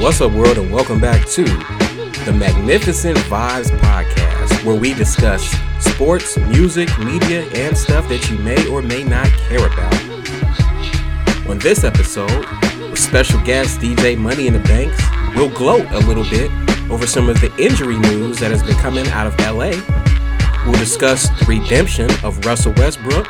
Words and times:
What's 0.00 0.18
up, 0.22 0.32
world, 0.32 0.56
and 0.56 0.72
welcome 0.72 0.98
back 0.98 1.28
to 1.28 1.44
the 1.44 2.34
Magnificent 2.34 3.18
Vibes 3.18 3.68
Podcast, 3.80 4.64
where 4.64 4.74
we 4.74 4.94
discuss 4.94 5.46
sports, 5.78 6.38
music, 6.38 6.88
media, 7.00 7.42
and 7.54 7.76
stuff 7.76 8.08
that 8.08 8.30
you 8.30 8.38
may 8.38 8.66
or 8.68 8.80
may 8.80 9.04
not 9.04 9.26
care 9.26 9.66
about. 9.66 9.94
On 11.50 11.58
this 11.58 11.84
episode, 11.84 12.46
with 12.88 12.98
special 12.98 13.38
guest 13.42 13.80
DJ 13.80 14.16
Money 14.16 14.46
in 14.46 14.54
the 14.54 14.60
Banks, 14.60 14.98
we'll 15.36 15.50
gloat 15.50 15.86
a 15.90 15.98
little 15.98 16.24
bit 16.24 16.50
over 16.90 17.06
some 17.06 17.28
of 17.28 17.38
the 17.42 17.54
injury 17.58 17.98
news 17.98 18.38
that 18.38 18.50
has 18.50 18.62
been 18.62 18.76
coming 18.76 19.06
out 19.08 19.26
of 19.26 19.38
LA. 19.40 19.72
We'll 20.64 20.80
discuss 20.80 21.28
the 21.28 21.44
redemption 21.46 22.08
of 22.24 22.42
Russell 22.46 22.72
Westbrook, 22.78 23.26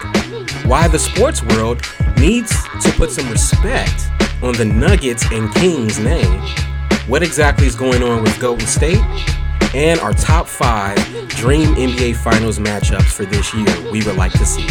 why 0.66 0.86
the 0.86 1.00
sports 1.00 1.42
world 1.42 1.82
needs 2.16 2.50
to 2.84 2.92
put 2.92 3.10
some 3.10 3.28
respect 3.28 4.08
on 4.42 4.54
the 4.54 4.64
Nuggets 4.64 5.24
and 5.30 5.52
Kings 5.54 5.98
name, 5.98 6.40
what 7.06 7.22
exactly 7.22 7.66
is 7.66 7.74
going 7.74 8.02
on 8.02 8.22
with 8.22 8.38
Golden 8.40 8.66
State, 8.66 9.00
and 9.74 10.00
our 10.00 10.12
top 10.12 10.46
five 10.46 10.96
dream 11.28 11.74
NBA 11.74 12.16
Finals 12.16 12.58
matchups 12.58 13.10
for 13.12 13.24
this 13.24 13.54
year 13.54 13.92
we 13.92 14.02
would 14.04 14.16
like 14.16 14.32
to 14.32 14.46
see. 14.46 14.66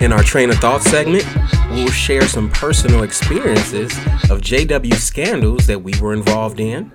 In 0.00 0.12
our 0.12 0.22
train 0.22 0.50
of 0.50 0.56
thought 0.56 0.82
segment, 0.82 1.26
we'll 1.70 1.90
share 1.90 2.22
some 2.22 2.48
personal 2.50 3.02
experiences 3.02 3.90
of 4.30 4.40
JW 4.40 4.94
scandals 4.94 5.66
that 5.66 5.82
we 5.82 5.92
were 6.00 6.12
involved 6.14 6.60
in. 6.60 6.92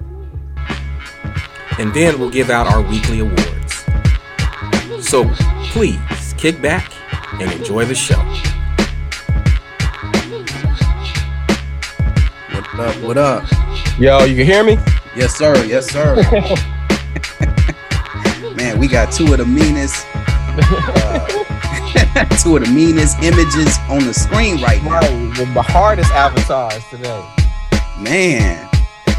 And 1.78 1.94
then 1.94 2.20
we'll 2.20 2.30
give 2.30 2.50
out 2.50 2.68
our 2.68 2.82
weekly 2.82 3.20
awards. 3.20 3.86
So 5.06 5.30
please 5.72 6.34
kick 6.38 6.62
back 6.62 6.94
and 7.34 7.52
enjoy 7.52 7.86
the 7.86 7.96
show. 7.96 8.22
What 12.74 12.88
up? 12.88 12.96
What 13.04 13.18
up? 13.20 13.44
Yo, 14.00 14.24
you 14.24 14.36
can 14.36 14.48
hear 14.48 14.64
me? 14.64 14.80
Yes, 15.16 15.36
sir. 15.36 15.64
Yes, 15.64 15.92
sir. 15.92 16.16
Man, 18.56 18.80
we 18.80 18.88
got 18.88 19.14
two 19.14 19.32
of 19.32 19.38
the 19.38 19.46
meanest, 19.46 20.08
uh, 20.16 21.28
two 22.42 22.58
of 22.58 22.66
the 22.66 22.72
meanest 22.74 23.22
images 23.22 23.78
on 23.90 24.04
the 24.08 24.12
screen 24.12 24.60
right 24.60 24.82
now. 24.82 25.02
Right, 25.02 25.54
the, 25.54 25.62
hardest 25.62 26.10
avatars 26.14 26.84
today. 26.90 27.24
Man, 28.00 28.68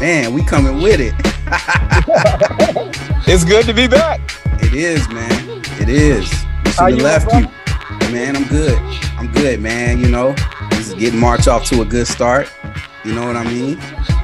man, 0.01 0.33
we 0.33 0.43
coming 0.43 0.81
with 0.81 0.99
it. 0.99 1.13
It's 3.27 3.45
good 3.45 3.65
to 3.67 3.73
be 3.73 3.87
back. 3.87 4.19
It 4.61 4.73
is, 4.73 5.07
man. 5.09 5.61
It 5.79 5.87
is. 5.87 6.29
We 6.65 6.71
should 6.71 6.99
have 6.99 7.01
left 7.01 7.33
you. 7.33 7.47
Man, 8.11 8.35
I'm 8.35 8.45
good. 8.49 8.77
I'm 9.17 9.31
good, 9.31 9.61
man. 9.61 9.99
You 9.99 10.09
know, 10.09 10.33
this 10.71 10.89
is 10.89 10.93
getting 10.95 11.19
March 11.19 11.47
off 11.47 11.63
to 11.69 11.81
a 11.81 11.85
good 11.85 12.05
start. 12.05 12.51
You 13.05 13.13
know 13.13 13.27
what 13.27 13.35
I 13.35 13.43
mean? 13.43 13.77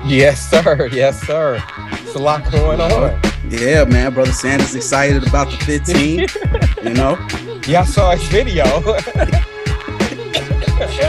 Yes, 0.06 0.50
sir. 0.50 0.90
Yes, 0.92 1.22
sir. 1.22 1.64
It's 2.02 2.16
a 2.16 2.20
lot 2.20 2.52
going 2.52 2.82
on. 2.82 3.22
Yeah, 3.48 3.86
man. 3.86 4.12
Brother 4.12 4.32
Sanders 4.32 4.74
excited 4.74 5.28
about 5.28 5.52
the 5.52 5.58
15. 5.58 6.20
you 6.84 6.94
know? 6.96 7.16
Yeah, 7.68 7.82
I 7.82 7.86
saw 7.86 8.16
his 8.16 8.28
video. 8.30 8.66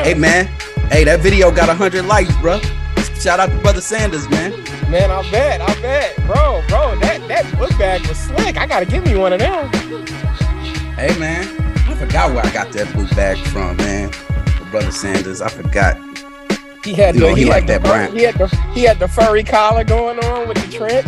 Hey, 0.05 0.12
man. 0.12 0.47
Hey, 0.91 1.05
that 1.05 1.20
video 1.20 1.50
got 1.50 1.69
100 1.69 2.05
likes, 2.05 2.37
bro. 2.43 2.61
Shout 3.19 3.41
out 3.41 3.48
to 3.50 3.59
Brother 3.59 3.81
Sanders, 3.81 4.28
man. 4.28 4.50
Man, 4.91 5.11
I 5.11 5.28
bet, 5.31 5.62
I 5.62 5.81
bet, 5.81 6.17
bro, 6.27 6.62
bro. 6.69 6.98
That 6.98 7.27
that 7.28 7.59
book 7.59 7.70
bag 7.78 8.06
was 8.06 8.19
slick. 8.19 8.59
I 8.59 8.67
gotta 8.67 8.84
give 8.84 9.05
me 9.05 9.17
one 9.17 9.33
of 9.33 9.39
them. 9.39 9.73
Hey, 10.95 11.19
man. 11.19 11.48
I 11.89 11.95
forgot 11.95 12.34
where 12.34 12.45
I 12.45 12.53
got 12.53 12.70
that 12.73 12.93
book 12.95 13.09
bag 13.17 13.39
from, 13.47 13.77
man. 13.78 14.11
Brother 14.70 14.91
Sanders. 14.91 15.41
I 15.41 15.48
forgot. 15.48 15.97
He 16.84 16.94
had 16.94 17.15
You 17.15 17.20
the 17.22 17.34
he 17.34 17.43
he, 17.43 17.44
like 17.48 17.69
had 17.69 17.82
that 17.82 17.82
brand. 17.82 18.12
He 18.16 18.22
had 18.25 18.34
the 18.37 18.48
he 18.75 18.82
had 18.82 18.98
the 18.98 19.06
furry 19.09 19.44
collar 19.44 19.84
going 19.84 20.19
on 20.25 20.48
with 20.48 20.59
the 20.59 20.76
trench. 20.76 21.06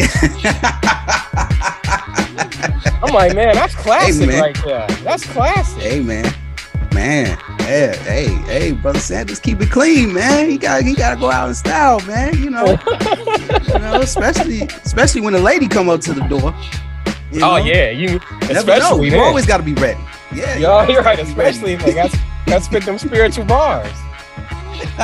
I'm 3.02 3.12
like, 3.12 3.34
man, 3.34 3.54
that's 3.54 3.74
classic 3.82 4.28
man. 4.28 4.40
right 4.42 4.64
there. 4.64 4.86
That's 5.02 5.24
classic. 5.26 5.82
hey, 5.82 6.00
man. 6.00 6.32
Man. 6.94 7.36
Yeah, 7.60 7.96
hey, 7.96 8.26
hey, 8.46 8.72
Brother 8.72 8.98
Sanders, 9.00 9.40
keep 9.40 9.60
it 9.60 9.70
clean, 9.70 10.12
man. 10.12 10.48
He 10.48 10.58
got 10.58 10.82
he 10.82 10.94
gotta 10.94 11.18
go 11.18 11.30
out 11.30 11.48
in 11.48 11.54
style, 11.54 11.98
man. 12.02 12.36
You 12.38 12.50
know, 12.50 12.64
you 13.66 13.78
know, 13.80 14.00
especially 14.00 14.62
especially 14.84 15.22
when 15.22 15.34
a 15.34 15.38
lady 15.38 15.66
come 15.66 15.88
up 15.88 16.00
to 16.02 16.12
the 16.12 16.20
door. 16.28 16.54
You 17.32 17.42
Oh 17.42 17.56
know? 17.56 17.56
yeah, 17.56 17.90
you 17.90 18.20
Never 18.42 18.52
know. 18.52 18.58
especially 18.60 19.04
You 19.06 19.10
then. 19.12 19.20
always 19.20 19.46
gotta 19.46 19.62
be 19.64 19.74
ready. 19.74 19.98
Yeah. 20.32 20.54
you 20.56 20.62
Yo, 20.62 20.70
always 20.70 20.90
you're 20.90 21.02
right. 21.02 21.16
ready. 21.18 21.28
Especially 21.28 21.72
if 21.72 21.84
they 21.84 21.94
got 21.94 22.14
got 22.46 22.62
spit 22.62 22.84
them 22.84 22.98
spiritual 22.98 23.44
bars. 23.46 23.90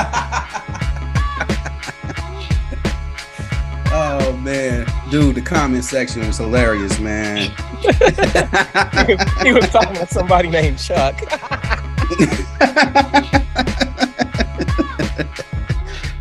oh 3.92 4.40
man, 4.42 4.86
dude, 5.10 5.36
the 5.36 5.42
comment 5.42 5.84
section 5.84 6.26
was 6.26 6.38
hilarious, 6.38 6.98
man. 6.98 7.50
he 9.42 9.52
was 9.52 9.68
talking 9.70 9.94
to 9.94 10.06
somebody 10.08 10.48
named 10.48 10.78
Chuck. 10.78 11.14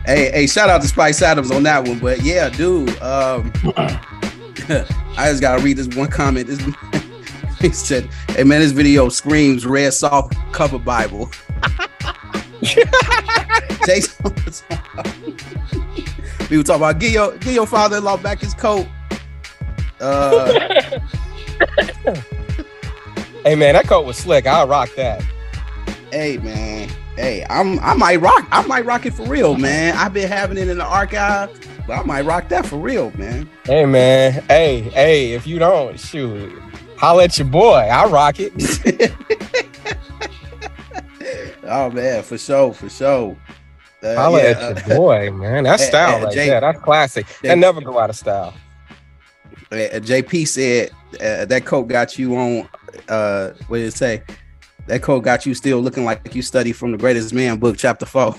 hey, 0.06 0.32
hey, 0.32 0.48
shout 0.48 0.70
out 0.70 0.82
to 0.82 0.88
Spice 0.88 1.22
Adams 1.22 1.52
on 1.52 1.64
that 1.64 1.88
one, 1.88 2.00
but 2.00 2.22
yeah, 2.22 2.50
dude, 2.50 2.90
um, 3.02 3.52
I 5.18 5.30
just 5.30 5.42
gotta 5.42 5.64
read 5.64 5.78
this 5.78 5.88
one 5.96 6.10
comment. 6.10 6.48
This, 6.48 6.62
he 7.60 7.72
said, 7.72 8.10
"Hey 8.30 8.44
man, 8.44 8.62
this 8.62 8.72
video 8.72 9.10
screams 9.10 9.66
red 9.66 9.94
soft 9.94 10.36
cover 10.52 10.80
Bible." 10.80 11.30
Jason, 13.86 14.34
we 16.50 16.58
were 16.58 16.64
talking 16.64 16.82
about 16.82 17.00
get 17.00 17.12
your 17.12 17.38
give 17.38 17.54
your 17.54 17.66
father-in-law 17.68 18.18
back 18.18 18.40
his 18.40 18.54
coat. 18.54 18.88
Uh, 20.00 21.00
hey 23.44 23.56
man, 23.56 23.74
that 23.74 23.86
coat 23.88 24.06
was 24.06 24.18
slick. 24.18 24.46
I'll 24.48 24.68
rock 24.68 24.90
that. 24.96 25.24
hey 26.12 26.38
man, 26.38 26.90
hey, 27.16 27.46
I'm 27.50 27.80
I 27.80 27.94
might 27.96 28.18
rock, 28.22 28.48
I 28.52 28.66
might 28.68 28.86
rock 28.86 29.06
it 29.06 29.14
for 29.14 29.26
real, 29.26 29.56
man. 29.58 29.96
I've 29.96 30.14
been 30.14 30.28
having 30.28 30.58
it 30.58 30.68
in 30.68 30.78
the 30.78 30.86
archive, 30.86 31.50
but 31.88 32.00
I 32.00 32.04
might 32.04 32.26
rock 32.26 32.50
that 32.50 32.66
for 32.66 32.78
real, 32.78 33.12
man. 33.18 33.50
Hey 33.66 33.86
man, 33.86 34.44
hey, 34.48 34.82
hey, 34.82 35.32
if 35.34 35.48
you 35.48 35.60
don't, 35.60 36.00
shoot, 36.00 36.52
holla 36.98 37.24
at 37.26 37.38
your 37.38 37.48
boy. 37.48 37.88
I'll 37.92 38.10
rock 38.10 38.36
it. 38.40 38.54
oh 41.64 41.90
man, 41.92 42.24
for 42.24 42.38
sure, 42.38 42.74
for 42.74 42.90
sure. 42.90 43.38
Uh, 44.02 44.16
Holla 44.16 44.42
yeah, 44.42 44.50
at 44.76 44.88
your 44.88 44.98
boy, 44.98 45.32
man. 45.34 45.64
That's 45.66 45.84
uh, 45.84 45.88
style 45.88 46.22
uh, 46.22 46.26
right 46.26 46.34
Jay- 46.34 46.48
there. 46.48 46.62
That's 46.62 46.80
classic. 46.82 47.26
Jay- 47.42 47.50
That 47.50 47.58
never 47.58 47.82
go 47.82 48.00
out 48.00 48.10
of 48.10 48.16
style. 48.16 48.54
uh, 49.72 49.76
uh, 49.76 50.00
JP 50.00 50.48
said 50.48 50.92
uh, 51.16 51.46
that 51.46 51.66
coat 51.66 51.84
got 51.84 52.18
you 52.18 52.36
on. 52.38 52.70
Uh, 53.08 53.52
what 53.68 53.78
did 53.80 53.88
it 53.88 53.94
say? 53.94 54.24
That 54.88 55.02
coat 55.04 55.20
got 55.22 55.46
you 55.46 55.54
still 55.54 55.80
looking 55.82 56.06
like 56.06 56.34
you 56.34 56.42
studied 56.42 56.74
from 56.74 56.92
the 56.92 56.98
Greatest 56.98 57.34
Man 57.34 57.58
book, 57.60 57.78
chapter 57.78 58.06
four. 58.06 58.36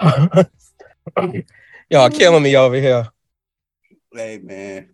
Y'all 1.90 2.10
killing 2.10 2.42
me 2.42 2.56
over 2.56 2.76
here. 2.76 3.08
Hey 4.12 4.38
man, 4.42 4.90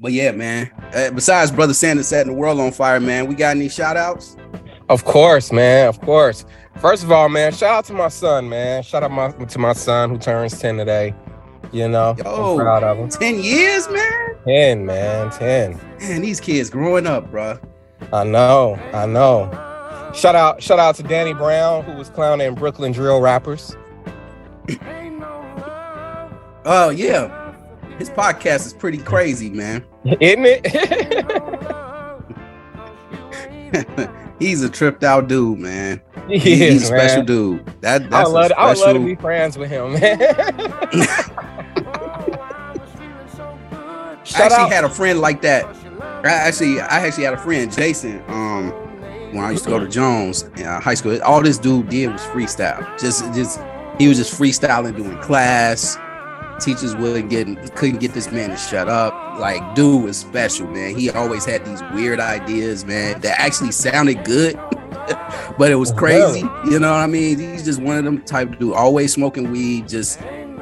but 0.00 0.12
yeah, 0.12 0.32
man. 0.32 0.70
Uh, 0.94 1.10
besides, 1.10 1.50
brother 1.52 1.74
Sanders 1.74 2.08
setting 2.08 2.32
the 2.32 2.38
world 2.38 2.58
on 2.60 2.72
fire, 2.72 2.98
man. 3.00 3.26
We 3.26 3.34
got 3.34 3.56
any 3.56 3.68
shout 3.68 3.96
outs? 3.96 4.36
Of 4.88 5.04
course, 5.04 5.52
man. 5.52 5.88
Of 5.88 6.00
course. 6.00 6.44
First 6.80 7.02
of 7.02 7.10
all, 7.10 7.28
man, 7.28 7.52
shout 7.52 7.70
out 7.74 7.84
to 7.86 7.92
my 7.92 8.08
son, 8.08 8.48
man. 8.48 8.82
Shout 8.82 9.02
out 9.02 9.10
my, 9.10 9.30
to 9.32 9.58
my 9.58 9.72
son 9.72 10.10
who 10.10 10.18
turns 10.18 10.58
10 10.58 10.76
today. 10.76 11.14
You 11.72 11.88
know, 11.88 12.14
Yo. 12.18 12.52
I'm 12.52 12.58
proud 12.58 12.84
of 12.84 12.98
him. 12.98 13.08
Ten 13.08 13.42
years, 13.42 13.88
man. 13.88 14.36
10, 14.46 14.86
man. 14.86 15.30
10. 15.30 15.80
Man, 15.98 16.20
these 16.22 16.38
kids 16.38 16.70
growing 16.70 17.06
up, 17.06 17.30
bro. 17.30 17.58
I 18.12 18.22
know. 18.24 18.78
I 18.92 19.06
know. 19.06 19.50
Shout 20.14 20.34
out, 20.34 20.62
shout 20.62 20.78
out 20.78 20.94
to 20.96 21.02
Danny 21.02 21.34
Brown, 21.34 21.84
who 21.84 21.92
was 21.92 22.08
clowning 22.08 22.54
Brooklyn 22.54 22.92
drill 22.92 23.20
rappers. 23.20 23.76
Oh 26.64 26.88
yeah, 26.88 27.54
his 27.98 28.10
podcast 28.10 28.66
is 28.66 28.72
pretty 28.72 28.98
crazy, 28.98 29.50
man. 29.50 29.84
Isn't 30.04 30.46
it? 30.46 30.66
He's 34.38 34.62
a 34.62 34.68
tripped 34.68 35.02
out 35.04 35.28
dude, 35.28 35.58
man. 35.58 36.00
he 36.28 36.38
He- 36.38 36.52
is, 36.64 36.72
he's 36.74 36.82
a 36.82 36.86
special 36.86 37.16
man. 37.18 37.26
dude. 37.26 37.66
That 37.80 38.02
I 38.02 38.08
that's 38.08 38.28
would, 38.28 38.34
love, 38.34 38.50
a 38.50 38.58
I 38.58 38.68
would 38.68 38.78
love 38.78 38.94
to 38.96 39.04
be 39.04 39.14
friends 39.14 39.56
with 39.58 39.70
him, 39.70 39.92
man. 39.94 40.18
I 44.34 44.42
actually 44.42 44.56
out. 44.64 44.72
had 44.72 44.84
a 44.84 44.88
friend 44.90 45.20
like 45.20 45.40
that. 45.42 45.64
I 46.24 46.28
actually, 46.28 46.80
I 46.80 47.06
actually 47.06 47.24
had 47.24 47.34
a 47.34 47.38
friend, 47.38 47.72
Jason. 47.72 48.22
Um, 48.28 48.70
when 49.32 49.44
I 49.44 49.50
used 49.52 49.64
to 49.64 49.70
go 49.70 49.78
to 49.78 49.88
Jones 49.88 50.42
in 50.56 50.64
uh, 50.66 50.80
high 50.80 50.94
school, 50.94 51.20
all 51.22 51.42
this 51.42 51.58
dude 51.58 51.88
did 51.88 52.10
was 52.10 52.20
freestyle. 52.22 52.82
Just, 52.98 53.24
just 53.34 53.60
he 53.98 54.08
was 54.08 54.18
just 54.18 54.38
freestyling 54.38 54.96
doing 54.96 55.16
class. 55.18 55.96
Teachers 56.60 56.96
wouldn't 56.96 57.30
get, 57.30 57.74
couldn't 57.76 58.00
get 58.00 58.12
this 58.12 58.30
man 58.32 58.50
to 58.50 58.56
shut 58.56 58.88
up. 58.88 59.38
Like, 59.38 59.74
dude 59.74 60.04
was 60.04 60.16
special, 60.16 60.66
man. 60.68 60.96
He 60.96 61.10
always 61.10 61.44
had 61.44 61.64
these 61.64 61.82
weird 61.92 62.20
ideas, 62.20 62.84
man, 62.84 63.20
that 63.20 63.38
actually 63.38 63.72
sounded 63.72 64.24
good, 64.24 64.54
but 65.58 65.70
it 65.70 65.76
was 65.76 65.92
crazy. 65.92 66.40
You 66.40 66.78
know 66.78 66.92
what 66.92 67.00
I 67.00 67.06
mean? 67.06 67.38
He's 67.38 67.64
just 67.64 67.80
one 67.80 67.98
of 67.98 68.04
them 68.04 68.22
type 68.22 68.52
of 68.52 68.58
dude, 68.58 68.74
always 68.74 69.12
smoking 69.12 69.50
weed, 69.50 69.88
just 69.88 70.20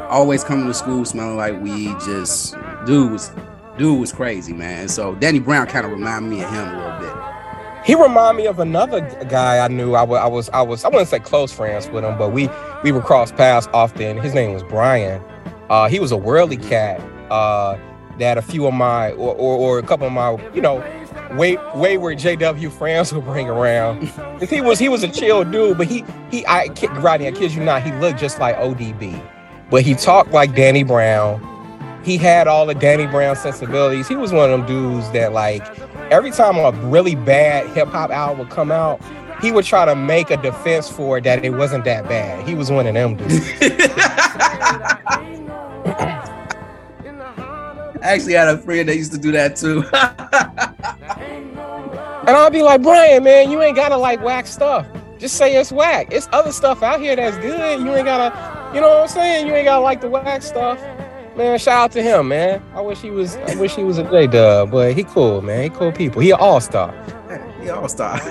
always 0.09 0.45
coming 0.45 0.67
to 0.67 0.75
school 0.75 1.05
smelling 1.05 1.37
like 1.37 1.61
weed. 1.61 1.97
Just 2.05 2.55
dude 2.87 3.13
was 3.13 3.31
dude 3.79 4.01
was 4.01 4.13
crazy, 4.13 4.53
man. 4.53 4.89
So 4.89 5.15
Danny 5.17 5.39
Brown 5.39 5.67
kind 5.67 5.85
of 5.87 5.93
reminded 5.93 6.29
me 6.29 6.43
of 6.43 6.51
him 6.51 6.69
a 6.69 6.77
little 6.77 7.01
bit. 7.01 7.35
He 7.85 7.95
reminded 7.95 8.43
me 8.43 8.47
of 8.49 8.61
another 8.61 9.01
guy 9.29 9.63
I 9.63 9.69
knew. 9.69 9.95
I 9.95 10.03
was, 10.03 10.19
I 10.19 10.27
was, 10.27 10.49
I 10.51 10.63
was, 10.63 10.85
I 10.85 10.89
wouldn't 10.89 11.09
say 11.09 11.19
close 11.19 11.53
friends 11.53 11.87
with 11.89 12.03
him, 12.03 12.17
but 12.17 12.33
we 12.33 12.49
we 12.83 12.93
would 12.93 13.05
cross 13.05 13.31
paths 13.31 13.69
often. 13.75 14.17
His 14.19 14.35
name 14.35 14.55
was 14.55 14.63
Brian. 14.63 15.23
Uh, 15.71 15.89
he 15.89 15.99
was 16.01 16.13
a 16.13 16.17
worldly 16.17 16.57
cat. 16.57 17.01
Uh, 17.31 17.79
that 18.19 18.39
a 18.39 18.43
few 18.43 18.67
of 18.67 18.75
my 18.75 19.11
or, 19.13 19.35
or, 19.35 19.57
or 19.57 19.79
a 19.79 19.83
couple 19.83 20.07
of 20.07 20.13
my, 20.13 20.39
you 20.55 20.61
know, 20.61 20.79
way 21.33 21.57
wayward 21.75 22.19
JW 22.19 22.71
friends 22.71 23.13
would 23.13 23.25
bring 23.25 23.49
around. 23.49 24.09
he 24.49 24.61
was 24.61 24.79
he 24.79 24.89
was 24.89 25.03
a 25.03 25.09
chill 25.09 25.45
dude, 25.45 25.79
but 25.79 25.87
he 25.87 26.05
he 26.31 26.47
I 26.47 26.69
Rodney, 27.01 27.29
I 27.29 27.33
kid 27.33 27.53
you 27.53 27.63
not, 27.63 27.83
he 27.83 27.93
looked 27.93 28.19
just 28.19 28.39
like 28.39 28.57
ODB, 28.57 29.21
but 29.71 29.83
he 29.83 29.95
talked 29.95 30.31
like 30.31 30.55
Danny 30.55 30.85
Brown. 30.85 31.51
He 32.05 32.19
had 32.19 32.47
all 32.47 32.67
the 32.67 32.75
Danny 32.75 33.07
Brown 33.07 33.35
sensibilities. 33.35 34.07
He 34.07 34.15
was 34.15 34.31
one 34.31 34.51
of 34.51 34.61
them 34.61 34.67
dudes 34.67 35.11
that 35.13 35.33
like 35.33 35.67
every 36.11 36.31
time 36.31 36.57
a 36.59 36.73
really 36.87 37.15
bad 37.15 37.67
hip 37.71 37.89
hop 37.89 38.11
album 38.11 38.39
would 38.41 38.51
come 38.51 38.71
out, 38.71 39.01
he 39.45 39.53
would 39.53 39.67
try 39.67 39.85
to 39.85 39.95
make 39.95 40.31
a 40.31 40.39
defense 40.39 40.89
for 40.89 41.19
it 41.19 41.25
that 41.25 41.45
it 41.45 41.51
wasn't 41.51 41.85
that 41.85 42.05
bad. 42.05 42.49
He 42.49 42.55
was 42.55 42.71
one 42.71 42.87
of 42.87 42.95
them 42.95 43.17
dudes. 43.17 43.47
I 48.01 48.09
actually 48.13 48.33
had 48.33 48.49
a 48.49 48.57
friend 48.57 48.89
that 48.89 48.97
used 48.97 49.13
to 49.13 49.19
do 49.19 49.33
that 49.33 49.57
too. 49.57 49.85
and 52.27 52.31
I'll 52.31 52.51
be 52.51 52.63
like, 52.63 52.83
Brian, 52.83 53.23
man, 53.23 53.51
you 53.51 53.61
ain't 53.61 53.77
gotta 53.77 53.99
like 53.99 54.23
whack 54.23 54.47
stuff. 54.47 54.87
Just 55.19 55.37
say 55.37 55.57
it's 55.57 55.71
whack. 55.71 56.09
It's 56.11 56.27
other 56.33 56.53
stuff 56.53 56.83
out 56.83 57.01
here 57.01 57.15
that's 57.15 57.37
good. 57.39 57.81
You 57.81 57.95
ain't 57.95 58.07
gotta, 58.07 58.75
you 58.75 58.81
know 58.81 58.89
what 58.89 59.03
I'm 59.03 59.09
saying? 59.09 59.47
You 59.47 59.55
ain't 59.55 59.67
gotta 59.67 59.83
like 59.83 60.01
the 60.01 60.09
whack 60.09 60.43
stuff. 60.43 60.81
Man, 61.37 61.59
shout 61.59 61.85
out 61.85 61.93
to 61.93 62.03
him, 62.03 62.29
man. 62.29 62.63
I 62.75 62.81
wish 62.81 63.01
he 63.01 63.11
was 63.11 63.37
I 63.37 63.57
wish 63.57 63.75
he 63.75 63.85
was 63.85 63.99
a 63.99 64.05
J 64.05 64.27
dub, 64.27 64.71
but 64.71 64.95
he 64.95 65.05
cool, 65.05 65.43
man. 65.43 65.65
He 65.65 65.69
cool 65.71 65.93
people. 65.93 66.23
He 66.23 66.31
an 66.31 66.39
all-star. 66.41 66.95
He 67.61 67.71
all-star. 67.71 68.19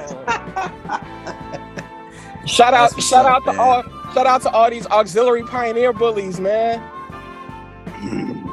shout 2.45 2.73
out, 2.73 3.01
shout 3.01 3.25
out 3.25 3.45
man. 3.45 3.55
to 3.55 3.61
all 3.61 3.83
shout 4.13 4.27
out 4.27 4.41
to 4.43 4.51
all 4.51 4.69
these 4.69 4.85
auxiliary 4.87 5.43
pioneer 5.43 5.93
bullies, 5.93 6.39
man. 6.39 6.79
Mm. 7.85 8.43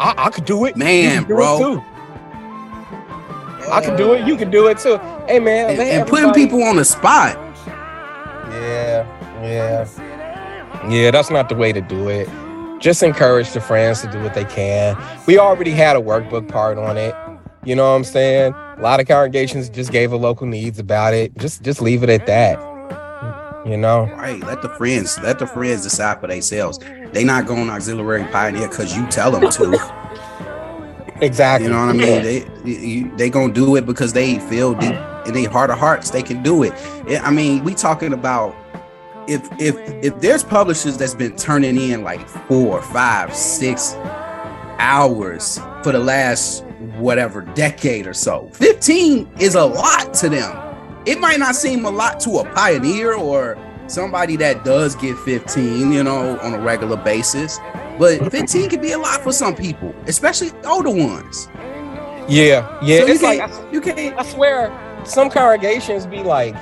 I, 0.00 0.14
I 0.16 0.30
could 0.30 0.44
do 0.44 0.64
it. 0.64 0.76
Man, 0.76 1.22
do 1.22 1.28
bro. 1.28 1.56
It 1.56 1.58
too. 1.58 1.84
I 3.70 3.80
can 3.82 3.96
do 3.96 4.14
it. 4.14 4.26
You 4.26 4.36
can 4.36 4.50
do 4.50 4.66
it 4.68 4.78
too. 4.78 4.98
Hey, 5.26 5.40
man. 5.40 5.70
And, 5.70 5.80
and 5.80 6.08
putting 6.08 6.32
people 6.32 6.62
on 6.62 6.76
the 6.76 6.84
spot. 6.84 7.36
Yeah, 8.50 9.42
yeah, 9.42 10.88
yeah. 10.88 11.10
That's 11.10 11.30
not 11.30 11.48
the 11.48 11.54
way 11.54 11.72
to 11.72 11.80
do 11.80 12.08
it. 12.08 12.28
Just 12.80 13.02
encourage 13.02 13.50
the 13.50 13.60
friends 13.60 14.00
to 14.02 14.10
do 14.10 14.20
what 14.20 14.34
they 14.34 14.44
can. 14.44 14.96
We 15.26 15.38
already 15.38 15.72
had 15.72 15.96
a 15.96 16.00
workbook 16.00 16.48
part 16.48 16.78
on 16.78 16.96
it. 16.96 17.14
You 17.68 17.76
know 17.76 17.90
what 17.90 17.96
I'm 17.96 18.04
saying? 18.04 18.54
A 18.54 18.80
lot 18.80 18.98
of 18.98 19.06
congregations 19.06 19.68
just 19.68 19.92
gave 19.92 20.10
a 20.10 20.16
local 20.16 20.46
needs 20.46 20.78
about 20.78 21.12
it. 21.12 21.36
Just 21.36 21.62
just 21.62 21.82
leave 21.82 22.02
it 22.02 22.08
at 22.08 22.24
that. 22.24 22.58
You 23.66 23.76
know? 23.76 24.06
Right. 24.06 24.40
Let 24.40 24.62
the 24.62 24.70
friends 24.70 25.18
let 25.18 25.38
the 25.38 25.46
friends 25.46 25.82
decide 25.82 26.18
for 26.18 26.28
themselves. 26.28 26.78
They 27.12 27.24
not 27.24 27.46
going 27.46 27.68
auxiliary 27.68 28.24
pioneer 28.32 28.68
because 28.68 28.96
you 28.96 29.06
tell 29.08 29.30
them 29.32 29.50
to. 29.50 29.72
exactly. 31.20 31.66
You 31.66 31.74
know 31.74 31.84
what 31.84 31.90
I 31.90 31.98
mean? 31.98 32.22
They 32.22 32.46
you, 32.64 33.14
they 33.18 33.28
gonna 33.28 33.52
do 33.52 33.76
it 33.76 33.84
because 33.84 34.14
they 34.14 34.38
feel 34.38 34.72
deep 34.72 34.96
in 35.26 35.34
their 35.34 35.50
heart 35.50 35.68
of 35.68 35.78
hearts 35.78 36.08
they 36.08 36.22
can 36.22 36.42
do 36.42 36.62
it. 36.62 36.72
I 37.22 37.30
mean, 37.30 37.64
we 37.64 37.74
talking 37.74 38.14
about 38.14 38.56
if 39.28 39.46
if 39.60 39.76
if 40.02 40.18
there's 40.22 40.42
publishers 40.42 40.96
that's 40.96 41.14
been 41.14 41.36
turning 41.36 41.76
in 41.76 42.02
like 42.02 42.26
four, 42.48 42.80
five, 42.80 43.36
six 43.36 43.92
hours 44.78 45.58
for 45.82 45.92
the 45.92 45.98
last 45.98 46.64
whatever 46.98 47.42
decade 47.42 48.06
or 48.06 48.14
so, 48.14 48.48
15 48.54 49.28
is 49.38 49.54
a 49.54 49.64
lot 49.64 50.14
to 50.14 50.28
them. 50.28 50.76
It 51.06 51.20
might 51.20 51.38
not 51.38 51.54
seem 51.54 51.84
a 51.84 51.90
lot 51.90 52.20
to 52.20 52.38
a 52.38 52.54
pioneer 52.54 53.14
or 53.14 53.58
somebody 53.86 54.36
that 54.36 54.64
does 54.64 54.94
get 54.96 55.16
15, 55.18 55.92
you 55.92 56.04
know, 56.04 56.38
on 56.40 56.54
a 56.54 56.60
regular 56.60 56.96
basis. 56.96 57.58
But 57.98 58.30
15 58.30 58.70
can 58.70 58.80
be 58.80 58.92
a 58.92 58.98
lot 58.98 59.22
for 59.22 59.32
some 59.32 59.56
people, 59.56 59.94
especially 60.06 60.50
older 60.64 60.90
ones. 60.90 61.48
Yeah, 62.28 62.78
yeah. 62.82 63.00
So 63.00 63.06
it's 63.06 63.22
like 63.22 63.40
I, 63.40 63.70
you 63.72 63.80
can't. 63.80 64.18
I 64.18 64.22
swear, 64.22 64.70
some 65.04 65.30
congregations 65.30 66.06
be 66.06 66.22
like, 66.22 66.54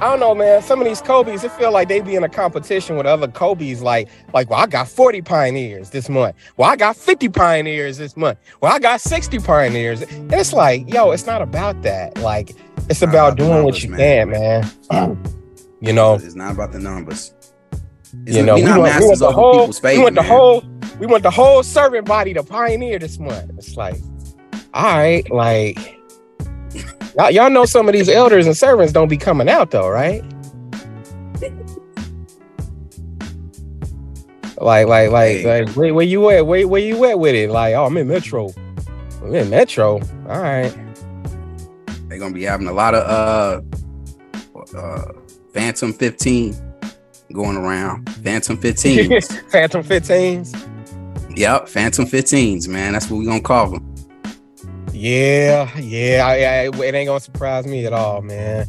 I 0.00 0.10
don't 0.10 0.20
know, 0.20 0.34
man. 0.34 0.60
Some 0.62 0.80
of 0.80 0.86
these 0.86 1.00
COBE's, 1.00 1.42
it 1.42 1.50
feel 1.52 1.72
like 1.72 1.88
they 1.88 2.00
be 2.00 2.16
in 2.16 2.22
a 2.22 2.28
competition 2.28 2.96
with 2.96 3.06
other 3.06 3.28
COBE's. 3.28 3.80
Like, 3.80 4.08
like, 4.34 4.50
well, 4.50 4.60
I 4.60 4.66
got 4.66 4.88
40 4.88 5.22
pioneers 5.22 5.88
this 5.88 6.10
month. 6.10 6.36
Well, 6.58 6.68
I 6.68 6.76
got 6.76 6.96
50 6.96 7.30
pioneers 7.30 7.96
this 7.96 8.14
month. 8.14 8.38
Well, 8.60 8.70
I 8.70 8.78
got 8.78 9.00
60 9.00 9.38
pioneers. 9.38 10.02
And 10.02 10.30
it's 10.34 10.52
like, 10.52 10.92
yo, 10.92 11.12
it's 11.12 11.24
not 11.24 11.40
about 11.40 11.80
that. 11.82 12.18
Like, 12.18 12.54
it's 12.90 13.00
about, 13.00 13.34
about 13.34 13.38
doing 13.38 13.50
numbers, 13.50 13.64
what 13.64 13.82
you 13.84 13.90
man. 13.90 14.30
can, 14.30 14.68
man. 14.90 15.22
You 15.78 15.92
know, 15.92 16.14
it's 16.14 16.34
not 16.34 16.52
about 16.54 16.72
the 16.72 16.78
numbers. 16.78 17.34
It's 18.24 18.36
you 18.36 18.42
know, 18.42 18.54
we 18.54 18.62
went, 18.62 18.98
we 18.98 19.08
went 19.08 19.18
the 19.18 19.30
whole, 19.30 19.70
we 19.82 19.98
went 19.98 20.14
the 20.14 20.22
whole, 20.22 20.64
we 20.98 21.06
went 21.06 21.22
the 21.22 21.30
whole 21.30 21.62
servant 21.62 22.06
body 22.06 22.32
to 22.32 22.42
pioneer 22.42 22.98
this 22.98 23.18
month. 23.18 23.50
It's 23.58 23.76
like, 23.76 23.96
all 24.72 24.96
right, 24.96 25.30
like 25.30 25.95
y'all, 27.16 27.30
y'all 27.30 27.50
know 27.50 27.64
some 27.64 27.88
of 27.88 27.92
these 27.92 28.08
elders 28.08 28.46
and 28.46 28.56
servants 28.56 28.92
don't 28.92 29.08
be 29.08 29.16
coming 29.16 29.48
out 29.48 29.70
though, 29.70 29.88
right? 29.88 30.22
Like, 34.58 34.86
like, 34.86 35.10
like, 35.10 35.44
like, 35.44 35.68
where, 35.76 35.92
where 35.92 36.04
you 36.04 36.30
at? 36.30 36.46
Where, 36.46 36.66
where 36.66 36.80
you 36.80 37.04
at 37.04 37.18
with 37.18 37.34
it? 37.34 37.50
Like, 37.50 37.74
oh, 37.74 37.84
I'm 37.84 37.96
in 37.98 38.08
Metro. 38.08 38.48
I'm 39.22 39.34
in 39.34 39.50
Metro. 39.50 40.00
All 40.28 40.40
right. 40.40 40.74
They're 42.08 42.18
gonna 42.18 42.34
be 42.34 42.44
having 42.44 42.66
a 42.66 42.72
lot 42.72 42.94
of 42.94 43.62
uh, 44.54 44.76
uh 44.76 45.12
Phantom 45.52 45.92
15 45.92 46.56
going 47.32 47.56
around. 47.56 48.08
Phantom 48.10 48.56
15s. 48.56 49.50
Phantom 49.50 49.82
15s. 49.82 51.36
Yep, 51.36 51.68
Phantom 51.68 52.06
15s, 52.06 52.66
man. 52.66 52.94
That's 52.94 53.10
what 53.10 53.18
we 53.18 53.26
gonna 53.26 53.40
call 53.42 53.70
them. 53.70 53.95
Yeah, 54.96 55.76
yeah. 55.78 56.26
I, 56.26 56.32
I, 56.32 56.84
it 56.84 56.94
ain't 56.94 57.06
gonna 57.06 57.20
surprise 57.20 57.66
me 57.66 57.84
at 57.84 57.92
all, 57.92 58.22
man. 58.22 58.66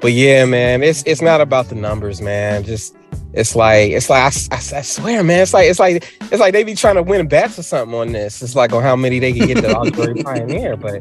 But 0.00 0.12
yeah, 0.12 0.44
man, 0.44 0.82
it's 0.82 1.04
it's 1.04 1.22
not 1.22 1.40
about 1.40 1.68
the 1.68 1.76
numbers, 1.76 2.20
man. 2.20 2.64
Just 2.64 2.96
it's 3.32 3.54
like 3.54 3.92
it's 3.92 4.10
like 4.10 4.22
I, 4.22 4.54
I, 4.54 4.58
I, 4.58 4.82
swear, 4.82 5.22
man. 5.22 5.40
It's 5.40 5.54
like 5.54 5.68
it's 5.68 5.78
like 5.78 6.12
it's 6.20 6.40
like 6.40 6.52
they 6.52 6.64
be 6.64 6.74
trying 6.74 6.96
to 6.96 7.02
win 7.02 7.28
bets 7.28 7.58
or 7.58 7.62
something 7.62 7.96
on 7.96 8.12
this. 8.12 8.42
It's 8.42 8.56
like 8.56 8.72
on 8.72 8.82
how 8.82 8.96
many 8.96 9.20
they 9.20 9.32
can 9.32 9.46
get 9.46 9.62
the 9.62 9.76
Auxiliary 9.76 10.22
Pioneer, 10.24 10.76
but 10.76 10.96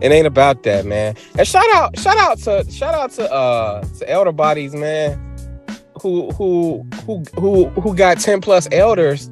it 0.00 0.10
ain't 0.10 0.26
about 0.26 0.64
that, 0.64 0.86
man. 0.86 1.14
And 1.38 1.46
shout 1.46 1.68
out, 1.74 1.96
shout 1.96 2.16
out 2.18 2.38
to 2.38 2.68
shout 2.70 2.94
out 2.94 3.12
to 3.12 3.32
uh 3.32 3.82
to 3.98 4.10
elder 4.10 4.32
bodies, 4.32 4.74
man, 4.74 5.18
who 6.00 6.32
who 6.32 6.84
who 7.06 7.22
who 7.36 7.68
who 7.68 7.94
got 7.94 8.18
10 8.18 8.40
plus 8.40 8.66
elders, 8.72 9.28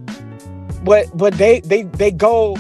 but 0.85 1.07
but 1.17 1.35
they 1.35 1.61
they 1.61 1.83
they 1.83 2.13
go 2.13 2.57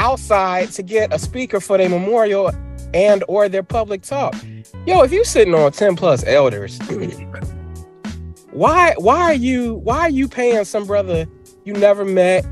outside 0.00 0.70
to 0.72 0.82
get 0.82 1.12
a 1.14 1.18
speaker 1.18 1.60
for 1.60 1.78
their 1.78 1.88
memorial 1.88 2.50
and 2.92 3.22
or 3.28 3.48
their 3.48 3.62
public 3.62 4.02
talk. 4.02 4.34
Yo, 4.86 5.02
if 5.02 5.12
you 5.12 5.24
sitting 5.24 5.54
on 5.54 5.70
10 5.70 5.96
plus 5.96 6.24
elders, 6.26 6.78
why 8.50 8.94
why 8.98 9.22
are 9.22 9.34
you 9.34 9.74
why 9.74 10.00
are 10.00 10.10
you 10.10 10.26
paying 10.26 10.64
some 10.64 10.86
brother 10.86 11.26
you 11.64 11.72
never 11.74 12.04
met? 12.04 12.44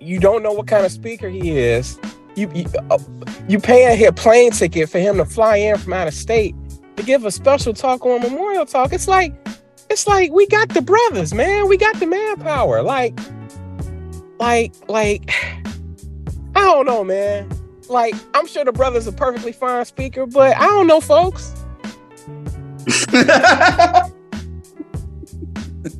You 0.00 0.18
don't 0.18 0.42
know 0.42 0.52
what 0.52 0.66
kind 0.66 0.84
of 0.84 0.92
speaker 0.92 1.28
he 1.28 1.58
is 1.58 1.98
you 2.36 2.50
you, 2.54 2.66
uh, 2.90 2.98
you 3.48 3.58
paying 3.58 4.06
a 4.06 4.12
plane 4.12 4.52
ticket 4.52 4.88
for 4.88 4.98
him 4.98 5.16
to 5.16 5.24
fly 5.24 5.56
in 5.56 5.78
from 5.78 5.94
out 5.94 6.06
of 6.06 6.14
state 6.14 6.54
to 6.96 7.02
give 7.02 7.24
a 7.24 7.30
special 7.30 7.72
talk 7.72 8.04
on 8.06 8.20
Memorial 8.22 8.66
Talk. 8.66 8.92
It's 8.92 9.08
like 9.08 9.34
it's 9.90 10.06
like 10.06 10.30
we 10.32 10.46
got 10.46 10.68
the 10.68 10.82
brothers, 10.82 11.34
man. 11.34 11.68
We 11.68 11.76
got 11.76 11.98
the 11.98 12.06
manpower. 12.06 12.82
Like 12.82 13.18
like 14.38 14.74
like 14.88 15.30
I 16.56 16.60
don't 16.60 16.86
know, 16.86 17.04
man. 17.04 17.50
Like 17.88 18.14
I'm 18.34 18.46
sure 18.46 18.64
the 18.64 18.72
brother's 18.72 19.06
a 19.06 19.12
perfectly 19.12 19.52
fine 19.52 19.84
speaker, 19.84 20.24
but 20.26 20.56
I 20.56 20.66
don't 20.66 20.86
know, 20.86 21.02
folks. 21.02 21.54
I 23.12 24.10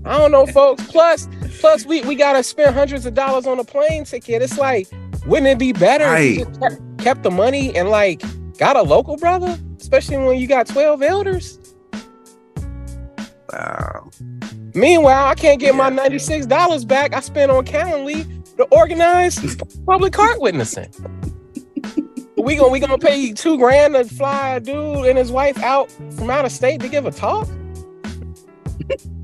don't 0.05 0.33
know, 0.33 0.47
folks. 0.47 0.85
Plus, 0.87 1.29
plus 1.61 1.85
we 1.85 2.01
we 2.03 2.15
gotta 2.15 2.43
spend 2.43 2.75
hundreds 2.75 3.05
of 3.05 3.13
dollars 3.13 3.47
on 3.47 3.59
a 3.59 3.65
plane 3.65 4.05
ticket. 4.05 4.41
It's 4.41 4.57
like 4.57 4.89
wouldn't 5.27 5.49
it 5.49 5.59
be 5.59 5.75
better 5.75 6.07
right. 6.07 6.23
if 6.23 6.39
you 6.39 6.47
kept, 6.47 6.99
kept 6.99 7.23
the 7.23 7.31
money 7.31 7.77
and 7.77 7.91
like 7.91 8.23
got 8.57 8.77
a 8.77 8.83
local 8.83 9.19
brother, 9.19 9.59
especially 9.79 10.17
when 10.17 10.39
you 10.39 10.47
got 10.47 10.67
12 10.67 11.03
elders? 11.03 11.59
Wow. 13.53 14.11
Meanwhile, 14.75 15.27
I 15.27 15.35
can't 15.35 15.61
get 15.61 15.75
yeah. 15.75 15.91
my 15.91 16.09
$96 16.09 16.89
back 16.89 17.15
I 17.15 17.21
spent 17.21 17.51
on 17.51 17.67
Calendly 17.67 18.36
to 18.57 18.65
organize 18.71 19.57
public 19.87 20.13
cart 20.13 20.41
witnessing. 20.41 20.93
we 22.37 22.57
gonna 22.57 22.71
we 22.71 22.81
gonna 22.81 22.99
pay 22.99 23.33
two 23.33 23.59
grand 23.59 23.95
to 23.95 24.05
fly 24.05 24.51
a 24.51 24.61
dude 24.61 25.07
and 25.07 25.19
his 25.19 25.33
wife 25.33 25.61
out 25.63 25.91
from 26.17 26.31
out 26.31 26.45
of 26.45 26.53
state 26.53 26.81
to 26.81 26.89
give 26.89 27.07
a 27.07 27.11
talk? 27.11 27.49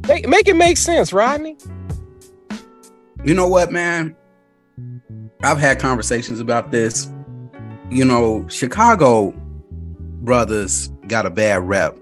make, 0.09 0.29
make 0.29 0.49
it 0.49 0.57
make 0.57 0.77
sense, 0.77 1.13
Rodney. 1.13 1.57
You 3.25 3.35
know 3.35 3.47
what, 3.47 3.71
man? 3.71 4.17
I've 5.43 5.59
had 5.59 5.79
conversations 5.79 6.41
about 6.41 6.71
this. 6.71 7.11
You 7.91 8.05
know, 8.05 8.47
Chicago 8.49 9.33
brothers 10.23 10.89
got 11.09 11.27
a 11.27 11.31
bad 11.31 11.63
rep, 11.69 11.97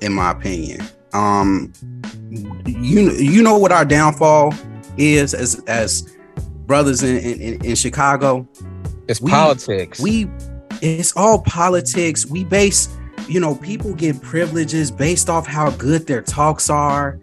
in 0.00 0.12
my 0.12 0.30
opinion. 0.30 0.86
Um, 1.12 1.72
you 2.66 3.12
you 3.12 3.42
know 3.42 3.56
what 3.56 3.72
our 3.72 3.84
downfall 3.84 4.54
is 4.98 5.32
as 5.32 5.62
as 5.66 6.15
brothers 6.66 7.02
in 7.02 7.16
in, 7.16 7.64
in 7.64 7.74
Chicago. 7.74 8.48
It's 9.08 9.20
we, 9.20 9.30
politics. 9.30 10.00
We 10.00 10.28
it's 10.82 11.16
all 11.16 11.40
politics. 11.40 12.26
We 12.26 12.44
base, 12.44 12.88
you 13.28 13.40
know, 13.40 13.54
people 13.54 13.94
get 13.94 14.20
privileges 14.20 14.90
based 14.90 15.30
off 15.30 15.46
how 15.46 15.70
good 15.70 16.06
their 16.06 16.22
talks 16.22 16.68
are. 16.68 17.18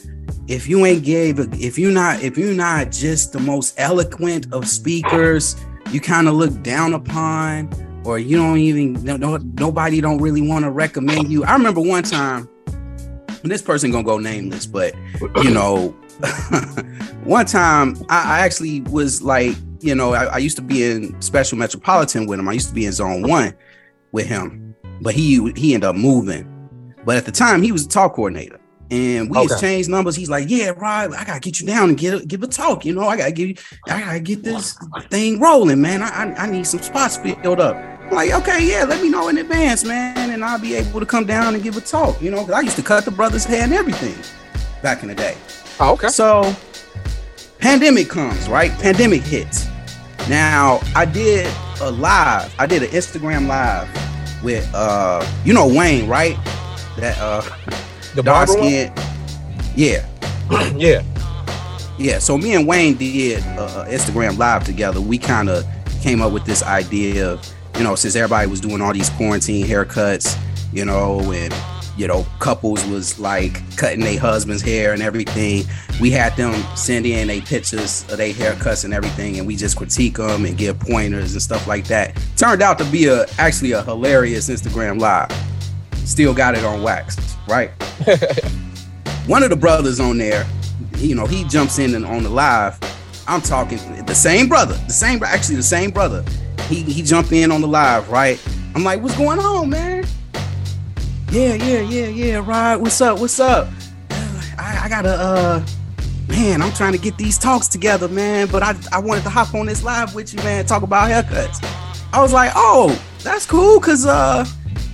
If 0.47 0.67
you 0.67 0.85
ain't 0.85 1.03
gave, 1.03 1.39
if 1.61 1.77
you're 1.77 1.91
not, 1.91 2.21
if 2.21 2.37
you're 2.37 2.53
not 2.53 2.91
just 2.91 3.33
the 3.33 3.39
most 3.39 3.75
eloquent 3.77 4.51
of 4.53 4.67
speakers, 4.67 5.55
you 5.91 5.99
kind 5.99 6.27
of 6.27 6.35
look 6.35 6.63
down 6.63 6.93
upon, 6.93 7.69
or 8.05 8.19
you 8.19 8.37
don't 8.37 8.57
even 8.57 8.93
no, 9.03 9.17
no 9.17 9.37
nobody 9.37 10.01
don't 10.01 10.19
really 10.19 10.41
want 10.41 10.65
to 10.65 10.71
recommend 10.71 11.31
you. 11.31 11.43
I 11.43 11.53
remember 11.53 11.81
one 11.81 12.03
time, 12.03 12.49
and 12.67 13.51
this 13.51 13.61
person 13.61 13.91
gonna 13.91 14.03
go 14.03 14.17
nameless, 14.17 14.65
but 14.65 14.95
you 15.43 15.51
know, 15.51 15.95
one 17.23 17.45
time 17.45 17.97
I, 18.09 18.37
I 18.37 18.39
actually 18.41 18.81
was 18.81 19.21
like 19.21 19.55
you 19.83 19.93
know, 19.93 20.13
I, 20.13 20.25
I, 20.25 20.37
used 20.37 20.55
to 20.55 20.61
be 20.61 20.83
in 20.83 21.21
Special 21.21 21.57
Metropolitan 21.57 22.25
with 22.25 22.39
him. 22.39 22.47
I 22.47 22.53
used 22.53 22.69
to 22.69 22.73
be 22.73 22.85
in 22.85 22.93
Zone 22.93 23.27
One 23.27 23.53
with 24.13 24.25
him, 24.25 24.75
but 25.01 25.13
he 25.13 25.51
he 25.57 25.73
ended 25.73 25.89
up 25.89 25.95
moving. 25.95 26.49
But 27.05 27.17
at 27.17 27.25
the 27.25 27.31
time, 27.31 27.61
he 27.61 27.73
was 27.73 27.85
a 27.85 27.89
talk 27.89 28.15
coordinator, 28.15 28.61
and 28.89 29.29
we 29.29 29.37
okay. 29.37 29.45
exchanged 29.53 29.89
numbers. 29.89 30.15
He's 30.15 30.29
like, 30.29 30.49
"Yeah, 30.49 30.69
Rod, 30.69 31.13
I 31.13 31.25
gotta 31.25 31.41
get 31.41 31.59
you 31.59 31.67
down 31.67 31.89
and 31.89 31.97
get 31.97 32.27
give 32.29 32.43
a 32.43 32.47
talk. 32.47 32.85
You 32.85 32.95
know, 32.95 33.07
I 33.09 33.17
gotta 33.17 33.33
give 33.33 33.49
you, 33.49 33.55
I 33.89 33.99
gotta 33.99 34.19
get 34.21 34.43
this 34.43 34.77
thing 35.09 35.41
rolling, 35.41 35.81
man. 35.81 36.01
I 36.01 36.07
I, 36.07 36.43
I 36.43 36.49
need 36.49 36.65
some 36.65 36.81
spots 36.81 37.17
filled 37.17 37.59
up." 37.59 37.75
I'm 37.75 38.11
like, 38.11 38.31
okay, 38.31 38.65
yeah, 38.65 38.83
let 38.83 39.01
me 39.01 39.09
know 39.09 39.29
in 39.29 39.37
advance, 39.37 39.83
man, 39.83 40.29
and 40.29 40.43
I'll 40.43 40.59
be 40.59 40.75
able 40.75 40.99
to 40.99 41.05
come 41.05 41.25
down 41.25 41.55
and 41.55 41.63
give 41.63 41.75
a 41.75 41.81
talk. 41.81 42.21
You 42.21 42.31
know, 42.31 42.41
because 42.41 42.55
I 42.55 42.61
used 42.61 42.75
to 42.77 42.83
cut 42.83 43.05
the 43.05 43.11
brother's 43.11 43.43
hair 43.43 43.63
and 43.63 43.73
everything 43.73 44.15
back 44.81 45.03
in 45.03 45.09
the 45.09 45.15
day. 45.15 45.35
Oh, 45.79 45.93
okay. 45.93 46.09
So, 46.09 46.55
pandemic 47.59 48.09
comes, 48.09 48.47
right? 48.47 48.71
Pandemic 48.79 49.21
hits 49.21 49.67
now 50.29 50.79
I 50.95 51.05
did 51.05 51.53
a 51.81 51.91
live. 51.91 52.53
I 52.57 52.65
did 52.65 52.83
an 52.83 52.89
Instagram 52.89 53.47
live 53.47 53.89
with 54.43 54.69
uh 54.73 55.25
you 55.43 55.53
know 55.53 55.67
Wayne, 55.67 56.07
right? 56.07 56.37
That 56.97 57.17
uh 57.19 57.41
the 58.15 58.23
dark 58.23 58.49
skin. 58.49 58.93
Yeah. 59.75 60.07
yeah. 60.75 61.03
Yeah. 61.97 62.19
So 62.19 62.37
me 62.37 62.53
and 62.53 62.67
Wayne 62.67 62.95
did 62.95 63.43
uh, 63.57 63.85
Instagram 63.87 64.37
live 64.37 64.63
together. 64.63 65.01
We 65.01 65.17
kind 65.17 65.49
of 65.49 65.65
came 66.01 66.21
up 66.21 66.31
with 66.31 66.45
this 66.45 66.63
idea 66.63 67.31
of, 67.31 67.53
you 67.77 67.83
know, 67.83 67.95
since 67.95 68.15
everybody 68.15 68.47
was 68.47 68.61
doing 68.61 68.81
all 68.81 68.93
these 68.93 69.09
quarantine 69.11 69.65
haircuts, 69.65 70.37
you 70.71 70.85
know, 70.85 71.19
and 71.31 71.53
you 71.97 72.07
know, 72.07 72.25
couples 72.39 72.85
was 72.87 73.19
like 73.19 73.61
cutting 73.77 73.99
their 73.99 74.19
husband's 74.19 74.61
hair 74.61 74.93
and 74.93 75.01
everything. 75.01 75.63
We 76.01 76.09
had 76.09 76.35
them 76.35 76.53
send 76.75 77.05
in 77.05 77.29
a 77.29 77.41
pictures 77.41 78.03
of 78.11 78.17
their 78.17 78.33
haircuts 78.33 78.83
and 78.83 78.93
everything, 78.93 79.37
and 79.37 79.45
we 79.45 79.55
just 79.55 79.77
critique 79.77 80.17
them 80.17 80.45
and 80.45 80.57
give 80.57 80.79
pointers 80.79 81.33
and 81.33 81.41
stuff 81.41 81.67
like 81.67 81.85
that. 81.87 82.19
Turned 82.35 82.61
out 82.61 82.77
to 82.79 82.85
be 82.85 83.05
a 83.05 83.25
actually 83.37 83.73
a 83.73 83.83
hilarious 83.83 84.49
Instagram 84.49 84.99
live. 84.99 85.31
Still 86.07 86.33
got 86.33 86.55
it 86.55 86.65
on 86.65 86.81
wax, 86.81 87.17
right? 87.47 87.69
One 89.27 89.43
of 89.43 89.49
the 89.49 89.55
brothers 89.55 89.99
on 89.99 90.17
there, 90.17 90.45
you 90.97 91.15
know, 91.15 91.25
he 91.25 91.43
jumps 91.45 91.79
in 91.79 91.95
and 91.95 92.05
on 92.05 92.23
the 92.23 92.29
live. 92.29 92.79
I'm 93.27 93.41
talking 93.41 93.77
the 94.05 94.15
same 94.15 94.49
brother, 94.49 94.73
the 94.87 94.93
same 94.93 95.23
actually 95.23 95.55
the 95.55 95.63
same 95.63 95.91
brother. 95.91 96.25
He 96.67 96.81
he 96.81 97.03
jumped 97.03 97.31
in 97.31 97.51
on 97.51 97.61
the 97.61 97.67
live, 97.67 98.09
right? 98.09 98.41
I'm 98.75 98.83
like, 98.83 99.01
what's 99.01 99.15
going 99.15 99.39
on, 99.39 99.69
man? 99.69 99.92
Yeah, 101.33 101.55
yeah, 101.55 101.81
yeah, 101.81 102.07
yeah, 102.09 102.35
Rod, 102.45 102.79
what's 102.79 103.01
up? 103.01 103.17
What's 103.19 103.39
up? 103.39 103.67
I, 104.55 104.81
I 104.83 104.89
gotta, 104.89 105.09
uh, 105.09 105.65
man, 106.27 106.61
I'm 106.61 106.71
trying 106.73 106.91
to 106.91 106.99
get 106.99 107.17
these 107.17 107.39
talks 107.39 107.67
together, 107.67 108.07
man, 108.07 108.47
but 108.51 108.61
I, 108.61 108.75
I 108.91 108.99
wanted 108.99 109.23
to 109.23 109.31
hop 109.31 109.55
on 109.55 109.65
this 109.65 109.83
live 109.83 110.13
with 110.13 110.31
you, 110.31 110.43
man, 110.43 110.63
talk 110.67 110.83
about 110.83 111.09
haircuts. 111.09 111.57
I 112.13 112.21
was 112.21 112.33
like, 112.33 112.51
oh, 112.55 113.01
that's 113.23 113.47
cool, 113.47 113.79
cause, 113.79 114.05
uh, 114.05 114.45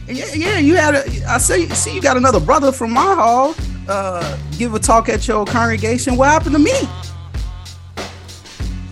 yeah, 0.08 0.34
yeah, 0.34 0.60
you 0.60 0.76
had 0.76 0.96
a, 0.96 1.04
I 1.28 1.40
see, 1.40 1.68
see, 1.72 1.94
you 1.94 2.02
got 2.02 2.16
another 2.16 2.40
brother 2.40 2.72
from 2.72 2.92
my 2.92 3.16
hall, 3.16 3.54
uh, 3.90 4.38
give 4.58 4.74
a 4.74 4.80
talk 4.80 5.10
at 5.10 5.28
your 5.28 5.46
congregation. 5.46 6.16
What 6.16 6.30
happened 6.30 6.56
to 6.56 6.60
me? 6.60 6.72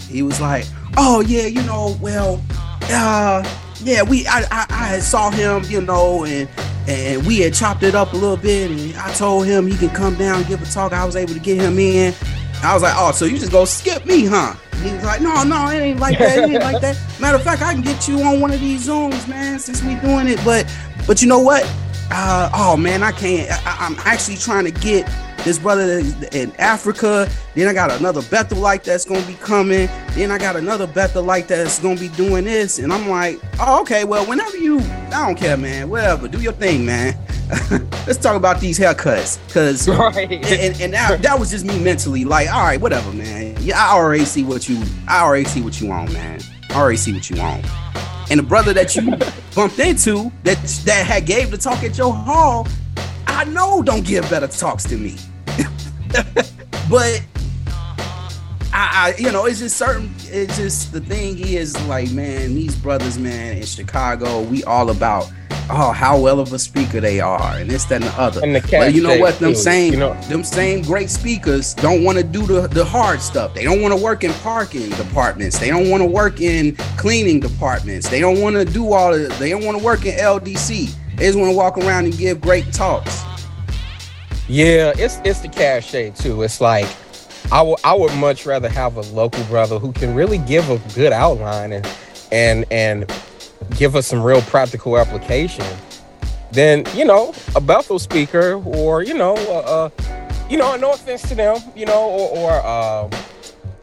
He 0.09 0.21
was 0.21 0.41
like, 0.41 0.65
oh, 0.97 1.21
yeah, 1.21 1.45
you 1.45 1.63
know, 1.63 1.97
well, 2.01 2.43
uh, 2.89 3.41
yeah, 3.79 4.03
we, 4.03 4.27
I, 4.27 4.43
I, 4.51 4.65
I 4.69 4.99
saw 4.99 5.31
him, 5.31 5.63
you 5.69 5.79
know, 5.79 6.25
and 6.25 6.49
and 6.87 7.25
we 7.25 7.39
had 7.39 7.53
chopped 7.53 7.83
it 7.83 7.95
up 7.95 8.13
a 8.13 8.15
little 8.15 8.37
bit 8.37 8.71
and 8.71 8.95
I 8.97 9.11
told 9.13 9.45
him 9.45 9.67
he 9.67 9.77
can 9.77 9.89
come 9.89 10.15
down 10.15 10.37
and 10.37 10.47
give 10.47 10.61
a 10.61 10.65
talk. 10.65 10.93
I 10.93 11.05
was 11.05 11.15
able 11.15 11.33
to 11.33 11.39
get 11.39 11.57
him 11.59 11.77
in. 11.77 12.13
I 12.63 12.73
was 12.73 12.81
like, 12.81 12.93
oh, 12.95 13.11
so 13.11 13.25
you 13.25 13.37
just 13.37 13.51
go 13.51 13.65
skip 13.65 14.05
me, 14.05 14.25
huh? 14.25 14.55
he 14.83 14.93
was 14.93 15.03
like, 15.03 15.21
no, 15.21 15.43
no, 15.43 15.67
it 15.69 15.79
ain't 15.79 15.99
like 15.99 16.17
that. 16.19 16.37
It 16.37 16.49
ain't 16.49 16.63
like 16.63 16.81
that. 16.81 16.97
Matter 17.19 17.37
of 17.37 17.43
fact, 17.43 17.61
I 17.61 17.73
can 17.73 17.81
get 17.81 18.07
you 18.07 18.21
on 18.21 18.39
one 18.39 18.51
of 18.51 18.59
these 18.59 18.87
Zooms, 18.87 19.27
man, 19.27 19.59
since 19.59 19.83
we 19.83 19.95
doing 19.95 20.27
it. 20.27 20.39
But 20.45 20.71
but 21.05 21.21
you 21.21 21.27
know 21.27 21.39
what? 21.39 21.69
Uh, 22.09 22.49
oh 22.53 22.77
man, 22.77 23.03
I 23.03 23.11
can't. 23.11 23.51
I, 23.65 23.77
I'm 23.85 23.95
actually 23.99 24.37
trying 24.37 24.65
to 24.65 24.71
get 24.71 25.09
this 25.43 25.59
brother 25.59 26.01
in 26.31 26.51
Africa. 26.57 27.29
Then 27.55 27.67
I 27.67 27.73
got 27.73 27.91
another 27.91 28.21
Bethel 28.23 28.59
like 28.59 28.83
that's 28.83 29.05
gonna 29.05 29.25
be 29.25 29.35
coming. 29.35 29.87
Then 30.11 30.31
I 30.31 30.37
got 30.37 30.55
another 30.55 30.87
Bethel 30.87 31.23
like 31.23 31.47
that's 31.47 31.79
gonna 31.79 31.99
be 31.99 32.09
doing 32.09 32.45
this. 32.45 32.79
And 32.79 32.91
I'm 32.91 33.09
like, 33.09 33.39
oh, 33.59 33.81
okay, 33.81 34.03
well, 34.03 34.25
whenever 34.25 34.57
you, 34.57 34.79
I 34.79 35.25
don't 35.25 35.37
care, 35.37 35.57
man. 35.57 35.89
Whatever, 35.89 36.27
do 36.27 36.41
your 36.41 36.53
thing, 36.53 36.85
man. 36.85 37.17
Let's 38.05 38.17
talk 38.17 38.35
about 38.35 38.59
these 38.59 38.77
haircuts, 38.77 39.39
cause 39.53 39.87
right. 39.89 40.31
and, 40.31 40.81
and 40.81 40.93
that, 40.93 41.21
that 41.21 41.39
was 41.39 41.49
just 41.49 41.65
me 41.65 41.79
mentally, 41.79 42.25
like, 42.25 42.51
all 42.51 42.63
right, 42.63 42.79
whatever, 42.79 43.13
man. 43.13 43.55
Yeah, 43.61 43.81
I 43.81 43.93
already 43.95 44.25
see 44.25 44.43
what 44.43 44.67
you, 44.67 44.83
I 45.07 45.21
already 45.21 45.45
see 45.45 45.61
what 45.61 45.79
you 45.79 45.87
want, 45.87 46.11
man. 46.11 46.41
I 46.69 46.75
already 46.75 46.97
see 46.97 47.13
what 47.13 47.29
you 47.29 47.37
want. 47.37 47.65
And 48.29 48.39
the 48.39 48.43
brother 48.43 48.73
that 48.73 48.95
you 48.95 49.15
bumped 49.55 49.79
into 49.79 50.31
that 50.43 50.57
that 50.85 51.05
had 51.05 51.25
gave 51.25 51.51
the 51.51 51.57
talk 51.57 51.83
at 51.83 51.97
your 51.97 52.13
hall, 52.13 52.67
I 53.25 53.45
know 53.45 53.81
don't 53.81 54.05
give 54.05 54.29
better 54.29 54.47
talks 54.47 54.83
to 54.85 54.97
me. 54.97 55.15
but 56.89 57.23
I, 58.73 59.13
I, 59.13 59.15
you 59.17 59.31
know, 59.31 59.45
it's 59.45 59.59
just 59.59 59.77
certain. 59.77 60.13
It's 60.25 60.57
just 60.57 60.91
the 60.91 60.99
thing 60.99 61.39
is 61.39 61.79
like, 61.87 62.11
man, 62.11 62.53
these 62.53 62.75
brothers, 62.75 63.17
man, 63.17 63.57
in 63.57 63.65
Chicago, 63.65 64.41
we 64.41 64.63
all 64.65 64.89
about 64.89 65.31
oh 65.69 65.91
how 65.91 66.19
well 66.19 66.39
of 66.39 66.53
a 66.53 66.59
speaker 66.59 66.99
they 66.99 67.19
are, 67.19 67.57
and 67.57 67.69
this, 67.69 67.85
that, 67.85 68.01
and 68.01 68.05
the 68.05 68.19
other. 68.19 68.43
And 68.43 68.55
the 68.55 68.67
but 68.71 68.93
you 68.93 69.01
know 69.01 69.17
what? 69.17 69.39
Them 69.39 69.53
too, 69.53 69.59
same, 69.59 69.93
you 69.93 69.99
know? 69.99 70.13
them 70.21 70.43
same 70.43 70.81
great 70.81 71.09
speakers 71.09 71.73
don't 71.73 72.03
want 72.03 72.17
to 72.17 72.23
do 72.23 72.45
the 72.45 72.67
the 72.67 72.85
hard 72.85 73.21
stuff. 73.21 73.53
They 73.53 73.63
don't 73.63 73.81
want 73.81 73.93
to 73.97 74.01
work 74.01 74.23
in 74.23 74.33
parking 74.35 74.89
departments. 74.91 75.59
They 75.59 75.69
don't 75.69 75.89
want 75.89 76.01
to 76.01 76.07
work 76.07 76.41
in 76.41 76.75
cleaning 76.97 77.39
departments. 77.39 78.09
They 78.09 78.19
don't 78.19 78.41
want 78.41 78.55
to 78.55 78.65
do 78.65 78.93
all. 78.93 79.13
Of, 79.13 79.37
they 79.39 79.49
don't 79.49 79.63
want 79.63 79.77
to 79.77 79.83
work 79.83 80.05
in 80.05 80.17
LDC. 80.17 80.93
They 81.15 81.25
just 81.25 81.37
want 81.37 81.51
to 81.51 81.57
walk 81.57 81.77
around 81.77 82.05
and 82.05 82.17
give 82.17 82.41
great 82.41 82.71
talks. 82.73 83.23
Yeah, 84.47 84.93
it's 84.97 85.19
it's 85.25 85.39
the 85.39 85.49
cachet 85.49 86.11
too. 86.11 86.41
It's 86.43 86.61
like 86.61 86.87
I 87.51 87.61
would 87.61 87.79
I 87.83 87.93
would 87.93 88.13
much 88.15 88.45
rather 88.45 88.69
have 88.69 88.97
a 88.97 89.01
local 89.01 89.43
brother 89.45 89.79
who 89.79 89.91
can 89.91 90.13
really 90.13 90.37
give 90.37 90.69
a 90.69 90.79
good 90.93 91.13
outline 91.13 91.73
and 91.73 91.87
and 92.31 92.65
and 92.71 93.11
give 93.77 93.95
us 93.95 94.07
some 94.07 94.21
real 94.21 94.41
practical 94.43 94.97
application 94.97 95.65
then 96.51 96.83
you 96.95 97.05
know 97.05 97.33
a 97.55 97.61
Bethel 97.61 97.99
speaker 97.99 98.61
or 98.65 99.03
you 99.03 99.13
know 99.13 99.35
uh, 99.35 99.89
you 100.49 100.57
know 100.57 100.75
no 100.75 100.93
offense 100.93 101.27
to 101.29 101.35
them 101.35 101.57
you 101.75 101.85
know 101.85 102.09
or, 102.09 102.37
or 102.37 102.51
uh, 102.51 103.09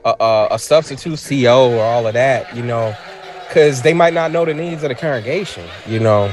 a, 0.05 0.49
a 0.53 0.59
substitute 0.59 1.23
CO 1.29 1.73
or 1.73 1.83
all 1.83 2.07
of 2.07 2.15
that 2.15 2.55
you 2.57 2.63
know 2.63 2.97
because 3.49 3.83
they 3.83 3.95
might 3.95 4.15
not 4.15 4.31
know 4.33 4.45
the 4.45 4.55
needs 4.55 4.83
of 4.83 4.89
the 4.89 4.95
congregation 4.95 5.67
you 5.87 6.01
know 6.01 6.33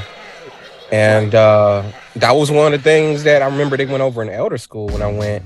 and 0.92 1.34
uh, 1.34 1.82
that 2.16 2.32
was 2.32 2.50
one 2.50 2.72
of 2.72 2.78
the 2.78 2.84
things 2.84 3.24
that 3.24 3.40
I 3.40 3.46
remember 3.46 3.78
they 3.78 3.86
went 3.86 4.02
over 4.02 4.22
in 4.22 4.28
elder 4.28 4.58
school 4.58 4.88
when 4.88 5.00
I 5.00 5.10
went 5.10 5.42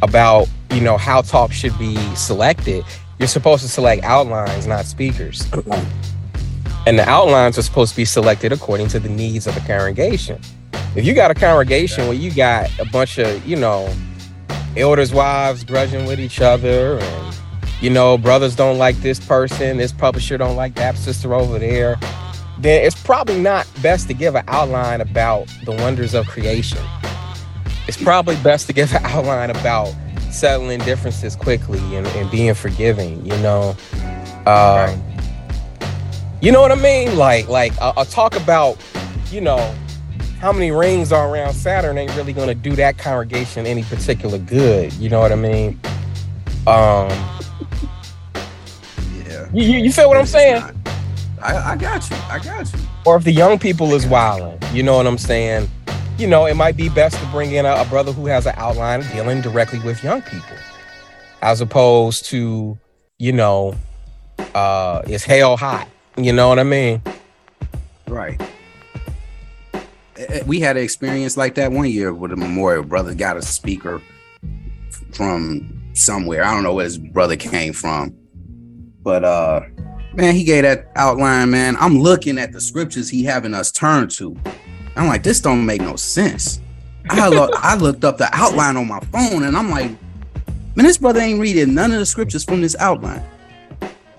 about, 0.00 0.48
you 0.70 0.80
know, 0.80 0.96
how 0.96 1.22
talk 1.22 1.50
should 1.50 1.76
be 1.76 1.96
selected. 2.14 2.84
You're 3.18 3.26
supposed 3.26 3.62
to 3.62 3.68
select 3.68 4.04
outlines, 4.04 4.66
not 4.68 4.84
speakers. 4.84 5.44
and 6.86 6.98
the 6.98 7.08
outlines 7.08 7.58
are 7.58 7.62
supposed 7.62 7.92
to 7.92 7.96
be 7.96 8.04
selected 8.04 8.52
according 8.52 8.88
to 8.88 8.98
the 8.98 9.08
needs 9.08 9.46
of 9.46 9.54
the 9.54 9.60
congregation. 9.60 10.40
If 10.94 11.04
you 11.04 11.14
got 11.14 11.30
a 11.30 11.34
congregation 11.34 12.06
where 12.06 12.16
you 12.16 12.32
got 12.32 12.70
a 12.78 12.86
bunch 12.86 13.18
of, 13.18 13.46
you 13.46 13.56
know, 13.56 13.92
elders' 14.76 15.12
wives 15.12 15.64
grudging 15.64 16.06
with 16.06 16.20
each 16.20 16.40
other 16.40 16.98
and 16.98 17.36
you 17.82 17.90
know, 17.90 18.16
brothers 18.16 18.56
don't 18.56 18.78
like 18.78 18.96
this 18.96 19.20
person, 19.20 19.76
this 19.76 19.92
publisher 19.92 20.38
don't 20.38 20.56
like 20.56 20.74
that 20.76 20.96
sister 20.96 21.34
over 21.34 21.58
there 21.58 21.96
then 22.58 22.84
it's 22.84 23.00
probably 23.02 23.38
not 23.38 23.68
best 23.82 24.08
to 24.08 24.14
give 24.14 24.34
an 24.34 24.44
outline 24.48 25.00
about 25.00 25.46
the 25.64 25.72
wonders 25.72 26.14
of 26.14 26.26
creation. 26.26 26.78
It's 27.86 28.02
probably 28.02 28.36
best 28.36 28.66
to 28.68 28.72
give 28.72 28.92
an 28.94 29.04
outline 29.04 29.50
about 29.50 29.94
settling 30.30 30.80
differences 30.80 31.36
quickly 31.36 31.78
and, 31.96 32.06
and 32.08 32.30
being 32.30 32.54
forgiving. 32.54 33.24
You 33.24 33.36
know, 33.38 33.76
um, 34.46 34.46
right. 34.46 35.02
You 36.46 36.52
know 36.52 36.60
what 36.60 36.70
I 36.70 36.76
mean? 36.76 37.16
Like, 37.16 37.48
like 37.48 37.76
I'll, 37.80 37.92
I'll 37.96 38.04
talk 38.04 38.36
about, 38.36 38.78
you 39.32 39.40
know, 39.40 39.74
how 40.38 40.52
many 40.52 40.70
rings 40.70 41.10
are 41.10 41.28
around 41.28 41.54
Saturn 41.54 41.98
ain't 41.98 42.14
really 42.14 42.32
going 42.32 42.46
to 42.46 42.54
do 42.54 42.76
that 42.76 42.98
congregation 42.98 43.66
any 43.66 43.82
particular 43.82 44.38
good. 44.38 44.92
You 44.92 45.08
know 45.08 45.18
what 45.18 45.32
I 45.32 45.34
mean? 45.34 45.80
Um, 46.68 47.10
yeah. 49.26 49.50
You, 49.52 49.64
you, 49.64 49.78
you 49.86 49.92
feel 49.92 50.08
what 50.08 50.18
I'm 50.18 50.26
saying? 50.26 50.62
I, 51.42 51.72
I 51.72 51.76
got 51.76 52.08
you. 52.08 52.16
I 52.28 52.38
got 52.38 52.72
you. 52.72 52.78
Or 53.04 53.16
if 53.16 53.24
the 53.24 53.32
young 53.32 53.58
people 53.58 53.92
is 53.92 54.06
wilding, 54.06 54.56
you 54.72 54.84
know 54.84 54.96
what 54.96 55.08
I'm 55.08 55.18
saying? 55.18 55.68
You 56.16 56.28
know, 56.28 56.46
it 56.46 56.54
might 56.54 56.76
be 56.76 56.88
best 56.88 57.18
to 57.18 57.26
bring 57.30 57.54
in 57.54 57.66
a, 57.66 57.72
a 57.74 57.84
brother 57.86 58.12
who 58.12 58.26
has 58.26 58.46
an 58.46 58.54
outline 58.56 59.00
dealing 59.12 59.40
directly 59.40 59.80
with 59.80 60.00
young 60.04 60.22
people, 60.22 60.56
as 61.42 61.60
opposed 61.60 62.24
to, 62.26 62.78
you 63.18 63.32
know, 63.32 63.74
uh, 64.54 65.02
it's 65.06 65.24
hell 65.24 65.56
hot. 65.56 65.88
You 66.16 66.32
know 66.32 66.48
what 66.48 66.58
I 66.58 66.62
mean? 66.62 67.02
Right. 68.08 68.40
Eh, 70.16 70.42
we 70.46 70.60
had 70.60 70.76
an 70.76 70.82
experience 70.82 71.36
like 71.36 71.54
that 71.56 71.70
one 71.70 71.90
year 71.90 72.14
with 72.14 72.32
a 72.32 72.36
memorial. 72.36 72.82
Brother 72.82 73.14
got 73.14 73.36
a 73.36 73.42
speaker 73.42 74.00
from 75.12 75.90
somewhere. 75.92 76.42
I 76.42 76.54
don't 76.54 76.62
know 76.62 76.74
where 76.74 76.84
his 76.84 76.96
brother 76.96 77.36
came 77.36 77.74
from, 77.74 78.14
but 79.02 79.24
uh, 79.24 79.60
man, 80.14 80.34
he 80.34 80.44
gave 80.44 80.62
that 80.62 80.90
outline. 80.96 81.50
Man, 81.50 81.76
I'm 81.78 81.98
looking 81.98 82.38
at 82.38 82.52
the 82.52 82.60
scriptures 82.60 83.10
he 83.10 83.22
having 83.22 83.52
us 83.52 83.70
turn 83.70 84.08
to. 84.10 84.36
I'm 84.96 85.08
like, 85.08 85.22
this 85.22 85.40
don't 85.40 85.66
make 85.66 85.82
no 85.82 85.96
sense. 85.96 86.60
I 87.10 87.28
look, 87.28 87.50
I 87.56 87.76
looked 87.76 88.04
up 88.04 88.16
the 88.16 88.28
outline 88.32 88.76
on 88.76 88.88
my 88.88 89.00
phone, 89.12 89.44
and 89.44 89.56
I'm 89.56 89.70
like, 89.70 89.90
man, 90.74 90.86
this 90.86 90.96
brother 90.96 91.20
ain't 91.20 91.40
reading 91.40 91.74
none 91.74 91.92
of 91.92 91.98
the 91.98 92.06
scriptures 92.06 92.42
from 92.42 92.62
this 92.62 92.74
outline. 92.76 93.22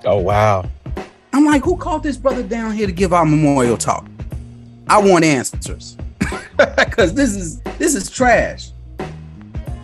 Oh 0.05 0.19
wow. 0.19 0.69
I'm 1.37 1.45
like, 1.45 1.63
who 1.63 1.77
called 1.77 2.01
this 2.01 2.17
brother 2.17 2.41
down 2.41 2.73
here 2.73 2.87
to 2.87 2.91
give 2.91 3.13
our 3.13 3.23
memorial 3.23 3.77
talk? 3.77 4.07
I 4.89 4.99
want 4.99 5.23
answers 5.23 5.95
because 6.57 7.13
this 7.13 7.35
is 7.35 7.61
this 7.77 7.93
is 7.93 8.09
trash. 8.09 8.71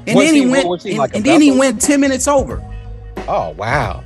And 0.07 0.19
then 0.19 0.33
he, 0.33 0.41
he 0.41 0.49
went, 0.49 0.81
he, 0.81 0.89
and, 0.89 0.97
like 0.97 1.15
and 1.15 1.23
then 1.23 1.41
he 1.41 1.51
went 1.51 1.79
ten 1.79 2.01
minutes 2.01 2.27
over. 2.27 2.59
Oh 3.27 3.51
wow! 3.51 4.03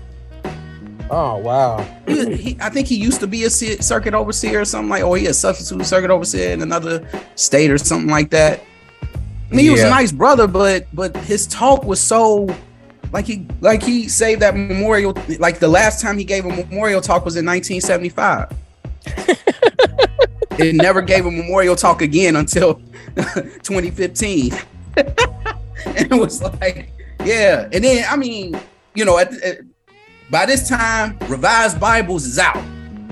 Oh 1.10 1.38
wow! 1.38 1.80
He, 2.06 2.36
he, 2.36 2.58
I 2.60 2.70
think 2.70 2.86
he 2.86 2.98
used 2.98 3.22
to 3.22 3.28
be 3.28 3.46
a 3.46 3.50
circuit 3.50 4.14
overseer 4.14 4.60
or 4.60 4.66
something 4.66 4.90
like, 4.90 5.04
or 5.06 5.16
he 5.16 5.28
a 5.28 5.34
substitute 5.34 5.86
circuit 5.86 6.12
overseer 6.12 6.52
in 6.52 6.62
another 6.62 7.08
state 7.36 7.72
or 7.72 7.78
something 7.78 8.10
like 8.10 8.30
that. 8.32 8.60
I 9.04 9.06
mean, 9.52 9.60
yeah. 9.60 9.62
he 9.62 9.70
was 9.70 9.84
a 9.84 9.90
nice 9.90 10.12
brother, 10.12 10.48
but 10.48 10.88
but 10.92 11.16
his 11.16 11.48
talk 11.48 11.86
was 11.86 12.02
so 12.02 12.54
like 13.12 13.26
he 13.26 13.46
like 13.62 13.82
he 13.82 14.08
saved 14.08 14.42
that 14.42 14.56
memorial. 14.56 15.18
Like 15.40 15.60
the 15.60 15.68
last 15.68 16.02
time 16.02 16.18
he 16.18 16.24
gave 16.24 16.46
a 16.46 16.50
memorial 16.50 17.02
talk 17.02 17.26
was 17.26 17.36
in 17.36 17.46
1975. 17.46 18.54
it 20.60 20.76
never 20.76 21.02
gave 21.02 21.26
a 21.26 21.32
memorial 21.32 21.76
talk 21.76 22.02
again 22.02 22.36
until 22.36 22.76
2015. 23.16 24.54
and 24.98 26.12
it 26.12 26.20
was 26.20 26.42
like, 26.42 26.90
yeah. 27.24 27.70
And 27.72 27.84
then, 27.84 28.06
I 28.10 28.16
mean, 28.16 28.60
you 28.96 29.06
know, 29.06 29.18
at, 29.18 29.34
at, 29.42 29.60
by 30.30 30.46
this 30.46 30.68
time, 30.68 31.18
Revised 31.28 31.80
Bibles 31.80 32.26
is 32.26 32.40
out. 32.40 32.64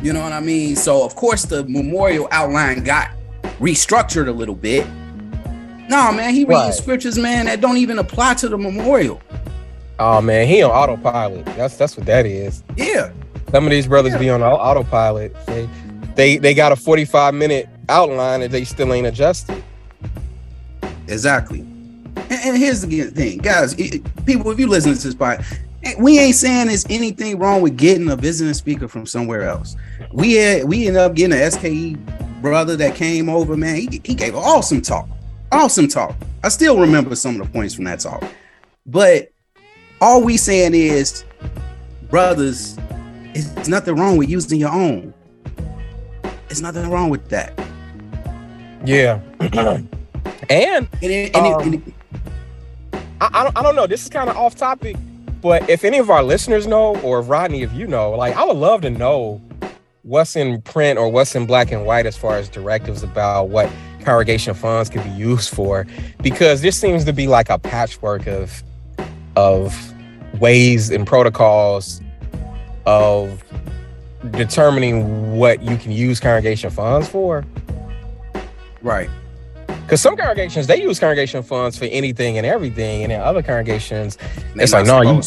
You 0.02 0.14
know 0.14 0.22
what 0.22 0.34
I 0.34 0.40
mean? 0.40 0.75
So, 0.75 1.04
of 1.04 1.16
course, 1.16 1.44
the 1.44 1.64
memorial 1.66 2.28
outline 2.32 2.84
got 2.84 3.12
restructured 3.60 4.28
a 4.28 4.32
little 4.32 4.56
bit. 4.56 4.86
No, 5.88 6.12
man, 6.12 6.34
he 6.34 6.41
reading 6.41 6.56
right. 6.56 6.74
scriptures, 6.74 7.17
man, 7.17 7.46
that 7.46 7.62
don't 7.62 7.78
even 7.78 8.00
apply 8.00 8.34
to 8.36 8.50
the 8.50 8.58
memorial. 8.58 9.22
Oh 9.99 10.21
man, 10.21 10.47
he 10.47 10.62
on 10.62 10.71
autopilot. 10.71 11.45
That's 11.45 11.77
that's 11.77 11.95
what 11.95 12.05
that 12.05 12.25
is. 12.25 12.63
Yeah. 12.75 13.12
Some 13.51 13.65
of 13.65 13.71
these 13.71 13.88
brothers 13.88 14.13
yeah. 14.13 14.19
be 14.19 14.29
on 14.29 14.41
autopilot. 14.41 15.36
They 15.45 15.69
they 16.15 16.38
they 16.38 16.53
got 16.53 16.71
a 16.71 16.75
45 16.75 17.34
minute 17.34 17.69
outline 17.89 18.41
and 18.41 18.53
they 18.53 18.63
still 18.63 18.93
ain't 18.93 19.08
adjusted. 19.08 19.63
Exactly. 21.08 21.60
And, 21.60 22.31
and 22.31 22.58
here's 22.58 22.81
the 22.81 23.03
thing, 23.05 23.38
guys. 23.38 23.73
It, 23.73 24.03
people, 24.25 24.51
if 24.51 24.60
you 24.60 24.67
listen 24.67 24.95
to 24.95 25.01
this 25.01 25.15
part, 25.15 25.41
we 25.99 26.17
ain't 26.17 26.36
saying 26.36 26.67
there's 26.67 26.86
anything 26.89 27.38
wrong 27.38 27.62
with 27.62 27.77
getting 27.77 28.10
a 28.10 28.15
visiting 28.15 28.53
speaker 28.53 28.88
from 28.88 29.05
somewhere 29.05 29.43
else. 29.43 29.75
We 30.12 30.34
had 30.34 30.65
we 30.65 30.88
ended 30.88 31.01
up 31.01 31.13
getting 31.13 31.39
an 31.39 31.51
SKE 31.51 31.97
brother 32.41 32.75
that 32.77 32.95
came 32.95 33.29
over. 33.29 33.55
Man, 33.55 33.75
he, 33.75 34.01
he 34.03 34.15
gave 34.15 34.34
an 34.34 34.41
awesome 34.43 34.81
talk. 34.81 35.08
Awesome 35.51 35.88
talk. 35.88 36.15
I 36.43 36.49
still 36.49 36.79
remember 36.79 37.15
some 37.15 37.39
of 37.39 37.47
the 37.47 37.53
points 37.53 37.75
from 37.75 37.86
that 37.86 37.99
talk. 37.99 38.23
But 38.86 39.31
all 40.06 40.22
we 40.22 40.38
saying 40.38 40.76
is, 40.76 41.26
brothers, 42.12 42.78
it's 43.34 43.68
nothing 43.68 43.96
wrong 43.96 44.18
with 44.18 44.30
using 44.30 44.60
your 44.60 44.70
own. 44.70 45.12
There's 46.48 46.62
nothing 46.62 46.91
wrong 46.91 47.10
with 47.10 47.28
that. 47.30 47.60
Yeah. 48.86 49.20
and 49.39 49.89
and, 50.48 50.88
it, 51.02 51.36
and, 51.36 51.46
um, 51.48 51.62
it, 51.62 51.65
and 51.65 51.74
it, 51.88 51.94
I, 53.20 53.30
I, 53.34 53.44
don't, 53.46 53.58
I 53.58 53.63
don't 53.63 53.76
know. 53.76 53.88
This 53.88 54.04
is 54.04 54.10
kind 54.10 54.30
of 54.30 54.38
off 54.38 54.56
topic, 54.56 54.96
but 55.41 55.68
if 55.68 55.84
any 55.84 55.98
of 55.98 56.12
our 56.12 56.22
listeners 56.22 56.68
know, 56.68 56.98
or 56.98 57.24
Rodney, 57.24 57.63
if 57.63 57.74
you 57.74 57.88
know, 57.88 58.12
like 58.12 58.36
I 58.36 58.44
would 58.44 58.58
love 58.58 58.82
to 58.82 58.91
know 58.91 59.41
what's 60.04 60.36
in 60.36 60.62
print 60.62 61.00
or 61.00 61.10
what's 61.10 61.34
in 61.34 61.48
black 61.48 61.72
and 61.72 61.84
white 61.84 62.06
as 62.06 62.15
far 62.15 62.38
as 62.38 62.48
directives 62.48 63.02
about 63.02 63.50
what 63.50 63.72
congregation 64.02 64.54
funds 64.54 64.88
can 64.88 65.02
be 65.02 65.15
used 65.18 65.52
for, 65.52 65.88
because 66.22 66.62
this 66.62 66.80
seems 66.80 67.06
to 67.06 67.13
be 67.13 67.26
like 67.26 67.50
a 67.50 67.58
patchwork 67.58 68.28
of 68.28 68.62
of 69.36 69.94
ways 70.39 70.89
and 70.89 71.06
protocols 71.06 72.02
of 72.86 73.43
determining 74.32 75.38
what 75.38 75.62
you 75.62 75.78
can 75.78 75.91
use 75.91 76.19
congregation 76.19 76.69
funds 76.69 77.08
for. 77.08 77.45
Right. 78.82 79.10
Because 79.67 80.02
some 80.02 80.15
congregations 80.15 80.67
they 80.67 80.82
use 80.82 81.00
congregation 81.00 81.43
funds 81.43 81.78
for 81.78 81.86
anything 81.86 82.38
and 82.38 82.45
everything, 82.45 83.04
and 83.04 83.12
then 83.12 83.21
other 83.21 83.43
congregations 83.43 84.17
it's 84.56 84.74
like 84.74 84.86
no, 84.86 85.02
you, 85.02 85.21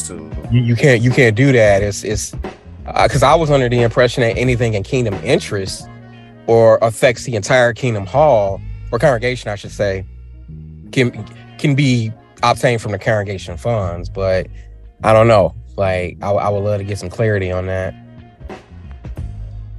you, 0.51 0.62
you 0.62 0.77
can't 0.77 1.01
you 1.01 1.11
can't 1.11 1.37
do 1.37 1.53
that. 1.53 1.83
It's 1.83 2.03
it's 2.03 2.35
because 2.85 3.23
uh, 3.23 3.33
I 3.33 3.35
was 3.35 3.51
under 3.51 3.68
the 3.68 3.83
impression 3.83 4.23
that 4.23 4.37
anything 4.37 4.75
in 4.75 4.83
kingdom 4.83 5.14
interest 5.23 5.88
or 6.47 6.79
affects 6.83 7.25
the 7.25 7.37
entire 7.37 7.73
kingdom 7.73 8.07
hall 8.07 8.61
or 8.90 8.99
congregation, 8.99 9.51
I 9.51 9.55
should 9.55 9.71
say, 9.71 10.05
can 10.92 11.25
can 11.59 11.75
be 11.75 12.12
obtained 12.42 12.81
from 12.81 12.92
the 12.92 12.99
congregation 12.99 13.57
funds. 13.57 14.09
But 14.09 14.49
I 15.03 15.13
don't 15.13 15.29
know. 15.29 15.55
Like 15.77 16.19
I, 16.23 16.31
I 16.31 16.49
would 16.49 16.65
love 16.65 16.79
to 16.79 16.85
get 16.85 16.99
some 16.99 17.09
clarity 17.09 17.53
on 17.53 17.67
that. 17.67 17.95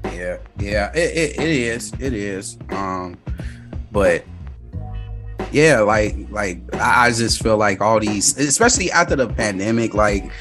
Yeah, 0.06 0.38
yeah, 0.60 0.92
it, 0.94 1.18
it, 1.18 1.40
it 1.40 1.50
is, 1.50 1.94
it 2.00 2.14
is. 2.14 2.58
Um, 2.70 3.18
but 3.92 4.24
yeah, 5.52 5.80
like 5.80 6.16
like 6.30 6.62
I, 6.76 7.08
I 7.08 7.12
just 7.12 7.42
feel 7.42 7.58
like 7.58 7.82
all 7.82 8.00
these, 8.00 8.38
especially 8.38 8.92
after 8.92 9.16
the 9.16 9.28
pandemic, 9.28 9.94
like 9.94 10.32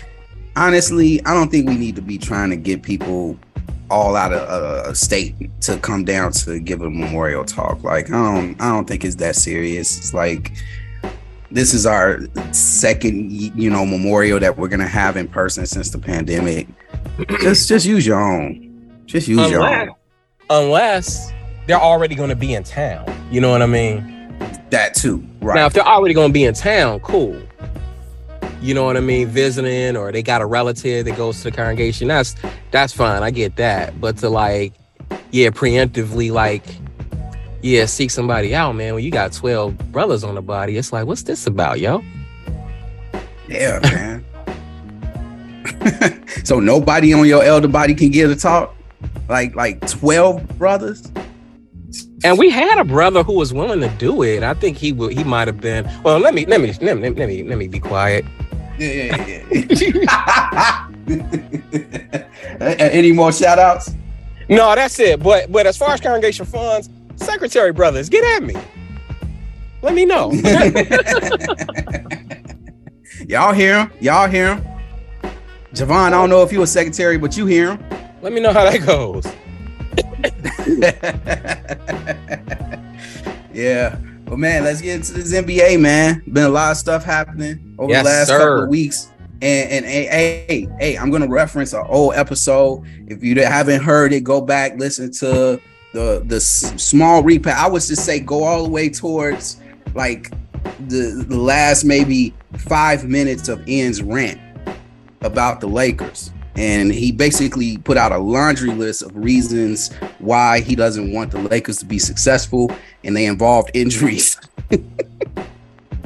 honestly, 0.57 1.25
I 1.25 1.35
don't 1.35 1.51
think 1.51 1.69
we 1.69 1.77
need 1.77 1.97
to 1.97 2.03
be 2.03 2.19
trying 2.19 2.51
to 2.51 2.57
get 2.57 2.83
people 2.83 3.39
all 3.91 4.17
out 4.17 4.33
of 4.33 4.87
a, 4.87 4.95
state 4.95 5.35
to 5.63 5.79
come 5.79 6.05
down 6.05 6.31
to 6.31 6.61
give 6.61 6.83
a 6.83 6.91
memorial 6.91 7.45
talk. 7.45 7.83
Like 7.83 8.11
I 8.11 8.35
don't, 8.35 8.61
I 8.61 8.71
don't 8.71 8.87
think 8.87 9.05
it's 9.05 9.17
that 9.17 9.35
serious. 9.35 9.97
It's 9.99 10.13
like 10.13 10.53
this 11.51 11.75
is 11.75 11.87
our 11.87 12.21
second, 12.53 13.31
you 13.31 13.71
know, 13.71 13.87
memorial 13.87 14.39
that 14.41 14.57
we're 14.57 14.69
gonna 14.69 14.87
have 14.87 15.17
in 15.17 15.29
person 15.29 15.67
since 15.67 15.91
the 15.91 15.99
pandemic. 15.99 16.69
just, 17.41 17.69
just 17.69 17.87
use 17.87 18.07
your 18.07 18.21
own. 18.21 19.03
Just 19.07 19.27
use 19.27 19.39
unless, 19.39 19.51
your 19.51 19.67
own. 19.67 19.91
Unless 20.51 21.33
they're 21.69 21.81
already 21.81 22.15
going 22.15 22.31
to 22.31 22.37
be 22.37 22.55
in 22.55 22.65
town. 22.65 23.07
You 23.31 23.41
know 23.41 23.51
what 23.51 23.63
I 23.63 23.67
mean? 23.67 24.37
That 24.71 24.95
too. 24.95 25.25
Right. 25.41 25.55
Now, 25.55 25.67
if 25.67 25.75
they're 25.75 25.87
already 25.87 26.15
going 26.15 26.31
to 26.31 26.33
be 26.33 26.45
in 26.45 26.55
town, 26.55 27.01
cool. 27.01 27.41
You 28.61 28.75
know 28.75 28.85
what 28.85 28.97
I 28.97 29.01
mean? 29.01 29.29
Visiting 29.29 29.97
or 29.97 30.11
they 30.11 30.23
got 30.23 30.41
a 30.41 30.47
relative 30.47 31.05
that 31.05 31.17
goes 31.17 31.39
to 31.39 31.45
the 31.45 31.53
congregation. 31.53 32.09
That's 32.09 32.35
that's 32.71 32.93
fine. 32.93 33.23
I 33.23 33.31
get 33.31 33.57
that. 33.57 34.01
But 34.01 34.17
to 34.19 34.29
like, 34.29 34.73
yeah, 35.31 35.51
preemptively 35.51 36.33
like, 36.33 36.65
yeah, 37.63 37.87
seek 37.87 38.11
somebody 38.11 38.55
out, 38.55 38.75
man. 38.75 38.95
When 38.95 39.05
you 39.05 39.11
got 39.11 39.33
12 39.33 39.93
brothers 39.93 40.25
on 40.25 40.35
the 40.35 40.43
body, 40.43 40.77
it's 40.77 40.93
like, 40.93 41.07
what's 41.07 41.23
this 41.23 41.47
about, 41.47 41.81
yo? 41.81 42.03
Yeah, 43.49 43.81
man. 43.83 44.25
so 46.45 46.61
nobody 46.61 47.13
on 47.13 47.27
your 47.27 47.43
elder 47.43 47.69
body 47.69 47.95
can 47.95 48.11
get 48.11 48.31
a 48.31 48.37
talk? 48.37 48.75
like 49.29 49.55
like 49.55 49.87
12 49.87 50.59
brothers 50.59 51.11
and 52.25 52.39
we 52.39 52.51
had 52.51 52.79
a 52.79 52.85
brother 52.85 53.23
who 53.23 53.35
was 53.35 53.53
willing 53.53 53.81
to 53.81 53.89
do 53.97 54.23
it 54.23 54.43
i 54.43 54.55
think 54.55 54.77
he 54.77 54.93
would 54.93 55.13
he 55.13 55.25
might 55.25 55.47
have 55.47 55.61
been 55.61 55.89
well 56.03 56.19
let 56.19 56.35
me 56.35 56.47
let 56.47 56.61
me 56.61 56.73
let 56.81 56.99
me 56.99 57.11
let 57.11 57.29
me 57.29 57.43
let 57.45 57.59
me 57.59 57.69
be 57.69 57.79
quiet 57.79 58.25
yeah 58.79 59.17
yeah 59.27 59.45
yeah, 62.61 62.77
any 62.79 63.13
more 63.13 63.33
shout 63.33 63.59
outs 63.59 63.95
no 64.49 64.75
that's 64.75 64.99
it 64.99 65.23
but 65.23 65.51
but 65.53 65.67
as 65.67 65.77
far 65.77 65.91
as 65.91 66.01
congregation 66.01 66.47
funds 66.47 66.89
secretary 67.19 67.73
brothers 67.73 68.09
get 68.09 68.25
at 68.37 68.43
me 68.47 68.55
let 69.83 69.95
me 69.95 70.05
know 70.05 70.33
Y'all 73.27 73.53
hear 73.53 73.81
him? 73.81 73.91
Y'all 74.01 74.29
hear 74.29 74.55
him? 74.55 74.65
Javon, 75.75 76.07
I 76.07 76.11
don't 76.11 76.31
know 76.31 76.43
if 76.43 76.53
you 76.53 76.63
a 76.63 76.67
secretary, 76.67 77.19
but 77.19 77.37
you 77.37 77.45
hear 77.47 77.77
him. 77.77 77.85
Let 78.23 78.33
me 78.33 78.41
know 78.41 78.53
how 78.53 78.65
that 78.65 78.87
goes. 78.87 79.27
yeah. 83.53 83.97
But 84.25 84.39
man, 84.39 84.65
let's 84.65 84.81
get 84.81 84.97
into 84.97 85.13
this 85.13 85.33
NBA, 85.33 85.81
man. 85.81 86.23
Been 86.33 86.45
a 86.45 86.49
lot 86.49 86.71
of 86.73 86.77
stuff 86.79 87.05
happening 87.05 87.75
over 87.79 87.91
Yes, 87.91 88.05
the 88.05 88.11
last 88.11 88.27
sir. 88.29 88.39
couple 88.39 88.63
of 88.65 88.69
weeks. 88.71 89.11
And 89.41 89.71
and 89.71 89.85
hey, 89.85 90.07
hey, 90.49 90.69
hey, 90.81 90.97
I'm 90.97 91.11
gonna 91.11 91.29
reference 91.29 91.73
an 91.73 91.85
old 91.87 92.15
episode. 92.15 92.85
If 93.07 93.23
you 93.23 93.35
haven't 93.43 93.83
heard 93.83 94.13
it, 94.13 94.25
go 94.25 94.41
back, 94.41 94.79
listen 94.79 95.13
to 95.13 95.61
the 95.93 96.23
the 96.27 96.41
small 96.41 97.23
recap. 97.23 97.55
I 97.55 97.67
would 97.69 97.83
just 97.83 98.05
say 98.05 98.21
go 98.21 98.45
all 98.45 98.65
the 98.65 98.71
way 98.71 98.89
towards 98.89 99.61
like 99.95 100.31
the 100.89 101.25
the 101.29 101.37
last 101.39 101.85
maybe 101.85 102.35
five 102.57 103.05
minutes 103.05 103.49
of 103.49 103.67
Ian's 103.69 104.03
rant 104.03 104.41
about 105.23 105.61
the 105.61 105.67
Lakers. 105.67 106.31
And 106.57 106.93
he 106.93 107.13
basically 107.13 107.79
put 107.79 107.97
out 107.97 108.11
a 108.11 108.19
laundry 108.19 108.71
list 108.71 109.03
of 109.03 109.15
reasons 109.17 109.93
why 110.19 110.59
he 110.61 110.75
doesn't 110.75 111.13
want 111.13 111.31
the 111.31 111.39
Lakers 111.39 111.79
to 111.79 111.85
be 111.85 112.01
successful, 112.01 112.73
and 113.05 113.17
they 113.17 113.27
involved 113.27 113.71
injuries. 113.75 114.37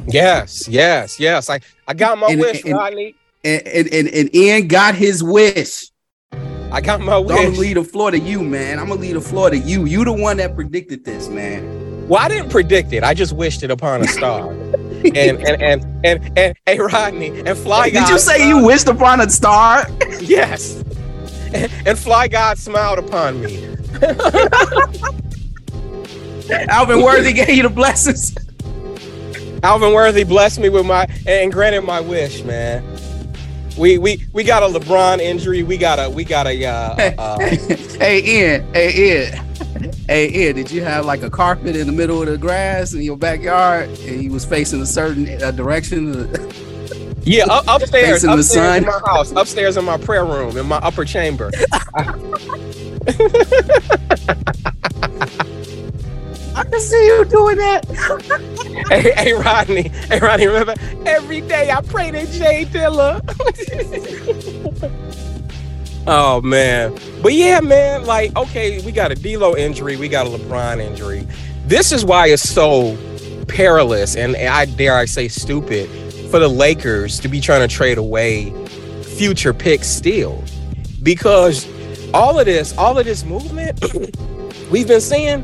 Yes, 0.07 0.67
yes, 0.67 1.17
yes. 1.19 1.49
I, 1.49 1.61
I 1.87 1.93
got 1.93 2.17
my 2.17 2.27
And- 2.27 2.41
wish, 2.41 2.63
and- 2.65 2.73
Rodney. 2.73 3.15
And, 3.45 3.65
and, 3.67 3.87
and, 3.93 4.07
and 4.09 4.35
Ian 4.35 4.67
got 4.67 4.95
his 4.95 5.23
wish. 5.23 5.85
I 6.73 6.81
got 6.81 7.01
my 7.01 7.11
So 7.11 7.19
I'm 7.19 7.27
gonna 7.27 7.49
wish. 7.51 7.59
leave 7.59 7.75
the 7.75 7.83
floor 7.83 8.09
to 8.09 8.17
you, 8.17 8.41
man. 8.41 8.79
I'm 8.79 8.87
gonna 8.87 8.99
leave 8.99 9.13
the 9.13 9.21
floor 9.21 9.51
to 9.51 9.57
you. 9.57 9.85
You 9.85 10.03
the 10.03 10.11
one 10.11 10.37
that 10.37 10.55
predicted 10.55 11.05
this, 11.05 11.29
man. 11.29 12.07
Well, 12.07 12.19
I 12.19 12.27
didn't 12.27 12.49
predict 12.49 12.93
it. 12.93 13.03
I 13.03 13.13
just 13.13 13.33
wished 13.33 13.61
it 13.61 13.69
upon 13.69 14.01
a 14.01 14.07
star. 14.07 14.49
and, 15.03 15.15
and 15.15 15.61
and 15.61 15.85
and 16.03 16.31
and 16.35 16.57
hey, 16.65 16.79
Rodney 16.79 17.27
and 17.45 17.55
Fly 17.55 17.91
Did 17.91 17.93
God 17.93 18.09
you 18.09 18.17
say 18.17 18.47
you 18.47 18.65
wished 18.65 18.87
upon 18.87 19.21
a 19.21 19.29
star? 19.29 19.85
Yes. 20.19 20.83
And, 21.53 21.71
and 21.85 21.99
Fly 21.99 22.27
God 22.27 22.57
smiled 22.57 22.97
upon 22.97 23.39
me. 23.41 23.67
Alvin 26.69 27.03
Worthy 27.03 27.33
gave 27.33 27.49
you 27.49 27.63
the 27.63 27.69
blessings. 27.69 28.35
Alvin 29.61 29.93
Worthy 29.93 30.23
blessed 30.23 30.59
me 30.59 30.69
with 30.69 30.87
my 30.87 31.05
and 31.27 31.51
granted 31.51 31.81
my 31.81 31.99
wish, 31.99 32.41
man. 32.43 32.92
We 33.77 33.97
we 33.97 34.23
we 34.33 34.43
got 34.43 34.61
a 34.61 34.67
LeBron 34.67 35.19
injury. 35.19 35.63
We 35.63 35.77
got 35.77 35.99
a 35.99 36.09
we 36.09 36.23
got 36.23 36.45
a 36.45 36.65
uh, 36.65 37.13
uh, 37.17 37.39
hey 37.97 38.21
Ian, 38.23 38.73
hey 38.73 38.93
Ian, 38.93 39.45
hey 40.07 40.31
Ian. 40.31 40.55
Did 40.55 40.71
you 40.71 40.83
have 40.83 41.05
like 41.05 41.23
a 41.23 41.29
carpet 41.29 41.75
in 41.75 41.87
the 41.87 41.93
middle 41.93 42.21
of 42.21 42.27
the 42.27 42.37
grass 42.37 42.93
in 42.93 43.01
your 43.01 43.17
backyard, 43.17 43.89
and 43.89 44.23
you 44.23 44.31
was 44.31 44.45
facing 44.45 44.81
a 44.81 44.85
certain 44.85 45.41
uh, 45.41 45.51
direction? 45.51 46.13
yeah 47.25 47.45
up, 47.45 47.63
upstairs 47.67 48.21
Facing 48.21 48.29
upstairs 48.31 48.77
in 48.79 48.85
my 48.85 48.99
house 49.05 49.31
upstairs 49.31 49.77
in 49.77 49.85
my 49.85 49.97
prayer 49.97 50.25
room 50.25 50.57
in 50.57 50.65
my 50.65 50.77
upper 50.77 51.05
chamber. 51.05 51.49
I 56.55 56.63
can 56.63 56.79
see 56.79 57.05
you 57.07 57.25
doing 57.25 57.57
that. 57.57 57.85
hey, 58.89 59.11
hey 59.11 59.33
Rodney, 59.33 59.89
hey 59.89 60.19
Rodney, 60.19 60.47
remember 60.47 60.75
every 61.05 61.41
day 61.41 61.71
I 61.71 61.81
pray 61.81 62.11
to 62.11 62.25
J 62.31 62.65
Dilla. 62.65 63.21
oh 66.07 66.41
man, 66.41 66.95
but 67.21 67.33
yeah, 67.33 67.59
man, 67.59 68.05
like 68.05 68.35
okay, 68.37 68.83
we 68.85 68.91
got 68.91 69.11
a 69.11 69.15
D'Lo 69.15 69.55
injury, 69.55 69.97
we 69.97 70.07
got 70.07 70.27
a 70.27 70.29
LeBron 70.29 70.79
injury. 70.79 71.27
This 71.65 71.91
is 71.91 72.05
why 72.05 72.27
it's 72.27 72.47
so 72.47 72.97
perilous 73.47 74.15
and 74.15 74.35
I 74.35 74.65
dare 74.65 74.95
I 74.95 75.05
say 75.05 75.27
stupid 75.27 75.89
for 76.29 76.39
the 76.39 76.47
Lakers 76.47 77.19
to 77.21 77.27
be 77.27 77.39
trying 77.39 77.67
to 77.67 77.73
trade 77.73 77.97
away 77.97 78.51
future 79.03 79.53
picks 79.53 79.87
still, 79.87 80.43
because 81.01 81.67
all 82.13 82.39
of 82.39 82.45
this, 82.45 82.77
all 82.77 82.99
of 82.99 83.05
this 83.05 83.23
movement 83.23 83.83
we've 84.71 84.87
been 84.87 85.01
seeing 85.01 85.43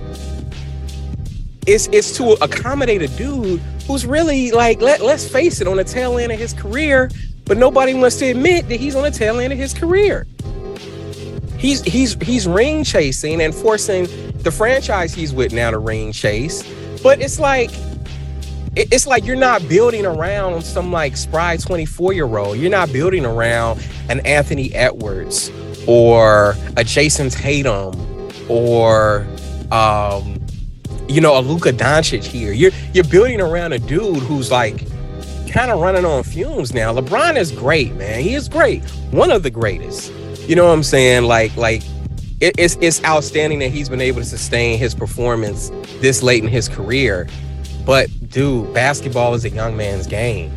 it's 1.68 1.88
it's 1.88 2.16
to 2.18 2.32
accommodate 2.44 3.02
a 3.02 3.08
dude 3.10 3.60
who's 3.86 4.06
really 4.06 4.52
like 4.52 4.82
let 4.82 5.02
let's 5.02 5.28
face 5.28 5.62
it 5.62 5.68
on 5.68 5.78
the 5.78 5.84
tail 5.84 6.18
end 6.18 6.32
of 6.32 6.40
his 6.40 6.54
career, 6.54 7.10
but 7.46 7.58
nobody 7.58 7.94
wants 7.94 8.18
to 8.18 8.28
admit 8.28 8.68
that 8.70 8.80
he's 8.80 8.96
on 8.96 9.04
the 9.04 9.12
tail 9.12 9.40
end 9.40 9.54
of 9.54 9.60
his 9.60 9.74
career. 9.74 10.26
He's 11.58 11.82
he's 11.84 12.14
he's 12.22 12.48
ring 12.48 12.84
chasing 12.84 13.42
and 13.42 13.54
forcing 13.54 14.08
the 14.44 14.52
franchise 14.52 15.14
he's 15.14 15.34
with 15.34 15.52
now 15.52 15.72
to 15.72 15.78
ring 15.78 16.12
chase, 16.12 16.64
but 17.04 17.22
it's 17.22 17.40
like 17.40 17.72
it's 18.76 19.08
like 19.08 19.26
you're 19.26 19.36
not 19.36 19.68
building 19.68 20.06
around 20.06 20.64
some 20.64 20.92
like 20.92 21.18
spry 21.18 21.58
24 21.58 22.14
year 22.14 22.38
old. 22.38 22.58
You're 22.58 22.72
not 22.72 22.94
building 22.94 23.26
around 23.26 23.86
an 24.10 24.22
Anthony 24.22 24.74
Edwards 24.74 25.52
or 25.88 26.52
a 26.78 26.84
Jayson 26.84 27.30
Tatum 27.30 27.94
or 28.48 29.28
um 29.72 30.39
you 31.10 31.22
know, 31.22 31.38
a 31.38 31.42
Luka 31.42 31.74
Doncic 31.74 32.24
here. 32.24 32.54
You're 32.54 32.72
you're 32.94 33.04
building 33.04 33.42
around 33.42 33.74
a 33.74 33.80
dude 33.80 34.18
who's 34.18 34.52
like 34.52 34.88
kind 35.50 35.72
of 35.72 35.80
running 35.80 36.06
on 36.06 36.24
fumes 36.24 36.74
now. 36.74 36.94
LeBron 36.94 37.36
is 37.36 37.52
great, 37.52 37.96
man. 37.96 38.22
He 38.22 38.36
is 38.36 38.48
great. 38.48 38.84
One 39.12 39.32
of 39.32 39.42
the 39.42 39.50
greatest. 39.50 40.14
You 40.48 40.56
know 40.56 40.68
what 40.68 40.74
I'm 40.74 40.84
saying? 40.84 41.24
Like 41.24 41.56
like 41.58 41.82
it, 42.40 42.56
it's 42.58 42.78
it's 42.80 43.04
outstanding 43.04 43.60
that 43.60 43.72
he's 43.72 43.90
been 43.90 44.02
able 44.02 44.20
to 44.20 44.26
sustain 44.26 44.78
his 44.78 44.94
performance 44.94 45.72
this 46.00 46.22
late 46.22 46.44
in 46.44 46.50
his 46.50 46.70
career. 46.70 47.28
But 47.86 48.08
dude, 48.30 48.72
basketball 48.74 49.34
is 49.34 49.46
a 49.46 49.50
young 49.50 49.76
man's 49.76 50.06
game. 50.06 50.54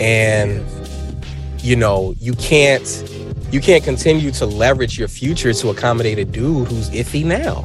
And 0.00 0.64
you 1.58 1.74
know, 1.74 2.14
you 2.20 2.34
can't 2.34 2.86
you 3.50 3.60
can't 3.60 3.82
continue 3.82 4.30
to 4.30 4.46
leverage 4.46 4.96
your 4.96 5.08
future 5.08 5.52
to 5.52 5.70
accommodate 5.70 6.18
a 6.18 6.24
dude 6.24 6.68
who's 6.68 6.88
iffy 6.90 7.24
now. 7.24 7.64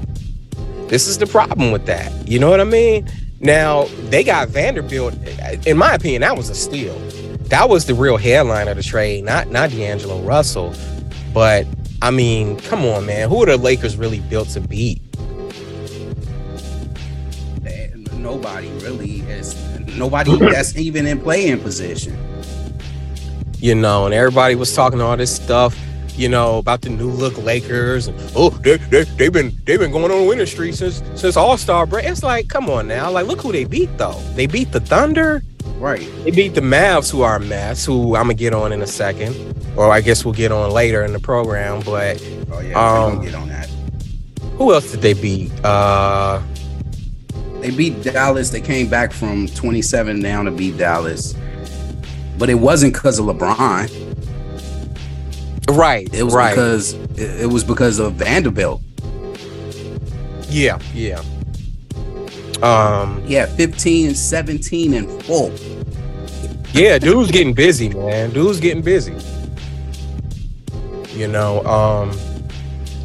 This 0.93 1.08
is 1.08 1.17
the 1.17 1.25
problem 1.25 1.71
with 1.71 1.88
that. 1.88 2.12
You 2.29 2.38
know 2.38 2.51
what 2.51 2.62
I 2.62 2.65
mean? 2.65 3.10
Now, 3.39 3.86
they 4.12 4.23
got 4.23 4.49
Vanderbilt. 4.49 5.15
In 5.65 5.75
my 5.75 5.95
opinion, 5.95 6.21
that 6.21 6.38
was 6.38 6.51
a 6.51 6.53
steal. 6.53 6.95
That 7.49 7.67
was 7.67 7.88
the 7.88 7.95
real 7.95 8.15
headline 8.15 8.67
of 8.67 8.77
the 8.77 8.84
trade, 8.84 9.23
not 9.23 9.49
not 9.49 9.71
D'Angelo 9.71 10.21
Russell. 10.21 10.71
But 11.34 11.65
I 12.03 12.12
mean, 12.12 12.60
come 12.60 12.86
on, 12.86 13.08
man. 13.08 13.27
Who 13.27 13.41
are 13.41 13.47
the 13.47 13.58
Lakers 13.58 13.97
really 13.97 14.19
built 14.19 14.49
to 14.49 14.62
beat? 14.62 15.01
Nobody 18.13 18.69
really 18.84 19.21
is. 19.21 19.56
Nobody 19.97 20.38
that's 20.51 20.77
even 20.77 21.08
in 21.08 21.19
playing 21.19 21.62
position. 21.62 22.15
You 23.58 23.73
know, 23.73 24.06
and 24.06 24.13
everybody 24.13 24.53
was 24.53 24.75
talking 24.75 25.01
all 25.01 25.17
this 25.17 25.36
stuff, 25.36 25.75
you 26.17 26.30
know, 26.30 26.58
about 26.58 26.82
the 26.82 26.89
new 26.89 27.10
look 27.10 27.38
Lakers 27.38 28.08
and 28.08 28.17
oh, 28.36 28.49
they, 28.49 28.78
they, 28.78 29.04
they've 29.04 29.34
been 29.34 29.52
they've 29.65 29.80
been 29.80 29.91
going 29.91 30.12
on 30.12 30.28
winning 30.28 30.45
streak 30.45 30.73
since 30.76 31.02
since 31.15 31.36
All 31.38 31.58
Star 31.58 31.86
break. 31.86 32.06
It's 32.06 32.23
like, 32.23 32.47
come 32.49 32.69
on 32.69 32.88
now, 32.88 33.10
like 33.12 33.26
look 33.28 33.41
who 33.41 33.52
they 33.52 33.65
beat 33.65 33.95
though. 33.97 34.19
They 34.36 34.45
beat 34.47 34.71
the 34.71 34.80
Thunder. 34.80 35.41
Right. 35.78 36.08
They 36.23 36.32
beat 36.32 36.54
the 36.56 36.62
Mavs, 36.62 37.12
who 37.12 37.21
are 37.23 37.38
a 37.38 37.39
mess, 37.39 37.86
who 37.86 38.15
I'm 38.15 38.23
gonna 38.23 38.36
get 38.36 38.54
on 38.54 38.71
in 38.71 38.82
a 38.82 38.88
second, 38.88 39.36
or 39.76 39.91
I 39.91 40.02
guess 40.02 40.23
we'll 40.23 40.34
get 40.34 40.52
on 40.52 40.71
later 40.71 41.04
in 41.04 41.12
the 41.13 41.19
program. 41.19 41.82
But 41.82 42.21
Oh 42.52 42.60
yeah. 42.62 42.78
Um, 43.04 43.21
get 43.23 43.34
on 43.36 43.49
that. 43.49 43.67
who 44.58 44.73
else 44.73 44.91
did 44.91 45.02
they 45.02 45.13
beat? 45.13 45.52
Uh, 45.65 46.41
They 47.62 47.71
beat 47.71 48.02
Dallas. 48.04 48.49
They 48.49 48.62
came 48.62 48.89
back 48.89 49.12
from 49.13 49.47
27 49.47 50.21
down 50.21 50.45
to 50.45 50.52
beat 50.52 50.78
Dallas. 50.78 51.34
But 52.38 52.49
it 52.49 52.56
wasn't 52.56 52.93
because 52.93 53.19
of 53.19 53.26
LeBron. 53.26 53.89
Right, 55.69 56.08
It 56.13 56.23
was 56.23 56.34
right, 56.34 56.52
because 56.52 56.93
it, 57.17 57.49
was 57.49 57.63
because 57.63 57.99
of 57.99 58.13
Vanderbilt. 58.13 58.82
yeah, 60.49 60.80
yeah. 60.93 61.21
Um, 62.62 63.21
Yeah, 63.26 63.45
15, 63.45 64.13
17, 64.15 64.93
and 64.93 65.23
4. 65.23 65.52
yeah, 66.73 66.97
dude's 66.97 67.32
getting 67.32 67.54
busy, 67.54 67.89
man. 67.89 68.32
Dude's 68.32 68.60
getting 68.60 68.82
busy. 68.82 69.13
You 71.13 71.28
know, 71.28 71.63
um, 71.65 72.12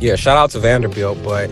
yeah. 0.00 0.16
Shout 0.16 0.36
out 0.38 0.50
to 0.52 0.58
Vanderbilt, 0.60 1.18
but 1.22 1.50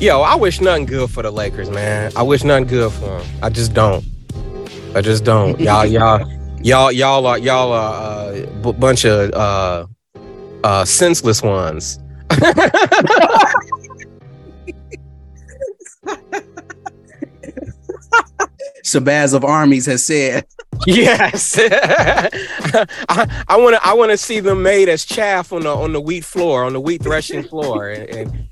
yo, 0.00 0.20
I 0.20 0.34
wish 0.36 0.60
nothing 0.60 0.86
good 0.86 1.10
for 1.10 1.22
the 1.24 1.30
Lakers, 1.30 1.70
man. 1.70 2.12
I 2.14 2.22
wish 2.22 2.44
nothing 2.44 2.66
good 2.68 2.92
for 2.92 3.06
them. 3.06 3.26
I 3.42 3.48
just 3.50 3.72
don't. 3.74 4.04
I 4.94 5.00
just 5.00 5.24
don't. 5.24 5.58
Y'all, 5.68 5.84
y'all, 5.86 6.28
y'all, 6.62 6.92
y'all 6.92 7.26
are 7.26 7.38
y'all 7.38 7.72
are 7.72 8.32
a 8.32 8.46
b- 8.46 8.72
bunch 8.72 9.04
of 9.04 9.32
uh, 9.32 9.86
uh, 10.68 10.84
senseless 10.84 11.42
ones. 11.42 11.98
Shabazz 18.84 19.32
of 19.32 19.44
Armies 19.44 19.86
has 19.86 20.04
said, 20.04 20.46
Yes, 20.86 21.58
I 21.58 22.36
want 23.50 23.76
to. 23.76 23.80
I 23.82 23.94
want 23.94 24.10
to 24.12 24.18
see 24.18 24.40
them 24.40 24.62
made 24.62 24.88
as 24.88 25.04
chaff 25.04 25.52
on 25.52 25.62
the 25.62 25.74
on 25.74 25.92
the 25.92 26.00
wheat 26.00 26.24
floor, 26.24 26.64
on 26.64 26.74
the 26.74 26.80
wheat 26.80 27.02
threshing 27.02 27.42
floor, 27.42 27.88
and, 27.88 28.08
and 28.10 28.48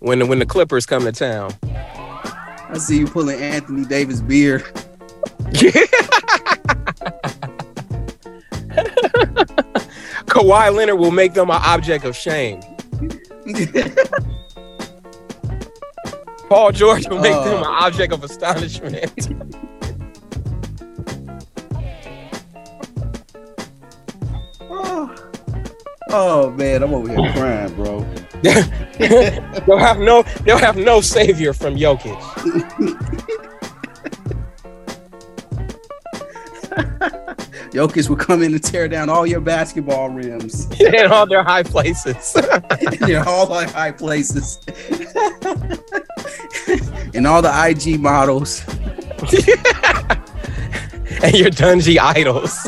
when 0.00 0.18
the 0.18 0.26
when 0.26 0.40
the 0.40 0.46
Clippers 0.46 0.84
come 0.84 1.04
to 1.04 1.12
town. 1.12 1.52
I 1.62 2.78
see 2.78 2.98
you 2.98 3.06
pulling 3.06 3.40
Anthony 3.40 3.86
Davis 3.86 4.20
beard. 4.20 4.64
Kawhi 10.34 10.74
Leonard 10.74 10.98
will 10.98 11.12
make 11.12 11.32
them 11.34 11.48
an 11.48 11.60
object 11.64 12.04
of 12.04 12.16
shame. 12.16 12.60
Paul 16.48 16.72
George 16.72 17.08
will 17.08 17.20
make 17.20 17.32
them 17.44 17.62
uh. 17.62 17.68
an 17.68 17.74
object 17.84 18.12
of 18.12 18.24
astonishment. 18.24 19.28
oh. 24.60 25.14
Oh, 26.16 26.50
man, 26.50 26.82
I'm 26.84 26.94
over 26.94 27.08
here 27.08 27.32
crying, 27.32 27.74
bro. 27.74 28.00
they'll 28.42 29.78
have 29.78 29.98
no 29.98 30.22
they'll 30.44 30.58
have 30.58 30.76
no 30.76 31.00
savior 31.00 31.52
from 31.52 31.74
Jokic. 31.74 32.14
Jokic 37.74 38.08
will 38.08 38.14
come 38.14 38.40
in 38.44 38.54
and 38.54 38.62
tear 38.62 38.86
down 38.86 39.08
all 39.10 39.26
your 39.26 39.40
basketball 39.40 40.08
rims. 40.08 40.68
and 40.80 41.12
all 41.12 41.26
their 41.26 41.42
high 41.42 41.64
places. 41.64 42.32
They're 43.00 43.28
all 43.28 43.48
like 43.48 43.68
high 43.72 43.90
places. 43.90 44.60
and 47.14 47.26
all 47.26 47.42
the 47.42 47.50
IG 47.52 48.00
models. 48.00 48.64
and 51.20 51.34
your 51.34 51.50
Dungy 51.50 51.98
idols. 51.98 52.64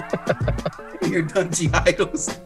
Your 1.09 1.23
Dungy 1.23 1.73
idols. 1.87 2.37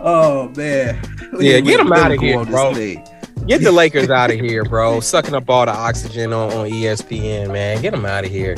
oh 0.00 0.48
man. 0.50 1.00
Yeah, 1.40 1.58
get 1.58 1.80
'em 1.80 1.88
Let 1.88 2.00
outta 2.02 2.16
go 2.16 2.22
here, 2.22 2.44
bro. 2.44 2.72
Get 3.48 3.62
the 3.62 3.72
Lakers 3.72 4.10
out 4.10 4.30
of 4.30 4.38
here, 4.38 4.62
bro. 4.62 5.00
Sucking 5.00 5.34
up 5.34 5.48
all 5.48 5.64
the 5.64 5.72
oxygen 5.72 6.34
on, 6.34 6.52
on 6.52 6.68
ESPN, 6.68 7.50
man. 7.50 7.80
Get 7.80 7.92
them 7.92 8.04
out 8.04 8.26
of 8.26 8.30
here. 8.30 8.56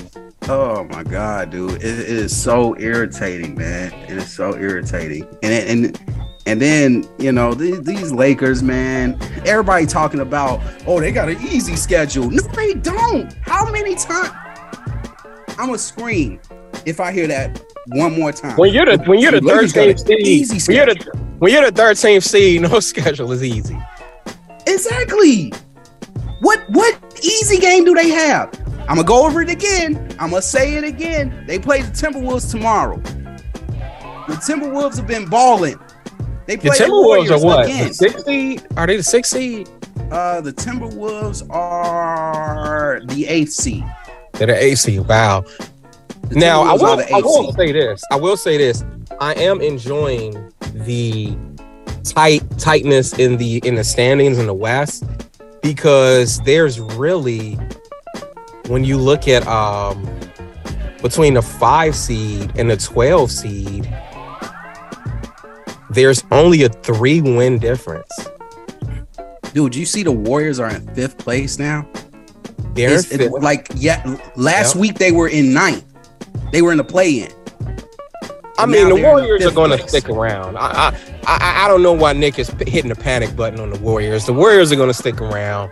Oh 0.49 0.83
my 0.83 1.05
god, 1.05 1.51
dude! 1.51 1.75
It, 1.75 1.85
it 1.85 2.09
is 2.09 2.37
so 2.37 2.77
irritating, 2.77 3.55
man. 3.55 3.93
It 4.11 4.17
is 4.17 4.33
so 4.33 4.57
irritating, 4.57 5.29
and 5.45 5.53
and 5.53 6.21
and 6.47 6.61
then 6.61 7.09
you 7.21 7.31
know 7.31 7.55
these, 7.55 7.81
these 7.83 8.11
Lakers, 8.11 8.65
man. 8.65 9.17
Everybody 9.47 9.87
talking 9.87 10.19
about, 10.19 10.61
oh, 10.89 10.99
they 10.99 11.13
got 11.13 11.29
an 11.29 11.41
easy 11.41 11.77
schedule. 11.77 12.29
No, 12.29 12.43
they 12.43 12.75
don't. 12.75 13.33
How 13.43 13.71
many 13.71 13.95
times? 13.95 14.31
I'm 15.51 15.67
gonna 15.67 15.79
scream 15.79 16.41
if 16.85 16.99
I 16.99 17.13
hear 17.13 17.29
that 17.29 17.63
one 17.89 18.19
more 18.19 18.33
time. 18.33 18.57
When 18.57 18.73
you're 18.73 18.87
the 18.87 18.99
when 19.05 19.21
you're 19.21 19.31
the 19.31 19.41
thirteenth 19.41 20.01
seed, 20.01 20.67
when 20.67 20.77
you're 20.77 20.87
the 20.87 21.19
when 21.39 21.53
you're 21.53 21.71
the 21.71 21.77
thirteenth 21.77 22.25
seed, 22.25 22.63
no 22.63 22.81
schedule 22.81 23.31
is 23.31 23.45
easy. 23.45 23.79
Exactly. 24.73 25.53
What 26.41 26.61
what 26.71 26.99
easy 27.23 27.59
game 27.59 27.85
do 27.85 27.95
they 27.95 28.09
have? 28.11 28.51
I'm 28.89 28.97
gonna 28.97 29.05
go 29.05 29.27
over 29.27 29.43
it 29.43 29.51
again. 29.51 29.97
I'm 30.19 30.31
gonna 30.31 30.43
say 30.43 30.75
it 30.75 30.85
again. 30.85 31.45
They 31.47 31.59
play 31.59 31.83
the 31.83 31.91
Timberwolves 31.91 32.51
tomorrow. 32.51 32.97
The 32.97 34.37
Timberwolves 34.37 34.97
have 34.97 35.07
been 35.07 35.27
balling. 35.27 35.79
They 36.47 36.57
The 36.57 36.69
play 36.71 36.79
Timberwolves 36.79 37.29
the 37.29 37.35
are 37.35 37.45
what? 37.45 37.65
again. 37.67 37.89
The 37.89 37.95
sixth 37.95 38.25
seed? 38.25 38.67
Are 38.77 38.87
they 38.87 38.97
the 38.97 39.03
sixth 39.03 39.33
seed? 39.33 39.69
Uh, 40.11 40.41
the 40.41 40.53
Timberwolves 40.53 41.49
are 41.51 43.01
the 43.05 43.27
eighth 43.27 43.53
seed. 43.53 43.85
They're 44.33 44.47
the 44.49 44.65
eighth 44.65 44.79
seed. 44.81 45.07
Wow. 45.07 45.45
The 46.29 46.35
Now 46.37 46.63
I 46.63 46.73
will 46.73 46.97
the 46.97 47.13
I 47.13 47.19
will 47.21 47.53
say 47.53 47.73
this. 47.73 48.03
I 48.11 48.17
will 48.17 48.37
say 48.37 48.57
this. 48.57 48.85
I 49.21 49.35
am 49.35 49.61
enjoying 49.61 50.53
the 50.73 51.37
tight 52.05 52.43
tightness 52.59 53.19
in 53.19 53.37
the 53.37 53.59
in 53.65 53.75
the 53.75 53.85
standings 53.85 54.39
in 54.39 54.47
the 54.47 54.55
West 54.55 55.05
because 55.63 56.39
there's 56.41 56.81
really 56.81 57.55
when 58.69 58.85
you 58.85 58.97
look 58.97 59.29
at 59.29 59.47
um 59.47 60.05
between 61.03 61.35
the 61.35 61.43
five 61.43 61.95
seed 61.97 62.53
and 62.57 62.71
the 62.71 62.77
12 62.77 63.31
seed, 63.31 63.95
there's 65.91 66.23
only 66.31 66.63
a 66.65 66.69
three 66.69 67.21
win 67.23 67.59
difference. 67.59 68.11
Dude, 69.55 69.75
you 69.75 69.85
see 69.87 70.03
the 70.03 70.13
Warriors 70.13 70.61
are 70.61 70.69
in 70.71 70.87
fifth 70.95 71.19
place 71.19 71.59
now? 71.59 71.89
They're 72.75 73.03
fifth. 73.03 73.33
like 73.43 73.69
yeah, 73.75 74.05
last 74.37 74.75
Yeah. 74.75 74.81
week 74.83 74.95
they 74.99 75.11
were 75.11 75.29
in 75.29 75.53
ninth. 75.53 75.85
They 76.53 76.63
were 76.63 76.71
in 76.71 76.79
the 76.79 76.85
play-in. 76.85 77.33
I 78.63 78.67
mean, 78.67 78.89
the 78.89 78.97
Warriors 78.97 79.45
are 79.47 79.51
going 79.53 79.77
to 79.77 79.89
stick 79.89 80.09
around. 80.09 80.57
I, 80.57 80.89
I, 81.27 81.65
I, 81.65 81.69
don't 81.69 81.83
know 81.83 81.93
why 81.93 82.13
Nick 82.13 82.39
is 82.39 82.49
hitting 82.67 82.89
the 82.89 82.95
panic 82.95 83.35
button 83.37 83.61
on 83.61 83.71
the 83.71 83.79
Warriors. 83.79 84.27
The 84.27 84.33
Warriors 84.33 84.73
are 84.73 84.77
going 84.77 84.89
to 84.91 84.95
stick 84.95 85.21
around. 85.21 85.71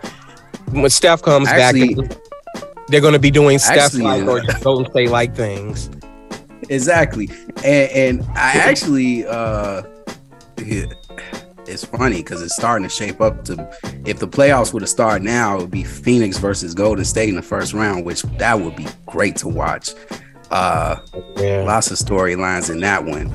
When 0.71 0.89
Steph 0.89 1.21
comes 1.21 1.47
Actually- 1.47 1.95
back, 1.95 2.17
they're 2.89 3.01
going 3.01 3.13
to 3.13 3.19
be 3.19 3.31
doing 3.31 3.59
Steph 3.59 3.93
like 3.93 4.23
uh, 4.23 4.31
or 4.31 4.41
Golden 4.61 4.89
State 4.91 5.09
like 5.09 5.35
things. 5.35 5.89
Exactly. 6.69 7.29
And, 7.63 7.91
and 7.91 8.23
I 8.35 8.53
actually 8.53 9.25
uh 9.25 9.83
it- 10.57 10.93
it's 11.67 11.85
funny 11.85 12.17
because 12.17 12.41
it's 12.41 12.55
starting 12.55 12.87
to 12.87 12.93
shape 12.93 13.21
up 13.21 13.43
to 13.45 13.53
if 14.05 14.17
the 14.17 14.27
playoffs 14.27 14.73
were 14.73 14.79
to 14.79 14.87
start 14.87 15.21
now, 15.21 15.55
it 15.55 15.61
would 15.61 15.71
be 15.71 15.83
Phoenix 15.83 16.39
versus 16.39 16.73
Golden 16.73 17.05
State 17.05 17.29
in 17.29 17.35
the 17.35 17.43
first 17.43 17.73
round, 17.73 18.05
which 18.05 18.23
that 18.23 18.59
would 18.59 18.75
be 18.75 18.87
great 19.05 19.35
to 19.37 19.47
watch. 19.47 19.91
Uh 20.51 20.97
Yeah. 21.37 21.63
lots 21.65 21.91
of 21.91 21.97
storylines 21.97 22.69
in 22.69 22.79
that 22.81 23.03
one. 23.05 23.31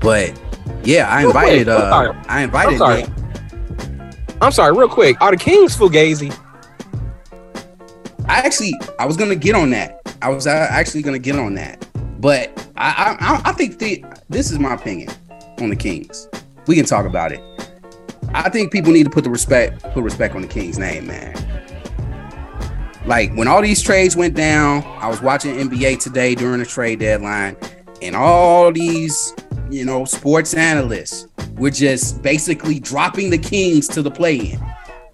But 0.00 0.38
yeah, 0.82 1.08
I 1.10 1.20
Real 1.20 1.28
invited 1.30 1.68
I'm 1.68 1.76
uh 1.82 1.90
sorry. 1.90 2.08
I 2.28 2.38
I'm 2.38 2.44
invited 2.44 2.78
sorry. 2.78 3.02
Nick. 3.02 3.10
I'm 4.40 4.52
sorry, 4.52 4.76
real 4.76 4.88
quick. 4.88 5.20
Are 5.20 5.30
the 5.30 5.36
Kings 5.36 5.76
fugazi? 5.76 6.36
I 8.26 8.38
actually 8.38 8.72
I 8.98 9.06
was 9.06 9.16
gonna 9.16 9.36
get 9.36 9.54
on 9.54 9.70
that. 9.70 10.00
I 10.22 10.28
was 10.30 10.46
uh, 10.46 10.66
actually 10.70 11.02
gonna 11.02 11.18
get 11.18 11.36
on 11.36 11.54
that, 11.54 11.86
but 12.20 12.50
I 12.76 13.16
I, 13.20 13.26
I- 13.34 13.50
I 13.50 13.52
think 13.52 13.78
the, 13.78 14.02
this 14.30 14.50
is 14.50 14.58
my 14.58 14.72
opinion 14.74 15.10
on 15.60 15.68
the 15.68 15.76
Kings. 15.76 16.28
We 16.66 16.76
can 16.76 16.86
talk 16.86 17.04
about 17.04 17.32
it. 17.32 17.42
I 18.32 18.48
think 18.48 18.72
people 18.72 18.90
need 18.92 19.04
to 19.04 19.10
put 19.10 19.24
the 19.24 19.30
respect 19.30 19.82
put 19.92 20.02
respect 20.02 20.34
on 20.34 20.40
the 20.42 20.48
Kings' 20.48 20.78
name, 20.78 21.06
man. 21.06 21.34
Like 23.06 23.34
when 23.34 23.48
all 23.48 23.60
these 23.60 23.82
trades 23.82 24.16
went 24.16 24.34
down, 24.34 24.82
I 24.98 25.08
was 25.08 25.20
watching 25.20 25.56
NBA 25.56 26.00
today 26.00 26.34
during 26.34 26.60
the 26.60 26.66
trade 26.66 27.00
deadline, 27.00 27.56
and 28.00 28.16
all 28.16 28.72
these 28.72 29.34
you 29.70 29.84
know 29.84 30.04
sports 30.04 30.54
analysts 30.54 31.28
were 31.56 31.70
just 31.70 32.22
basically 32.22 32.80
dropping 32.80 33.30
the 33.30 33.38
Kings 33.38 33.88
to 33.88 34.02
the 34.02 34.10
play-in 34.10 34.58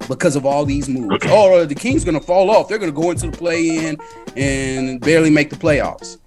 because 0.08 0.36
of 0.36 0.46
all 0.46 0.64
these 0.64 0.88
moves. 0.88 1.16
Okay. 1.16 1.28
Oh, 1.30 1.64
the 1.64 1.74
Kings 1.74 2.04
gonna 2.04 2.20
fall 2.20 2.50
off. 2.50 2.68
They're 2.68 2.78
gonna 2.78 2.92
go 2.92 3.10
into 3.10 3.28
the 3.28 3.36
play-in 3.36 3.98
and 4.36 5.00
barely 5.00 5.30
make 5.30 5.50
the 5.50 5.56
playoffs. 5.56 6.18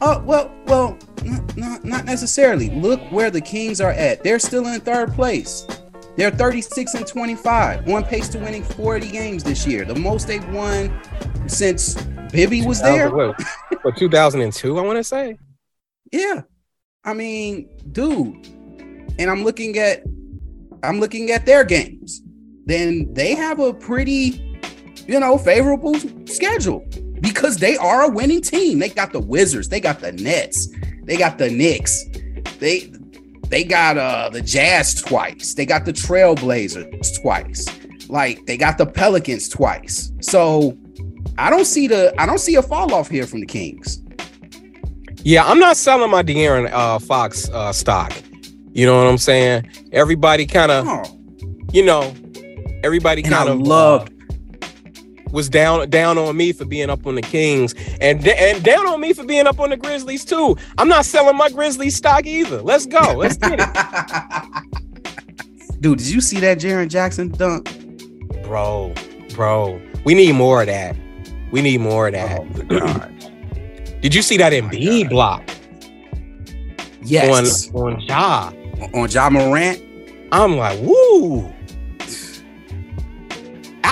Oh 0.00 0.20
well, 0.20 0.50
well, 0.66 0.98
not, 1.22 1.56
not, 1.56 1.84
not 1.84 2.04
necessarily. 2.06 2.70
Look 2.70 3.00
where 3.12 3.30
the 3.30 3.42
Kings 3.42 3.80
are 3.80 3.92
at. 3.92 4.24
They're 4.24 4.38
still 4.38 4.66
in 4.68 4.80
third 4.80 5.12
place. 5.12 5.66
They're 6.16 6.30
36 6.30 6.94
and 6.94 7.06
25, 7.06 7.88
on 7.88 8.04
pace 8.04 8.28
to 8.28 8.38
winning 8.38 8.62
40 8.62 9.10
games 9.10 9.42
this 9.42 9.66
year, 9.66 9.84
the 9.84 9.96
most 9.96 10.28
they've 10.28 10.48
won 10.50 11.00
since 11.46 11.94
Bibby 12.30 12.64
was 12.64 12.80
there. 12.80 13.10
What, 13.10 13.40
what, 13.82 13.96
2002, 13.96 14.78
I 14.78 14.82
want 14.82 14.98
to 14.98 15.04
say. 15.04 15.36
Yeah. 16.12 16.42
I 17.04 17.14
mean, 17.14 17.68
dude. 17.92 18.46
And 19.18 19.30
I'm 19.30 19.44
looking 19.44 19.78
at 19.78 20.02
I'm 20.84 21.00
looking 21.00 21.30
at 21.30 21.46
their 21.46 21.64
games. 21.64 22.22
Then 22.66 23.12
they 23.12 23.34
have 23.34 23.58
a 23.58 23.72
pretty, 23.72 24.58
you 25.06 25.18
know, 25.18 25.38
favorable 25.38 25.94
schedule 26.26 26.86
because 27.20 27.58
they 27.58 27.76
are 27.76 28.02
a 28.02 28.08
winning 28.08 28.40
team. 28.40 28.78
They 28.78 28.88
got 28.88 29.12
the 29.12 29.20
Wizards, 29.20 29.68
they 29.68 29.80
got 29.80 30.00
the 30.00 30.12
Nets, 30.12 30.68
they 31.02 31.16
got 31.16 31.38
the 31.38 31.50
Knicks. 31.50 32.04
They 32.58 32.92
they 33.54 33.62
got 33.62 33.96
uh 33.96 34.28
the 34.30 34.42
Jazz 34.42 35.00
twice. 35.00 35.54
They 35.54 35.64
got 35.64 35.84
the 35.84 35.92
Trailblazers 35.92 37.22
twice. 37.22 37.64
Like 38.08 38.44
they 38.46 38.56
got 38.56 38.78
the 38.78 38.84
Pelicans 38.84 39.48
twice. 39.48 40.10
So 40.20 40.76
I 41.38 41.50
don't 41.50 41.64
see 41.64 41.86
the 41.86 42.12
I 42.18 42.26
don't 42.26 42.40
see 42.40 42.56
a 42.56 42.62
fall 42.62 42.92
off 42.92 43.08
here 43.08 43.28
from 43.28 43.38
the 43.38 43.46
Kings. 43.46 44.02
Yeah, 45.22 45.44
I'm 45.44 45.60
not 45.60 45.76
selling 45.76 46.10
my 46.10 46.24
De'Aaron 46.24 46.68
uh, 46.72 46.98
Fox 46.98 47.48
uh, 47.50 47.72
stock. 47.72 48.12
You 48.72 48.86
know 48.86 48.98
what 48.98 49.08
I'm 49.08 49.18
saying? 49.18 49.70
Everybody 49.92 50.46
kind 50.46 50.72
of, 50.72 50.86
Oh, 50.88 51.04
you 51.72 51.84
know, 51.84 52.12
everybody 52.82 53.22
kind 53.22 53.48
of 53.48 53.60
loved 53.60 54.13
was 55.34 55.48
down 55.50 55.90
down 55.90 56.16
on 56.16 56.34
me 56.36 56.52
for 56.52 56.64
being 56.64 56.88
up 56.88 57.06
on 57.06 57.16
the 57.16 57.22
Kings 57.22 57.74
and 58.00 58.26
and 58.26 58.62
down 58.64 58.86
on 58.86 59.00
me 59.00 59.12
for 59.12 59.24
being 59.24 59.46
up 59.46 59.60
on 59.60 59.68
the 59.70 59.76
Grizzlies 59.76 60.24
too. 60.24 60.56
I'm 60.78 60.88
not 60.88 61.04
selling 61.04 61.36
my 61.36 61.50
Grizzlies 61.50 61.96
stock 61.96 62.24
either. 62.24 62.62
Let's 62.62 62.86
go. 62.86 63.12
Let's 63.16 63.36
get 63.36 63.60
it, 63.60 63.68
Dude, 65.80 65.98
did 65.98 66.06
you 66.08 66.20
see 66.22 66.40
that 66.40 66.58
Jaren 66.58 66.88
Jackson 66.88 67.28
dunk? 67.28 67.68
bro, 68.44 68.92
bro. 69.34 69.80
We 70.04 70.14
need 70.14 70.32
more 70.34 70.60
of 70.62 70.66
that. 70.68 70.96
We 71.50 71.60
need 71.62 71.80
more 71.80 72.06
of 72.08 72.12
that. 72.14 72.40
Oh 72.40 72.44
my 72.44 72.62
god. 72.78 73.10
Did 74.02 74.14
you 74.14 74.22
see 74.22 74.36
that 74.36 74.52
oh 74.52 74.60
my 74.62 74.68
Embiid 74.70 75.02
God. 75.04 75.10
block 75.10 75.50
Yes. 77.02 77.70
on 77.74 77.94
on 77.94 78.00
Ja? 78.02 78.52
On, 78.94 79.08
Ja 79.08 79.30
Morant. 79.30 79.82
I'm 80.32 80.56
like, 80.56 80.78
woo. 80.80 81.52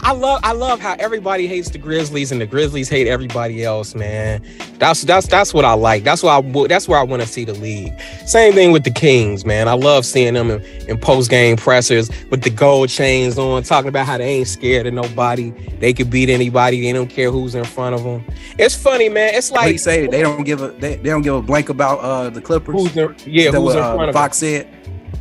I, 0.03 0.13
love 0.13 0.41
I 0.43 0.53
love 0.53 0.81
how 0.81 0.97
everybody 0.99 1.47
hates 1.47 1.71
the 1.71 1.79
Grizzlies 1.79 2.33
and 2.33 2.41
the 2.41 2.47
Grizzlies 2.47 2.89
hate 2.89 3.07
everybody 3.07 3.65
else, 3.65 3.95
man. 3.95 4.45
That's 4.79 5.03
that's 5.03 5.27
that's 5.29 5.55
what 5.55 5.65
I 5.65 5.75
like. 5.75 6.03
That's 6.03 6.23
why 6.23 6.39
I 6.39 6.67
that's 6.67 6.89
where 6.89 6.99
I 6.99 7.03
want 7.05 7.23
to 7.23 7.29
see 7.29 7.45
the 7.45 7.55
league. 7.55 7.93
Same 8.27 8.53
thing 8.53 8.73
with 8.73 8.85
the 8.85 8.91
Kings, 8.91 9.45
man. 9.45 9.69
I 9.69 9.75
love 9.75 10.05
seeing 10.05 10.35
them 10.35 10.51
in, 10.51 10.61
in 10.89 10.99
post 10.99 11.31
game 11.31 11.57
pressers 11.57 12.11
with 12.31 12.43
the 12.43 12.51
gold 12.51 12.89
chains 12.89 13.39
on, 13.39 13.63
talking 13.63 13.89
about 13.89 14.07
how 14.07 14.19
they 14.19 14.25
ain't 14.25 14.49
scared 14.49 14.87
of 14.87 14.95
nobody. 14.95 15.51
They 15.79 15.93
could 15.93 16.11
beat 16.11 16.29
anybody. 16.29 16.81
They 16.81 16.93
don't 16.93 17.09
care 17.09 17.31
who's 17.31 17.55
in 17.55 17.65
front 17.65 17.95
of 17.95 18.03
them. 18.03 18.25
It's 18.59 18.75
funny, 18.75 19.09
man. 19.09 19.35
It's 19.35 19.53
like 19.53 19.73
you 19.73 19.79
say 19.79 20.07
they 20.09 20.23
don't 20.23 20.45
give 20.45 20.63
a 20.63 20.73
they, 20.73 20.97
they 20.97 21.11
don't 21.11 21.23
give 21.23 21.35
a 21.35 21.43
blank 21.43 21.69
about 21.69 22.01
uh 22.01 22.31
the 22.31 22.41
Clippers. 22.41 22.75
Who's 22.75 22.97
in, 22.97 23.15
yeah, 23.25 23.51
who's 23.51 23.61
what, 23.61 23.77
in 23.77 23.83
uh, 23.83 23.95
front 23.95 24.09
of 24.09 24.15
Fox 24.15 24.39
said. 24.39 24.69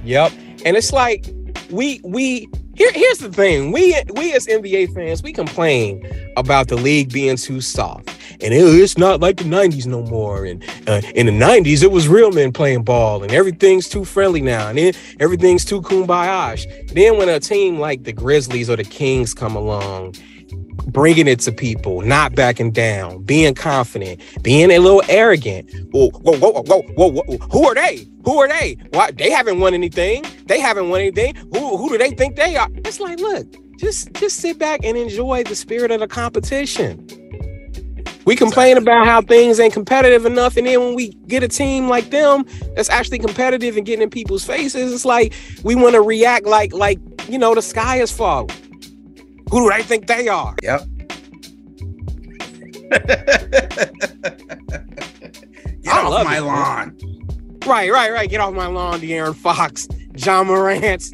Yep. 0.04 0.32
And 0.66 0.76
it's 0.76 0.92
like 0.92 1.30
we 1.70 2.02
we 2.04 2.50
here 2.82 2.92
here's 2.94 3.20
the 3.20 3.30
thing. 3.32 3.72
We 3.72 3.96
we 4.16 4.34
as 4.34 4.48
NBA 4.48 4.94
fans, 4.96 5.22
we 5.22 5.32
complain 5.34 6.02
about 6.38 6.68
the 6.68 6.76
league 6.76 7.12
being 7.14 7.38
too 7.38 7.62
soft. 7.62 8.10
And 8.44 8.54
it- 8.54 8.82
it's 8.82 8.98
not 8.98 9.20
like 9.20 9.38
the 9.38 9.44
90s 9.44 9.86
no 9.86 10.02
more. 10.02 10.46
And 10.46 10.64
uh, 10.88 11.02
in 11.14 11.28
the 11.28 11.32
90s, 11.32 11.84
it 11.84 11.92
was 11.92 12.08
real 12.08 12.32
men 12.32 12.52
playing 12.52 12.84
ball, 12.84 13.22
and 13.24 13.32
everything's 13.32 13.88
too 13.88 14.04
friendly 14.04 14.42
now, 14.42 14.70
and 14.70 14.78
then 14.80 14.94
everything's 15.20 15.64
too 15.64 15.82
kumbaya. 15.82 16.58
Then 16.94 17.18
when 17.18 17.30
a 17.30 17.40
team 17.40 17.78
like 17.80 18.04
the 18.04 18.14
Grizzlies 18.14 18.68
or 18.70 18.78
the 18.78 18.84
Kings 18.84 19.34
come 19.36 19.56
along, 19.56 20.16
bringing 20.88 21.28
it 21.28 21.40
to 21.42 21.52
people, 21.52 22.02
not 22.02 22.36
backing 22.36 22.72
down, 22.72 23.24
being 23.24 23.54
confident, 23.54 24.22
being 24.42 24.72
a 24.72 24.80
little 24.80 25.04
arrogant. 25.10 25.70
Whoa, 25.92 26.10
whoa, 26.10 26.38
whoa, 26.38 26.64
whoa, 26.64 26.82
whoa, 26.82 27.12
whoa. 27.12 27.38
Who 27.52 27.68
are 27.68 27.76
they? 27.76 28.08
Who 28.26 28.40
are 28.40 28.48
they? 28.48 28.78
Why 28.92 29.12
they 29.12 29.30
haven't 29.30 29.60
won 29.60 29.74
anything? 29.74 30.26
They 30.46 30.60
haven't 30.60 30.90
won 30.90 31.02
anything. 31.02 31.36
Who 31.54 31.78
who 31.78 31.90
do 31.90 31.98
they 31.98 32.12
think 32.12 32.36
they 32.36 32.56
are? 32.56 32.68
It's 32.86 33.00
like, 33.00 33.20
look, 33.20 33.48
just 33.78 34.14
just 34.14 34.38
sit 34.38 34.60
back 34.60 34.82
and 34.84 34.98
enjoy 34.98 35.44
the 35.44 35.56
spirit 35.56 35.92
of 35.92 36.00
the 36.00 36.08
competition. 36.08 37.08
We 38.26 38.36
complain 38.36 38.78
about 38.78 39.08
how 39.08 39.22
things 39.22 39.60
ain't 39.60 39.74
competitive 39.74 40.28
enough, 40.28 40.56
and 40.56 40.68
then 40.68 40.80
when 40.80 40.94
we 40.94 41.10
get 41.28 41.42
a 41.42 41.48
team 41.48 41.90
like 41.90 42.12
them 42.12 42.46
that's 42.76 42.90
actually 42.90 43.18
competitive 43.18 43.78
and 43.78 43.86
getting 43.86 44.04
in 44.04 44.12
people's 44.12 44.46
faces, 44.46 44.94
it's 44.94 45.06
like 45.06 45.34
we 45.64 45.74
want 45.74 45.96
to 45.96 46.02
react 46.02 46.46
like 46.46 46.72
like 46.74 47.00
you 47.28 47.40
know 47.40 47.56
the 47.56 47.62
sky 47.64 47.98
is 47.98 48.12
falling. 48.12 48.50
Who 49.52 49.70
do 49.70 49.78
they 49.78 49.84
think 49.84 50.08
they 50.08 50.28
are? 50.28 50.56
Yep. 50.64 50.82
Get 55.82 55.88
I 55.88 56.02
off 56.04 56.24
my 56.24 56.38
it, 56.38 56.42
man. 56.42 56.46
lawn. 56.46 56.98
Right, 57.66 57.92
right, 57.92 58.12
right. 58.12 58.30
Get 58.30 58.40
off 58.42 58.54
my 58.54 58.68
lawn, 58.68 59.00
De'Aaron 59.02 59.36
Fox, 59.36 59.88
Ja 60.16 60.44
Morant. 60.44 61.12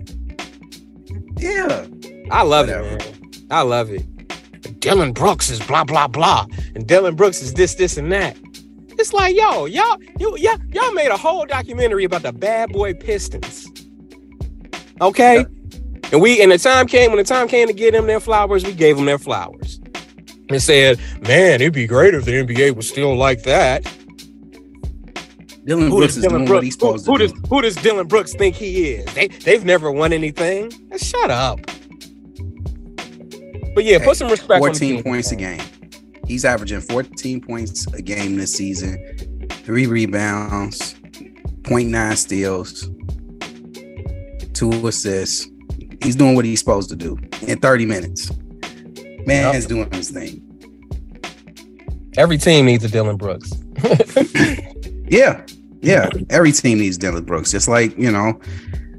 Yeah. 1.37 1.85
I 2.31 2.43
love 2.43 2.67
Whatever. 2.67 2.69
it, 2.69 2.99
man. 2.99 3.31
I 3.51 3.61
love 3.61 3.91
it. 3.91 4.79
Dillon 4.79 5.13
Brooks 5.13 5.49
is 5.49 5.59
blah 5.61 5.83
blah 5.83 6.07
blah, 6.07 6.45
and 6.75 6.87
Dillon 6.87 7.15
Brooks 7.15 7.41
is 7.41 7.53
this, 7.53 7.75
this, 7.75 7.97
and 7.97 8.11
that. 8.11 8.37
It's 8.99 9.13
like, 9.13 9.35
yo, 9.35 9.65
y'all, 9.65 9.97
you, 10.19 10.35
y'all, 10.37 10.57
y'all 10.71 10.91
made 10.93 11.09
a 11.09 11.17
whole 11.17 11.45
documentary 11.45 12.03
about 12.03 12.23
the 12.23 12.33
bad 12.33 12.71
boy 12.71 12.93
Pistons. 12.93 13.67
Okay, 15.01 15.45
and 16.11 16.21
we, 16.21 16.41
and 16.41 16.51
the 16.51 16.57
time 16.57 16.87
came 16.87 17.11
when 17.11 17.17
the 17.17 17.23
time 17.23 17.47
came 17.47 17.67
to 17.67 17.73
give 17.73 17.93
them 17.93 18.07
their 18.07 18.19
flowers, 18.19 18.63
we 18.65 18.73
gave 18.73 18.95
them 18.95 19.05
their 19.05 19.17
flowers, 19.17 19.79
and 20.49 20.61
said, 20.61 20.99
man, 21.21 21.61
it'd 21.61 21.73
be 21.73 21.87
great 21.87 22.13
if 22.13 22.25
the 22.25 22.43
NBA 22.43 22.75
was 22.75 22.87
still 22.87 23.15
like 23.15 23.43
that. 23.43 23.83
Dillon 25.67 25.89
Who 25.89 25.97
Brooks 25.97 26.15
does 26.15 26.17
is 26.17 26.23
Dillon 26.23 26.45
Brooks? 26.45 26.77
Who, 26.79 26.93
who 26.93 27.17
do. 27.17 27.27
does 27.27 27.49
who 27.49 27.61
does 27.61 27.75
Dillon 27.75 28.07
Brooks 28.07 28.33
think 28.33 28.55
he 28.55 28.91
is? 28.91 29.13
They 29.13 29.27
they've 29.27 29.65
never 29.65 29.91
won 29.91 30.13
anything. 30.13 30.71
Shut 30.95 31.29
up. 31.29 31.59
But 33.75 33.83
yeah, 33.83 34.03
put 34.03 34.15
some 34.15 34.29
respect. 34.29 34.63
on 34.63 34.71
the 34.71 34.79
14 34.79 34.79
team, 34.79 35.03
points 35.03 35.31
a 35.33 35.35
game. 35.35 35.61
He's 36.25 36.45
averaging 36.45 36.79
14 36.81 37.41
points 37.41 37.85
a 37.93 38.01
game 38.01 38.37
this 38.37 38.53
season, 38.53 38.97
three 39.49 39.87
rebounds, 39.87 40.93
0.9 41.63 42.15
steals, 42.15 42.89
two 44.53 44.87
assists. 44.87 45.49
He's 46.01 46.15
doing 46.15 46.35
what 46.35 46.45
he's 46.45 46.59
supposed 46.59 46.89
to 46.89 46.95
do 46.95 47.17
in 47.47 47.59
30 47.59 47.85
minutes. 47.85 48.31
Man 49.25 49.55
is 49.55 49.65
doing 49.65 49.91
his 49.91 50.09
thing. 50.09 50.43
Every 52.17 52.37
team 52.37 52.65
needs 52.65 52.83
a 52.83 52.89
Dillon 52.89 53.17
Brooks. 53.17 53.51
Yeah. 55.09 55.45
Yeah. 55.81 56.09
Every 56.29 56.51
team 56.51 56.79
needs 56.79 56.97
Dillon 56.97 57.23
Brooks. 57.23 57.51
Just 57.51 57.67
like, 57.67 57.97
you 57.97 58.11
know, 58.11 58.39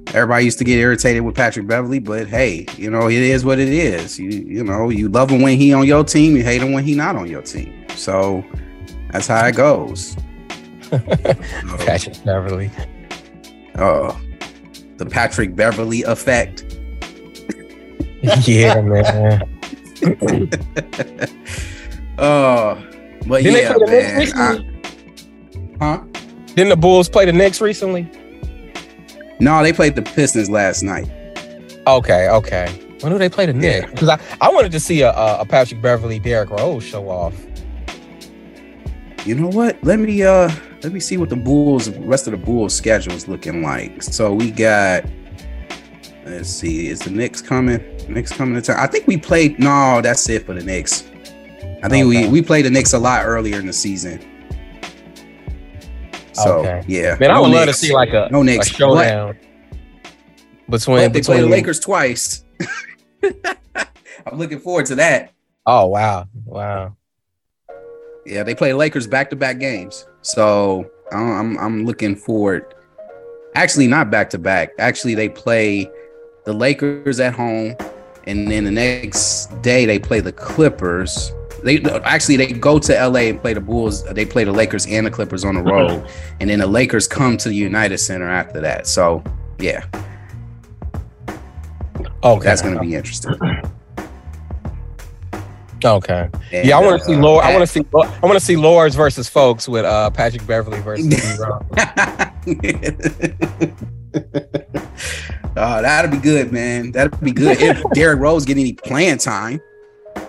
everybody 0.08 0.44
used 0.44 0.58
to 0.58 0.64
get 0.64 0.78
irritated 0.78 1.22
with 1.22 1.34
Patrick 1.34 1.66
Beverley, 1.66 1.98
but 1.98 2.26
hey, 2.26 2.66
you 2.76 2.90
know, 2.90 3.08
it 3.08 3.20
is 3.20 3.44
what 3.44 3.58
it 3.58 3.68
is. 3.68 4.18
You 4.18 4.30
you 4.30 4.64
know, 4.64 4.88
you 4.88 5.08
love 5.08 5.30
him 5.30 5.42
when 5.42 5.58
he 5.58 5.72
on 5.72 5.86
your 5.86 6.04
team, 6.04 6.36
you 6.36 6.42
hate 6.42 6.62
him 6.62 6.72
when 6.72 6.84
he 6.84 6.94
not 6.94 7.16
on 7.16 7.28
your 7.28 7.42
team. 7.42 7.74
So 7.94 8.44
that's 9.10 9.26
how 9.26 9.44
it 9.46 9.56
goes. 9.56 10.16
Patrick 10.90 12.24
Beverley. 12.24 12.70
Oh, 13.76 14.18
the 14.96 15.06
Patrick 15.06 15.54
Beverley 15.54 16.02
effect. 16.04 16.67
yeah, 18.46 18.80
man. 18.80 19.42
Oh, 22.20 22.74
but 23.28 23.44
Didn't 23.44 23.58
yeah, 23.62 23.72
they 23.72 23.74
play 23.74 23.78
the 23.78 23.86
man. 23.86 24.18
recently? 24.18 24.80
I- 25.80 25.84
huh? 25.96 26.04
Didn't 26.48 26.70
the 26.70 26.76
Bulls 26.76 27.08
play 27.08 27.24
the 27.26 27.32
Knicks 27.32 27.60
recently? 27.60 28.10
No, 29.38 29.62
they 29.62 29.72
played 29.72 29.94
the 29.94 30.02
Pistons 30.02 30.50
last 30.50 30.82
night. 30.82 31.08
Okay, 31.86 32.28
okay. 32.28 32.66
When 33.00 33.12
do 33.12 33.18
they 33.18 33.28
play 33.28 33.46
the 33.46 33.52
Yeah. 33.52 33.80
Knicks? 33.80 33.90
Because 33.92 34.08
I, 34.08 34.18
I 34.40 34.50
wanted 34.50 34.72
to 34.72 34.80
see 34.80 35.02
a, 35.02 35.12
a, 35.12 35.40
a 35.42 35.46
Patrick 35.46 35.80
Beverley, 35.80 36.18
Derrick 36.18 36.50
Rose 36.50 36.82
show 36.82 37.08
off. 37.08 37.34
You 39.24 39.36
know 39.36 39.46
what? 39.48 39.76
Let 39.84 40.00
me 40.00 40.22
uh 40.24 40.50
let 40.82 40.92
me 40.92 40.98
see 40.98 41.16
what 41.18 41.28
the 41.28 41.36
Bulls 41.36 41.88
rest 41.90 42.26
of 42.26 42.32
the 42.32 42.38
Bulls 42.38 42.74
schedule 42.74 43.12
is 43.12 43.28
looking 43.28 43.62
like. 43.62 44.02
So 44.02 44.32
we 44.34 44.50
got 44.50 45.04
let's 46.28 46.48
see, 46.48 46.88
is 46.88 47.00
the 47.00 47.10
Knicks 47.10 47.40
coming? 47.42 47.80
Knicks 48.08 48.32
coming 48.32 48.54
to 48.54 48.62
town. 48.62 48.76
I 48.78 48.86
think 48.86 49.06
we 49.06 49.16
played 49.16 49.58
no, 49.58 50.00
that's 50.00 50.28
it 50.28 50.46
for 50.46 50.54
the 50.54 50.62
Knicks. 50.64 51.04
I 51.82 51.88
think 51.88 52.06
Okay. 52.06 52.26
we 52.26 52.28
we 52.28 52.42
played 52.42 52.64
the 52.64 52.70
Knicks 52.70 52.92
a 52.92 52.98
lot 52.98 53.24
earlier 53.24 53.58
in 53.60 53.66
the 53.66 53.72
season. 53.72 54.20
So 56.32 56.58
Okay. 56.60 56.84
yeah. 56.86 57.16
Man, 57.18 57.30
I 57.30 57.34
no 57.34 57.42
would 57.42 57.50
love 57.52 57.66
to 57.66 57.72
see 57.74 57.92
like 57.92 58.10
a, 58.10 58.28
no 58.30 58.40
a 58.40 58.44
Knicks. 58.44 58.68
showdown 58.68 59.36
between, 60.68 60.96
But 60.98 61.12
they 61.12 61.22
play 61.22 61.40
the 61.40 61.46
Lakers 61.46 61.80
twice. 61.80 62.44
I'm 63.24 64.38
looking 64.38 64.60
forward 64.60 64.86
to 64.86 64.94
that. 64.96 65.32
Oh 65.66 65.86
wow, 65.86 66.26
wow. 66.44 66.96
Yeah, 68.26 68.42
they 68.42 68.54
play 68.54 68.72
Lakers 68.72 69.06
back 69.06 69.30
to 69.30 69.36
back 69.36 69.58
games. 69.58 70.06
So 70.22 70.90
I'm 71.12 71.30
I'm- 71.32 71.58
I'm 71.58 71.84
looking 71.86 72.14
forward. 72.16 72.74
Actually, 73.54 73.86
not 73.88 74.10
back 74.10 74.30
to 74.30 74.38
back. 74.38 74.70
Actually, 74.78 75.14
they 75.14 75.28
play 75.28 75.90
the 76.48 76.54
Lakers 76.54 77.20
at 77.20 77.34
home, 77.34 77.76
and 78.24 78.50
then 78.50 78.64
the 78.64 78.70
next 78.70 79.48
day 79.60 79.84
they 79.84 79.98
play 79.98 80.20
the 80.20 80.32
Clippers. 80.32 81.30
They 81.62 81.82
actually 82.04 82.38
they 82.38 82.46
go 82.46 82.78
to 82.78 83.08
LA 83.08 83.20
and 83.28 83.38
play 83.38 83.52
the 83.52 83.60
Bulls. 83.60 84.02
They 84.04 84.24
play 84.24 84.44
the 84.44 84.52
Lakers 84.52 84.86
and 84.86 85.06
the 85.06 85.10
Clippers 85.10 85.44
on 85.44 85.56
the 85.56 85.62
road, 85.74 86.08
and 86.40 86.48
then 86.48 86.60
the 86.60 86.66
Lakers 86.66 87.06
come 87.06 87.36
to 87.36 87.50
the 87.50 87.54
United 87.54 87.98
Center 87.98 88.30
after 88.30 88.62
that. 88.62 88.86
So 88.86 89.22
yeah, 89.58 89.84
Okay, 92.24 92.44
that's 92.44 92.62
gonna 92.62 92.80
be 92.80 92.94
interesting. 92.94 93.34
okay. 95.84 96.30
And, 96.50 96.66
Yeah, 96.66 96.78
I 96.78 96.80
want 96.80 96.98
to 96.98 97.04
see 97.06 97.14
uh, 97.14 97.20
Lord. 97.20 97.44
I 97.44 97.54
want 97.54 97.60
to 97.60 97.66
see. 97.66 97.84
I 97.94 98.26
want 98.26 98.38
to 98.38 98.44
see 98.44 98.56
Lords 98.56 98.94
versus 98.94 99.28
folks 99.28 99.68
with 99.68 99.84
uh 99.84 100.08
Patrick 100.10 100.46
Beverley 100.46 100.80
versus 100.80 101.12
D-Ron. 105.54 105.78
oh, 105.78 105.82
that'd 105.82 106.10
be 106.10 106.18
good, 106.18 106.52
man. 106.52 106.92
That'd 106.92 107.20
be 107.20 107.32
good. 107.32 107.60
If 107.60 107.82
Derrick 107.92 108.20
Rose 108.20 108.44
get 108.44 108.56
any 108.56 108.72
playing 108.74 109.18
time, 109.18 109.60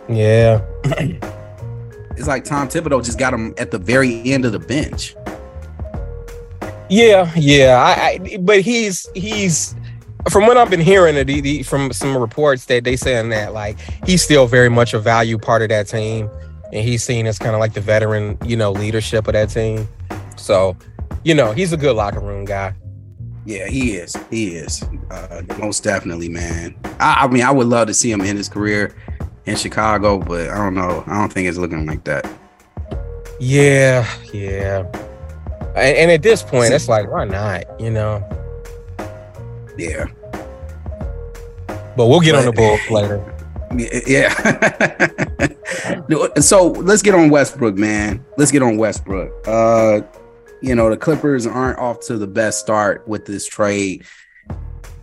Yeah, 0.07 0.61
it's 2.15 2.27
like 2.27 2.43
Tom 2.43 2.67
Thibodeau 2.67 3.03
just 3.03 3.19
got 3.19 3.33
him 3.33 3.53
at 3.57 3.71
the 3.71 3.77
very 3.77 4.21
end 4.31 4.45
of 4.45 4.51
the 4.51 4.59
bench. 4.59 5.15
yeah, 6.89 7.31
yeah. 7.35 7.77
I, 7.77 8.19
I 8.33 8.37
but 8.37 8.61
he's 8.61 9.07
he's 9.13 9.75
from 10.29 10.45
what 10.45 10.57
I've 10.57 10.69
been 10.69 10.81
hearing 10.81 11.17
uh, 11.17 11.23
the, 11.23 11.41
the, 11.41 11.63
from 11.63 11.93
some 11.93 12.17
reports 12.17 12.65
that 12.65 12.83
they 12.83 12.95
saying 12.95 13.29
that 13.29 13.53
like 13.53 13.77
he's 14.05 14.21
still 14.21 14.47
very 14.47 14.69
much 14.69 14.93
a 14.93 14.99
value 14.99 15.37
part 15.37 15.61
of 15.61 15.69
that 15.69 15.87
team, 15.87 16.29
and 16.73 16.85
he's 16.87 17.03
seen 17.03 17.25
as 17.25 17.39
kind 17.39 17.55
of 17.55 17.59
like 17.59 17.73
the 17.73 17.81
veteran, 17.81 18.37
you 18.45 18.57
know, 18.57 18.71
leadership 18.71 19.27
of 19.27 19.33
that 19.33 19.49
team. 19.49 19.87
So, 20.35 20.77
you 21.23 21.33
know, 21.35 21.51
he's 21.51 21.73
a 21.73 21.77
good 21.77 21.95
locker 21.95 22.19
room 22.19 22.45
guy. 22.45 22.73
Yeah, 23.49 23.65
he 23.65 23.93
is. 23.93 24.15
He 24.29 24.49
is. 24.57 24.83
Uh, 25.09 25.41
most 25.57 25.83
definitely, 25.83 26.29
man. 26.29 26.75
I, 26.99 27.23
I 27.23 27.27
mean, 27.27 27.41
I 27.41 27.49
would 27.49 27.65
love 27.65 27.87
to 27.87 27.95
see 27.95 28.11
him 28.11 28.21
in 28.21 28.37
his 28.37 28.47
career 28.47 28.95
in 29.47 29.55
Chicago, 29.55 30.19
but 30.19 30.51
I 30.51 30.57
don't 30.57 30.75
know. 30.75 31.03
I 31.07 31.17
don't 31.19 31.33
think 31.33 31.47
it's 31.47 31.57
looking 31.57 31.87
like 31.87 32.03
that. 32.03 32.29
Yeah, 33.39 34.07
yeah. 34.31 34.83
And, 35.75 35.97
and 35.97 36.11
at 36.11 36.21
this 36.21 36.43
point, 36.43 36.71
it's 36.71 36.87
like 36.87 37.09
why 37.09 37.25
not? 37.25 37.63
You 37.81 37.89
know. 37.89 38.23
Yeah. 39.79 40.05
But 41.97 42.05
we'll 42.05 42.19
get 42.19 42.35
on 42.35 42.45
the 42.45 42.51
But- 42.51 42.57
Bulls 42.57 42.91
later. 42.91 43.35
Yeah. 44.07 44.33
so 46.41 46.67
let's 46.69 47.03
get 47.03 47.13
on 47.13 47.29
Westbrook, 47.29 47.75
man. 47.75 48.25
Let's 48.35 48.51
get 48.51 48.63
on 48.63 48.77
Westbrook. 48.77 49.31
Uh, 49.47 50.01
you 50.61 50.75
know, 50.75 50.89
the 50.89 50.97
Clippers 50.97 51.47
aren't 51.47 51.79
off 51.79 51.99
to 52.01 52.17
the 52.17 52.27
best 52.27 52.59
start 52.59 53.07
with 53.07 53.25
this 53.25 53.47
trade. 53.47 54.05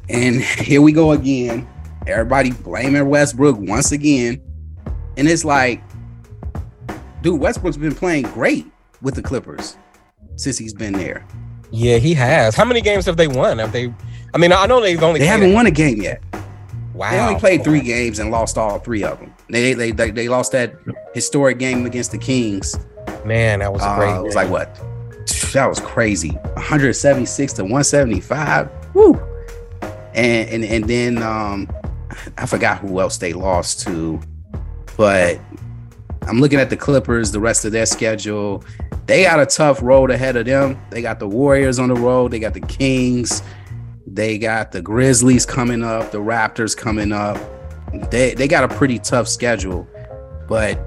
And 0.09 0.41
here 0.41 0.83
we 0.83 0.93
go 0.93 1.13
again. 1.13 1.69
Everybody 2.07 2.53
blaming 2.53 3.09
Westbrook 3.09 3.57
once 3.59 3.93
again. 3.93 4.41
And 5.17 5.29
it's 5.29 5.45
like, 5.45 5.83
dude, 7.23 7.41
Westbrook's 7.41 7.77
been 7.77 7.95
playing 7.95 8.25
great 8.27 8.67
with 9.03 9.15
the 9.15 9.23
Clippers 9.23 9.77
since 10.37 10.59
he's 10.59 10.75
been 10.75 10.93
there. 10.93 11.27
Yeah, 11.71 11.99
he 11.99 12.15
has. 12.15 12.55
How 12.55 12.65
many 12.65 12.81
games 12.81 13.07
have 13.07 13.17
they 13.17 13.27
won? 13.27 13.59
Have 13.59 13.73
they? 13.73 13.93
I 14.35 14.39
mean, 14.39 14.53
I 14.53 14.67
know 14.67 14.81
they've 14.81 15.03
only. 15.03 15.21
They 15.21 15.27
haven't 15.27 15.53
won 15.53 15.67
a 15.67 15.71
game 15.71 16.01
yet. 16.01 16.23
Wow. 16.95 17.11
They 17.11 17.19
only 17.19 17.41
played 17.41 17.65
three 17.65 17.81
games 17.81 18.19
and 18.21 18.31
lost 18.31 18.57
all 18.57 18.79
three 18.79 19.03
of 19.03 19.19
them. 19.19 19.35
They 19.51 19.75
they 19.75 19.91
they, 19.91 20.11
they 20.11 20.29
lost 20.29 20.53
that 20.53 20.77
historic 21.13 21.59
game 21.59 21.85
against 21.87 22.13
the 22.13 22.19
Kings. 22.19 22.79
Man, 23.25 23.59
that 23.59 23.73
was 23.73 23.83
a 23.83 23.95
great. 23.97 24.13
Uh, 24.13 24.21
it 24.21 24.25
was 24.25 24.35
like 24.35 24.49
what? 24.49 24.81
That 25.53 25.69
was 25.69 25.81
crazy. 25.81 26.31
176 26.31 27.55
to 27.55 27.63
175. 27.63 28.71
Woo. 28.95 29.15
And 30.15 30.49
and 30.49 30.65
and 30.65 30.85
then 30.85 31.23
um 31.23 31.69
I 32.39 32.47
forgot 32.47 32.79
who 32.79 33.01
else 33.01 33.19
they 33.19 33.33
lost 33.33 33.81
to, 33.87 34.21
but 34.97 35.39
I'm 36.23 36.41
looking 36.41 36.59
at 36.59 36.71
the 36.71 36.77
Clippers, 36.77 37.31
the 37.31 37.41
rest 37.41 37.65
of 37.65 37.73
their 37.73 37.87
schedule. 37.87 38.65
They 39.07 39.25
got 39.25 39.39
a 39.39 39.47
tough 39.47 39.81
road 39.83 40.11
ahead 40.11 40.37
of 40.37 40.47
them. 40.47 40.81
They 40.91 41.03
got 41.03 41.21
the 41.21 41.29
Warriors 41.29 41.79
on 41.79 41.89
the 41.89 41.95
road. 41.95 42.33
They 42.33 42.41
got 42.41 42.55
the 42.55 42.61
Kings. 42.61 43.43
They 44.07 44.39
got 44.39 44.73
the 44.73 44.81
Grizzlies 44.81 45.45
coming 45.45 45.85
up, 45.85 46.11
the 46.11 46.19
Raptors 46.19 46.77
coming 46.77 47.13
up. 47.13 47.39
They 48.11 48.35
they 48.35 48.49
got 48.49 48.65
a 48.65 48.75
pretty 48.75 48.99
tough 48.99 49.29
schedule, 49.29 49.87
but 50.49 50.79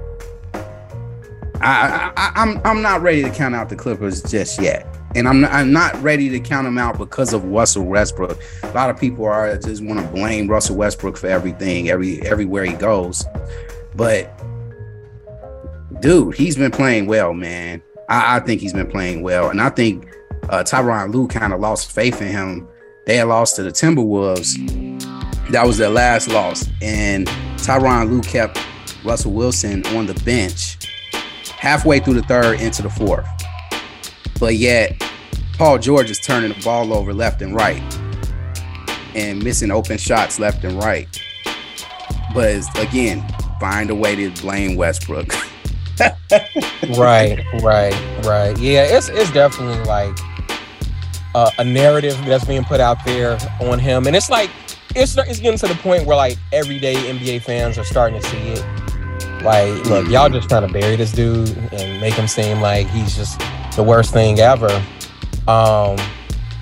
I, 1.62 2.12
I 2.16 2.32
I'm 2.34 2.60
I'm 2.64 2.82
not 2.82 3.02
ready 3.02 3.22
to 3.22 3.30
count 3.30 3.54
out 3.54 3.68
the 3.68 3.76
Clippers 3.76 4.22
just 4.22 4.60
yet. 4.60 4.86
And 5.14 5.28
I'm 5.28 5.40
not, 5.40 5.52
I'm 5.52 5.72
not 5.72 6.00
ready 6.02 6.28
to 6.30 6.38
count 6.38 6.66
them 6.66 6.78
out 6.78 6.96
because 6.96 7.32
of 7.32 7.44
Russell 7.44 7.84
Westbrook. 7.84 8.40
A 8.62 8.72
lot 8.72 8.90
of 8.90 8.98
people 8.98 9.26
are 9.26 9.56
just 9.58 9.82
want 9.82 10.00
to 10.00 10.06
blame 10.06 10.48
Russell 10.48 10.76
Westbrook 10.76 11.16
for 11.16 11.26
everything, 11.26 11.90
every 11.90 12.22
everywhere 12.22 12.64
he 12.64 12.74
goes. 12.74 13.24
But 13.94 14.32
dude, 16.00 16.34
he's 16.34 16.56
been 16.56 16.70
playing 16.70 17.06
well, 17.06 17.34
man. 17.34 17.82
I, 18.08 18.36
I 18.36 18.40
think 18.40 18.60
he's 18.60 18.72
been 18.72 18.90
playing 18.90 19.22
well, 19.22 19.50
and 19.50 19.60
I 19.60 19.68
think 19.68 20.08
uh, 20.48 20.62
Tyronn 20.62 21.12
Lue 21.12 21.28
kind 21.28 21.52
of 21.52 21.60
lost 21.60 21.92
faith 21.92 22.22
in 22.22 22.28
him. 22.28 22.68
They 23.06 23.16
had 23.16 23.28
lost 23.28 23.56
to 23.56 23.62
the 23.64 23.70
Timberwolves. 23.70 24.56
That 25.50 25.66
was 25.66 25.76
their 25.76 25.90
last 25.90 26.28
loss, 26.28 26.68
and 26.80 27.26
Tyronn 27.56 28.08
Lue 28.08 28.22
kept 28.22 28.64
Russell 29.04 29.32
Wilson 29.32 29.84
on 29.88 30.06
the 30.06 30.14
bench 30.24 30.79
halfway 31.60 32.00
through 32.00 32.14
the 32.14 32.22
third 32.22 32.58
into 32.58 32.80
the 32.80 32.88
fourth. 32.88 33.28
But 34.40 34.56
yet, 34.56 34.98
Paul 35.58 35.78
George 35.78 36.10
is 36.10 36.18
turning 36.18 36.52
the 36.54 36.64
ball 36.64 36.94
over 36.94 37.12
left 37.12 37.42
and 37.42 37.54
right 37.54 37.82
and 39.14 39.44
missing 39.44 39.70
open 39.70 39.98
shots 39.98 40.38
left 40.38 40.64
and 40.64 40.82
right. 40.82 41.20
But 42.32 42.64
again, 42.78 43.22
find 43.60 43.90
a 43.90 43.94
way 43.94 44.16
to 44.16 44.30
blame 44.40 44.74
Westbrook. 44.74 45.34
right, 46.96 47.44
right, 47.62 48.24
right. 48.24 48.58
Yeah, 48.58 48.84
it's 48.84 49.10
it's 49.10 49.30
definitely 49.30 49.84
like 49.84 50.16
uh, 51.34 51.50
a 51.58 51.64
narrative 51.64 52.18
that's 52.24 52.46
being 52.46 52.64
put 52.64 52.80
out 52.80 53.04
there 53.04 53.36
on 53.60 53.78
him, 53.78 54.06
and 54.06 54.16
it's 54.16 54.30
like 54.30 54.48
it's 54.96 55.14
it's 55.18 55.40
getting 55.40 55.58
to 55.58 55.68
the 55.68 55.74
point 55.82 56.06
where 56.06 56.16
like 56.16 56.38
everyday 56.52 56.94
NBA 56.94 57.42
fans 57.42 57.76
are 57.76 57.84
starting 57.84 58.18
to 58.18 58.26
see 58.28 58.38
it. 58.38 58.89
Like, 59.42 59.84
look, 59.86 60.08
y'all 60.08 60.28
just 60.28 60.48
trying 60.48 60.66
to 60.66 60.72
bury 60.72 60.96
this 60.96 61.12
dude 61.12 61.56
and 61.72 62.00
make 62.00 62.14
him 62.14 62.28
seem 62.28 62.60
like 62.60 62.86
he's 62.88 63.16
just 63.16 63.40
the 63.76 63.82
worst 63.82 64.12
thing 64.12 64.38
ever. 64.40 64.70
Um, 65.48 65.98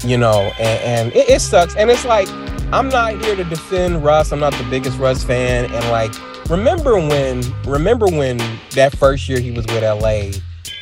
you 0.05 0.17
know, 0.17 0.53
and, 0.59 1.09
and 1.09 1.13
it, 1.15 1.29
it 1.29 1.41
sucks. 1.41 1.77
And 1.77 1.91
it's 1.91 2.05
like 2.05 2.29
I'm 2.73 2.89
not 2.89 3.23
here 3.25 3.35
to 3.35 3.45
defend 3.45 4.05
Russ. 4.05 4.33
I'm 4.33 4.41
not 4.41 4.53
the 4.55 4.67
biggest 4.71 4.99
Russ 4.99 5.25
fan, 5.25 5.65
and 5.73 5.89
like 5.91 6.13
remember 6.49 6.95
when 6.95 7.43
remember 7.65 8.07
when 8.07 8.39
that 8.73 8.97
first 8.97 9.29
year 9.29 9.39
he 9.39 9.51
was 9.51 9.67
with 9.67 9.83
LA 9.83 10.31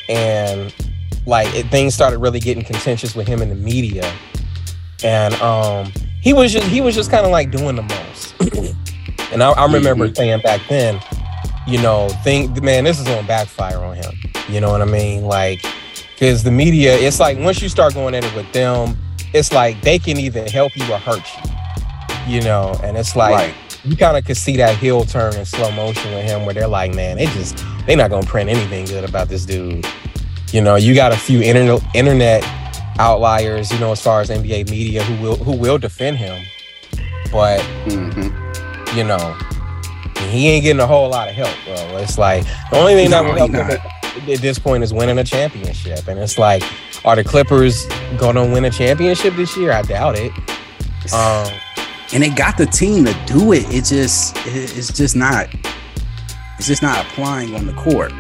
and 0.09 0.75
like 1.27 1.53
it, 1.55 1.67
things 1.71 1.95
started 1.95 2.19
really 2.19 2.39
getting 2.39 2.65
contentious 2.65 3.15
with 3.15 3.27
him 3.27 3.43
in 3.43 3.49
the 3.49 3.55
media 3.55 4.13
and 5.03 5.35
um 5.37 5.93
he 6.21 6.33
was 6.33 6.53
just 6.53 6.67
he 6.69 6.81
was 6.81 6.95
just 6.95 7.11
kind 7.11 7.27
of 7.27 7.33
like 7.33 7.51
doing 7.51 7.77
the 7.77 7.83
most 7.83 8.35
and 9.33 9.43
I, 9.43 9.51
I 9.51 9.65
remember 9.67 10.07
mm-hmm. 10.07 10.15
saying 10.15 10.41
back 10.43 10.61
then 10.69 11.01
you 11.67 11.81
know 11.81 12.09
think 12.23 12.63
man 12.63 12.85
this 12.85 12.99
is 12.99 13.07
gonna 13.07 13.27
backfire 13.27 13.79
on 13.79 13.97
him. 13.97 14.13
You 14.49 14.61
know 14.61 14.71
what 14.71 14.83
i 14.83 14.85
mean? 14.85 15.25
Like 15.25 15.65
because 16.15 16.43
the 16.43 16.51
media 16.51 16.97
it's 16.97 17.21
like 17.21 17.39
once 17.39 17.61
you 17.61 17.69
start 17.69 17.95
going 17.95 18.15
at 18.15 18.25
it 18.25 18.35
with 18.35 18.51
them 18.53 18.97
it's 19.37 19.53
like 19.53 19.81
they 19.83 19.99
can 19.99 20.19
either 20.19 20.49
help 20.49 20.77
you 20.77 20.85
or 20.93 20.99
hurt 20.99 21.23
you. 21.37 22.35
You 22.35 22.43
know? 22.43 22.79
And 22.83 22.97
it's 22.97 23.15
like 23.15 23.35
right. 23.35 23.55
you 23.85 23.97
kind 23.97 24.17
of 24.17 24.25
could 24.25 24.37
see 24.37 24.57
that 24.57 24.77
heel 24.79 25.05
turn 25.05 25.35
in 25.35 25.45
slow 25.45 25.71
motion 25.73 26.13
with 26.13 26.25
him, 26.25 26.45
where 26.45 26.55
they're 26.55 26.69
like, 26.69 26.95
man, 26.95 27.17
they 27.17 27.27
just 27.27 27.65
they're 27.87 27.97
not 27.97 28.11
gonna 28.11 28.27
print 28.27 28.51
anything 28.51 28.87
good 28.87 29.05
about 29.09 29.29
this 29.29 29.45
dude. 29.45 29.87
You 30.53 30.61
know, 30.61 30.77
you 30.77 30.95
got 30.95 31.13
a 31.13 31.17
few 31.17 31.43
internet 31.43 31.83
internet 31.95 32.45
outliers, 32.99 33.71
you 33.71 33.79
know, 33.79 33.93
as 33.93 34.03
far 34.03 34.21
as 34.21 34.31
NBA 34.31 34.71
media 34.71 35.03
who 35.05 35.23
will 35.23 35.37
who 35.37 35.57
will 35.57 35.79
defend 35.79 36.17
him, 36.17 36.45
but 37.31 37.61
mm-hmm. 37.85 38.97
you 38.97 39.05
know, 39.05 39.37
he 40.19 40.49
ain't 40.49 40.63
getting 40.63 40.81
a 40.81 40.87
whole 40.87 41.09
lot 41.09 41.29
of 41.29 41.35
help, 41.35 41.55
bro. 41.65 41.99
It's 41.99 42.19
like 42.19 42.45
the 42.71 42.79
only 42.79 42.95
thing 42.95 43.11
no, 43.11 43.23
that 43.23 43.29
will 43.29 43.37
help 43.37 43.51
him 43.51 43.81
at, 44.31 44.41
this 44.41 44.59
point 44.59 44.83
is 44.83 44.93
winning 44.93 45.19
a 45.19 45.25
championship, 45.25 46.09
and 46.09 46.19
it's 46.19 46.39
like, 46.39 46.63
are 47.05 47.17
the 47.17 47.25
Clippers 47.25 47.87
gonna 48.19 48.45
win 48.45 48.65
a 48.65 48.71
championship 48.71 49.35
this 49.37 49.57
year? 49.57 49.73
I 49.73 49.83
doubt 49.83 50.17
it. 50.17 50.33
Um, 51.13 51.53
and 52.13 52.23
they 52.23 52.31
got 52.31 52.57
the 52.57 52.67
team 52.67 53.05
to 53.05 53.13
do 53.27 53.53
it. 53.53 53.65
It 53.73 53.85
just 53.85 54.35
it's 54.47 54.93
just 54.93 55.17
not 55.17 55.49
it's 56.59 56.67
just 56.67 56.83
not 56.83 57.05
applying 57.05 57.55
on 57.55 57.67
the 57.67 57.75
court. 57.75 58.13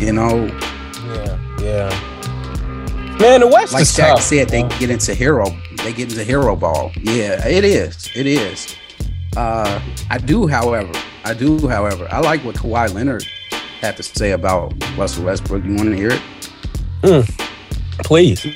You 0.00 0.12
know. 0.12 0.46
Yeah, 1.06 1.60
yeah. 1.60 3.16
Man, 3.18 3.40
the 3.40 3.48
West 3.48 3.72
like 3.72 3.82
is 3.82 3.96
Jack 3.96 4.16
tough, 4.16 4.22
said, 4.24 4.50
they 4.50 4.62
get 4.78 4.90
into 4.90 5.14
hero. 5.14 5.46
They 5.82 5.92
get 5.92 6.10
into 6.10 6.22
hero 6.22 6.54
ball. 6.54 6.92
Yeah, 7.00 7.46
it 7.46 7.64
is. 7.64 8.10
It 8.14 8.26
is. 8.26 8.76
Uh, 9.36 9.80
I 10.10 10.18
do, 10.18 10.46
however, 10.46 10.92
I 11.24 11.34
do, 11.34 11.68
however, 11.68 12.08
I 12.10 12.20
like 12.20 12.42
what 12.42 12.56
Kawhi 12.56 12.92
Leonard 12.94 13.24
had 13.80 13.96
to 13.98 14.02
say 14.02 14.30
about 14.32 14.72
Russell 14.96 15.24
Westbrook. 15.24 15.62
You 15.64 15.74
want 15.74 15.90
to 15.90 15.96
hear 15.96 16.10
it? 16.12 16.22
Mm, 17.02 17.28
please. 18.04 18.46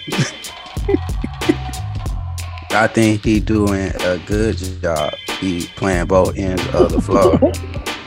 I 2.73 2.87
think 2.87 3.25
he 3.25 3.41
doing 3.41 3.93
a 4.01 4.19
good 4.27 4.57
job. 4.57 5.15
He 5.41 5.67
playing 5.77 6.07
both 6.07 6.39
ends 6.39 6.67
of 6.75 6.93
the 6.93 7.01
floor, 7.01 7.39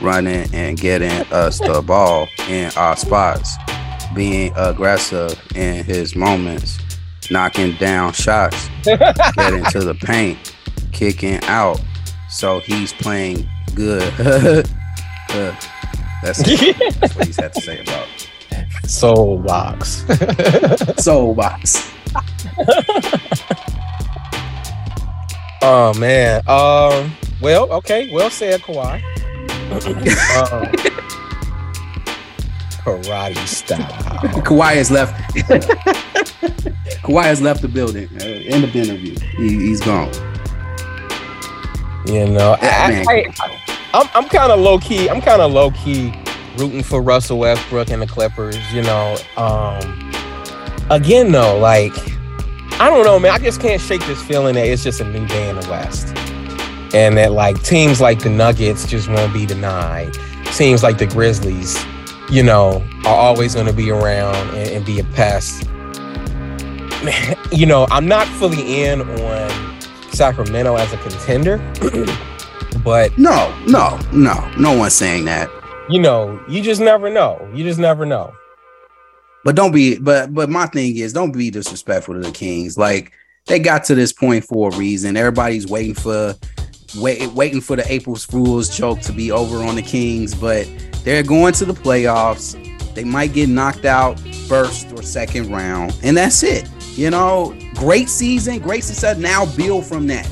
running 0.00 0.48
and 0.52 0.78
getting 0.78 1.10
us 1.32 1.60
the 1.60 1.82
ball 1.82 2.28
in 2.48 2.72
our 2.76 2.96
spots, 2.96 3.56
being 4.14 4.52
aggressive 4.56 5.40
in 5.54 5.84
his 5.84 6.16
moments, 6.16 6.78
knocking 7.30 7.76
down 7.76 8.12
shots, 8.14 8.68
getting 8.84 9.64
to 9.66 9.80
the 9.80 9.96
paint, 10.00 10.56
kicking 10.92 11.40
out. 11.44 11.80
So 12.34 12.58
he's 12.58 12.92
playing 12.92 13.48
good. 13.76 14.02
uh, 14.18 14.62
that's, 16.20 16.42
that's 16.42 17.14
what 17.14 17.26
he's 17.28 17.36
had 17.36 17.54
to 17.54 17.60
say 17.60 17.80
about 17.80 18.08
Soul 18.86 19.38
box. 19.38 20.04
Soul 21.02 21.34
box. 21.34 21.92
Oh 25.66 25.94
man. 25.94 26.42
Um. 26.46 27.16
Well, 27.40 27.72
okay. 27.72 28.12
Well 28.12 28.28
said, 28.28 28.60
Kawhi. 28.60 28.96
um, 29.72 30.66
karate 32.84 33.46
style. 33.46 33.78
Kawhi 34.42 34.74
has 34.74 34.90
left. 34.90 35.14
Kawhi 37.02 37.22
has 37.22 37.40
left 37.40 37.62
the 37.62 37.68
building. 37.68 38.10
Uh, 38.20 38.24
end 38.24 38.64
of 38.64 38.74
the 38.74 38.80
interview. 38.80 39.18
He, 39.38 39.70
has 39.70 39.80
gone. 39.80 40.12
You 42.06 42.28
know, 42.28 42.56
I, 42.60 43.04
I, 43.08 43.50
I'm 43.94 44.08
I'm 44.14 44.28
kind 44.28 44.52
of 44.52 44.60
low 44.60 44.78
key. 44.78 45.08
I'm 45.08 45.20
kind 45.20 45.40
of 45.40 45.52
low 45.52 45.70
key 45.70 46.12
rooting 46.56 46.82
for 46.82 47.02
Russell 47.02 47.38
Westbrook 47.38 47.90
and 47.90 48.02
the 48.02 48.06
Clippers. 48.06 48.58
You 48.72 48.82
know, 48.82 49.16
um, 49.36 50.12
again 50.90 51.32
though, 51.32 51.58
like 51.58 51.92
I 52.80 52.90
don't 52.90 53.04
know, 53.04 53.20
man. 53.20 53.30
I 53.30 53.38
just 53.38 53.60
can't 53.60 53.80
shake 53.80 54.04
this 54.04 54.20
feeling 54.20 54.56
that 54.56 54.66
it's 54.66 54.82
just 54.82 55.00
a 55.00 55.04
new 55.04 55.24
day 55.28 55.48
in 55.48 55.54
the 55.54 55.68
West. 55.70 56.08
And 56.92 57.16
that 57.16 57.30
like 57.32 57.62
teams 57.62 58.00
like 58.00 58.18
the 58.18 58.30
Nuggets 58.30 58.86
just 58.86 59.08
won't 59.08 59.32
be 59.32 59.46
denied. 59.46 60.12
Teams 60.56 60.82
like 60.82 60.98
the 60.98 61.06
Grizzlies, 61.06 61.82
you 62.30 62.42
know, 62.42 62.84
are 63.04 63.14
always 63.14 63.54
going 63.54 63.66
to 63.66 63.72
be 63.72 63.90
around 63.90 64.34
and, 64.56 64.70
and, 64.70 64.84
be 64.84 64.98
a 64.98 65.04
pest. 65.04 65.68
Man, 67.04 67.36
you 67.52 67.64
know, 67.64 67.86
I'm 67.90 68.06
not 68.06 68.26
fully 68.26 68.82
in 68.84 69.02
on 69.02 69.43
Sacramento 70.14 70.76
as 70.76 70.92
a 70.92 70.96
contender, 70.98 71.58
but 72.84 73.16
no, 73.18 73.54
no, 73.66 73.98
no, 74.12 74.50
no 74.58 74.76
one's 74.76 74.94
saying 74.94 75.24
that. 75.26 75.48
you 75.90 76.00
know, 76.00 76.42
you 76.48 76.62
just 76.62 76.80
never 76.80 77.10
know. 77.10 77.46
You 77.54 77.64
just 77.64 77.78
never 77.78 78.06
know. 78.06 78.32
But 79.44 79.56
don't 79.56 79.72
be. 79.72 79.98
But 79.98 80.32
but 80.32 80.48
my 80.48 80.66
thing 80.66 80.96
is, 80.96 81.12
don't 81.12 81.32
be 81.32 81.50
disrespectful 81.50 82.14
to 82.14 82.20
the 82.20 82.32
Kings. 82.32 82.78
Like 82.78 83.12
they 83.46 83.58
got 83.58 83.84
to 83.84 83.94
this 83.94 84.12
point 84.12 84.44
for 84.44 84.70
a 84.72 84.76
reason. 84.76 85.16
Everybody's 85.16 85.66
waiting 85.66 85.94
for 85.94 86.34
wait, 86.96 87.30
waiting 87.32 87.60
for 87.60 87.76
the 87.76 87.84
April 87.92 88.16
Fools 88.16 88.74
joke 88.74 89.00
to 89.00 89.12
be 89.12 89.30
over 89.30 89.58
on 89.58 89.74
the 89.74 89.82
Kings, 89.82 90.34
but 90.34 90.66
they're 91.04 91.22
going 91.22 91.52
to 91.54 91.66
the 91.66 91.74
playoffs. 91.74 92.54
They 92.94 93.04
might 93.04 93.34
get 93.34 93.48
knocked 93.50 93.84
out 93.84 94.18
first 94.48 94.90
or 94.92 95.02
second 95.02 95.50
round, 95.50 95.94
and 96.02 96.16
that's 96.16 96.42
it. 96.42 96.66
You 96.96 97.10
know, 97.10 97.56
great 97.74 98.08
season, 98.08 98.58
great 98.60 98.84
success. 98.84 99.18
Now 99.18 99.46
build 99.56 99.84
from 99.84 100.06
that 100.08 100.30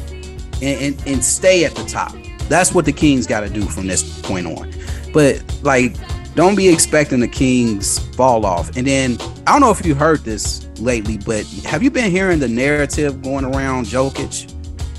and, 0.62 0.80
and, 0.80 1.02
and 1.06 1.24
stay 1.24 1.64
at 1.64 1.74
the 1.74 1.84
top. 1.84 2.14
That's 2.48 2.72
what 2.72 2.84
the 2.84 2.92
Kings 2.92 3.26
got 3.26 3.40
to 3.40 3.48
do 3.48 3.62
from 3.62 3.86
this 3.86 4.20
point 4.22 4.46
on. 4.46 4.72
But 5.12 5.42
like, 5.62 5.96
don't 6.34 6.54
be 6.54 6.68
expecting 6.68 7.20
the 7.20 7.28
Kings 7.28 7.98
fall 8.14 8.46
off. 8.46 8.76
And 8.76 8.86
then 8.86 9.18
I 9.46 9.52
don't 9.52 9.60
know 9.60 9.70
if 9.70 9.84
you 9.84 9.94
heard 9.94 10.20
this 10.20 10.66
lately, 10.78 11.18
but 11.18 11.44
have 11.64 11.82
you 11.82 11.90
been 11.90 12.10
hearing 12.10 12.38
the 12.38 12.48
narrative 12.48 13.22
going 13.22 13.44
around 13.44 13.86
Jokic 13.86 14.50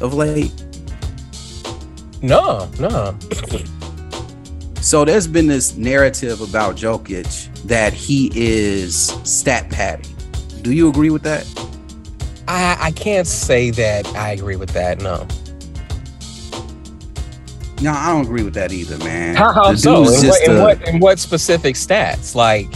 of 0.02 0.14
late? 0.14 0.52
No, 2.22 2.70
no. 2.80 3.18
So 4.82 5.06
there's 5.06 5.28
been 5.28 5.48
this 5.48 5.76
narrative 5.76 6.42
about 6.42 6.76
Jokic 6.76 7.52
that 7.64 7.94
he 7.94 8.32
is 8.36 9.08
stat 9.24 9.70
padding. 9.70 10.13
Do 10.64 10.72
you 10.72 10.90
agree 10.90 11.10
with 11.10 11.24
that? 11.24 11.46
I 12.48 12.78
I 12.80 12.92
can't 12.92 13.28
say 13.28 13.70
that 13.72 14.08
I 14.16 14.32
agree 14.32 14.56
with 14.56 14.70
that. 14.72 15.02
No. 15.02 15.28
No, 17.82 17.92
I 17.92 18.14
don't 18.14 18.26
agree 18.26 18.44
with 18.44 18.54
that 18.54 18.72
either, 18.72 18.98
man. 19.00 19.36
How, 19.36 19.52
how 19.52 19.76
so? 19.76 20.06
dude's 20.06 20.24
In 20.24 20.30
what, 20.30 20.38
just 20.38 20.44
in 20.44 20.56
a- 20.58 20.62
what 20.62 20.88
in 20.88 21.00
what 21.00 21.20
specific 21.20 21.76
stats? 21.76 22.34
Like, 22.34 22.74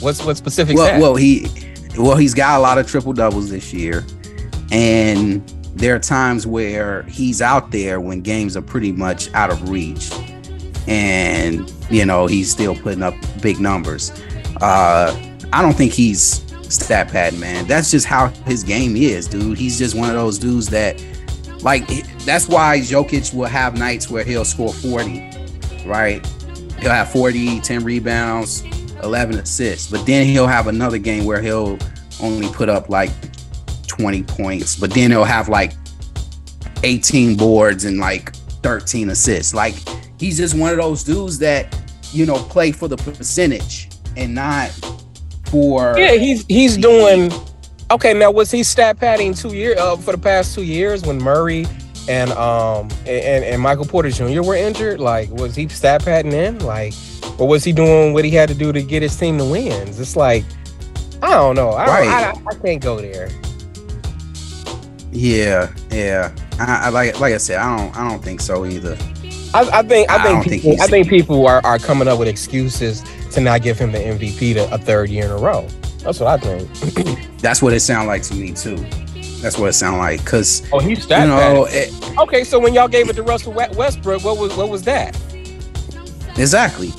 what's 0.00 0.24
what 0.24 0.36
specific 0.36 0.76
well, 0.76 0.88
stats? 0.88 1.00
well, 1.00 1.16
he 1.16 1.48
well, 1.98 2.16
he's 2.16 2.34
got 2.34 2.58
a 2.58 2.62
lot 2.62 2.78
of 2.78 2.86
triple 2.86 3.12
doubles 3.12 3.50
this 3.50 3.72
year, 3.72 4.04
and 4.70 5.46
there 5.74 5.96
are 5.96 5.98
times 5.98 6.46
where 6.46 7.02
he's 7.04 7.42
out 7.42 7.72
there 7.72 8.00
when 8.00 8.20
games 8.20 8.56
are 8.56 8.62
pretty 8.62 8.92
much 8.92 9.32
out 9.34 9.50
of 9.50 9.68
reach, 9.68 10.12
and 10.86 11.72
you 11.90 12.04
know 12.04 12.26
he's 12.26 12.48
still 12.48 12.76
putting 12.76 13.02
up 13.02 13.14
big 13.42 13.58
numbers. 13.58 14.10
Uh, 14.60 15.14
I 15.52 15.62
don't 15.62 15.74
think 15.76 15.92
he's 15.92 16.45
stat 16.70 17.08
pad 17.08 17.34
man. 17.34 17.66
That's 17.66 17.90
just 17.90 18.06
how 18.06 18.28
his 18.46 18.62
game 18.62 18.96
is, 18.96 19.26
dude. 19.26 19.58
He's 19.58 19.78
just 19.78 19.96
one 19.96 20.08
of 20.08 20.16
those 20.16 20.38
dudes 20.38 20.68
that, 20.68 21.02
like, 21.62 21.86
that's 22.24 22.48
why 22.48 22.78
Jokic 22.78 23.34
will 23.34 23.46
have 23.46 23.78
nights 23.78 24.10
where 24.10 24.24
he'll 24.24 24.44
score 24.44 24.72
forty, 24.72 25.30
right? 25.84 26.26
He'll 26.80 26.90
have 26.90 27.10
40, 27.10 27.60
10 27.60 27.84
rebounds, 27.84 28.62
11 29.02 29.38
assists. 29.38 29.90
But 29.90 30.04
then 30.06 30.26
he'll 30.26 30.46
have 30.46 30.66
another 30.66 30.98
game 30.98 31.24
where 31.24 31.40
he'll 31.40 31.78
only 32.20 32.48
put 32.48 32.68
up 32.68 32.88
like 32.88 33.10
20 33.86 34.22
points, 34.24 34.76
but 34.76 34.90
then 34.90 35.10
he'll 35.10 35.24
have 35.24 35.48
like 35.48 35.72
18 36.82 37.36
boards 37.36 37.84
and 37.84 37.98
like 37.98 38.34
13 38.62 39.10
assists. 39.10 39.54
Like 39.54 39.74
he's 40.18 40.36
just 40.36 40.54
one 40.54 40.70
of 40.70 40.76
those 40.76 41.02
dudes 41.02 41.38
that, 41.38 41.74
you 42.12 42.26
know, 42.26 42.36
play 42.36 42.72
for 42.72 42.88
the 42.88 42.96
percentage 42.96 43.88
and 44.16 44.34
not 44.34 44.70
for 45.46 45.98
yeah, 45.98 46.12
he's 46.12 46.44
he's 46.46 46.76
doing 46.76 47.32
okay. 47.90 48.14
Now 48.14 48.30
was 48.30 48.50
he 48.50 48.62
stat 48.62 48.98
padding 48.98 49.34
two 49.34 49.54
year 49.54 49.76
uh, 49.78 49.96
for 49.96 50.12
the 50.12 50.18
past 50.18 50.54
two 50.54 50.62
years 50.64 51.02
when 51.02 51.18
Murray 51.18 51.66
and 52.08 52.30
um 52.32 52.88
and, 53.00 53.44
and 53.44 53.62
Michael 53.62 53.86
Porter 53.86 54.10
Jr. 54.10 54.42
were 54.42 54.56
injured? 54.56 55.00
Like, 55.00 55.30
was 55.30 55.54
he 55.54 55.68
stat 55.68 56.04
padding 56.04 56.32
in? 56.32 56.58
Like, 56.60 56.94
or 57.38 57.48
was 57.48 57.64
he 57.64 57.72
doing 57.72 58.12
what 58.12 58.24
he 58.24 58.30
had 58.30 58.48
to 58.48 58.54
do 58.54 58.72
to 58.72 58.82
get 58.82 59.02
his 59.02 59.16
team 59.16 59.38
to 59.38 59.44
wins? 59.44 60.00
It's 60.00 60.16
like 60.16 60.44
I 61.22 61.30
don't 61.30 61.56
know. 61.56 61.70
I, 61.70 61.86
Right. 61.86 62.08
I, 62.08 62.30
I, 62.30 62.42
I 62.50 62.54
can't 62.54 62.82
go 62.82 63.00
there. 63.00 63.30
Yeah, 65.12 65.72
yeah. 65.90 66.34
I, 66.58 66.86
I 66.86 66.88
like 66.90 67.20
like 67.20 67.34
I 67.34 67.38
said, 67.38 67.58
I 67.58 67.76
don't 67.76 67.96
I 67.96 68.08
don't 68.08 68.22
think 68.22 68.40
so 68.40 68.66
either. 68.66 68.96
I, 69.54 69.68
I 69.72 69.82
think 69.82 70.10
I 70.10 70.16
I 70.16 70.22
think 70.22 70.44
think 70.44 70.62
people, 70.62 70.82
I 70.82 70.86
think 70.86 71.08
people 71.08 71.46
are, 71.46 71.64
are 71.64 71.78
coming 71.78 72.08
up 72.08 72.18
with 72.18 72.28
excuses 72.28 73.02
to 73.36 73.42
not 73.42 73.60
give 73.62 73.78
him 73.78 73.92
the 73.92 73.98
MVP 73.98 74.54
to 74.54 74.72
a 74.72 74.78
third 74.78 75.10
year 75.10 75.26
in 75.26 75.30
a 75.30 75.36
row. 75.36 75.68
That's 75.98 76.18
what 76.20 76.28
I 76.28 76.38
think. 76.38 77.28
That's 77.40 77.60
what 77.60 77.74
it 77.74 77.80
sounded 77.80 78.08
like 78.08 78.22
to 78.22 78.34
me 78.34 78.52
too. 78.52 78.76
That's 79.42 79.58
what 79.58 79.68
it 79.68 79.74
sounded 79.74 79.98
like. 79.98 80.24
Cause 80.24 80.66
Oh, 80.72 80.78
he's 80.78 81.04
you 81.04 81.16
know, 81.16 81.66
it, 81.68 81.92
Okay, 82.18 82.44
so 82.44 82.58
when 82.58 82.72
y'all 82.72 82.88
gave 82.88 83.10
it 83.10 83.16
to 83.16 83.22
Russell 83.22 83.52
Westbrook, 83.52 84.24
what 84.24 84.38
was 84.38 84.56
what 84.56 84.70
was 84.70 84.82
that? 84.84 85.14
Exactly. 86.38 86.92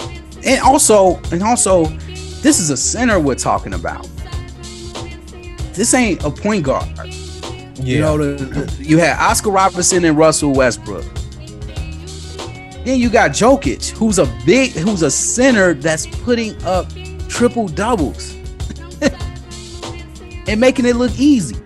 And 0.46 0.62
also, 0.62 1.20
and 1.32 1.42
also, 1.42 1.86
this 2.44 2.60
is 2.60 2.70
a 2.70 2.78
center 2.78 3.20
we're 3.20 3.34
talking 3.36 3.74
about. 3.74 4.08
This 5.74 5.94
ain't 5.96 6.24
a 6.24 6.30
point 6.30 6.64
guard. 6.64 6.88
You 7.80 8.00
know, 8.02 8.18
the, 8.18 8.44
the- 8.46 8.84
you 8.84 9.00
had 9.00 9.18
Oscar 9.18 9.50
Robertson 9.50 10.06
and 10.06 10.16
Russell 10.18 10.54
Westbrook. 10.54 11.06
Then 12.88 13.00
you 13.02 13.10
got 13.10 13.32
Jokic, 13.32 13.90
who's 13.90 14.18
a 14.18 14.26
big, 14.46 14.72
who's 14.72 15.02
a 15.02 15.12
center 15.12 15.74
that's 15.74 16.06
putting 16.24 16.56
up 16.64 16.88
triple 17.28 17.68
doubles 17.68 18.34
and 20.48 20.62
making 20.62 20.86
it 20.86 20.96
look 20.96 21.12
easy. 21.20 21.58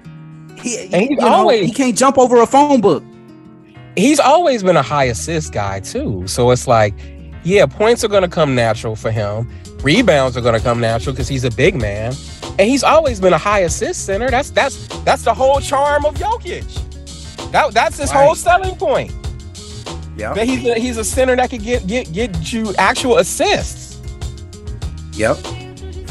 He, 0.59 0.79
And 0.91 1.03
he's 1.09 1.19
know, 1.19 1.27
always- 1.27 1.63
he 1.67 1.71
can't 1.71 1.95
jump 1.95 2.17
over 2.17 2.41
a 2.41 2.47
phone 2.47 2.81
book. 2.81 3.03
he's 3.95 4.19
always 4.19 4.63
been 4.63 4.77
a 4.77 4.81
high 4.81 5.03
assist 5.05 5.53
guy 5.53 5.79
too. 5.81 6.23
So 6.25 6.49
it's 6.49 6.67
like, 6.67 6.95
yeah, 7.43 7.67
points 7.67 8.03
are 8.03 8.07
gonna 8.07 8.27
come 8.27 8.55
natural 8.55 8.95
for 8.95 9.11
him. 9.11 9.47
Rebounds 9.83 10.35
are 10.37 10.41
gonna 10.41 10.59
come 10.59 10.79
natural 10.79 11.13
because 11.13 11.27
he's 11.27 11.43
a 11.43 11.51
big 11.51 11.75
man, 11.75 12.15
and 12.57 12.61
he's 12.61 12.83
always 12.83 13.19
been 13.19 13.33
a 13.33 13.37
high 13.37 13.59
assist 13.59 14.07
center. 14.07 14.31
That's 14.31 14.49
that's 14.49 14.87
that's 15.03 15.21
the 15.23 15.35
whole 15.35 15.59
charm 15.59 16.03
of 16.03 16.15
Jokic. 16.15 17.51
That 17.51 17.75
that's 17.75 17.99
his 17.99 18.09
whole 18.11 18.33
selling 18.33 18.75
point. 18.75 19.11
Yeah. 20.17 20.33
That 20.33 20.47
he's 20.47 20.65
a, 20.67 20.75
he's 20.75 20.97
a 20.97 21.03
center 21.03 21.35
that 21.35 21.49
could 21.49 21.63
get 21.63 21.87
get 21.87 22.11
get 22.13 22.51
you 22.53 22.73
actual 22.75 23.17
assists. 23.17 23.99
Yep. 25.13 25.37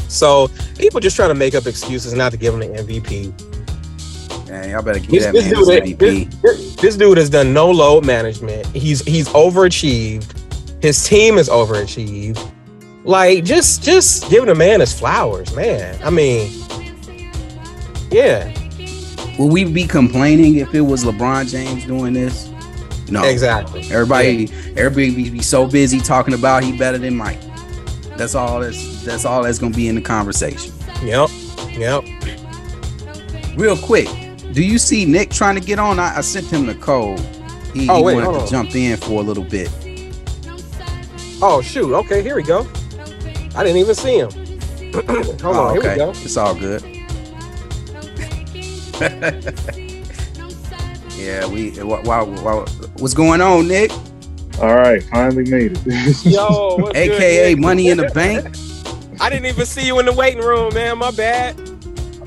So 0.09 0.49
people 0.77 0.99
just 0.99 1.15
trying 1.15 1.29
to 1.29 1.35
make 1.35 1.55
up 1.55 1.65
excuses 1.67 2.13
not 2.13 2.31
to 2.31 2.37
give 2.37 2.53
him 2.53 2.59
the 2.59 2.67
MVP. 2.67 4.49
Man, 4.49 4.69
y'all 4.69 4.81
better 4.81 4.99
give 4.99 5.09
This, 5.11 5.25
that 5.25 5.33
this 5.33 5.67
man 5.67 5.83
dude, 5.85 5.99
MVP. 5.99 6.41
this- 6.41 6.75
this 6.75 6.97
dude 6.97 7.17
has 7.19 7.29
done 7.29 7.53
no 7.53 7.69
load 7.69 8.05
management. 8.05 8.65
He's 8.67 9.01
he's 9.05 9.29
overachieved. 9.29 10.33
His 10.81 11.03
team 11.07 11.37
is 11.37 11.47
overachieved. 11.47 12.43
Like 13.03 13.43
just 13.43 13.83
just 13.83 14.29
giving 14.31 14.49
a 14.49 14.55
man 14.55 14.79
his 14.79 14.97
flowers, 14.97 15.55
man. 15.55 15.97
I 16.03 16.09
mean, 16.09 16.51
yeah, 18.09 18.51
Will 19.39 19.49
we 19.49 19.63
be 19.63 19.87
complaining 19.87 20.55
if 20.57 20.73
it 20.75 20.81
was 20.81 21.03
LeBron 21.05 21.49
James 21.49 21.85
doing 21.85 22.13
this? 22.13 22.50
No. 23.11 23.23
exactly. 23.23 23.81
Everybody, 23.91 24.49
everybody 24.77 25.13
be, 25.13 25.29
be 25.29 25.41
so 25.41 25.67
busy 25.67 25.99
talking 25.99 26.33
about 26.33 26.63
he 26.63 26.75
better 26.77 26.97
than 26.97 27.15
Mike. 27.15 27.39
That's 28.17 28.35
all. 28.35 28.59
That's 28.61 29.03
that's 29.03 29.25
all 29.25 29.43
that's 29.43 29.59
gonna 29.59 29.75
be 29.75 29.87
in 29.87 29.95
the 29.95 30.01
conversation. 30.01 30.73
Yep, 31.03 31.29
yep. 31.71 32.03
Real 33.57 33.75
quick, 33.77 34.07
do 34.53 34.63
you 34.63 34.77
see 34.77 35.05
Nick 35.05 35.29
trying 35.31 35.55
to 35.55 35.61
get 35.61 35.79
on? 35.79 35.99
I, 35.99 36.17
I 36.17 36.21
sent 36.21 36.47
him 36.47 36.65
the 36.67 36.75
code. 36.75 37.19
He, 37.73 37.89
Oh, 37.89 37.97
he 37.97 38.03
wait, 38.03 38.13
wanted 38.15 38.25
hold 38.25 38.35
to 38.37 38.41
on. 38.43 38.47
jump 38.65 38.75
in 38.75 38.97
for 38.97 39.19
a 39.21 39.23
little 39.23 39.43
bit. 39.43 39.69
Oh 41.41 41.61
shoot. 41.63 41.93
Okay, 41.93 42.21
here 42.21 42.35
we 42.35 42.43
go. 42.43 42.67
I 43.55 43.63
didn't 43.63 43.77
even 43.77 43.95
see 43.95 44.19
him. 44.19 44.29
Hold 44.93 45.41
Oh, 45.43 45.67
on, 45.67 45.81
here 45.81 45.91
we 45.91 45.97
go. 45.97 46.09
It's 46.11 46.37
all 46.37 46.53
good. 46.53 46.81
yeah, 51.21 51.47
we. 51.47 51.71
Wow, 51.81 52.01
wow, 52.03 52.25
wow, 52.25 52.65
what's 52.97 53.13
going 53.13 53.41
on, 53.41 53.67
Nick? 53.67 53.91
All 54.59 54.75
right, 54.75 55.03
finally 55.03 55.49
made 55.49 55.77
it. 55.85 56.25
Yo, 56.25 56.75
what's 56.79 56.93
good, 56.93 57.11
AKA 57.11 57.55
Nick? 57.55 57.59
Money 57.59 57.89
in 57.89 57.97
the 57.97 58.09
Bank. 58.09 58.45
I 59.21 59.29
didn't 59.29 59.45
even 59.45 59.65
see 59.65 59.85
you 59.85 59.99
in 59.99 60.05
the 60.05 60.13
waiting 60.13 60.43
room, 60.43 60.73
man. 60.73 60.97
My 60.97 61.11
bad. 61.11 61.59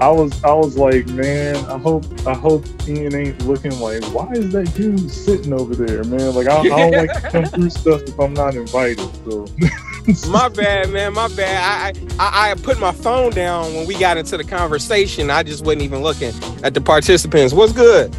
I 0.01 0.09
was 0.09 0.43
I 0.43 0.53
was 0.53 0.77
like, 0.77 1.07
man, 1.09 1.57
I 1.67 1.79
hope 1.79 2.05
I 2.27 2.35
hope 2.35 2.65
Ian 2.89 3.15
ain't 3.15 3.47
looking 3.47 3.79
like, 3.79 4.03
why 4.07 4.33
is 4.33 4.53
that 4.53 4.75
dude 4.75 5.11
sitting 5.11 5.53
over 5.53 5.75
there, 5.75 6.03
man? 6.05 6.35
Like 6.35 6.49
I, 6.49 6.59
I 6.59 6.69
don't 6.69 6.93
like 6.93 7.13
to 7.13 7.31
come 7.31 7.45
through 7.47 7.71
stuff 7.71 8.03
if 8.03 8.19
I'm 8.19 8.35
not 8.35 8.55
invited. 8.55 9.09
So 9.25 9.47
My 10.29 10.49
bad, 10.49 10.91
man. 10.91 11.15
My 11.15 11.29
bad. 11.29 11.97
I, 11.97 12.15
I 12.19 12.51
I 12.51 12.55
put 12.55 12.79
my 12.79 12.93
phone 12.93 13.31
down 13.31 13.73
when 13.75 13.87
we 13.87 13.99
got 13.99 14.19
into 14.19 14.37
the 14.37 14.45
conversation. 14.45 15.31
I 15.31 15.43
just 15.43 15.65
wasn't 15.65 15.83
even 15.83 16.03
looking 16.03 16.33
at 16.63 16.75
the 16.75 16.81
participants. 16.81 17.55
What's 17.55 17.73
good? 17.73 18.15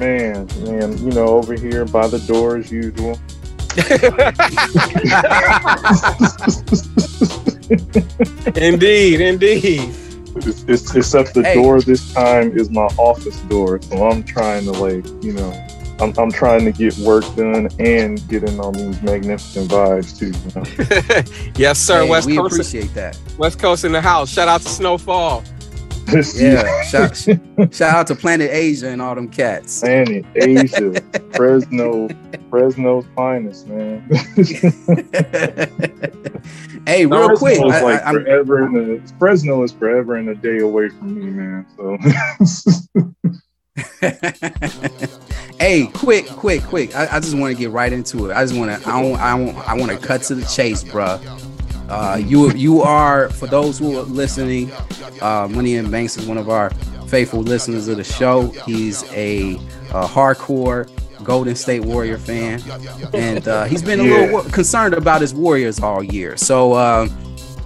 Man, 0.00 0.46
man, 0.64 0.98
you 0.98 1.10
know, 1.12 1.28
over 1.28 1.54
here 1.54 1.84
by 1.84 2.08
the 2.08 2.18
door 2.20 2.56
as 2.56 2.72
usual. 2.72 3.16
indeed, 8.56 9.20
indeed. 9.20 9.94
It's, 10.36 10.64
it's, 10.68 10.94
except 10.94 11.34
the 11.34 11.42
Hey. 11.44 11.54
door 11.54 11.80
this 11.80 12.12
time 12.12 12.56
is 12.56 12.70
my 12.70 12.86
office 12.96 13.38
door, 13.42 13.80
so 13.82 14.08
I'm 14.08 14.22
trying 14.24 14.64
to 14.64 14.72
like, 14.72 15.04
you 15.22 15.32
know, 15.32 15.52
I'm, 16.00 16.12
I'm 16.18 16.30
trying 16.32 16.64
to 16.64 16.72
get 16.72 16.96
work 16.98 17.24
done 17.36 17.68
and 17.78 18.26
get 18.28 18.42
in 18.44 18.58
on 18.58 18.72
these 18.72 19.00
magnificent 19.02 19.70
vibes 19.70 20.18
too. 20.18 20.32
You 20.32 20.52
know? 20.56 20.64
yes, 21.56 21.78
sir. 21.78 22.04
Hey, 22.04 22.10
West 22.10 22.26
we 22.26 22.36
Coast. 22.36 22.54
appreciate 22.54 22.92
that. 22.94 23.18
West 23.38 23.58
Coast 23.58 23.84
in 23.84 23.92
the 23.92 24.00
house. 24.00 24.30
Shout 24.32 24.48
out 24.48 24.62
to 24.62 24.68
Snowfall. 24.68 25.44
Yeah, 26.12 26.82
shout, 26.82 27.16
shout 27.72 27.94
out 27.94 28.06
to 28.08 28.14
Planet 28.14 28.50
Asia 28.50 28.88
and 28.88 29.00
all 29.00 29.14
them 29.14 29.28
cats. 29.28 29.80
Planet 29.80 30.24
Asia, 30.34 31.00
Fresno, 31.34 32.08
Fresno's 32.48 33.06
finest, 33.14 33.68
man. 33.68 34.00
hey, 36.86 37.06
real 37.06 37.36
quick, 37.36 37.60
I, 37.60 37.82
like 37.82 38.02
I, 38.02 38.04
I'm, 38.04 38.14
forever 38.14 38.66
in 38.66 39.02
a, 39.02 39.18
Fresno 39.18 39.62
is 39.62 39.72
forever 39.72 40.16
and 40.16 40.28
a 40.28 40.34
day 40.34 40.58
away 40.58 40.88
from 40.88 41.14
me, 41.14 41.26
man. 41.30 41.66
So 41.76 41.96
hey, 45.58 45.86
quick, 45.86 46.26
quick, 46.28 46.62
quick. 46.64 46.96
I, 46.96 47.16
I 47.16 47.20
just 47.20 47.36
want 47.36 47.54
to 47.54 47.60
get 47.60 47.70
right 47.70 47.92
into 47.92 48.30
it. 48.30 48.34
I 48.34 48.44
just 48.44 48.56
want 48.56 48.82
to. 48.82 48.88
I 48.88 49.02
want. 49.02 49.20
I 49.20 49.34
want. 49.34 49.68
I 49.68 49.74
want 49.74 49.92
to 49.92 49.98
cut 49.98 50.22
to 50.22 50.34
the 50.34 50.44
chase, 50.46 50.82
bruh. 50.84 51.20
Uh, 51.90 52.16
you 52.24 52.50
you 52.52 52.80
are 52.82 53.28
for 53.30 53.46
those 53.46 53.78
who 53.78 53.98
are 53.98 54.02
listening. 54.02 54.70
Uh, 55.20 55.48
Money 55.50 55.76
and 55.76 55.90
Banks 55.90 56.16
is 56.16 56.26
one 56.26 56.38
of 56.38 56.48
our 56.48 56.70
faithful 57.08 57.40
listeners 57.40 57.88
of 57.88 57.96
the 57.96 58.04
show. 58.04 58.46
He's 58.64 59.02
a, 59.12 59.54
a 59.90 60.06
hardcore 60.06 60.88
Golden 61.24 61.56
State 61.56 61.80
Warrior 61.80 62.16
fan, 62.16 62.62
and 63.12 63.46
uh, 63.48 63.64
he's 63.64 63.82
been 63.82 64.00
a 64.00 64.04
Yeah. 64.04 64.20
little 64.32 64.42
concerned 64.50 64.94
about 64.94 65.20
his 65.20 65.34
Warriors 65.34 65.80
all 65.80 66.02
year. 66.02 66.36
So. 66.36 66.72
Uh, 66.74 67.08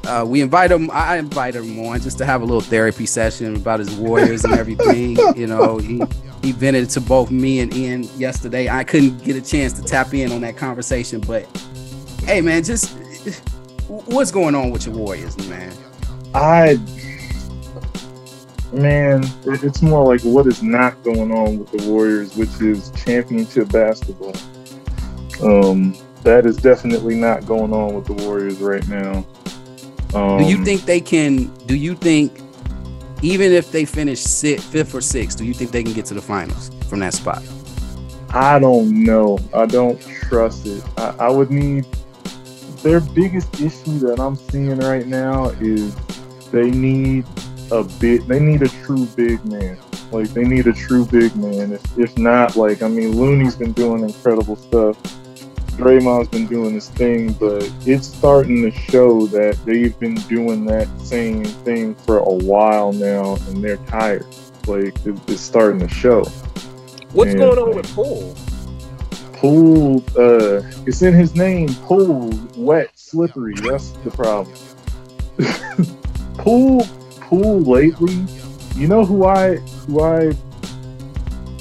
uh, 0.06 0.22
we 0.22 0.42
invite 0.42 0.70
him. 0.70 0.90
I 0.92 1.16
invited 1.16 1.64
him 1.64 1.86
on 1.86 1.98
just 1.98 2.18
to 2.18 2.26
have 2.26 2.42
a 2.42 2.44
little 2.44 2.60
therapy 2.60 3.06
session 3.06 3.56
about 3.56 3.78
his 3.80 3.90
Warriors 3.94 4.44
and 4.44 4.52
everything. 4.52 5.16
you 5.34 5.46
know, 5.46 5.78
he 5.78 6.02
he 6.42 6.52
vented 6.52 6.90
to 6.90 7.00
both 7.00 7.30
me 7.30 7.60
and 7.60 7.74
Ian 7.74 8.02
yesterday. 8.18 8.68
I 8.68 8.84
couldn't 8.84 9.24
get 9.24 9.34
a 9.34 9.40
chance 9.40 9.72
to 9.72 9.82
tap 9.82 10.12
in 10.12 10.30
on 10.30 10.42
that 10.42 10.58
conversation, 10.58 11.22
but 11.22 11.46
hey, 12.26 12.42
man, 12.42 12.62
just 12.64 12.94
what's 13.88 14.30
going 14.30 14.54
on 14.54 14.70
with 14.70 14.86
your 14.86 14.94
Warriors, 14.94 15.36
man? 15.48 15.72
I, 16.34 16.78
man, 18.72 19.24
it's 19.44 19.82
more 19.82 20.04
like 20.06 20.22
what 20.22 20.46
is 20.46 20.62
not 20.62 21.02
going 21.02 21.32
on 21.32 21.58
with 21.58 21.70
the 21.70 21.88
Warriors, 21.88 22.36
which 22.36 22.60
is 22.60 22.90
championship 23.04 23.70
basketball. 23.70 24.34
Um, 25.42 25.96
that 26.22 26.46
is 26.46 26.56
definitely 26.56 27.16
not 27.16 27.46
going 27.46 27.72
on 27.72 27.94
with 27.94 28.06
the 28.06 28.14
Warriors 28.24 28.58
right 28.58 28.86
now. 28.88 29.26
Um, 30.14 30.38
Do 30.38 30.44
you 30.44 30.64
think 30.64 30.82
they 30.82 31.00
can? 31.00 31.46
Do 31.66 31.76
you 31.76 31.94
think 31.94 32.40
even 33.22 33.52
if 33.52 33.72
they 33.72 33.84
finish 33.84 34.20
sixth, 34.20 34.66
fifth 34.66 34.94
or 34.94 35.00
sixth, 35.00 35.38
do 35.38 35.44
you 35.44 35.54
think 35.54 35.70
they 35.70 35.82
can 35.82 35.92
get 35.92 36.06
to 36.06 36.14
the 36.14 36.22
finals 36.22 36.70
from 36.88 37.00
that 37.00 37.14
spot? 37.14 37.42
I 38.30 38.58
don't 38.58 39.04
know. 39.04 39.38
I 39.52 39.66
don't 39.66 40.00
trust 40.00 40.66
it. 40.66 40.82
I, 40.96 41.14
I 41.20 41.30
would 41.30 41.50
need 41.50 41.86
their 42.84 43.00
biggest 43.00 43.60
issue 43.60 43.98
that 44.00 44.20
I'm 44.20 44.36
seeing 44.36 44.78
right 44.78 45.06
now 45.06 45.48
is 45.60 45.94
they 46.52 46.70
need 46.70 47.24
a 47.72 47.82
bit. 47.82 48.28
They 48.28 48.38
need 48.38 48.62
a 48.62 48.68
true 48.68 49.06
big 49.16 49.44
man. 49.46 49.78
Like 50.12 50.28
they 50.28 50.44
need 50.44 50.66
a 50.68 50.72
true 50.72 51.06
big 51.06 51.34
man. 51.34 51.72
If, 51.72 51.98
if 51.98 52.16
not, 52.18 52.56
like 52.56 52.82
I 52.82 52.88
mean, 52.88 53.16
Looney's 53.16 53.56
been 53.56 53.72
doing 53.72 54.02
incredible 54.04 54.54
stuff. 54.56 54.96
Draymond's 55.78 56.28
been 56.28 56.46
doing 56.46 56.74
his 56.74 56.88
thing, 56.90 57.32
but 57.32 57.68
it's 57.84 58.06
starting 58.06 58.62
to 58.62 58.70
show 58.70 59.26
that 59.28 59.58
they've 59.64 59.98
been 59.98 60.14
doing 60.28 60.64
that 60.66 60.86
same 61.00 61.42
thing 61.44 61.96
for 61.96 62.18
a 62.18 62.32
while 62.32 62.92
now, 62.92 63.34
and 63.48 63.64
they're 63.64 63.78
tired. 63.88 64.26
Like 64.68 64.94
it, 65.04 65.18
it's 65.28 65.40
starting 65.40 65.80
to 65.80 65.88
show. 65.88 66.22
What's 67.12 67.32
Yeah. 67.32 67.38
going 67.38 67.58
on 67.58 67.74
with 67.74 67.92
Poole? 67.94 68.34
Pool, 69.44 70.02
uh, 70.16 70.62
it's 70.86 71.02
in 71.02 71.12
his 71.12 71.34
name. 71.34 71.68
Pool, 71.82 72.32
wet, 72.56 72.88
slippery. 72.98 73.52
That's 73.56 73.90
the 73.90 74.10
problem. 74.10 74.56
pool, 76.38 76.86
pool. 77.20 77.60
Lately, 77.60 78.24
you 78.74 78.88
know 78.88 79.04
who 79.04 79.26
I 79.26 79.56
who 79.56 80.00
I 80.00 80.32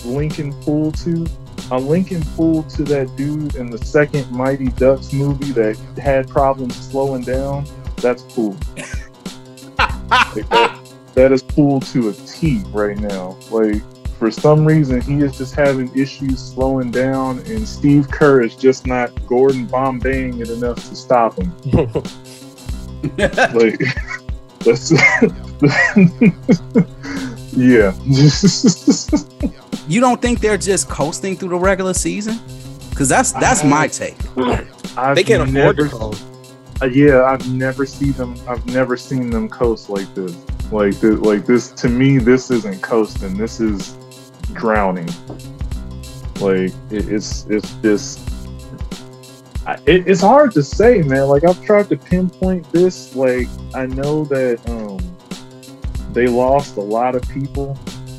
linking 0.06 0.54
pool 0.62 0.94
to? 0.94 1.28
I'm 1.70 1.86
linking 1.90 2.24
pool 2.38 2.64
to 2.64 2.84
that 2.84 3.14
dude 3.18 3.56
in 3.56 3.70
the 3.70 3.80
second 3.80 4.32
Mighty 4.32 4.70
Ducks 4.70 5.12
movie 5.12 5.52
that 5.52 5.76
had 6.02 6.30
problems 6.30 6.78
slowing 6.90 7.24
down. 7.24 7.66
That's 7.98 8.22
pool. 8.22 8.56
Like, 10.10 10.48
that, 10.50 10.94
that 11.16 11.32
is 11.34 11.44
pool 11.44 11.82
to 11.82 12.10
a 12.10 12.14
T 12.14 12.62
right 12.72 12.98
now. 12.98 13.38
Like 13.52 13.82
for 14.24 14.32
some 14.32 14.64
reason 14.64 15.02
he 15.02 15.18
is 15.18 15.38
just 15.38 15.54
having 15.54 15.94
issues 15.94 16.40
slowing 16.40 16.90
down 16.90 17.40
and 17.40 17.68
Steve 17.68 18.10
Kerr 18.10 18.42
is 18.42 18.56
just 18.56 18.88
not 18.88 19.12
Gordon 19.28 19.68
Bombaying 19.68 20.40
it 20.40 20.50
enough 20.50 20.78
to 20.78 20.96
stop 20.96 21.38
him. 21.38 21.52
Like 23.18 23.20
that's 24.60 24.94
yeah. 27.52 27.94
You 29.90 30.00
don't 30.00 30.22
think 30.22 30.40
they're 30.40 30.58
just 30.58 30.88
coasting 30.88 31.36
through 31.36 31.50
the 31.50 31.58
regular 31.58 31.94
season? 31.94 32.40
Because 32.92 33.10
that's 33.10 33.34
that's 33.34 33.66
my 33.66 33.90
take. 33.90 34.16
I've 34.96 35.18
They 35.18 35.24
can't 35.26 35.50
afford 35.50 35.76
to 35.76 35.90
close. 35.90 36.24
uh, 36.82 36.86
yeah, 36.86 37.24
I've 37.24 37.46
never 37.52 37.86
seen 37.86 38.14
them. 38.14 38.38
I've 38.48 38.66
never 38.68 38.96
seen 38.96 39.30
them 39.30 39.50
coast 39.50 39.90
like 39.90 40.16
this. 40.16 40.34
Like 40.72 40.98
this, 41.02 41.20
like 41.20 41.46
this. 41.46 41.72
To 41.72 41.90
me, 41.90 42.20
this 42.20 42.52
isn't 42.52 42.82
coasting. 42.82 43.36
This 43.36 43.60
is 43.60 43.98
drowning. 44.54 45.08
Like 46.40 46.74
it, 46.92 47.10
it's 47.10 47.46
it's 47.48 47.74
just. 47.76 48.30
It, 49.86 50.08
it's 50.10 50.20
hard 50.20 50.52
to 50.54 50.64
say, 50.64 51.02
man. 51.04 51.28
Like 51.28 51.46
I've 51.46 51.64
tried 51.64 51.88
to 51.90 51.98
pinpoint 51.98 52.70
this. 52.72 53.16
Like 53.16 53.48
I 53.74 53.86
know 53.86 54.26
that 54.26 54.60
um, 54.70 55.00
they 56.14 56.28
lost 56.28 56.78
a 56.78 56.82
lot 56.82 57.16
of 57.16 57.22
people 57.30 57.78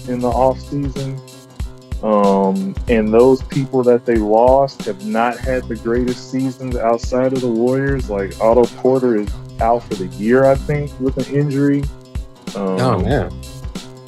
in 0.09 0.21
the 0.21 0.29
off 0.29 0.59
season. 0.59 1.21
Um, 2.03 2.75
and 2.89 3.13
those 3.13 3.43
people 3.45 3.83
that 3.85 4.05
they 4.05 4.17
lost 4.17 4.85
have 4.85 5.07
not 5.07 5.39
had 5.39 5.65
the 5.69 5.77
greatest 5.77 6.31
seasons 6.31 6.77
outside 6.77 7.33
of 7.33 7.41
the 7.41 7.49
Warriors. 7.49 8.11
Like 8.11 8.39
Otto 8.41 8.65
Porter 8.77 9.17
is 9.17 9.29
out 9.61 9.85
for 9.85 9.95
the 9.95 10.07
year, 10.09 10.45
I 10.45 10.55
think, 10.55 10.99
with 11.01 11.17
an 11.27 11.35
injury. 11.35 11.83
Um, 12.55 12.79
Oh 12.79 12.99
man. 12.99 13.31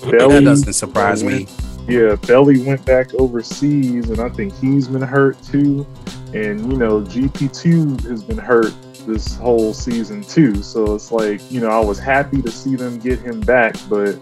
Belly, 0.03 0.35
That 0.35 0.45
doesn't 0.45 0.73
surprise 0.75 1.25
me. 1.25 1.47
Yeah, 1.89 2.17
Belly 2.17 2.59
went 2.63 2.85
back 2.85 3.15
overseas, 3.15 4.11
and 4.11 4.21
I 4.21 4.29
think 4.29 4.55
he's 4.59 4.89
been 4.89 5.03
hurt 5.03 5.41
too. 5.43 5.87
And 6.35 6.61
you 6.73 6.79
know, 6.79 7.01
GP2 7.03 8.05
has 8.09 8.23
been 8.25 8.39
hurt 8.39 8.75
this 9.07 9.37
whole 9.37 9.73
season 9.73 10.23
too. 10.23 10.63
So 10.63 10.95
it's 10.95 11.13
like 11.13 11.41
you 11.51 11.61
know, 11.61 11.69
I 11.69 11.81
was 11.81 11.99
happy 11.99 12.43
to 12.43 12.51
see 12.51 12.75
them 12.77 12.99
get 12.99 13.19
him 13.21 13.41
back, 13.41 13.77
but 13.89 14.19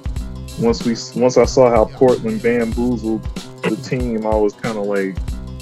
once 0.61 0.85
we 0.85 0.95
once 1.21 1.37
I 1.37 1.45
saw 1.47 1.71
how 1.71 1.87
Portland 1.87 2.43
bamboozled 2.43 3.23
the 3.62 3.77
team, 3.77 4.27
I 4.27 4.35
was 4.37 4.53
kind 4.53 4.77
of 4.79 4.85
like, 4.87 5.17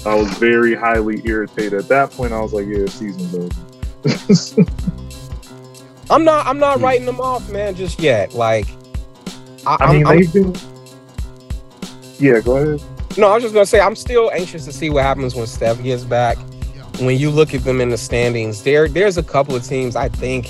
I 0.05 0.13
was 0.15 0.29
very 0.37 0.75
highly 0.75 1.21
irritated. 1.25 1.73
At 1.73 1.87
that 1.87 2.11
point, 2.11 2.33
I 2.33 2.41
was 2.41 2.53
like, 2.53 2.67
yeah, 2.67 2.85
season's 2.87 3.33
over. 3.33 3.49
I'm 6.09 6.25
not. 6.25 6.45
I'm 6.45 6.59
not 6.59 6.81
writing 6.81 7.05
them 7.05 7.21
off, 7.21 7.49
man, 7.49 7.75
just 7.75 7.99
yet. 8.01 8.33
Like, 8.33 8.67
I, 9.65 9.77
I 9.79 9.93
mean, 9.93 10.01
I'm, 10.05 10.07
I'm- 10.07 10.17
they've 10.19 10.33
been. 10.33 10.72
Yeah, 12.19 12.39
go 12.41 12.57
ahead. 12.57 12.81
no, 13.17 13.27
I 13.29 13.33
was 13.35 13.43
just 13.43 13.53
gonna 13.53 13.65
say 13.65 13.79
I'm 13.79 13.95
still 13.95 14.31
anxious 14.31 14.65
to 14.65 14.73
see 14.73 14.89
what 14.89 15.03
happens 15.03 15.35
when 15.35 15.47
Steph 15.47 15.81
gets 15.83 16.03
back. 16.03 16.37
When 16.99 17.17
you 17.17 17.29
look 17.31 17.53
at 17.53 17.63
them 17.63 17.81
in 17.81 17.89
the 17.89 17.97
standings, 17.97 18.63
there 18.63 18.87
there's 18.87 19.17
a 19.17 19.23
couple 19.23 19.55
of 19.55 19.63
teams 19.63 19.95
I 19.95 20.09
think 20.09 20.49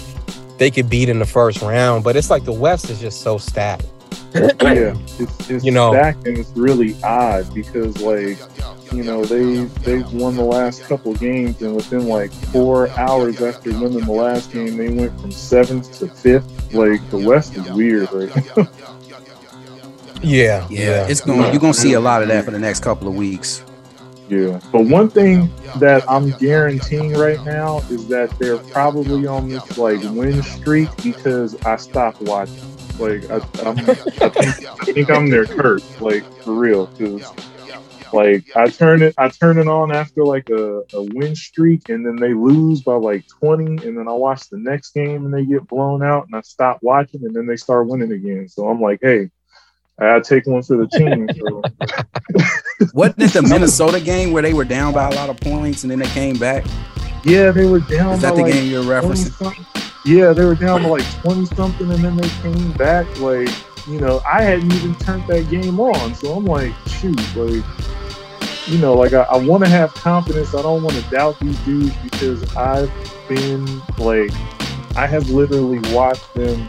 they 0.58 0.70
could 0.70 0.90
beat 0.90 1.10
in 1.10 1.20
the 1.20 1.26
first 1.26 1.62
round, 1.62 2.04
but 2.04 2.16
it's 2.16 2.30
like 2.30 2.44
the 2.46 2.52
West 2.54 2.90
is 2.90 3.00
just 3.00 3.22
so 3.22 3.38
stacked. 3.38 3.86
yeah, 4.36 4.96
it's, 5.20 5.50
it's 5.50 5.64
You 5.64 5.72
know. 5.72 5.92
stacked 5.94 6.26
and 6.28 6.38
it's 6.38 6.50
really 6.52 6.96
odd 7.04 7.54
because 7.54 8.02
like 8.02 8.38
you 8.92 9.04
know 9.04 9.24
they 9.26 9.66
they've 9.84 10.12
won 10.14 10.36
the 10.36 10.44
last 10.44 10.84
couple 10.84 11.14
games 11.16 11.62
and 11.62 11.76
within 11.76 12.08
like 12.08 12.32
four 12.32 12.90
hours 12.92 13.42
after 13.42 13.72
winning 13.72 14.06
the 14.06 14.12
last 14.12 14.52
game 14.52 14.76
they 14.78 14.90
went 14.90 15.20
from 15.22 15.32
seventh 15.32 15.98
to 16.00 16.08
fifth. 16.08 16.74
Like 16.74 17.08
the 17.12 17.18
West 17.20 17.56
is 17.56 17.70
weird 17.72 18.12
right 18.12 18.58
now. 18.58 18.68
Yeah, 20.24 20.68
Yeah, 20.70 21.08
it's 21.08 21.22
going. 21.22 21.52
You're 21.52 21.60
gonna 21.60 21.74
see 21.74 21.94
a 21.94 22.00
lot 22.00 22.22
of 22.22 22.30
that 22.30 22.46
for 22.46 22.52
the 22.52 22.60
next 22.60 22.82
couple 22.82 23.08
of 23.08 23.16
weeks. 23.16 23.64
Yeah, 24.30 24.60
but 24.72 24.86
one 24.86 25.10
thing 25.10 25.52
that 25.80 26.10
I'm 26.10 26.32
guaranteeing 26.32 27.14
right 27.14 27.44
now 27.44 27.80
is 27.90 28.08
that 28.08 28.30
they're 28.40 28.58
probably 28.58 29.28
on 29.28 29.50
this 29.50 29.78
like 29.78 30.02
win 30.04 30.42
streak 30.42 30.90
because 31.04 31.62
I 31.66 31.76
stopped 31.76 32.22
watching. 32.22 32.56
Like 33.00 33.30
I, 33.30 33.36
I'm, 33.68 33.78
I 33.80 33.84
think 33.84 34.66
I 34.66 34.86
think 34.86 35.10
I'm 35.10 35.30
their 35.30 35.46
curse, 35.46 36.00
like 36.00 36.24
for 36.44 36.54
real. 36.54 36.88
Because 36.88 37.32
like 38.14 38.46
I 38.56 38.68
turn 38.68 39.02
it, 39.02 39.14
I 39.18 39.28
turn 39.28 39.58
it 39.58 39.68
on 39.68 39.92
after 39.92 40.24
like 40.24 40.50
a, 40.50 40.84
a 40.94 41.04
win 41.14 41.36
streak, 41.36 41.90
and 41.90 42.06
then 42.06 42.16
they 42.16 42.34
lose 42.34 42.82
by 42.82 42.94
like 42.94 43.28
20, 43.28 43.86
and 43.86 43.98
then 43.98 44.08
I 44.08 44.14
watch 44.14 44.50
the 44.50 44.58
next 44.58 44.94
game 44.94 45.26
and 45.26 45.34
they 45.34 45.44
get 45.46 45.68
blown 45.68 46.02
out, 46.02 46.28
and 46.28 46.36
I 46.36 46.42
stop 46.42 46.80
watching, 46.82 47.26
and 47.26 47.36
then 47.36 47.46
they 47.46 47.58
start 47.58 47.88
winning 47.88 48.12
again. 48.12 48.48
So 48.48 48.70
I'm 48.70 48.80
like, 48.80 49.00
hey, 49.02 49.30
I 50.00 50.06
gotta 50.06 50.22
take 50.22 50.48
one 50.48 50.64
for 50.64 50.78
the 50.78 50.88
team. 50.88 51.30
So. 51.38 52.90
Wasn't 52.94 53.22
it 53.22 53.34
the 53.34 53.44
Minnesota 53.44 54.00
game 54.00 54.32
where 54.32 54.42
they 54.42 54.54
were 54.54 54.66
down 54.66 54.94
by 54.94 55.08
a 55.08 55.16
lot 55.16 55.30
of 55.30 55.38
points 55.40 55.84
and 55.84 55.92
then 55.92 56.00
they 56.00 56.08
came 56.08 56.38
back? 56.38 56.66
Yeah, 57.24 57.52
they 57.52 57.68
were 57.68 57.80
down. 57.80 58.14
Is 58.14 58.22
that 58.22 58.32
by 58.32 58.38
the 58.38 58.44
like 58.44 58.54
game 58.54 58.72
you're 58.72 58.84
referencing? 58.84 59.30
20-something. 59.32 59.84
Yeah, 60.06 60.34
they 60.34 60.44
were 60.44 60.56
down 60.56 60.84
by 60.84 60.90
like 60.90 61.22
twenty 61.22 61.46
something, 61.46 61.90
and 61.90 62.04
then 62.04 62.18
they 62.18 62.28
came 62.42 62.74
back. 62.74 63.08
Like, 63.20 63.50
you 63.88 64.02
know, 64.02 64.22
I 64.30 64.42
hadn't 64.42 64.74
even 64.74 64.96
turned 64.96 65.26
that 65.28 65.50
game 65.50 65.80
on, 65.80 66.14
so 66.16 66.34
I'm 66.34 66.46
like, 66.46 66.74
shoot, 66.88 67.18
like, 67.38 67.64
you 68.68 68.78
know, 68.80 68.96
like 68.96 69.14
I, 69.14 69.22
I 69.22 69.38
want 69.38 69.64
to 69.64 69.70
have 69.70 69.94
confidence. 69.94 70.54
I 70.54 70.62
don't 70.62 70.84
want 70.84 70.98
to 70.98 71.10
doubt 71.10 71.40
these 71.40 71.58
dudes 71.60 71.96
because 72.04 72.56
I've 72.58 72.92
been 73.30 73.66
like, 73.98 74.32
I 74.98 75.08
have 75.08 75.30
literally 75.30 75.80
watched 75.94 76.34
them 76.34 76.68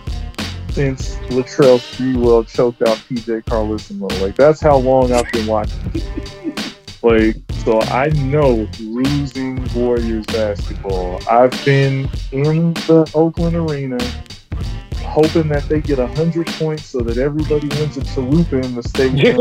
since 0.74 1.14
Latrell 1.30 1.78
Sprewell 1.78 2.48
choked 2.48 2.82
out 2.82 2.96
PJ 3.08 3.44
Carlesimo. 3.44 4.10
Like, 4.20 4.34
that's 4.34 4.60
how 4.60 4.76
long 4.76 5.12
I've 5.12 5.30
been 5.30 5.46
watching. 5.46 5.78
Like, 7.00 7.36
so 7.64 7.80
I 7.82 8.08
know 8.08 8.68
losing 8.80 9.64
Warriors 9.72 10.26
basketball. 10.26 11.20
I've 11.30 11.52
been 11.64 12.10
in 12.32 12.74
the 12.74 13.08
Oakland 13.14 13.54
Arena 13.54 13.98
hoping 14.96 15.48
that 15.48 15.62
they 15.68 15.80
get 15.80 15.98
100 15.98 16.46
points 16.48 16.86
so 16.86 16.98
that 16.98 17.18
everybody 17.18 17.68
wins 17.68 17.96
a 17.96 18.00
chalupa 18.00 18.64
in 18.64 18.74
the 18.74 18.82
stadium. 18.82 19.38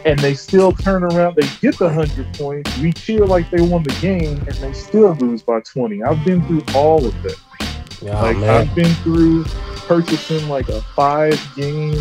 and 0.04 0.16
they 0.20 0.34
still 0.34 0.70
turn 0.70 1.02
around, 1.02 1.34
they 1.34 1.48
get 1.60 1.76
the 1.76 1.86
100 1.86 2.34
points. 2.34 2.78
We 2.78 2.92
cheer 2.92 3.26
like 3.26 3.50
they 3.50 3.62
won 3.62 3.82
the 3.82 3.96
game, 4.00 4.38
and 4.46 4.54
they 4.56 4.72
still 4.74 5.14
lose 5.14 5.42
by 5.42 5.58
20. 5.60 6.04
I've 6.04 6.24
been 6.24 6.40
through 6.46 6.62
all 6.72 7.04
of 7.04 7.20
that. 7.24 7.36
Yeah, 8.02 8.20
like, 8.20 8.36
man. 8.38 8.48
I've 8.48 8.74
been 8.74 8.94
through 8.96 9.44
purchasing 9.86 10.48
like 10.48 10.68
a 10.68 10.80
five 10.80 11.38
game 11.56 11.98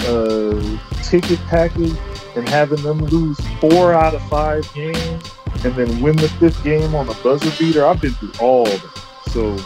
uh, 0.00 0.78
ticket 1.02 1.38
package 1.46 1.96
and 2.36 2.48
having 2.48 2.82
them 2.82 2.98
lose 2.98 3.38
four 3.60 3.92
out 3.92 4.14
of 4.14 4.22
five 4.28 4.70
games 4.74 5.30
and 5.64 5.74
then 5.74 6.00
win 6.00 6.16
the 6.16 6.28
fifth 6.40 6.62
game 6.64 6.94
on 6.94 7.08
a 7.08 7.14
buzzer 7.14 7.50
beater. 7.58 7.84
I've 7.84 8.00
been 8.00 8.12
through 8.14 8.32
all 8.40 8.66
of 8.66 8.74
it. 8.74 9.30
So 9.30 9.56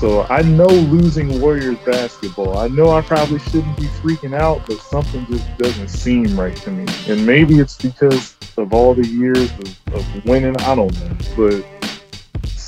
so 0.00 0.22
I 0.30 0.40
know 0.40 0.64
losing 0.64 1.42
Warriors 1.42 1.76
basketball. 1.84 2.56
I 2.56 2.68
know 2.68 2.90
I 2.90 3.02
probably 3.02 3.38
shouldn't 3.38 3.76
be 3.76 3.84
freaking 3.84 4.34
out, 4.34 4.66
but 4.66 4.78
something 4.78 5.26
just 5.26 5.58
doesn't 5.58 5.88
seem 5.88 6.40
right 6.40 6.56
to 6.56 6.70
me. 6.70 6.86
And 7.06 7.26
maybe 7.26 7.58
it's 7.58 7.76
because 7.76 8.34
of 8.56 8.72
all 8.72 8.94
the 8.94 9.06
years 9.06 9.50
of, 9.50 9.94
of 9.94 10.24
winning. 10.24 10.56
I 10.62 10.74
don't 10.74 10.98
know. 11.00 11.16
But 11.36 11.79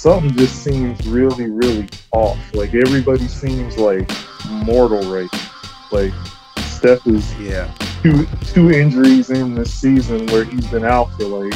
something 0.02 0.36
just 0.36 0.64
seems 0.64 1.06
really, 1.06 1.48
really 1.48 1.88
off. 2.10 2.36
Like 2.54 2.74
everybody 2.74 3.28
seems 3.28 3.78
like 3.78 4.10
mortal 4.50 5.00
right 5.02 5.32
now. 5.32 5.50
Like 5.92 6.12
Steph 6.58 7.06
is 7.06 7.32
Yeah. 7.38 7.72
two 8.02 8.26
two 8.52 8.72
injuries 8.72 9.30
in 9.30 9.54
this 9.54 9.72
season 9.72 10.26
where 10.26 10.42
he's 10.42 10.66
been 10.66 10.84
out 10.84 11.12
for 11.12 11.26
like 11.26 11.54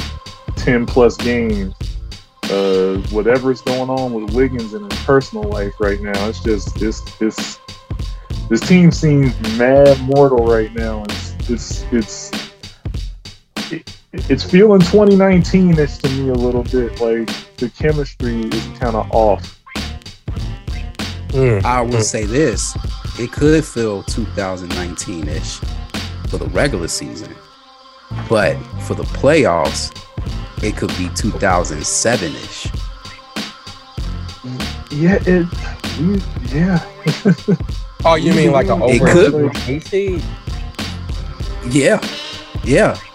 ten 0.55 0.87
plus 0.87 1.17
games. 1.17 1.75
Uh, 2.45 2.99
whatever's 3.11 3.61
going 3.63 3.91
on 3.91 4.13
with 4.13 4.33
Wiggins 4.33 4.75
in 4.75 4.89
his 4.89 4.99
personal 5.01 5.43
life 5.51 5.73
right 5.81 6.01
now, 6.01 6.29
it's 6.29 6.41
just 6.45 6.73
this 6.79 7.01
this 7.19 7.59
this 8.49 8.61
team 8.61 8.93
seems 8.93 9.35
mad 9.59 10.01
mortal 10.03 10.47
right 10.47 10.73
now, 10.73 11.03
it's 11.03 11.35
it's 11.51 11.83
it's 11.93 12.31
it, 13.73 13.97
it's 14.31 14.45
feeling 14.45 14.81
2019ish 14.81 16.01
to 16.03 16.09
me 16.11 16.29
a 16.31 16.35
little 16.35 16.63
bit. 16.63 17.01
Like 17.01 17.29
the 17.57 17.71
chemistry 17.71 18.43
is 18.43 18.67
kind 18.79 18.97
of 18.97 19.11
off. 19.13 19.59
Mm. 21.29 21.65
I 21.65 21.83
will 21.83 22.03
say 22.03 22.25
this: 22.25 22.77
it 23.19 23.33
could 23.33 23.65
feel 23.65 24.03
2019-ish 24.05 25.59
for 26.31 26.39
the 26.39 26.47
regular 26.47 26.89
season, 26.89 27.35
but 28.29 28.57
for 28.83 28.95
the 28.95 29.05
playoffs, 29.05 29.93
it 30.63 30.77
could 30.77 30.91
be 30.91 31.09
2007-ish. 31.09 32.67
Yeah, 34.93 35.19
it. 35.27 35.47
Yeah. 36.53 36.81
Oh, 38.05 38.15
you 38.15 38.33
mean 38.35 38.53
like 38.53 38.69
an 38.69 38.83
It 38.83 39.03
over 39.03 39.13
could. 39.13 40.23
Yeah, 41.73 42.01
yeah, 42.63 42.95
It 42.95 43.06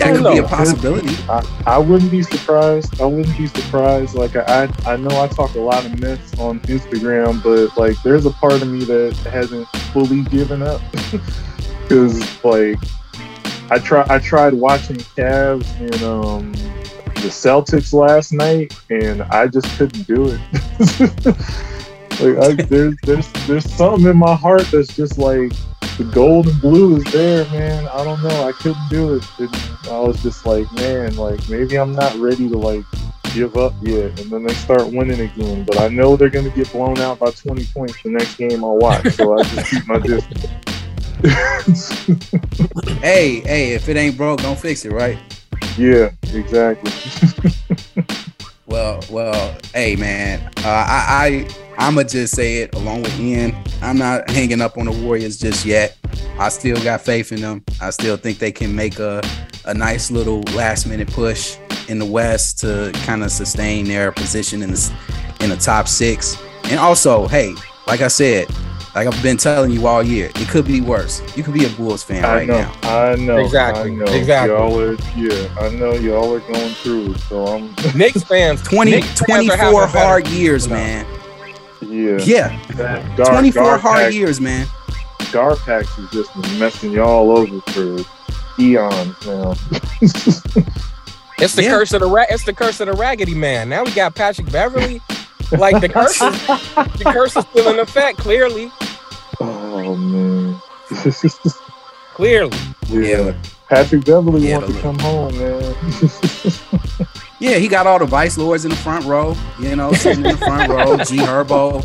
that 0.00 0.16
could 0.16 0.32
be 0.32 0.38
a 0.38 0.42
possibility. 0.42 1.16
I, 1.28 1.46
I 1.66 1.78
wouldn't 1.78 2.10
be 2.10 2.22
surprised. 2.22 3.00
I 3.00 3.06
wouldn't 3.06 3.36
be 3.36 3.46
surprised. 3.46 4.14
Like 4.14 4.36
I, 4.36 4.68
I 4.86 4.96
know 4.96 5.22
I 5.22 5.28
talk 5.28 5.54
a 5.54 5.60
lot 5.60 5.84
of 5.84 6.00
myths 6.00 6.38
on 6.38 6.60
Instagram, 6.60 7.42
but 7.42 7.76
like 7.78 8.00
there's 8.02 8.26
a 8.26 8.30
part 8.30 8.60
of 8.62 8.68
me 8.68 8.84
that 8.84 9.14
hasn't 9.30 9.68
fully 9.92 10.22
given 10.24 10.62
up 10.62 10.80
because 11.82 12.44
like 12.44 12.78
I 13.70 13.78
try 13.78 14.04
I 14.08 14.18
tried 14.18 14.54
watching 14.54 14.96
Cavs 14.96 15.68
and 15.80 16.02
um 16.02 16.52
the 17.20 17.28
Celtics 17.28 17.92
last 17.92 18.32
night, 18.32 18.74
and 18.88 19.22
I 19.22 19.46
just 19.46 19.66
couldn't 19.76 20.06
do 20.06 20.28
it. 20.28 20.40
like 22.20 22.38
I, 22.38 22.52
there's 22.68 22.96
there's 23.02 23.32
there's 23.46 23.70
something 23.70 24.06
in 24.06 24.16
my 24.16 24.34
heart 24.34 24.66
that's 24.72 24.94
just 24.94 25.18
like 25.18 25.52
the 26.00 26.10
gold 26.12 26.48
and 26.48 26.58
blue 26.62 26.96
is 26.96 27.04
there, 27.12 27.44
man. 27.50 27.86
I 27.88 28.02
don't 28.04 28.22
know. 28.22 28.48
I 28.48 28.52
couldn't 28.52 28.88
do 28.88 29.16
it. 29.16 29.24
it. 29.38 29.50
I 29.90 30.00
was 30.00 30.22
just 30.22 30.46
like, 30.46 30.70
man, 30.72 31.14
like 31.16 31.46
maybe 31.50 31.78
I'm 31.78 31.92
not 31.92 32.14
ready 32.16 32.48
to 32.48 32.56
like 32.56 32.86
give 33.34 33.58
up 33.58 33.74
yet. 33.82 34.18
And 34.18 34.30
then 34.30 34.44
they 34.44 34.54
start 34.54 34.86
winning 34.86 35.20
again. 35.20 35.64
But 35.64 35.78
I 35.78 35.88
know 35.88 36.16
they're 36.16 36.30
gonna 36.30 36.48
get 36.48 36.72
blown 36.72 36.98
out 37.00 37.18
by 37.18 37.32
20 37.32 37.66
points 37.66 38.02
the 38.02 38.12
next 38.12 38.36
game 38.36 38.64
I 38.64 38.68
watch. 38.68 39.12
So 39.12 39.38
I 39.38 39.42
just 39.42 39.70
keep 39.70 39.86
my 39.86 39.98
distance. 39.98 40.46
Hey, 43.02 43.40
hey, 43.40 43.72
if 43.72 43.88
it 43.90 43.96
ain't 43.98 44.16
broke, 44.16 44.40
don't 44.40 44.58
fix 44.58 44.86
it, 44.86 44.92
right? 44.92 45.18
yeah, 45.76 46.10
exactly. 46.32 46.90
Well, 48.70 49.00
well, 49.10 49.58
hey 49.74 49.96
man, 49.96 50.46
uh, 50.58 50.62
I, 50.64 51.04
I 51.08 51.48
I'ma 51.80 52.02
just 52.02 52.34
say 52.36 52.58
it 52.58 52.74
along 52.74 53.02
with 53.02 53.18
Ian. 53.18 53.54
I'm 53.80 53.96
not 53.96 54.28
hanging 54.30 54.60
up 54.60 54.76
on 54.76 54.84
the 54.84 54.92
Warriors 54.92 55.38
just 55.38 55.64
yet. 55.64 55.96
I 56.38 56.50
still 56.50 56.76
got 56.84 57.00
faith 57.00 57.32
in 57.32 57.40
them. 57.40 57.64
I 57.80 57.88
still 57.90 58.16
think 58.18 58.38
they 58.38 58.52
can 58.52 58.74
make 58.74 58.98
a 58.98 59.22
a 59.66 59.74
nice 59.74 60.10
little 60.10 60.40
last 60.54 60.86
minute 60.86 61.10
push 61.12 61.56
in 61.88 61.98
the 61.98 62.04
West 62.04 62.58
to 62.60 62.92
kind 63.04 63.22
of 63.22 63.30
sustain 63.32 63.86
their 63.86 64.12
position 64.12 64.62
in 64.62 64.70
the 64.72 64.92
in 65.40 65.48
the 65.50 65.56
top 65.56 65.88
six. 65.88 66.36
And 66.64 66.78
also, 66.78 67.26
hey, 67.28 67.54
like 67.86 68.02
I 68.02 68.08
said, 68.08 68.46
like 68.94 69.06
I've 69.06 69.22
been 69.22 69.36
telling 69.38 69.70
you 69.70 69.86
all 69.86 70.02
year, 70.02 70.30
it 70.34 70.48
could 70.48 70.66
be 70.66 70.80
worse. 70.82 71.20
You 71.36 71.42
could 71.42 71.54
be 71.54 71.64
a 71.64 71.68
Bulls 71.70 72.02
fan 72.02 72.24
I 72.26 72.34
right 72.36 72.46
know, 72.46 72.60
now. 72.60 72.72
I 72.82 73.14
know, 73.16 73.38
Exactly, 73.38 73.90
I 73.92 73.94
know. 73.94 74.04
exactly. 74.04 74.54
Y'all 74.54 74.80
are, 74.80 74.94
yeah, 75.16 75.48
I 75.60 75.68
know 75.70 75.92
y'all 75.94 76.34
are 76.34 76.40
going 76.40 76.74
through. 76.74 77.14
So 77.16 77.46
I'm, 77.46 77.74
Knicks 77.96 78.22
fans, 78.24 78.62
20, 78.62 78.90
Knicks 78.90 79.14
24 79.14 79.56
having 79.56 79.78
a 79.78 79.80
better- 79.86 79.98
hard 79.98 80.28
years, 80.28 80.66
No. 80.66 80.74
man. 80.74 81.06
Yeah. 81.90 82.18
Yeah, 82.22 83.16
Gar- 83.16 83.26
24 83.30 83.62
Gar 83.62 83.78
hard 83.78 83.98
Pax- 84.04 84.14
years, 84.14 84.40
man. 84.40 84.66
Garpax 85.32 85.86
has 85.86 86.10
just 86.10 86.32
been 86.40 86.58
messing 86.58 86.92
y'all 86.92 87.30
over 87.36 87.60
for 87.72 87.98
eons 88.60 89.26
now. 89.26 89.54
It's 91.42 91.54
the 91.54 91.62
Yeah. 91.62 91.70
curse 91.70 91.92
of 91.94 92.00
the 92.00 92.06
ra- 92.06 92.26
it's 92.28 92.44
the 92.44 92.52
curse 92.52 92.80
of 92.80 92.86
the 92.88 92.92
raggedy 92.92 93.32
man. 93.34 93.70
Now 93.70 93.82
we 93.82 93.92
got 93.92 94.14
Patrick 94.14 94.52
Beverley. 94.52 95.00
Like 95.52 95.80
the 95.80 95.88
curse 95.88 96.20
is 96.20 96.46
the 96.98 97.10
curse 97.12 97.34
is 97.34 97.44
still 97.46 97.72
in 97.72 97.78
effect, 97.78 98.18
clearly. 98.18 98.70
oh 99.40 99.96
man. 99.96 100.60
Clearly. 102.14 102.56
yeah. 102.88 103.00
Yeah. 103.00 103.34
Patrick 103.70 104.04
Beverley 104.04 104.48
Yeah, 104.48 104.58
wants 104.58 104.74
to 104.76 104.82
come 104.82 104.98
home, 104.98 105.38
man. 105.38 105.74
Yeah, 107.40 107.56
he 107.56 107.68
got 107.68 107.86
all 107.86 107.98
the 107.98 108.04
vice 108.04 108.36
lords 108.36 108.66
in 108.66 108.70
the 108.70 108.76
front 108.76 109.06
row, 109.06 109.34
you 109.58 109.74
know, 109.74 109.92
sitting 109.94 110.26
in 110.26 110.32
the 110.32 110.36
front 110.36 110.70
row. 110.70 110.96
G 111.04 111.16
Herbo, 111.16 111.82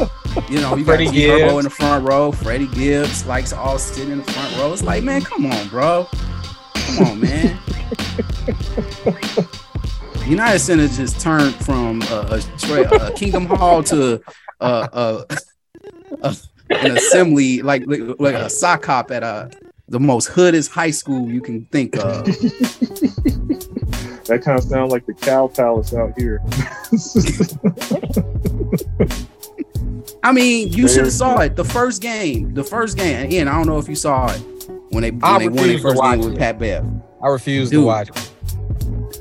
you 0.49 0.59
know, 0.59 0.75
you 0.75 0.83
got 0.83 0.97
Freddie 0.97 1.07
G 1.07 1.27
Herbo 1.27 1.59
in 1.59 1.63
the 1.63 1.69
front 1.69 2.05
row. 2.05 2.33
Freddie 2.33 2.67
Gibbs, 2.67 3.25
likes 3.25 3.53
all 3.53 3.79
sitting 3.79 4.11
in 4.11 4.17
the 4.17 4.31
front 4.31 4.53
row. 4.57 4.73
It's 4.73 4.83
like, 4.83 5.05
man, 5.05 5.21
come 5.21 5.45
on, 5.45 5.67
bro. 5.69 6.09
Come 6.73 7.07
on, 7.07 7.21
man. 7.21 7.57
United 10.27 10.59
Center 10.59 10.89
just 10.89 11.21
turned 11.21 11.55
from 11.55 12.01
a, 12.03 12.41
a, 12.67 12.81
a 13.07 13.13
Kingdom 13.13 13.45
Hall 13.45 13.81
to 13.83 14.21
a, 14.59 15.25
a, 16.21 16.35
an 16.69 16.97
assembly, 16.97 17.61
like 17.61 17.83
like 17.87 18.35
a 18.35 18.49
sock 18.49 18.83
hop 18.85 19.09
at 19.11 19.23
a 19.23 19.49
the 19.87 19.99
most 19.99 20.27
hoodest 20.27 20.71
high 20.71 20.91
school 20.91 21.31
you 21.31 21.39
can 21.39 21.63
think 21.65 21.95
of. 21.95 22.27
that 24.25 24.41
kind 24.43 24.57
of 24.57 24.65
sounds 24.65 24.91
like 24.91 25.05
the 25.05 25.13
Cow 25.13 25.47
Palace 25.47 25.93
out 25.93 26.13
here. 26.19 26.41
I 30.23 30.31
mean, 30.31 30.73
you 30.73 30.87
should 30.87 31.03
have 31.03 31.13
saw 31.13 31.39
it. 31.41 31.55
The 31.55 31.63
first 31.63 32.01
game, 32.01 32.53
the 32.53 32.63
first 32.63 32.97
game. 32.97 33.25
Again, 33.25 33.47
I 33.47 33.53
don't 33.53 33.67
know 33.67 33.77
if 33.77 33.87
you 33.87 33.95
saw 33.95 34.31
it 34.31 34.39
when 34.89 35.03
they 35.03 35.11
when 35.11 35.23
I 35.23 35.39
they 35.39 35.47
won 35.49 35.67
their 35.67 35.77
to 35.77 35.81
first 35.81 36.01
game 36.01 36.19
watch 36.19 36.25
with. 36.25 36.37
Pat 36.37 36.57
Bev. 36.57 36.85
I 37.21 37.27
refuse 37.27 37.69
to 37.69 37.77
Dude. 37.77 37.85
watch. 37.85 38.09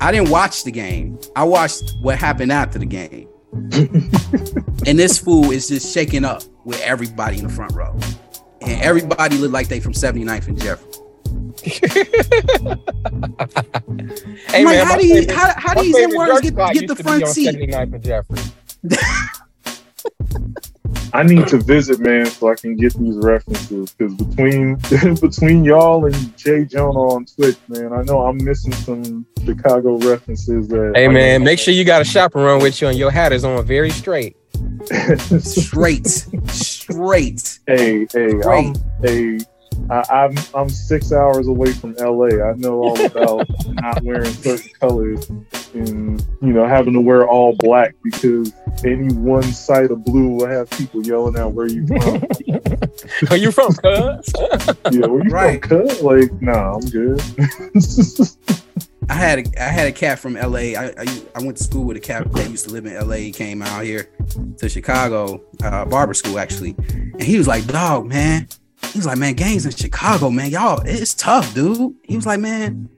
I 0.01 0.11
didn't 0.11 0.29
watch 0.29 0.63
the 0.63 0.71
game. 0.71 1.19
I 1.35 1.43
watched 1.43 1.83
what 2.01 2.17
happened 2.17 2.51
after 2.51 2.79
the 2.79 2.85
game. 2.85 3.27
and 4.85 4.99
this 4.99 5.17
fool 5.17 5.51
is 5.51 5.67
just 5.67 5.93
shaking 5.93 6.25
up 6.25 6.43
with 6.65 6.81
everybody 6.81 7.37
in 7.37 7.43
the 7.47 7.53
front 7.53 7.71
row. 7.73 7.97
And 8.61 8.81
everybody 8.81 9.37
looked 9.37 9.53
like 9.53 9.67
they 9.67 9.79
from 9.79 9.93
79th 9.93 10.47
and 10.47 10.59
Jeffery. 10.59 10.94
Hey 11.65 11.81
I'm 14.59 14.65
like, 14.65 14.75
man, 14.77 14.85
how 14.87 14.97
do 14.97 15.07
you 15.07 15.13
favorite- 15.15 15.35
how, 15.35 15.53
how 15.55 15.73
my 15.73 15.81
these 15.81 15.95
favorite 15.95 16.21
N-words 16.21 16.41
get, 16.41 16.73
get 16.73 16.87
the 16.87 16.95
front 16.95 17.27
seat? 17.27 17.55
79th 17.55 17.93
and 17.95 18.03
Jeffery. 18.03 18.39
I 21.13 21.23
need 21.23 21.47
to 21.47 21.57
visit, 21.57 21.99
man, 21.99 22.25
so 22.25 22.51
I 22.51 22.55
can 22.55 22.75
get 22.75 22.93
these 22.93 23.15
references. 23.17 23.93
Because 23.93 24.13
between 24.15 24.75
between 25.21 25.63
y'all 25.63 26.05
and 26.05 26.37
Jay 26.37 26.65
Jonah 26.65 26.99
on 26.99 27.25
Twitch, 27.25 27.57
man, 27.69 27.93
I 27.93 28.01
know 28.03 28.25
I'm 28.25 28.37
missing 28.43 28.73
some 28.73 29.25
Chicago 29.45 29.97
references. 29.97 30.67
That 30.67 30.91
Hey 30.93 31.07
man, 31.07 31.43
make 31.43 31.57
sure 31.57 31.73
you 31.73 31.85
got 31.85 32.01
a 32.01 32.05
chaperone 32.05 32.61
with 32.61 32.81
you 32.81 32.89
and 32.89 32.97
your 32.97 33.11
hat 33.11 33.31
is 33.31 33.45
on 33.45 33.65
very 33.65 33.89
straight. 33.91 34.35
Straight, 35.39 36.07
straight. 36.47 37.59
hey, 37.67 38.05
hey, 38.13 38.31
Great. 38.33 38.45
I'm, 38.45 38.75
hey, 39.01 39.39
I, 39.89 40.03
I'm 40.11 40.35
I'm 40.53 40.69
six 40.69 41.11
hours 41.11 41.47
away 41.47 41.71
from 41.73 41.93
LA. 41.95 42.43
I 42.43 42.53
know 42.55 42.79
all 42.79 43.05
about 43.05 43.47
not 43.67 44.01
wearing 44.03 44.33
certain 44.33 44.69
colors 44.79 45.29
and 45.73 46.19
you 46.41 46.53
know 46.53 46.65
having 46.67 46.93
to 46.93 47.01
wear 47.01 47.27
all 47.27 47.55
black 47.57 47.93
because 48.03 48.51
any 48.83 49.13
one 49.13 49.43
side 49.43 49.91
of 49.91 50.03
blue 50.03 50.29
will 50.29 50.47
have 50.47 50.69
people 50.71 51.05
yelling 51.05 51.37
out 51.37 51.53
where 51.53 51.67
you 51.67 51.85
from. 51.87 52.23
Where 53.29 53.39
you 53.39 53.51
from, 53.51 53.73
cuz? 53.73 54.33
yeah, 54.91 55.05
where 55.07 55.23
you 55.23 55.29
Right. 55.29 55.63
from? 55.65 55.87
Cut? 55.87 56.01
Like, 56.01 56.31
nah, 56.41 56.75
I'm 56.75 56.85
good. 56.89 57.21
I 59.07 59.13
had 59.13 59.39
a, 59.39 59.61
I 59.63 59.67
had 59.67 59.87
a 59.87 59.91
cat 59.91 60.17
from 60.17 60.33
LA. 60.33 60.73
I, 60.73 60.93
I 60.97 61.05
I 61.35 61.43
went 61.43 61.57
to 61.57 61.63
school 61.63 61.83
with 61.85 61.97
a 61.97 61.99
cat 61.99 62.31
that 62.33 62.49
used 62.49 62.65
to 62.67 62.71
live 62.71 62.85
in 62.87 62.95
LA. 63.07 63.15
He 63.17 63.31
came 63.31 63.61
out 63.61 63.83
here 63.83 64.09
to 64.57 64.67
Chicago, 64.69 65.41
uh, 65.63 65.85
barber 65.85 66.13
school 66.15 66.39
actually, 66.39 66.75
and 66.89 67.21
he 67.21 67.37
was 67.37 67.47
like, 67.47 67.67
"Dog, 67.67 68.07
man." 68.07 68.47
He 68.91 68.99
was 68.99 69.05
like, 69.05 69.17
"Man, 69.17 69.33
gangs 69.33 69.65
in 69.65 69.71
Chicago, 69.71 70.29
man, 70.29 70.49
y'all, 70.49 70.81
it's 70.85 71.13
tough, 71.13 71.53
dude." 71.53 71.95
He 72.03 72.15
was 72.15 72.25
like, 72.25 72.39
"Man." 72.39 72.89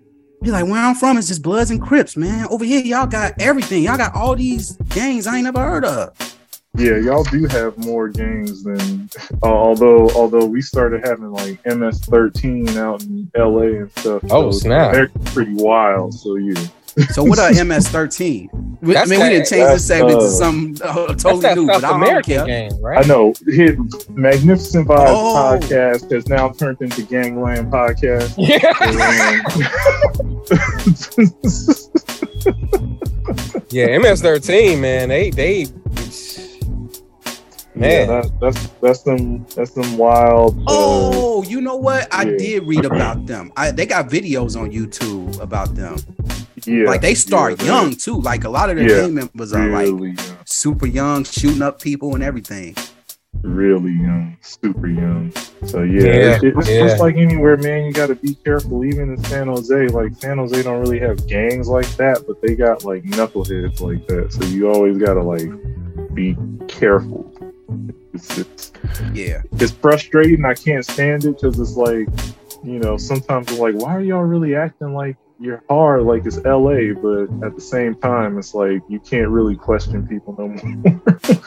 He's 0.44 0.52
like, 0.52 0.66
where 0.66 0.80
I'm 0.80 0.94
from 0.94 1.18
is 1.18 1.28
just 1.28 1.42
Bloods 1.42 1.72
and 1.72 1.82
Crips, 1.82 2.16
man. 2.16 2.46
Over 2.52 2.64
here, 2.64 2.82
y'all 2.84 3.08
got 3.08 3.34
everything. 3.42 3.82
Y'all 3.82 3.98
got 3.98 4.14
all 4.14 4.36
these 4.36 4.78
gangs 4.90 5.26
I 5.26 5.38
ain't 5.38 5.46
never 5.46 5.60
heard 5.60 5.84
of. 5.84 6.38
yeah, 6.76 6.98
y'all 6.98 7.24
do 7.24 7.46
have 7.48 7.76
more 7.80 8.08
games 8.08 8.64
than 8.64 9.10
uh, 9.44 9.48
although 9.48 10.10
although 10.12 10.46
we 10.46 10.62
started 10.62 11.04
having 11.04 11.32
like 11.32 11.62
MS13 11.64 12.78
out 12.78 13.02
in 13.04 13.32
LA 13.36 13.80
and 13.82 13.92
stuff. 13.94 14.22
Oh, 14.30 14.52
so 14.52 14.60
snap. 14.60 14.94
They're 14.94 15.10
pretty 15.26 15.56
wild. 15.56 16.14
So 16.14 16.36
yeah. 16.36 16.68
So 17.12 17.24
what 17.24 17.38
are 17.40 17.50
MS13? 17.52 18.50
We, 18.82 18.96
I 18.96 19.00
That's 19.00 19.10
mean, 19.10 19.20
we 19.22 19.30
didn't 19.30 19.48
change 19.48 19.64
the 19.66 19.72
that's, 19.74 19.86
segment 19.86 20.20
to 20.20 20.26
uh, 20.26 20.30
something 20.30 20.88
uh, 20.88 21.08
That's 21.08 21.24
totally 21.24 21.42
that 21.42 21.58
new, 21.58 21.68
South 21.68 21.82
but 21.82 21.88
I 21.88 21.90
don't 21.92 22.04
American 22.04 22.36
care. 22.36 22.46
game, 22.46 22.72
I 22.86 23.04
know. 23.06 23.34
Hit 23.48 23.78
Magnificent 24.10 24.88
Vibes 24.88 25.06
Oh. 25.10 25.58
podcast 25.60 26.12
has 26.12 26.28
now 26.28 26.50
turned 26.50 26.82
into 26.82 27.02
Gangland 27.04 27.72
podcast. 27.72 28.36
Yeah. 28.48 28.74
yeah, 33.70 33.88
MS13, 33.98 34.80
man. 34.80 35.10
They 35.10 35.30
they 35.32 35.66
yeah, 37.76 37.78
man. 38.06 38.08
that, 38.08 38.32
that's 38.40 38.68
that's 38.82 39.02
them 39.04 39.46
that's 39.56 39.72
them 39.72 39.98
wild. 39.98 40.58
uh, 40.62 40.66
Oh, 40.68 41.44
you 41.44 41.62
know 41.62 41.76
what? 41.76 42.08
I 42.14 42.24
Yeah. 42.24 42.38
did 42.38 42.64
read 42.68 42.86
about 42.86 43.26
them. 43.26 43.52
I 43.58 43.72
they 43.72 43.86
got 43.86 44.10
videos 44.10 44.60
on 44.60 44.72
YouTube 44.72 45.40
about 45.42 45.76
them. 45.76 45.98
Yeah, 46.68 46.86
like 46.86 47.02
they 47.02 47.16
start 47.16 47.60
yeah, 47.62 47.68
young 47.68 47.96
too. 47.96 48.20
Like 48.22 48.44
a 48.44 48.50
lot 48.50 48.70
of 48.70 48.76
their 48.78 48.88
Yeah, 48.90 49.02
gang 49.02 49.14
members 49.16 49.52
they're 49.52 49.64
are 49.64 49.70
like 49.70 49.88
young, 49.88 50.18
super 50.46 50.86
young, 50.88 51.24
shooting 51.24 51.62
up 51.62 51.82
people 51.82 52.14
and 52.16 52.24
everything. 52.24 52.76
really 53.44 53.92
young, 53.94 54.36
super 54.42 54.88
young. 54.88 55.32
So 55.66 55.84
yeah, 55.84 56.02
Yeah, 56.02 56.40
it- 56.44 56.58
it's 56.58 56.70
yeah. 56.70 56.88
just 56.88 57.00
like 57.00 57.16
anywhere, 57.16 57.58
man. 57.58 57.86
You 57.86 57.94
got 57.94 58.08
to 58.08 58.16
be 58.16 58.36
careful. 58.36 58.84
Even 58.86 59.12
in 59.14 59.24
San 59.26 59.48
Jose, 59.48 59.88
like 59.90 60.16
San 60.16 60.38
Jose 60.38 60.62
don't 60.64 60.80
really 60.82 61.00
have 61.00 61.26
gangs 61.28 61.68
like 61.68 61.88
that, 61.98 62.24
but 62.28 62.42
they 62.42 62.56
got 62.56 62.84
like 62.84 63.04
knuckleheads 63.04 63.80
like 63.82 64.06
that. 64.08 64.34
So 64.34 64.44
you 64.46 64.70
always 64.70 64.98
got 64.98 65.14
to 65.16 65.24
like 65.24 65.50
be 66.14 66.36
careful. 66.68 67.32
It's, 68.14 68.38
it's 68.38 68.72
Yeah. 69.14 69.42
it's 69.54 69.72
frustrating. 69.72 70.44
I 70.46 70.54
can't 70.54 70.86
stand 70.86 71.26
it 71.26 71.36
because 71.36 71.60
it's 71.60 71.76
like, 71.76 72.08
you 72.64 72.80
know, 72.80 72.98
sometimes 72.98 73.52
I'm 73.52 73.60
like, 73.60 73.76
why 73.76 73.96
are 73.96 74.02
y'all 74.02 74.24
really 74.24 74.56
acting 74.56 74.94
like 74.94 75.16
you're 75.40 75.64
hard? 75.70 76.04
Like 76.04 76.26
it's 76.26 76.38
LA, 76.44 76.94
but 77.02 77.46
at 77.46 77.56
the 77.56 77.62
same 77.62 77.96
time, 77.96 78.38
it's 78.38 78.54
like 78.54 78.82
you 78.90 79.00
can't 79.00 79.30
really 79.30 79.56
question 79.56 80.08
people 80.08 80.36
no 80.38 80.48
more. 80.50 81.02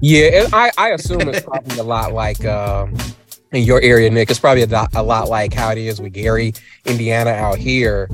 Yeah, 0.00 0.42
and 0.44 0.54
I, 0.54 0.70
I 0.76 0.90
assume 0.90 1.22
it's 1.28 1.40
probably 1.40 1.78
a 1.78 1.82
lot 1.82 2.12
like 2.12 2.44
um, 2.44 2.94
in 3.52 3.62
your 3.62 3.80
area, 3.80 4.10
Nick. 4.10 4.28
It's 4.30 4.38
probably 4.40 4.62
a, 4.62 4.66
lot- 4.66 4.94
a 4.94 5.02
lot 5.02 5.28
like 5.30 5.54
how 5.54 5.70
it 5.70 5.78
is 5.78 6.00
with 6.00 6.12
Gary, 6.12 6.52
Indiana, 6.84 7.30
out 7.30 7.56
here. 7.58 8.08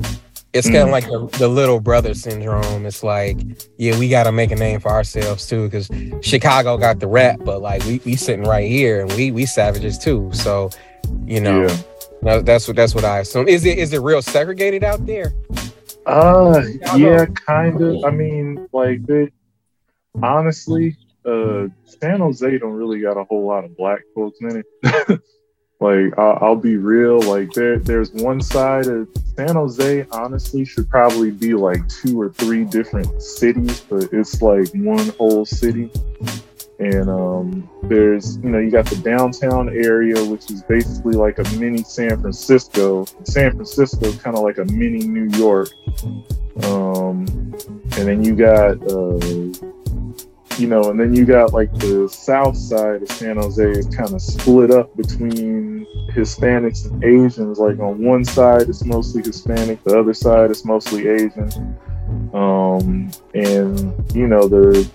It's 0.53 0.67
kind 0.67 0.77
of 0.79 0.87
Mm. 0.87 0.91
like 0.91 1.05
the, 1.05 1.27
the 1.37 1.47
little 1.49 1.79
brother 1.81 2.13
syndrome. 2.13 2.85
It's 2.85 3.03
like, 3.03 3.37
yeah, 3.77 3.97
we 3.99 4.07
got 4.09 4.23
to 4.23 4.31
make 4.31 4.51
a 4.51 4.55
name 4.55 4.79
for 4.79 4.89
ourselves 4.91 5.47
too, 5.47 5.65
because 5.69 5.89
Chicago 6.21 6.77
got 6.77 6.99
the 6.99 7.07
rap, 7.07 7.39
but 7.43 7.61
like 7.61 7.83
we 7.85 7.99
we 8.05 8.15
sitting 8.15 8.45
right 8.45 8.67
here 8.69 9.01
and 9.01 9.11
we 9.13 9.31
we 9.31 9.45
savages 9.45 9.97
too. 9.97 10.29
So, 10.33 10.69
you 11.25 11.41
know, 11.41 11.63
Yeah. 11.63 11.77
No, 12.21 12.41
that's 12.41 12.67
what 12.67 12.75
that's 12.75 12.93
what 12.93 13.03
I 13.03 13.19
assume. 13.19 13.47
Is 13.47 13.65
it 13.65 13.77
is 13.77 13.93
it 13.93 13.99
real 13.99 14.21
segregated 14.21 14.83
out 14.83 15.05
there? 15.05 15.33
Uh, 16.05 16.63
yeah, 16.95 17.25
kind 17.25 17.81
of. 17.81 18.03
I 18.03 18.09
mean, 18.09 18.67
like, 18.73 19.05
they, 19.05 19.31
honestly, 20.21 20.97
uh, 21.25 21.67
San 21.85 22.19
Jose 22.19 22.57
don't 22.57 22.73
really 22.73 22.99
got 23.01 23.17
a 23.17 23.23
whole 23.25 23.45
lot 23.45 23.63
of 23.63 23.77
black 23.77 24.01
folks 24.15 24.39
in 24.41 24.63
it. 24.63 25.21
like, 25.79 26.17
I'll, 26.17 26.37
I'll 26.41 26.55
be 26.55 26.77
real. 26.77 27.19
Like, 27.21 27.51
there, 27.51 27.77
there's 27.77 28.11
one 28.13 28.41
side 28.41 28.87
of 28.87 29.07
San 29.35 29.55
Jose. 29.55 30.05
Honestly, 30.11 30.65
should 30.65 30.89
probably 30.89 31.31
be 31.31 31.53
like 31.53 31.87
two 31.87 32.19
or 32.19 32.29
three 32.29 32.65
different 32.65 33.21
cities, 33.21 33.81
but 33.81 34.11
it's 34.11 34.41
like 34.41 34.69
one 34.73 35.09
whole 35.19 35.45
city. 35.45 35.91
And 36.81 37.11
um, 37.11 37.69
there's, 37.83 38.37
you 38.37 38.49
know, 38.49 38.57
you 38.57 38.71
got 38.71 38.87
the 38.87 38.95
downtown 38.95 39.69
area, 39.69 40.25
which 40.25 40.49
is 40.49 40.63
basically 40.63 41.13
like 41.13 41.37
a 41.37 41.43
mini 41.59 41.83
San 41.83 42.19
Francisco. 42.19 43.05
San 43.23 43.51
Francisco 43.51 44.07
is 44.07 44.19
kind 44.19 44.35
of 44.35 44.41
like 44.41 44.57
a 44.57 44.65
mini 44.65 45.05
New 45.05 45.29
York. 45.37 45.69
Um, 46.63 47.27
and 47.97 48.07
then 48.07 48.23
you 48.23 48.35
got, 48.35 48.81
uh, 48.91 49.19
you 50.57 50.67
know, 50.67 50.89
and 50.89 50.99
then 50.99 51.13
you 51.13 51.23
got 51.23 51.53
like 51.53 51.71
the 51.75 52.09
south 52.11 52.57
side 52.57 53.03
of 53.03 53.11
San 53.11 53.37
Jose 53.37 53.63
is 53.63 53.85
kind 53.95 54.11
of 54.15 54.19
split 54.19 54.71
up 54.71 54.97
between 54.97 55.85
Hispanics 56.13 56.89
and 56.89 57.03
Asians. 57.03 57.59
Like 57.59 57.77
on 57.77 58.03
one 58.03 58.25
side, 58.25 58.63
it's 58.69 58.83
mostly 58.83 59.21
Hispanic, 59.21 59.83
the 59.83 59.99
other 59.99 60.15
side 60.15 60.49
is 60.49 60.65
mostly 60.65 61.07
Asian. 61.07 61.77
Um, 62.33 63.11
and 63.35 64.15
you 64.15 64.25
know, 64.25 64.47
the 64.47 64.89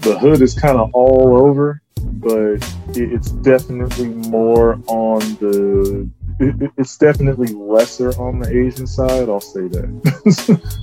the 0.00 0.18
hood 0.18 0.40
is 0.42 0.54
kind 0.54 0.78
of 0.78 0.90
all 0.94 1.36
over, 1.46 1.80
but 2.02 2.54
it, 2.96 3.12
it's 3.12 3.30
definitely 3.30 4.08
more 4.08 4.74
on 4.86 5.20
the. 5.36 6.08
It, 6.40 6.62
it- 6.62 6.72
it's 6.78 6.96
definitely 6.96 7.48
lesser 7.52 8.10
on 8.20 8.38
the 8.40 8.48
Asian 8.48 8.86
side. 8.86 9.28
I'll 9.28 9.40
say 9.40 9.68
that. 9.68 10.60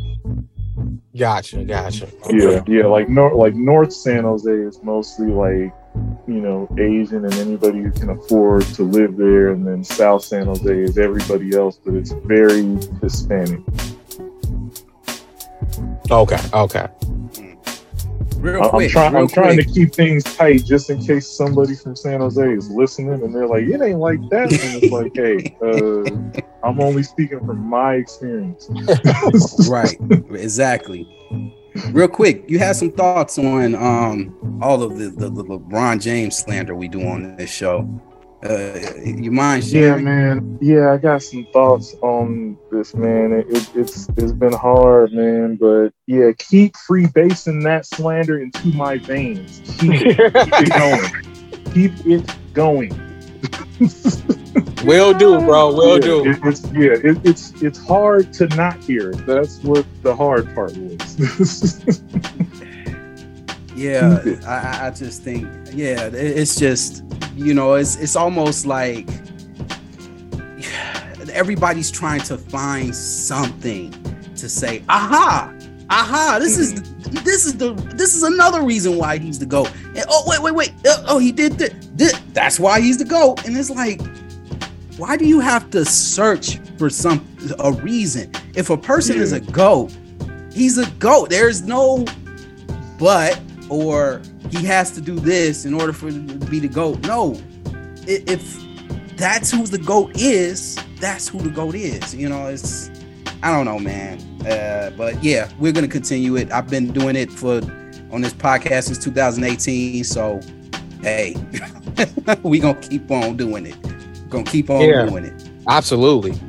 Gotcha, 1.17 1.63
gotcha. 1.65 2.07
yeah, 2.29 2.61
yeah. 2.67 2.85
Like 2.85 3.09
North, 3.09 3.33
like 3.33 3.55
North 3.55 3.91
San 3.91 4.23
Jose 4.23 4.51
is 4.51 4.83
mostly 4.83 5.25
like 5.27 5.73
you 6.27 6.35
know 6.41 6.67
Asian 6.77 7.25
and 7.25 7.33
anybody 7.35 7.79
who 7.79 7.89
can 7.91 8.11
afford 8.11 8.61
to 8.75 8.83
live 8.83 9.17
there, 9.17 9.49
and 9.49 9.65
then 9.65 9.83
South 9.83 10.23
San 10.23 10.45
Jose 10.45 10.69
is 10.79 10.99
everybody 10.99 11.55
else, 11.57 11.79
but 11.83 11.95
it's 11.95 12.11
very 12.11 12.61
Hispanic. 13.01 13.61
Okay, 16.11 16.37
okay. 16.53 16.87
Real 18.37 18.63
I'm 18.63 18.69
quick. 18.69 18.91
trying. 18.91 19.13
real 19.13 19.23
I'm 19.23 19.27
trying 19.27 19.57
to 19.57 19.63
keep 19.63 19.93
things 19.93 20.23
tight 20.23 20.63
just 20.63 20.89
in 20.89 21.03
case 21.03 21.27
somebody 21.27 21.75
from 21.75 21.95
San 21.95 22.19
Jose 22.19 22.53
is 22.53 22.69
listening 22.69 23.23
and 23.23 23.33
they're 23.33 23.47
like, 23.47 23.63
"It 23.63 23.81
ain't 23.81 23.99
like 23.99 24.19
that." 24.29 24.51
And 24.51 24.83
it's 24.83 24.91
like, 24.91 25.11
"Hey, 25.15 25.57
uh, 25.61 26.67
I'm 26.67 26.79
only 26.79 27.03
speaking 27.03 27.39
from 27.39 27.59
my 27.59 27.95
experience." 27.95 28.69
right. 29.69 29.97
Exactly. 30.31 31.07
Real 31.91 32.07
quick, 32.07 32.45
you 32.47 32.59
had 32.59 32.75
some 32.75 32.91
thoughts 32.91 33.37
on 33.37 33.75
um 33.75 34.59
all 34.61 34.81
of 34.83 34.97
the, 34.97 35.09
the, 35.09 35.29
the 35.29 35.43
LeBron 35.43 36.01
James 36.01 36.37
slander 36.37 36.75
we 36.75 36.87
do 36.87 37.07
on 37.07 37.35
this 37.37 37.51
show. 37.51 37.87
Uh, 38.47 38.79
you 39.03 39.31
mind 39.31 39.63
Yeah, 39.65 39.97
man. 39.97 40.57
Yeah, 40.61 40.93
I 40.93 40.97
got 40.97 41.21
some 41.21 41.45
thoughts 41.51 41.95
on 42.01 42.57
this, 42.71 42.93
man. 42.93 43.33
It, 43.33 43.45
it, 43.49 43.69
it's 43.75 44.07
it's 44.15 44.31
been 44.31 44.53
hard, 44.53 45.11
man. 45.11 45.57
But 45.57 45.89
yeah, 46.05 46.31
keep 46.37 46.75
freebasing 46.89 47.63
that 47.63 47.85
slander 47.85 48.39
into 48.39 48.67
my 48.69 48.97
veins. 48.99 49.59
Keep 49.79 49.91
it, 49.93 50.33
keep 50.33 50.53
it 50.61 50.69
going. 50.73 51.73
Keep 51.73 52.05
it 52.05 52.35
going. 52.53 52.93
Will 54.85 55.13
do, 55.13 55.39
bro. 55.39 55.73
Will 55.73 55.95
yeah, 55.95 55.99
do. 55.99 56.29
It, 56.29 56.39
it's 56.43 56.63
yeah, 56.71 57.11
it, 57.11 57.17
it's 57.25 57.51
it's 57.61 57.85
hard 57.85 58.31
to 58.33 58.47
not 58.55 58.81
hear. 58.83 59.11
That's 59.11 59.61
what 59.63 59.85
the 60.03 60.15
hard 60.15 60.53
part 60.55 60.75
was. 60.77 61.83
Yeah, 63.75 64.23
I, 64.47 64.49
I- 64.55 64.87
I 64.87 64.89
just 64.89 65.21
think, 65.21 65.47
yeah, 65.71 66.07
it- 66.07 66.15
it's 66.15 66.55
just, 66.55 67.03
you 67.37 67.53
know, 67.53 67.75
it's 67.75 67.95
it's 67.95 68.15
almost 68.15 68.65
like 68.65 69.07
everybody's 71.31 71.91
trying 71.91 72.21
to 72.21 72.37
find 72.37 72.95
something 72.95 73.91
to 74.35 74.49
say, 74.49 74.83
aha, 74.89 75.53
aha, 75.89 76.39
this 76.39 76.57
is 76.57 76.81
this 77.23 77.45
is 77.45 77.57
the 77.57 77.73
this 77.95 78.15
is 78.15 78.23
another 78.23 78.63
reason 78.63 78.97
why 78.97 79.17
he's 79.17 79.37
the 79.37 79.45
GOAT. 79.45 79.71
And 79.95 80.03
oh 80.09 80.23
wait, 80.25 80.41
wait, 80.41 80.55
wait. 80.55 80.73
Uh, 80.85 81.03
oh, 81.07 81.19
he 81.19 81.31
did 81.31 81.53
this. 81.53 82.19
That's 82.33 82.59
why 82.59 82.81
he's 82.81 82.97
the 82.97 83.05
GOAT. 83.05 83.45
And 83.45 83.55
it's 83.55 83.69
like, 83.69 84.01
why 84.97 85.15
do 85.15 85.25
you 85.25 85.39
have 85.39 85.69
to 85.71 85.85
search 85.85 86.57
for 86.77 86.89
some 86.89 87.25
a 87.59 87.71
reason? 87.71 88.31
If 88.55 88.71
a 88.71 88.77
person 88.77 89.17
yeah. 89.17 89.23
is 89.23 89.31
a 89.31 89.39
GOAT, 89.39 89.95
he's 90.51 90.79
a 90.79 90.89
GOAT. 90.93 91.29
There's 91.29 91.61
no 91.61 92.03
but 92.97 93.39
or 93.69 94.21
he 94.51 94.65
has 94.65 94.91
to 94.91 95.01
do 95.01 95.15
this 95.15 95.65
in 95.65 95.73
order 95.73 95.93
for 95.93 96.07
him 96.07 96.27
to 96.39 96.45
be 96.47 96.59
the 96.59 96.67
GOAT. 96.67 96.99
No. 97.05 97.39
If 98.07 98.57
that's 99.17 99.51
who 99.51 99.65
the 99.65 99.77
GOAT 99.77 100.15
is, 100.15 100.77
that's 100.99 101.27
who 101.27 101.39
the 101.39 101.49
GOAT 101.49 101.75
is. 101.75 102.15
You 102.15 102.29
know, 102.29 102.47
it's 102.47 102.89
I 103.43 103.51
don't 103.51 103.65
know, 103.65 103.79
man. 103.79 104.19
Uh, 104.45 104.91
but 104.97 105.21
yeah, 105.23 105.49
we're 105.59 105.71
gonna 105.71 105.87
continue 105.87 106.35
it. 106.37 106.51
I've 106.51 106.69
been 106.69 106.91
doing 106.91 107.15
it 107.15 107.31
for 107.31 107.61
on 108.11 108.21
this 108.21 108.33
podcast 108.33 108.83
since 108.83 109.03
2018. 109.03 110.03
So 110.03 110.39
hey, 111.01 111.35
we 112.43 112.59
gonna 112.59 112.79
keep 112.79 113.09
on 113.11 113.37
doing 113.37 113.65
it. 113.65 113.75
We're 113.83 114.29
gonna 114.29 114.43
keep 114.43 114.69
on 114.69 114.81
yeah, 114.81 115.05
doing 115.05 115.25
it. 115.25 115.49
Absolutely. 115.67 116.39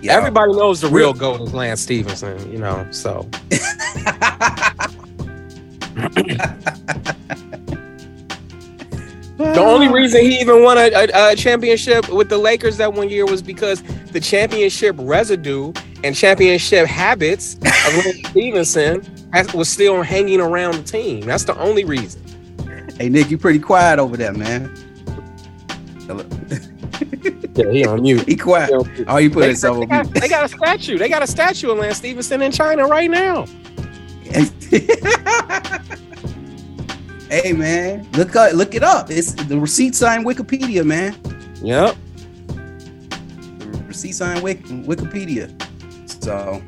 Yeah. 0.00 0.16
Everybody 0.16 0.52
knows 0.52 0.80
the 0.80 0.88
real 0.88 1.12
goat 1.12 1.42
is 1.42 1.54
Lance 1.54 1.80
Stephenson, 1.80 2.50
you 2.50 2.58
know. 2.58 2.86
So 2.90 3.28
The 9.38 9.60
only 9.60 9.88
reason 9.88 10.20
he 10.22 10.40
even 10.40 10.62
won 10.62 10.78
a, 10.78 10.90
a, 10.92 11.32
a, 11.32 11.36
championship 11.36 12.08
with 12.08 12.28
the 12.28 12.38
Lakers 12.38 12.76
that 12.76 12.92
one 12.92 13.08
year 13.08 13.26
was 13.26 13.42
because 13.42 13.82
the 14.12 14.20
championship 14.20 14.94
residue 14.98 15.72
and 16.04 16.14
championship 16.14 16.86
habits 16.86 17.54
of 17.54 18.04
Lance 18.04 18.18
Stephenson 18.28 19.28
has, 19.32 19.52
was 19.52 19.68
still 19.68 20.00
hanging 20.02 20.40
around 20.40 20.74
the 20.74 20.82
team. 20.84 21.26
That's 21.26 21.44
the 21.44 21.58
only 21.58 21.84
reason. 21.84 22.22
Hey 22.96 23.08
Nick, 23.08 23.30
you 23.30 23.38
pretty 23.38 23.58
quiet 23.58 23.98
over 23.98 24.16
there, 24.16 24.32
man. 24.32 24.72
yeah, 27.54 27.70
he 27.70 27.84
on 27.84 28.02
mute. 28.02 28.26
He 28.28 28.36
quiet. 28.36 28.70
Oh, 29.08 29.16
you 29.18 29.30
put 29.30 29.44
himself 29.44 29.78
on 29.78 29.88
mute. 29.88 30.14
They 30.14 30.28
got 30.28 30.44
a 30.44 30.48
statue. 30.48 30.98
They 30.98 31.08
got 31.08 31.22
a 31.22 31.26
statue 31.26 31.70
of 31.70 31.78
Lance 31.78 31.96
Stephenson 31.96 32.42
in 32.42 32.52
China 32.52 32.86
right 32.86 33.10
now. 33.10 33.46
hey 37.30 37.52
man, 37.52 38.08
look 38.12 38.34
up, 38.34 38.52
look 38.54 38.74
it 38.74 38.82
up. 38.82 39.10
It's 39.10 39.32
the 39.32 39.58
receipt 39.58 39.94
sign 39.94 40.24
Wikipedia, 40.24 40.84
man. 40.84 41.16
Yep. 41.62 41.96
The 43.58 43.84
receipt 43.86 44.12
sign 44.12 44.38
Wikipedia. 44.38 45.50
So 46.22 46.62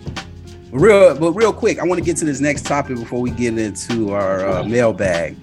real, 0.71 1.19
but 1.19 1.33
real 1.33 1.53
quick, 1.53 1.79
I 1.79 1.85
want 1.85 1.99
to 1.99 2.05
get 2.05 2.17
to 2.19 2.25
this 2.25 2.41
next 2.41 2.67
topic 2.67 2.97
before 2.97 3.21
we 3.21 3.31
get 3.31 3.59
into 3.59 4.13
our 4.13 4.47
uh, 4.47 4.65
mailbag. 4.65 5.37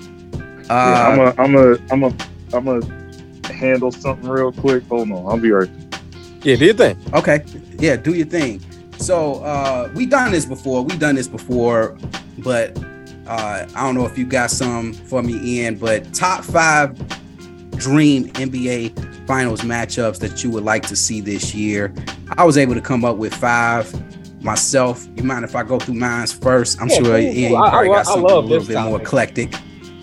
Uh, 0.69 0.69
yeah, 0.69 1.07
I'm 1.07 1.19
a, 1.19 1.33
I'm 1.37 1.55
a, 1.55 1.77
I'm 1.91 2.03
a, 2.03 2.13
I'm 2.53 2.67
a 2.67 3.51
handle 3.51 3.91
something 3.91 4.29
real 4.29 4.51
quick. 4.51 4.83
Hold 4.87 5.11
on, 5.11 5.25
I'll 5.25 5.37
be 5.37 5.51
right. 5.51 5.69
Yeah, 6.43 6.55
do 6.55 6.65
your 6.65 6.73
thing. 6.73 6.97
Okay. 7.13 7.43
Yeah, 7.77 7.95
do 7.95 8.13
your 8.13 8.25
thing. 8.25 8.61
So 9.01 9.43
uh, 9.43 9.91
we 9.95 10.05
done 10.05 10.31
this 10.31 10.45
before. 10.45 10.83
We 10.83 10.95
done 10.97 11.15
this 11.15 11.27
before, 11.27 11.97
but 12.37 12.77
uh, 13.27 13.65
I 13.75 13.85
don't 13.85 13.95
know 13.95 14.05
if 14.05 14.17
you 14.17 14.25
got 14.25 14.51
some 14.51 14.93
for 14.93 15.23
me, 15.23 15.39
Ian. 15.41 15.75
But 15.75 16.13
top 16.13 16.43
five 16.43 16.95
dream 17.77 18.27
NBA 18.33 19.25
Finals 19.25 19.61
matchups 19.61 20.19
that 20.19 20.43
you 20.43 20.51
would 20.51 20.63
like 20.63 20.85
to 20.87 20.95
see 20.95 21.21
this 21.21 21.55
year. 21.55 21.93
I 22.37 22.43
was 22.43 22.57
able 22.57 22.75
to 22.75 22.81
come 22.81 23.03
up 23.03 23.17
with 23.17 23.33
five 23.33 23.91
myself. 24.43 25.07
You 25.15 25.23
mind 25.23 25.45
if 25.45 25.55
I 25.55 25.63
go 25.63 25.79
through 25.79 25.95
mine 25.95 26.27
first? 26.27 26.81
I'm 26.81 26.89
yeah, 26.89 26.95
sure 26.97 27.17
Ian 27.17 27.51
you 27.51 27.57
probably 27.57 27.89
I, 27.89 27.93
got 27.93 28.05
something 28.05 28.23
a 28.23 28.39
little 28.39 28.65
bit 28.65 28.73
topic. 28.73 28.89
more 28.89 29.01
eclectic. 29.01 29.53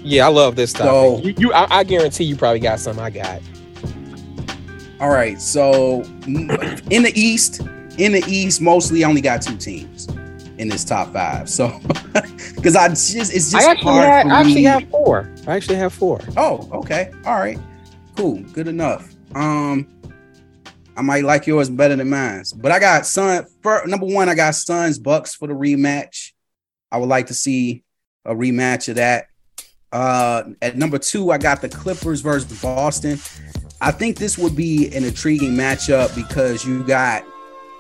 Yeah, 0.03 0.27
I 0.27 0.31
love 0.31 0.57
this 0.57 0.73
topic. 0.73 0.91
So, 0.91 1.19
you, 1.19 1.35
you 1.39 1.53
I, 1.53 1.79
I 1.79 1.85
guarantee 1.85 2.25
you 2.25 2.37
probably 2.37 2.61
got 2.61 2.81
some 2.81 2.99
I 2.99 3.11
got. 3.11 3.43
All 5.01 5.11
right, 5.11 5.41
so 5.41 6.03
in 6.27 7.03
the 7.05 7.13
East, 7.15 7.61
in 7.99 8.13
the 8.13 8.25
East, 8.27 8.61
mostly 8.61 9.05
only 9.05 9.21
got 9.21 9.43
two 9.43 9.57
teams 9.57 10.09
in 10.59 10.69
this 10.69 10.85
top 10.85 11.13
five. 11.13 11.49
So 11.49 11.79
because 12.55 12.77
I 12.77 12.89
just 12.89 13.15
it's 13.15 13.51
just 13.51 13.55
I 13.55 13.71
actually, 13.71 13.95
had, 13.95 14.27
I 14.27 14.41
actually 14.41 14.65
have 14.65 14.89
four. 14.89 15.33
I 15.47 15.57
actually 15.57 15.77
have 15.77 15.93
four. 15.93 16.21
Oh, 16.37 16.69
okay. 16.73 17.11
All 17.25 17.39
right. 17.39 17.59
Cool. 18.17 18.41
Good 18.53 18.69
enough. 18.69 19.15
Um 19.35 19.89
I 20.97 21.03
might 21.03 21.25
like 21.25 21.47
yours 21.47 21.71
better 21.71 21.95
than 21.95 22.11
mine. 22.11 22.43
But 22.57 22.73
I 22.73 22.81
got 22.81 23.07
Sun 23.07 23.47
for 23.63 23.83
number 23.87 24.07
one, 24.07 24.29
I 24.29 24.35
got 24.35 24.55
Suns 24.55 24.99
Bucks 24.99 25.35
for 25.35 25.49
the 25.49 25.55
rematch. 25.55 26.33
I 26.91 26.99
would 26.99 27.09
like 27.09 27.27
to 27.27 27.35
see 27.35 27.85
a 28.25 28.35
rematch 28.35 28.89
of 28.89 28.97
that. 28.97 29.29
Uh 29.93 30.45
at 30.61 30.77
number 30.77 30.99
two, 30.99 31.31
I 31.31 31.39
got 31.39 31.63
the 31.63 31.69
Clippers 31.69 32.21
versus 32.21 32.61
Boston. 32.61 33.19
I 33.81 33.93
think 33.93 34.17
this 34.17 34.37
would 34.37 34.57
be 34.57 34.89
an 34.95 35.05
intriguing 35.05 35.53
matchup 35.53 36.15
because 36.17 36.67
you 36.67 36.83
got 36.83 37.25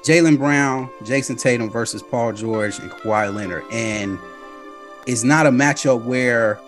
Jaylen 0.02 0.38
Brown, 0.38 0.88
Jayson 1.02 1.36
Tatum 1.36 1.70
versus 1.70 2.02
Paul 2.02 2.32
George 2.32 2.78
and 2.78 2.90
Kawhi 2.90 3.34
Leonard. 3.34 3.64
And 3.72 4.18
it's 5.06 5.24
not 5.24 5.46
a 5.46 5.50
matchup 5.50 6.04
where, 6.04 6.60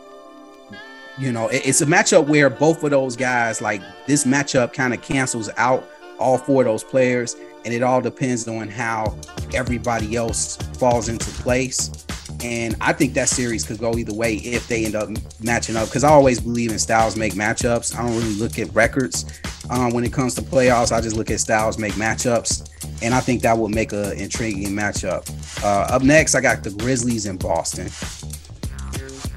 you 1.18 1.32
know, 1.32 1.48
it's 1.48 1.80
a 1.80 1.86
matchup 1.86 2.26
where 2.26 2.50
both 2.50 2.82
of 2.82 2.90
those 2.90 3.16
guys, 3.16 3.60
like 3.60 3.82
this 4.06 4.24
matchup 4.24 4.72
kind 4.72 4.92
of 4.92 5.02
cancels 5.02 5.48
out 5.56 5.88
all 6.18 6.38
four 6.38 6.62
of 6.62 6.66
those 6.66 6.84
players. 6.84 7.36
And 7.64 7.74
it 7.74 7.82
all 7.82 8.00
depends 8.00 8.48
on 8.48 8.68
how 8.68 9.16
everybody 9.52 10.16
else 10.16 10.56
falls 10.78 11.08
into 11.08 11.30
place. 11.42 12.06
And 12.42 12.74
I 12.80 12.94
think 12.94 13.12
that 13.14 13.28
series 13.28 13.66
could 13.66 13.78
go 13.78 13.92
either 13.98 14.14
way 14.14 14.36
if 14.36 14.66
they 14.66 14.86
end 14.86 14.94
up 14.94 15.10
matching 15.42 15.76
up. 15.76 15.88
Because 15.88 16.04
I 16.04 16.08
always 16.08 16.40
believe 16.40 16.72
in 16.72 16.78
styles 16.78 17.16
make 17.16 17.34
matchups. 17.34 17.94
I 17.94 18.02
don't 18.02 18.16
really 18.16 18.34
look 18.36 18.58
at 18.58 18.72
records 18.74 19.40
um, 19.68 19.92
when 19.92 20.04
it 20.04 20.12
comes 20.12 20.34
to 20.36 20.42
playoffs. 20.42 20.90
I 20.90 21.02
just 21.02 21.16
look 21.16 21.30
at 21.30 21.40
styles 21.40 21.76
make 21.76 21.92
matchups 21.94 22.70
and 23.02 23.14
I 23.14 23.20
think 23.20 23.42
that 23.42 23.56
will 23.56 23.68
make 23.68 23.92
an 23.92 24.12
intriguing 24.12 24.70
matchup. 24.70 25.28
Uh, 25.62 25.94
up 25.94 26.02
next, 26.02 26.34
I 26.34 26.40
got 26.40 26.62
the 26.62 26.70
Grizzlies 26.70 27.26
in 27.26 27.36
Boston 27.36 27.88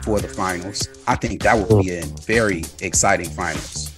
for 0.04 0.20
the 0.20 0.28
finals. 0.28 0.90
I 1.08 1.16
think 1.16 1.42
that 1.44 1.56
will 1.56 1.84
be 1.84 1.92
a 1.92 2.06
very 2.26 2.64
exciting 2.82 3.30
finals. 3.30 3.90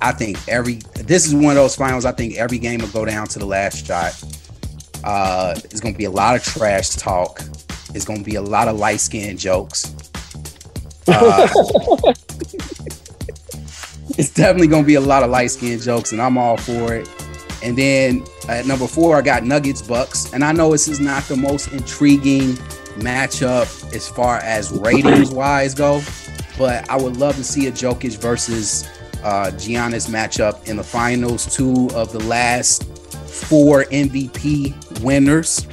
I 0.00 0.12
think 0.12 0.38
every 0.48 0.80
this 0.94 1.26
is 1.26 1.34
one 1.34 1.50
of 1.50 1.56
those 1.56 1.76
finals. 1.76 2.04
I 2.06 2.12
think 2.12 2.36
every 2.36 2.58
game 2.58 2.80
will 2.80 2.88
go 2.88 3.04
down 3.04 3.26
to 3.28 3.38
the 3.38 3.46
last 3.46 3.86
shot. 3.86 4.18
Uh, 5.04 5.54
it's 5.64 5.80
going 5.80 5.94
to 5.94 5.98
be 5.98 6.06
a 6.06 6.10
lot 6.10 6.36
of 6.36 6.42
trash 6.42 6.90
talk. 6.90 7.42
It's 7.94 8.04
going 8.04 8.20
to 8.20 8.24
be 8.24 8.36
a 8.36 8.42
lot 8.42 8.68
of 8.68 8.78
light 8.78 9.00
skin 9.00 9.36
jokes. 9.36 9.94
Uh, 11.06 11.48
it's 14.16 14.32
definitely 14.32 14.68
going 14.68 14.84
to 14.84 14.86
be 14.86 14.94
a 14.94 15.00
lot 15.00 15.22
of 15.22 15.30
light 15.30 15.50
skin 15.50 15.78
jokes, 15.80 16.12
and 16.12 16.22
I'm 16.22 16.38
all 16.38 16.56
for 16.56 16.94
it. 16.94 17.08
And 17.62 17.76
then 17.76 18.24
at 18.48 18.66
number 18.66 18.86
four, 18.86 19.16
I 19.16 19.22
got 19.22 19.44
Nuggets 19.44 19.82
Bucks. 19.82 20.32
And 20.32 20.44
I 20.44 20.52
know 20.52 20.72
this 20.72 20.88
is 20.88 21.00
not 21.00 21.24
the 21.24 21.36
most 21.36 21.72
intriguing 21.72 22.52
matchup 22.96 23.94
as 23.94 24.08
far 24.08 24.38
as 24.38 24.70
ratings 24.72 25.30
wise 25.30 25.74
go, 25.74 26.02
but 26.58 26.88
I 26.90 26.96
would 26.96 27.16
love 27.16 27.36
to 27.36 27.44
see 27.44 27.66
a 27.66 27.72
Jokic 27.72 28.18
versus 28.18 28.88
uh, 29.22 29.50
Giannis 29.54 30.08
matchup 30.08 30.68
in 30.68 30.76
the 30.76 30.84
finals. 30.84 31.54
Two 31.54 31.88
of 31.94 32.12
the 32.12 32.20
last 32.20 32.84
four 33.28 33.84
MVP 33.84 35.00
winners. 35.02 35.66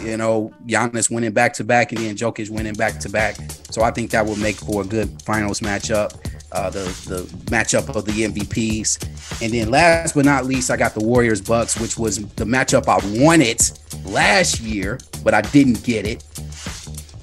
You 0.00 0.18
know, 0.18 0.52
Giannis 0.66 1.10
winning 1.10 1.32
back 1.32 1.54
to 1.54 1.64
back 1.64 1.92
and 1.92 2.00
then 2.02 2.16
Jokic 2.16 2.50
winning 2.50 2.74
back 2.74 2.98
to 3.00 3.08
back. 3.08 3.36
So 3.70 3.82
I 3.82 3.90
think 3.90 4.10
that 4.10 4.26
would 4.26 4.38
make 4.38 4.56
for 4.56 4.82
a 4.82 4.84
good 4.84 5.22
finals 5.22 5.60
matchup 5.60 6.23
uh, 6.54 6.70
the 6.70 6.84
the 7.08 7.22
matchup 7.50 7.94
of 7.94 8.04
the 8.04 8.12
MVPs, 8.12 9.42
and 9.42 9.52
then 9.52 9.70
last 9.70 10.14
but 10.14 10.24
not 10.24 10.44
least, 10.46 10.70
I 10.70 10.76
got 10.76 10.94
the 10.94 11.04
Warriors 11.04 11.40
Bucks, 11.40 11.78
which 11.78 11.98
was 11.98 12.18
the 12.34 12.44
matchup 12.44 12.88
I 12.88 12.98
wanted 13.20 13.60
last 14.06 14.60
year, 14.60 14.98
but 15.22 15.34
I 15.34 15.40
didn't 15.42 15.82
get 15.84 16.06
it, 16.06 16.24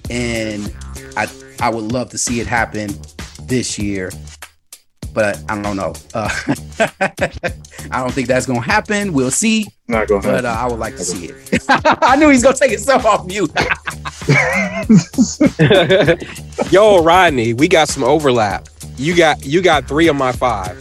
and 0.09 0.73
I 1.15 1.27
I 1.59 1.69
would 1.69 1.91
love 1.91 2.09
to 2.09 2.17
see 2.17 2.39
it 2.39 2.47
happen 2.47 2.89
this 3.43 3.79
year, 3.79 4.11
but 5.13 5.41
I 5.49 5.61
don't 5.61 5.77
know. 5.77 5.93
Uh, 6.13 6.29
I 7.91 8.01
don't 8.01 8.11
think 8.11 8.27
that's 8.27 8.45
gonna 8.45 8.61
happen. 8.61 9.13
We'll 9.13 9.31
see. 9.31 9.65
Not 9.87 10.07
gonna 10.07 10.21
but 10.21 10.45
uh, 10.45 10.49
I 10.49 10.67
would 10.67 10.79
like 10.79 10.95
to 10.97 11.03
see 11.03 11.27
it. 11.27 11.65
I 11.69 12.15
knew 12.15 12.29
he's 12.29 12.43
gonna 12.43 12.55
take 12.55 12.71
himself 12.71 13.05
off 13.05 13.25
mute. 13.25 13.51
Yo, 16.71 17.03
Rodney, 17.03 17.53
we 17.53 17.67
got 17.67 17.87
some 17.87 18.03
overlap. 18.03 18.67
You 19.01 19.15
got 19.15 19.43
you 19.43 19.63
got 19.63 19.87
three 19.87 20.07
of 20.07 20.15
my 20.15 20.31
five. 20.31 20.77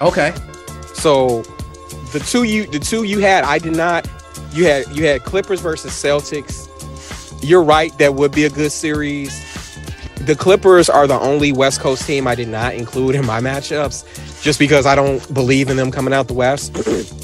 Okay. 0.00 0.32
So 0.94 1.42
the 2.12 2.20
two 2.20 2.44
you 2.44 2.66
the 2.66 2.78
two 2.78 3.02
you 3.02 3.18
had, 3.18 3.44
I 3.44 3.58
did 3.58 3.76
not. 3.76 4.08
You 4.54 4.64
had 4.64 4.88
you 4.88 5.04
had 5.04 5.22
Clippers 5.22 5.60
versus 5.60 5.92
Celtics. 5.92 6.68
You're 7.42 7.62
right, 7.62 7.96
that 7.98 8.14
would 8.14 8.32
be 8.32 8.44
a 8.44 8.50
good 8.50 8.72
series. 8.72 9.30
The 10.20 10.34
Clippers 10.34 10.88
are 10.88 11.06
the 11.06 11.18
only 11.18 11.52
West 11.52 11.80
Coast 11.80 12.06
team 12.06 12.26
I 12.26 12.34
did 12.34 12.48
not 12.48 12.74
include 12.74 13.14
in 13.14 13.26
my 13.26 13.40
matchups, 13.40 14.42
just 14.42 14.58
because 14.58 14.86
I 14.86 14.94
don't 14.94 15.34
believe 15.34 15.68
in 15.68 15.76
them 15.76 15.90
coming 15.90 16.14
out 16.14 16.28
the 16.28 16.34
West. 16.34 16.74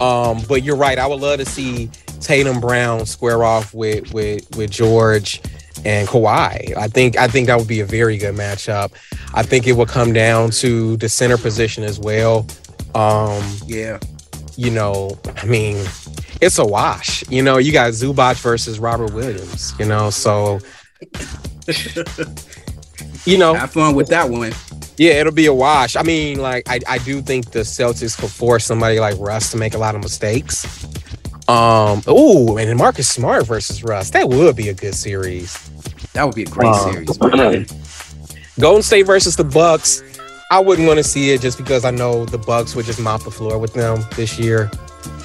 Um, 0.00 0.42
but 0.48 0.64
you're 0.64 0.74
right. 0.74 0.98
I 0.98 1.06
would 1.06 1.20
love 1.20 1.38
to 1.38 1.44
see 1.44 1.88
Tatum 2.18 2.58
Brown 2.58 3.06
square 3.06 3.44
off 3.44 3.72
with 3.72 4.12
with 4.12 4.56
with 4.56 4.68
George 4.68 5.40
and 5.84 6.06
Kawhi. 6.08 6.76
I 6.76 6.88
think 6.88 7.16
I 7.18 7.26
think 7.28 7.46
that 7.48 7.58
would 7.58 7.68
be 7.68 7.80
a 7.80 7.86
very 7.86 8.16
good 8.16 8.34
matchup. 8.34 8.92
I 9.34 9.42
think 9.42 9.66
it 9.66 9.72
will 9.72 9.86
come 9.86 10.12
down 10.12 10.50
to 10.62 10.96
the 10.98 11.08
center 11.08 11.36
position 11.38 11.84
as 11.84 11.98
well. 11.98 12.46
Um, 12.94 13.42
Yeah. 13.66 13.98
you 14.56 14.70
know, 14.70 15.18
I 15.36 15.46
mean, 15.46 15.76
it's 16.40 16.58
a 16.58 16.64
wash. 16.64 17.24
You 17.30 17.42
know, 17.42 17.58
you 17.58 17.72
got 17.72 17.90
Zubac 17.92 18.36
versus 18.42 18.78
Robert 18.78 19.12
Williams. 19.12 19.72
You 19.78 19.86
know, 19.86 20.10
so 20.10 20.58
you 23.24 23.38
know, 23.38 23.54
Have 23.54 23.72
fun 23.72 23.94
with 23.94 24.08
that 24.08 24.28
one. 24.28 24.52
yeah, 24.98 25.12
it'll 25.12 25.32
be 25.32 25.46
a 25.46 25.54
wash. 25.54 25.96
I 25.96 26.02
mean, 26.02 26.38
like 26.40 26.68
I, 26.68 26.80
I 26.88 26.98
do 26.98 27.20
think 27.22 27.50
the 27.52 27.60
Celtics 27.60 28.18
could 28.18 28.30
force 28.30 28.64
somebody 28.64 29.00
like 29.00 29.16
Russ 29.18 29.50
to 29.52 29.56
make 29.56 29.74
a 29.74 29.78
lot 29.78 29.94
of 29.94 30.02
mistakes. 30.02 30.66
Um, 31.48 32.02
ooh, 32.08 32.56
and 32.58 32.68
then 32.68 32.76
Marcus 32.76 33.08
Smart 33.08 33.46
versus 33.46 33.82
Russ. 33.82 34.10
That 34.10 34.28
would 34.28 34.54
be 34.56 34.68
a 34.68 34.74
good 34.74 34.94
series. 34.94 35.56
That 36.14 36.24
would 36.24 36.34
be 36.34 36.42
a 36.42 36.46
great 36.46 36.66
Wow. 36.68 36.92
series. 36.92 37.20
man. 37.20 37.66
Golden 38.60 38.82
State 38.82 39.04
versus 39.06 39.34
the 39.36 39.44
Bucks. 39.44 40.02
I 40.50 40.60
wouldn't 40.60 40.86
want 40.86 40.98
to 40.98 41.04
see 41.04 41.30
it 41.30 41.40
just 41.40 41.56
because 41.56 41.84
I 41.86 41.90
know 41.90 42.26
the 42.26 42.36
Bucks 42.38 42.74
would 42.76 42.84
just 42.84 43.00
mop 43.00 43.22
the 43.24 43.30
floor 43.30 43.58
with 43.58 43.72
them 43.72 44.04
this 44.16 44.38
year. 44.38 44.70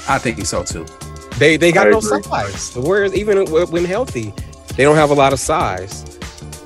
I 0.07 0.17
think 0.17 0.43
so 0.45 0.63
too. 0.63 0.85
They 1.37 1.57
they 1.57 1.71
got 1.71 1.89
no 1.89 1.99
size. 1.99 2.71
The 2.71 2.79
Warriors, 2.81 3.13
even 3.13 3.45
when 3.51 3.85
healthy, 3.85 4.33
they 4.75 4.83
don't 4.83 4.95
have 4.95 5.09
a 5.09 5.13
lot 5.13 5.33
of 5.33 5.39
size. 5.39 6.05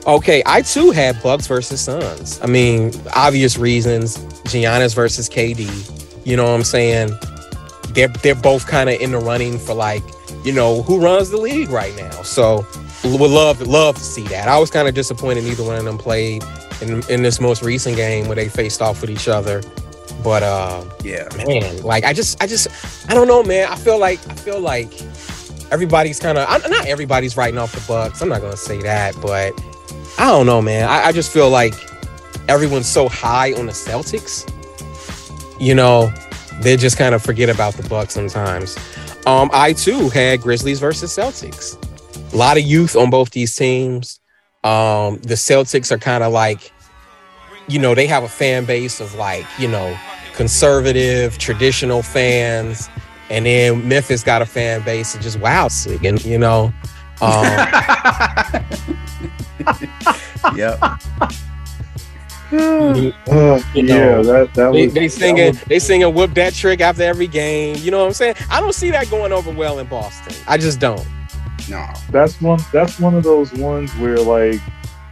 Okay, 0.05 0.41
I 0.45 0.61
too 0.61 0.91
had 0.91 1.21
Bucks 1.23 1.47
versus 1.47 1.81
Suns. 1.81 2.39
I 2.43 2.47
mean, 2.47 2.91
obvious 3.15 3.57
reasons. 3.57 4.17
Giannis 4.45 4.93
versus 4.95 5.27
KD. 5.27 5.67
You 6.25 6.35
know 6.37 6.43
what 6.43 6.51
I'm 6.55 6.63
saying? 6.63 7.09
They're 7.89 8.07
they're 8.07 8.35
both 8.35 8.67
kind 8.67 8.89
of 8.89 9.01
in 9.01 9.11
the 9.11 9.17
running 9.19 9.57
for 9.57 9.73
like, 9.73 10.03
you 10.45 10.53
know, 10.53 10.83
who 10.83 10.99
runs 11.01 11.31
the 11.31 11.37
league 11.37 11.69
right 11.69 11.95
now. 11.97 12.21
So 12.21 12.65
would 13.03 13.31
love 13.31 13.61
love 13.61 13.95
to 13.95 14.03
see 14.03 14.23
that. 14.23 14.47
I 14.47 14.57
was 14.57 14.69
kind 14.69 14.87
of 14.87 14.93
disappointed 14.93 15.43
neither 15.43 15.63
one 15.63 15.75
of 15.77 15.85
them 15.85 15.97
played 15.97 16.43
in 16.81 17.01
in 17.09 17.21
this 17.23 17.39
most 17.41 17.63
recent 17.63 17.95
game 17.95 18.27
where 18.27 18.35
they 18.35 18.49
faced 18.49 18.81
off 18.81 19.01
with 19.01 19.09
each 19.09 19.27
other. 19.27 19.61
But 20.23 20.43
uh 20.43 20.83
Yeah. 21.03 21.27
man 21.35 21.81
like 21.81 22.03
i 22.03 22.13
just 22.13 22.41
i 22.43 22.45
just 22.45 22.67
i 23.09 23.13
don't 23.15 23.27
know 23.27 23.41
man 23.41 23.67
i 23.71 23.75
feel 23.75 23.97
like 23.97 24.19
i 24.29 24.35
feel 24.35 24.59
like 24.59 24.91
everybody's 25.71 26.19
kind 26.19 26.37
of 26.37 26.47
not 26.69 26.85
everybody's 26.85 27.35
writing 27.35 27.57
off 27.57 27.71
the 27.71 27.81
bucks 27.87 28.21
i'm 28.21 28.29
not 28.29 28.39
gonna 28.41 28.55
say 28.55 28.79
that 28.83 29.15
but 29.19 29.51
i 30.19 30.27
don't 30.27 30.45
know 30.45 30.61
man 30.61 30.87
I, 30.87 31.05
I 31.05 31.11
just 31.11 31.31
feel 31.31 31.49
like 31.49 31.73
everyone's 32.49 32.85
so 32.87 33.09
high 33.09 33.53
on 33.53 33.65
the 33.65 33.71
celtics 33.71 34.45
you 35.59 35.73
know 35.73 36.13
they 36.59 36.77
just 36.77 36.97
kind 36.97 37.15
of 37.15 37.23
forget 37.23 37.49
about 37.49 37.73
the 37.73 37.87
bucks 37.89 38.13
sometimes 38.13 38.77
um 39.25 39.49
i 39.53 39.73
too 39.73 40.09
had 40.09 40.41
grizzlies 40.41 40.79
versus 40.79 41.09
celtics 41.15 41.77
a 42.33 42.37
lot 42.37 42.57
of 42.57 42.63
youth 42.63 42.95
on 42.95 43.09
both 43.09 43.31
these 43.31 43.55
teams 43.55 44.19
um 44.63 45.17
the 45.19 45.35
celtics 45.35 45.91
are 45.91 45.97
kind 45.97 46.23
of 46.23 46.31
like 46.31 46.71
you 47.67 47.79
know 47.79 47.95
they 47.95 48.07
have 48.07 48.23
a 48.23 48.29
fan 48.29 48.65
base 48.65 48.99
of 48.99 49.13
like 49.15 49.45
you 49.57 49.67
know 49.67 49.97
conservative, 50.33 51.37
traditional 51.37 52.01
fans, 52.01 52.89
and 53.29 53.45
then 53.45 53.87
Memphis 53.87 54.23
got 54.23 54.41
a 54.41 54.45
fan 54.45 54.81
base 54.83 55.15
of 55.15 55.21
just 55.21 55.39
wow, 55.39 55.67
sick, 55.67 56.03
and 56.03 56.23
you 56.25 56.37
know, 56.37 56.73
um, 57.21 57.43
yep. 60.55 60.79
Uh, 60.81 60.97
You 62.51 63.13
yeah, 63.85 64.21
that 64.23 64.49
that 64.55 64.73
they, 64.73 64.85
was 64.85 64.93
they 64.93 65.07
that 65.07 65.11
singing, 65.11 65.47
was- 65.49 65.63
they 65.65 65.79
singing 65.79 66.13
"Whoop 66.13 66.33
That 66.33 66.53
Trick" 66.53 66.81
after 66.81 67.03
every 67.03 67.27
game. 67.27 67.77
You 67.79 67.91
know 67.91 67.99
what 67.99 68.07
I'm 68.07 68.13
saying? 68.13 68.35
I 68.49 68.59
don't 68.59 68.73
see 68.73 68.91
that 68.91 69.09
going 69.09 69.31
over 69.31 69.51
well 69.51 69.79
in 69.79 69.87
Boston. 69.87 70.35
I 70.47 70.57
just 70.57 70.79
don't. 70.79 71.05
No. 71.69 71.87
that's 72.09 72.39
one 72.41 72.59
that's 72.71 72.99
one 72.99 73.13
of 73.15 73.23
those 73.23 73.53
ones 73.53 73.91
where 73.97 74.17
like 74.19 74.59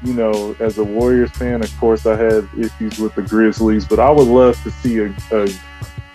you 0.04 0.14
know 0.14 0.56
as 0.60 0.78
a 0.78 0.84
warriors 0.84 1.32
fan 1.32 1.62
of 1.64 1.78
course 1.80 2.06
i 2.06 2.16
had 2.16 2.48
issues 2.58 2.98
with 3.00 3.14
the 3.16 3.22
grizzlies 3.22 3.86
but 3.86 4.00
i 4.00 4.10
would 4.10 4.28
love 4.28 4.62
to 4.64 4.72
see 4.72 5.00
a, 5.00 5.08
a 5.32 5.50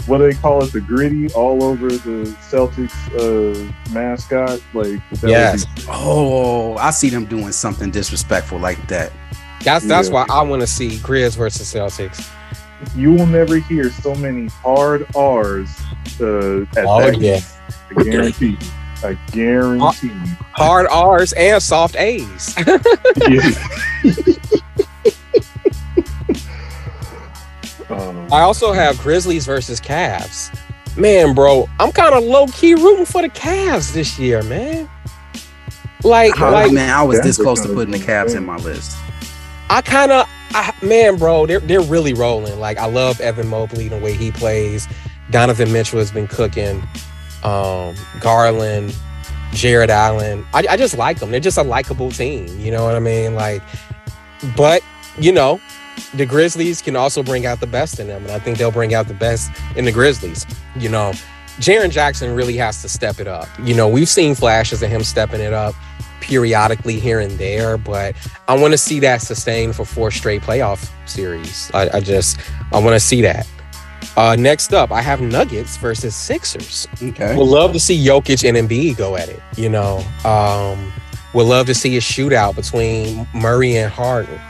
what 0.07 0.19
do 0.19 0.27
they 0.31 0.35
call 0.35 0.63
it 0.65 0.73
the 0.73 0.81
gritty 0.81 1.31
all 1.35 1.63
over 1.63 1.89
the 1.89 2.25
celtics 2.51 2.93
uh 3.19 3.73
mascot 3.93 4.61
like 4.75 5.01
that 5.21 5.29
Yes. 5.31 5.65
be- 5.67 5.83
Oh, 5.89 6.77
I 6.77 6.91
see 6.91 7.09
them 7.11 7.25
doing 7.27 7.53
something 7.53 7.91
disrespectful 7.91 8.59
like 8.59 8.87
that. 8.89 9.13
That's 9.63 9.87
that's 9.87 10.09
Yeah. 10.09 10.15
why 10.15 10.27
I 10.31 10.43
want 10.43 10.61
to 10.63 10.67
see 10.67 10.91
Grizz 10.99 11.37
versus 11.37 11.73
Celtics. 11.73 12.29
you 12.95 13.13
will 13.13 13.27
never 13.27 13.57
hear 13.57 13.91
so 13.91 14.15
many 14.15 14.47
hard 14.63 15.07
r's 15.17 15.71
uh 16.21 16.63
at 16.77 16.85
Oh 16.87 17.01
that 17.11 17.19
yeah, 17.19 17.41
i 17.97 18.03
guarantee 18.03 18.49
you 18.49 18.59
i 19.05 19.15
guarantee 19.33 20.09
you 20.09 20.37
hard 20.53 20.87
R's 20.91 21.33
and 21.35 21.63
soft 21.63 21.97
A's. 21.97 22.55
Um, 27.91 28.27
I 28.33 28.41
also 28.41 28.73
have 28.73 28.99
Grizzlies 28.99 29.47
versus 29.47 29.81
Cavs. 29.81 30.57
Man, 30.97 31.35
bro, 31.35 31.69
I'm 31.79 31.93
kind 31.93 32.15
of 32.15 32.25
low 32.25 32.47
key 32.47 32.75
rooting 32.75 33.05
for 33.05 33.23
the 33.23 33.29
Cavs 33.29 33.93
this 33.93 34.19
year, 34.19 34.43
man. 34.43 34.89
Like, 36.03 36.41
Oh, 36.41 36.51
like 36.51 36.73
man, 36.73 36.91
I 36.91 37.03
was 37.03 37.21
this 37.21 37.37
close 37.37 37.61
to 37.63 37.69
putting 37.69 37.91
the 37.93 37.99
doing 37.99 38.09
Cavs 38.09 38.35
in 38.37 38.45
my 38.45 38.57
list. 38.57 38.97
I 39.71 39.81
kind 39.83 40.13
of, 40.13 40.27
man, 40.83 41.17
bro, 41.17 41.47
they're 41.47 41.61
they're 41.61 41.81
really 41.83 42.15
rolling. 42.15 42.59
Like, 42.59 42.79
I 42.79 42.87
love 42.87 43.21
Evan 43.21 43.49
Mobley 43.49 43.89
the 43.89 43.99
way 43.99 44.15
he 44.15 44.31
plays. 44.31 44.89
Donovan 45.31 45.73
Mitchell 45.73 45.99
has 45.99 46.11
been 46.11 46.27
cooking. 46.27 46.83
Um, 47.45 47.95
Garland, 48.21 48.97
Jarrett 49.53 49.91
Allen. 49.91 50.45
I, 50.53 50.65
I 50.71 50.77
just 50.77 50.97
like 50.97 51.21
them. 51.21 51.31
They're 51.31 51.41
just 51.41 51.59
a 51.59 51.63
likable 51.63 52.11
team. 52.11 52.47
You 52.59 52.71
know 52.71 52.85
what 52.85 52.95
I 52.95 53.01
mean? 53.01 53.35
Like, 53.35 53.63
but 54.57 54.83
you 55.19 55.33
know, 55.33 55.61
the 56.15 56.27
Grizzlies 56.27 56.83
can 56.83 56.97
also 56.97 57.23
bring 57.23 57.47
out 57.47 57.61
the 57.61 57.67
best 57.67 58.01
in 58.01 58.09
them, 58.09 58.23
and 58.25 58.33
I 58.33 58.39
think 58.39 58.59
they'll 58.59 58.71
bring 58.71 58.95
out 58.95 59.09
the 59.09 59.15
best 59.15 59.51
in 59.77 59.85
the 59.85 59.93
Grizzlies. 59.93 60.47
You 60.77 60.89
know, 60.89 61.13
Jaren 61.59 61.91
Jackson 61.91 62.35
really 62.35 62.57
has 62.57 62.83
to 62.83 62.89
step 62.89 63.21
it 63.21 63.29
up. 63.29 63.49
You 63.63 63.75
know, 63.75 63.89
we've 63.89 64.09
seen 64.09 64.35
flashes 64.35 64.83
of 64.83 64.91
him 64.91 65.05
stepping 65.05 65.41
it 65.41 65.53
up 65.53 65.75
periodically 66.21 66.99
here 66.99 67.21
and 67.21 67.33
there, 67.33 67.77
but 67.77 68.17
I 68.49 68.59
want 68.59 68.73
to 68.73 68.79
see 68.79 68.99
that 69.01 69.21
sustained 69.21 69.77
for 69.77 69.85
four 69.85 70.11
straight 70.11 70.43
playoff 70.43 70.91
series. 71.07 71.71
I, 71.75 71.99
I 71.99 72.01
just 72.01 72.41
I 72.73 72.79
want 72.79 72.95
to 72.95 73.01
see 73.01 73.21
that. 73.23 73.47
Uh, 74.17 74.37
next 74.37 74.73
up, 74.73 74.93
I 74.93 75.03
have 75.03 75.21
Nuggets 75.21 75.77
versus 75.77 76.15
Sixers. 76.15 76.87
Okay. 77.03 77.37
Would 77.37 77.45
love 77.45 77.73
to 77.73 77.81
see 77.81 78.05
Jokic 78.05 78.49
and 78.49 78.57
Embiid 78.57 78.97
go 78.97 79.17
at 79.17 79.29
it. 79.29 79.43
You 79.57 79.69
know, 79.69 80.05
um, 80.25 80.93
would 81.35 81.47
love 81.47 81.67
to 81.67 81.75
see 81.75 81.97
a 81.97 82.01
shootout 82.01 82.55
between 82.55 83.27
Murray 83.35 83.77
and 83.77 83.93
Harden. 83.93 84.41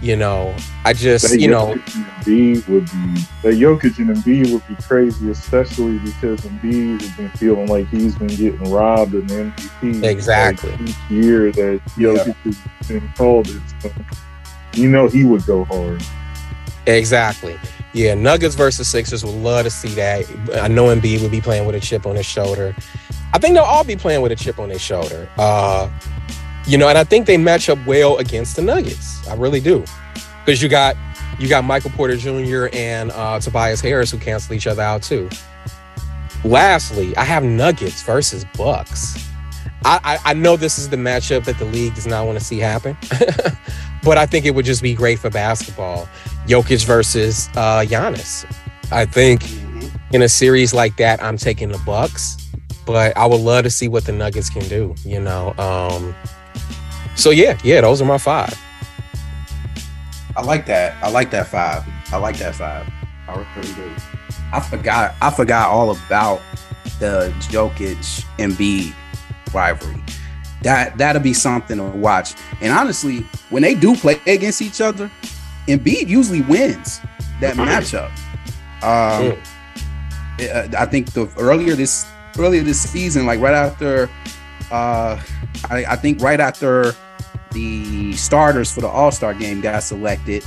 You 0.00 0.16
know, 0.16 0.54
I 0.84 0.94
just 0.94 1.28
That 1.28 1.40
you 1.40 1.48
know 1.48 1.74
Jokic 1.74 1.94
and 1.94 2.06
Embiid 2.06 2.68
would 2.68 2.84
be 2.86 3.20
that 3.42 3.54
Jokic 3.54 3.98
and 3.98 4.16
Embiid 4.16 4.52
would 4.52 4.66
be 4.66 4.82
crazy, 4.82 5.30
especially 5.30 5.98
because 5.98 6.40
Embiid 6.40 7.02
has 7.02 7.16
been 7.16 7.30
feeling 7.30 7.66
like 7.66 7.88
he's 7.88 8.16
been 8.16 8.28
getting 8.28 8.70
robbed 8.70 9.14
in 9.14 9.26
the 9.26 9.34
MVP. 9.34 10.04
Exactly. 10.04 10.70
Like, 10.70 10.80
each 10.80 10.96
year 11.10 11.52
that 11.52 11.80
Jokic 11.98 12.34
has 12.44 12.88
been 12.88 13.12
called 13.14 13.48
it. 13.48 13.60
So, 13.82 13.90
you 14.74 14.88
know 14.88 15.08
he 15.08 15.24
would 15.24 15.44
go 15.44 15.64
hard. 15.64 16.02
Exactly. 16.86 17.58
Yeah, 17.92 18.14
Nuggets 18.14 18.54
versus 18.54 18.86
Sixers 18.88 19.24
would 19.24 19.34
love 19.34 19.64
to 19.64 19.70
see 19.70 19.88
that. 19.90 20.24
I 20.54 20.68
know 20.68 20.94
Embiid 20.94 21.22
would 21.22 21.30
be 21.30 21.40
playing 21.40 21.66
with 21.66 21.74
a 21.74 21.80
chip 21.80 22.06
on 22.06 22.14
his 22.14 22.26
shoulder. 22.26 22.74
I 23.32 23.38
think 23.38 23.54
they'll 23.54 23.64
all 23.64 23.84
be 23.84 23.96
playing 23.96 24.22
with 24.22 24.32
a 24.32 24.36
chip 24.36 24.58
on 24.58 24.68
their 24.68 24.78
shoulder. 24.78 25.28
Uh, 25.36 25.90
you 26.66 26.78
know, 26.78 26.88
and 26.88 26.98
I 26.98 27.04
think 27.04 27.26
they 27.26 27.36
match 27.36 27.68
up 27.68 27.78
well 27.86 28.18
against 28.18 28.56
the 28.56 28.62
Nuggets. 28.62 29.26
I 29.28 29.34
really 29.34 29.60
do. 29.60 29.84
Because 30.44 30.62
you 30.62 30.68
got 30.68 30.96
you 31.38 31.48
got 31.48 31.64
Michael 31.64 31.90
Porter 31.90 32.16
Jr. 32.16 32.68
and 32.72 33.10
uh, 33.12 33.40
Tobias 33.40 33.80
Harris 33.80 34.10
who 34.10 34.18
cancel 34.18 34.54
each 34.54 34.66
other 34.66 34.82
out 34.82 35.02
too. 35.02 35.28
Lastly, 36.44 37.16
I 37.16 37.24
have 37.24 37.42
Nuggets 37.42 38.02
versus 38.02 38.44
Bucks. 38.56 39.26
I, 39.84 40.00
I, 40.04 40.30
I 40.30 40.34
know 40.34 40.56
this 40.56 40.78
is 40.78 40.90
the 40.90 40.96
matchup 40.96 41.44
that 41.44 41.58
the 41.58 41.64
league 41.64 41.94
does 41.94 42.06
not 42.06 42.26
want 42.26 42.38
to 42.38 42.44
see 42.44 42.58
happen, 42.58 42.96
but 44.02 44.18
I 44.18 44.26
think 44.26 44.44
it 44.44 44.54
would 44.54 44.66
just 44.66 44.82
be 44.82 44.94
great 44.94 45.18
for 45.18 45.30
basketball. 45.30 46.08
Jokic 46.50 46.84
versus 46.84 47.48
uh, 47.56 47.80
Giannis. 47.86 48.44
I 48.90 49.04
think 49.06 49.42
Mhm. 49.42 49.90
in 50.12 50.22
a 50.22 50.28
series 50.28 50.74
like 50.74 50.96
that, 50.96 51.22
I'm 51.22 51.36
taking 51.36 51.70
the 51.70 51.78
Bucks, 51.78 52.36
but 52.86 53.16
I 53.16 53.24
would 53.26 53.40
love 53.40 53.62
to 53.64 53.70
see 53.70 53.86
what 53.88 54.04
the 54.04 54.12
Nuggets 54.12 54.50
can 54.50 54.66
do. 54.68 54.94
You 55.04 55.20
know, 55.20 55.54
um, 55.58 56.14
so 57.14 57.30
yeah, 57.30 57.56
yeah, 57.62 57.80
those 57.82 58.02
are 58.02 58.04
my 58.04 58.18
five. 58.18 58.52
I 60.36 60.42
like 60.42 60.66
that. 60.66 60.94
I 61.02 61.10
like 61.10 61.30
that 61.30 61.48
five. 61.48 61.84
I 62.12 62.16
like 62.16 62.36
that 62.38 62.54
five. 62.54 62.86
I 63.28 63.44
really 63.56 63.72
do. 63.74 63.90
I 64.52 64.60
forgot. 64.60 65.14
I 65.22 65.30
forgot 65.30 65.68
all 65.68 65.90
about 65.92 66.40
the 66.98 67.32
Jokic 67.50 68.24
Embiid 68.38 68.92
rivalry. 69.54 70.02
That 70.62 70.98
that'll 70.98 71.22
be 71.22 71.34
something 71.34 71.76
to 71.78 71.84
watch. 71.84 72.34
And 72.60 72.72
honestly, 72.72 73.24
when 73.50 73.62
they 73.62 73.74
do 73.74 73.94
play 73.96 74.20
against 74.26 74.60
each 74.62 74.80
other, 74.80 75.10
Embiid 75.70 76.08
usually 76.08 76.42
wins 76.42 77.00
that 77.40 77.56
matchup. 77.56 78.10
Um, 78.82 79.36
uh, 80.40 80.68
I 80.76 80.86
think 80.86 81.12
the 81.12 81.30
earlier 81.36 81.74
this 81.74 82.06
earlier 82.38 82.62
this 82.62 82.80
season, 82.80 83.26
like 83.26 83.40
right 83.40 83.54
after, 83.54 84.08
uh, 84.70 85.20
I, 85.68 85.84
I 85.84 85.96
think 85.96 86.22
right 86.22 86.40
after 86.40 86.94
the 87.52 88.12
starters 88.14 88.72
for 88.72 88.80
the 88.80 88.88
All 88.88 89.10
Star 89.10 89.34
game 89.34 89.60
got 89.60 89.82
selected, 89.82 90.44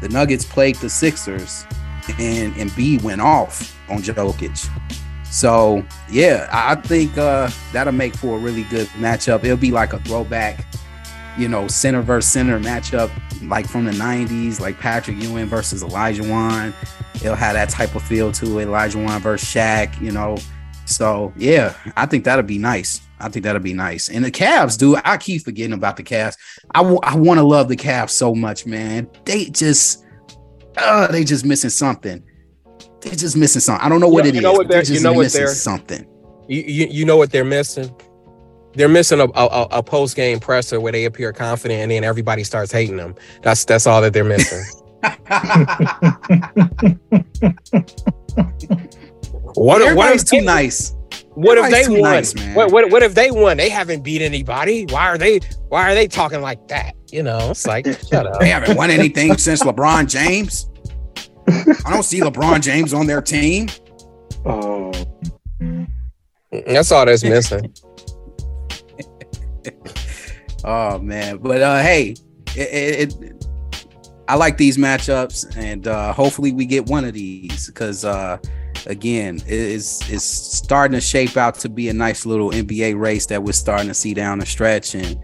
the 0.00 0.08
Nuggets 0.08 0.44
played 0.44 0.76
the 0.76 0.88
Sixers, 0.88 1.66
and 2.18 2.54
Embiid 2.54 3.02
went 3.02 3.20
off 3.20 3.76
on 3.90 3.98
Jokic. 3.98 4.68
So 5.24 5.84
yeah, 6.08 6.48
I 6.52 6.76
think 6.76 7.18
uh, 7.18 7.50
that'll 7.72 7.92
make 7.92 8.14
for 8.14 8.36
a 8.36 8.40
really 8.40 8.62
good 8.64 8.86
matchup. 8.98 9.44
It'll 9.44 9.56
be 9.56 9.72
like 9.72 9.92
a 9.92 9.98
throwback, 10.00 10.64
you 11.38 11.48
know, 11.48 11.68
center 11.68 12.02
versus 12.02 12.30
center 12.32 12.58
matchup, 12.60 13.10
like 13.48 13.66
from 13.66 13.84
the 13.84 13.92
'90s, 13.92 14.60
like 14.60 14.78
Patrick 14.78 15.16
Ewing 15.22 15.46
versus 15.46 15.82
Olajuwon. 15.82 16.72
It'll 17.16 17.34
have 17.34 17.54
that 17.54 17.68
type 17.70 17.94
of 17.94 18.02
feel 18.02 18.32
to 18.32 18.58
it. 18.58 18.66
Olajuwon 18.66 19.20
versus 19.20 19.48
Shaq, 19.48 20.00
you 20.00 20.10
know. 20.10 20.36
So 20.86 21.32
yeah, 21.36 21.74
I 21.96 22.06
think 22.06 22.24
that'll 22.24 22.44
be 22.44 22.58
nice. 22.58 23.00
I 23.20 23.28
think 23.28 23.44
that'll 23.44 23.62
be 23.62 23.72
nice. 23.72 24.08
And 24.10 24.24
the 24.24 24.30
Cavs, 24.30 24.76
dude, 24.76 25.00
I 25.04 25.16
keep 25.16 25.42
forgetting 25.42 25.72
about 25.72 25.96
the 25.96 26.02
Cavs. 26.02 26.36
I, 26.74 26.80
w- 26.82 27.00
I 27.02 27.16
want 27.16 27.38
to 27.38 27.44
love 27.44 27.68
the 27.68 27.76
Cavs 27.76 28.10
so 28.10 28.34
much, 28.34 28.66
man. 28.66 29.08
They 29.24 29.46
just, 29.46 30.04
uh, 30.76 31.06
they 31.06 31.24
just 31.24 31.44
missing 31.46 31.70
something. 31.70 32.22
They're 33.00 33.14
just 33.14 33.36
missing 33.36 33.60
something. 33.60 33.86
I 33.86 33.88
don't 33.88 34.00
know 34.00 34.08
what 34.08 34.26
it 34.26 34.30
is. 34.30 34.34
you 34.36 34.40
know 34.42 34.52
what 34.52 34.68
they're 34.68 34.82
they're- 34.82 34.88
you 34.88 34.94
just 34.94 35.04
know 35.04 35.12
what 35.14 35.22
missing 35.22 35.44
they're- 35.44 35.54
something. 35.54 36.06
You, 36.48 36.62
you, 36.62 36.86
you 36.90 37.04
know 37.06 37.16
what 37.16 37.30
they're 37.30 37.44
missing? 37.44 37.94
They're 38.74 38.88
missing 38.88 39.20
a, 39.20 39.24
a, 39.24 39.68
a 39.70 39.82
post 39.82 40.16
game 40.16 40.40
presser 40.40 40.80
where 40.80 40.92
they 40.92 41.04
appear 41.04 41.32
confident 41.32 41.80
and 41.80 41.90
then 41.90 42.04
everybody 42.04 42.44
starts 42.44 42.72
hating 42.72 42.96
them. 42.96 43.14
That's 43.42 43.64
that's 43.64 43.86
all 43.86 44.00
that 44.02 44.12
they're 44.12 44.24
missing. 44.24 44.64
what 49.54 49.82
if, 49.82 49.96
what 49.96 50.14
if 50.14 50.24
too 50.24 50.38
they, 50.38 50.44
nice. 50.44 50.94
what 51.34 51.58
if 51.58 51.70
they 51.70 51.88
won? 51.88 52.10
nice, 52.10 52.34
man. 52.34 52.54
what, 52.54 52.72
what 52.72 52.90
what 52.90 53.02
if 53.02 53.14
they 53.14 53.30
won? 53.30 53.56
They 53.56 53.68
haven't 53.68 54.02
beat 54.02 54.22
anybody. 54.22 54.86
Why 54.86 55.08
are 55.08 55.18
they 55.18 55.40
why 55.68 55.90
are 55.90 55.94
they 55.94 56.08
talking 56.08 56.40
like 56.40 56.66
that? 56.68 56.94
You 57.12 57.22
know, 57.22 57.50
it's 57.50 57.66
like 57.66 57.86
shut 57.86 58.26
up. 58.26 58.40
They 58.40 58.48
haven't 58.48 58.76
won 58.76 58.90
anything 58.90 59.36
since 59.36 59.62
LeBron 59.62 60.08
James. 60.08 60.68
I 61.46 61.90
don't 61.90 62.02
see 62.02 62.20
LeBron 62.20 62.62
James 62.62 62.94
on 62.94 63.06
their 63.06 63.20
team. 63.20 63.68
oh, 64.46 64.90
That's 66.50 66.90
all 66.90 67.04
that's 67.04 67.22
missing. 67.22 67.74
Oh 70.64 70.98
man, 70.98 71.36
but 71.38 71.60
uh, 71.60 71.82
hey, 71.82 72.14
it, 72.56 73.10
it, 73.10 73.22
it 73.22 73.46
I 74.26 74.36
like 74.36 74.56
these 74.56 74.78
matchups, 74.78 75.56
and 75.58 75.86
uh, 75.86 76.12
hopefully 76.14 76.52
we 76.52 76.64
get 76.64 76.86
one 76.86 77.04
of 77.04 77.12
these 77.12 77.66
because 77.66 78.06
uh, 78.06 78.38
again, 78.86 79.36
it 79.36 79.52
is 79.52 80.00
it's 80.08 80.24
starting 80.24 80.94
to 80.94 81.02
shape 81.02 81.36
out 81.36 81.56
to 81.56 81.68
be 81.68 81.90
a 81.90 81.92
nice 81.92 82.24
little 82.24 82.50
NBA 82.50 82.98
race 82.98 83.26
that 83.26 83.42
we're 83.42 83.52
starting 83.52 83.88
to 83.88 83.94
see 83.94 84.14
down 84.14 84.38
the 84.38 84.46
stretch, 84.46 84.94
and 84.94 85.20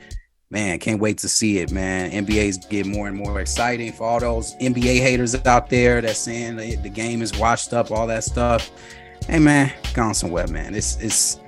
man, 0.51 0.79
can't 0.79 1.01
wait 1.01 1.17
to 1.19 1.29
see 1.29 1.59
it, 1.59 1.73
man. 1.73 2.11
NBA's 2.11 2.59
getting 2.67 2.93
more 2.93 3.09
and 3.09 3.17
more 3.17 3.41
exciting 3.41 3.93
for 3.95 4.05
all 4.05 4.21
those 4.21 4.55
NBA 4.57 5.01
haters 5.01 5.35
out 5.47 5.71
there 5.71 6.03
that's 6.03 6.19
saying 6.19 6.57
the, 6.57 6.77
the 6.77 6.91
game 6.91 7.23
is 7.23 7.35
washed 7.39 7.73
up, 7.73 7.91
all 7.91 8.07
that 8.09 8.25
stuff. 8.25 8.71
Hey 9.27 9.39
man, 9.39 9.73
gone 9.95 10.13
somewhere, 10.13 10.49
man. 10.49 10.75
It's 10.75 10.97
it's 11.01 11.41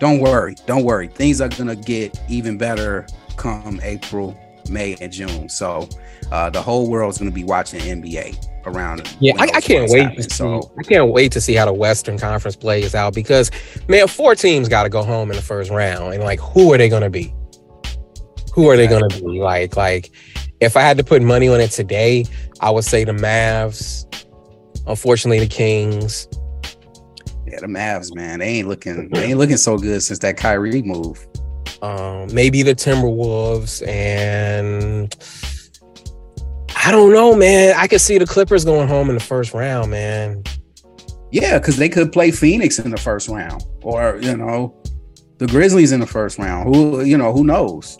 don't 0.00 0.18
worry, 0.18 0.56
don't 0.66 0.82
worry. 0.82 1.06
Things 1.06 1.40
are 1.40 1.48
gonna 1.48 1.76
get 1.76 2.18
even 2.28 2.58
better 2.58 3.06
come 3.36 3.80
April, 3.84 4.36
May, 4.68 4.96
and 5.00 5.12
June. 5.12 5.48
So 5.48 5.88
uh, 6.32 6.50
the 6.50 6.60
whole 6.60 6.90
world's 6.90 7.18
gonna 7.18 7.30
be 7.30 7.44
watching 7.44 7.80
NBA 7.80 8.50
around. 8.66 9.16
Yeah, 9.20 9.34
I, 9.38 9.44
I 9.54 9.60
can't 9.60 9.90
wait 9.90 10.02
happen. 10.02 10.22
see. 10.22 10.30
So 10.30 10.72
I 10.78 10.82
can't 10.82 11.10
wait 11.10 11.32
to 11.32 11.40
see 11.40 11.54
how 11.54 11.66
the 11.66 11.72
Western 11.72 12.18
Conference 12.18 12.56
plays 12.56 12.94
out 12.94 13.14
because 13.14 13.50
man, 13.88 14.08
four 14.08 14.34
teams 14.34 14.68
got 14.68 14.84
to 14.84 14.88
go 14.88 15.02
home 15.02 15.30
in 15.30 15.36
the 15.36 15.42
first 15.42 15.70
round, 15.70 16.14
and 16.14 16.22
like, 16.24 16.40
who 16.40 16.72
are 16.72 16.78
they 16.78 16.88
going 16.88 17.02
to 17.02 17.10
be? 17.10 17.34
Who 18.54 18.68
are 18.68 18.76
they 18.76 18.86
going 18.86 19.08
to 19.08 19.20
be? 19.20 19.40
Like, 19.40 19.76
like, 19.76 20.10
if 20.60 20.76
I 20.76 20.80
had 20.80 20.96
to 20.96 21.04
put 21.04 21.22
money 21.22 21.48
on 21.48 21.60
it 21.60 21.70
today, 21.70 22.24
I 22.60 22.70
would 22.70 22.84
say 22.84 23.04
the 23.04 23.12
Mavs. 23.12 24.06
Unfortunately, 24.86 25.38
the 25.38 25.46
Kings. 25.46 26.26
Yeah, 27.50 27.60
the 27.60 27.66
Mavs, 27.66 28.14
man, 28.14 28.38
they 28.38 28.46
ain't 28.48 28.68
looking, 28.68 29.08
they 29.12 29.24
ain't 29.24 29.38
looking 29.38 29.56
so 29.56 29.78
good 29.78 30.02
since 30.02 30.18
that 30.20 30.36
Kyrie 30.36 30.82
move. 30.82 31.26
Um, 31.82 32.32
maybe 32.32 32.62
the 32.62 32.74
Timberwolves, 32.74 33.86
and 33.86 35.14
I 36.76 36.90
don't 36.90 37.12
know, 37.12 37.34
man. 37.34 37.74
I 37.76 37.86
could 37.86 38.00
see 38.00 38.18
the 38.18 38.26
Clippers 38.26 38.64
going 38.64 38.86
home 38.88 39.08
in 39.08 39.14
the 39.14 39.22
first 39.22 39.54
round, 39.54 39.90
man. 39.90 40.42
Yeah, 41.32 41.58
because 41.58 41.76
they 41.76 41.88
could 41.88 42.12
play 42.12 42.32
Phoenix 42.32 42.78
in 42.78 42.90
the 42.90 42.96
first 42.96 43.28
round, 43.28 43.64
or 43.82 44.18
you 44.20 44.36
know, 44.36 44.76
the 45.38 45.46
Grizzlies 45.46 45.92
in 45.92 46.00
the 46.00 46.06
first 46.06 46.38
round. 46.38 46.74
Who 46.74 47.02
you 47.02 47.16
know, 47.16 47.32
who 47.32 47.44
knows? 47.44 47.96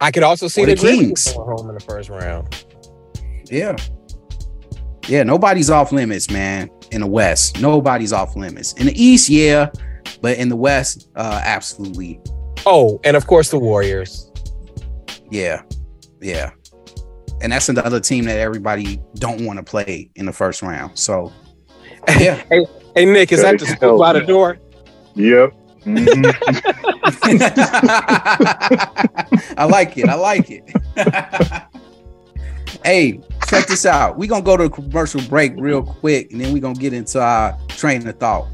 I 0.00 0.10
could 0.10 0.22
also 0.22 0.48
see 0.48 0.62
Or 0.62 0.66
the, 0.66 0.74
the 0.74 0.80
Kings. 0.80 1.32
going 1.32 1.58
home 1.58 1.68
in 1.68 1.74
the 1.74 1.80
first 1.80 2.08
round. 2.10 2.66
Yeah. 3.50 3.76
Yeah, 5.08 5.22
nobody's 5.22 5.70
off 5.70 5.92
limits, 5.92 6.30
man. 6.30 6.68
In 6.90 7.00
the 7.00 7.06
West, 7.06 7.60
nobody's 7.60 8.12
off 8.12 8.36
limits. 8.36 8.72
In 8.74 8.86
the 8.86 9.02
East, 9.02 9.28
yeah, 9.28 9.70
but 10.22 10.38
in 10.38 10.48
the 10.48 10.56
West, 10.56 11.08
uh, 11.16 11.40
absolutely, 11.44 12.20
Oh, 12.64 13.00
and 13.04 13.16
of 13.16 13.26
course 13.26 13.50
the 13.50 13.58
Warriors. 13.58 14.30
yeah, 15.30 15.62
yeah. 16.20 16.50
And 17.42 17.52
that's 17.52 17.68
another 17.68 18.00
team 18.00 18.24
that 18.24 18.38
everybody 18.38 18.98
don't 19.16 19.44
want 19.44 19.58
to 19.58 19.62
play 19.62 20.10
in 20.16 20.24
the 20.26 20.32
first 20.32 20.62
round. 20.62 20.98
So, 20.98 21.32
yeah, 22.18 22.42
Hey 22.94 23.04
Nick, 23.04 23.30
is 23.32 23.42
that 23.42 23.52
Hey, 23.52 23.56
the 23.58 23.66
school 23.66 23.98
by 23.98 24.12
the 24.14 24.22
door? 24.22 24.58
yep. 25.14 25.52
Mhm. 25.86 26.34
I 29.56 29.64
like 29.66 29.96
it. 29.96 30.08
I 30.08 30.14
like 30.14 30.50
it. 30.50 30.64
hey, 32.86 33.20
check 33.48 33.66
this 33.66 33.84
out. 33.84 34.16
We're 34.16 34.28
gonna 34.28 34.44
go 34.44 34.56
to 34.56 34.64
a 34.64 34.70
commercial 34.70 35.20
break 35.22 35.52
real 35.56 35.82
quick, 35.82 36.30
and 36.30 36.40
then 36.40 36.52
we're 36.52 36.62
gonna 36.62 36.78
get 36.78 36.92
into 36.92 37.20
our 37.20 37.58
train 37.66 38.06
of 38.06 38.16
thought. 38.18 38.46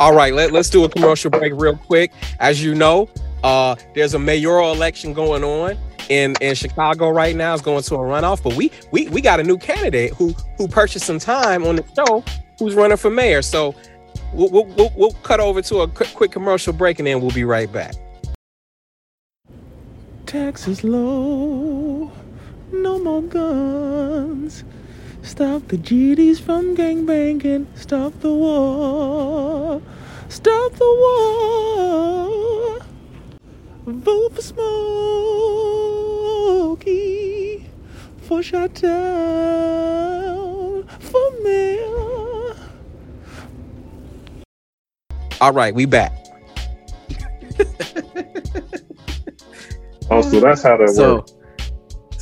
All 0.00 0.14
right, 0.14 0.34
let, 0.34 0.50
let's 0.50 0.68
do 0.68 0.82
a 0.82 0.88
commercial 0.88 1.30
break 1.30 1.52
real 1.54 1.76
quick. 1.76 2.12
As 2.40 2.62
you 2.62 2.74
know, 2.74 3.08
uh, 3.44 3.76
there's 3.94 4.14
a 4.14 4.18
mayoral 4.18 4.72
election 4.72 5.12
going 5.12 5.44
on 5.44 5.78
in, 6.08 6.34
in 6.40 6.56
Chicago 6.56 7.10
right 7.10 7.36
now. 7.36 7.54
It's 7.54 7.62
going 7.62 7.84
to 7.84 7.94
a 7.94 7.98
runoff, 7.98 8.42
but 8.42 8.54
we 8.54 8.72
we 8.90 9.08
we 9.10 9.20
got 9.20 9.38
a 9.38 9.44
new 9.44 9.58
candidate 9.58 10.12
who 10.14 10.34
who 10.58 10.66
purchased 10.66 11.06
some 11.06 11.20
time 11.20 11.64
on 11.64 11.76
the 11.76 11.84
show 11.94 12.24
who's 12.58 12.74
running 12.74 12.96
for 12.96 13.10
mayor. 13.10 13.42
So 13.42 13.76
we'll 14.32 14.50
we'll, 14.50 14.64
we'll, 14.74 14.92
we'll 14.96 15.12
cut 15.22 15.38
over 15.38 15.62
to 15.62 15.82
a 15.82 15.88
quick, 15.88 16.12
quick 16.14 16.32
commercial 16.32 16.72
break 16.72 16.98
and 16.98 17.06
then 17.06 17.20
we'll 17.20 17.30
be 17.30 17.44
right 17.44 17.72
back. 17.72 17.94
Taxes 20.26 20.82
low, 20.82 22.10
no 22.72 22.98
more 22.98 23.22
guns. 23.22 24.64
Stop 25.22 25.68
the 25.68 25.76
GDs 25.78 26.40
from 26.40 26.74
gangbanging. 26.76 27.66
Stop 27.76 28.18
the 28.20 28.32
war. 28.32 29.82
Stop 30.28 30.72
the 30.74 30.84
war. 31.04 32.80
Vote 33.86 34.34
for 34.34 34.42
Smokey. 36.80 37.66
For 38.22 38.42
Chi-Town. 38.42 38.92
For 41.00 41.30
mayor. 41.44 42.56
All 45.40 45.52
right, 45.52 45.74
we 45.74 45.86
back. 45.86 46.12
Oh, 50.10 50.22
so 50.22 50.40
that's 50.40 50.62
how 50.62 50.76
that 50.76 50.90
So, 50.90 51.16
works. 51.16 51.32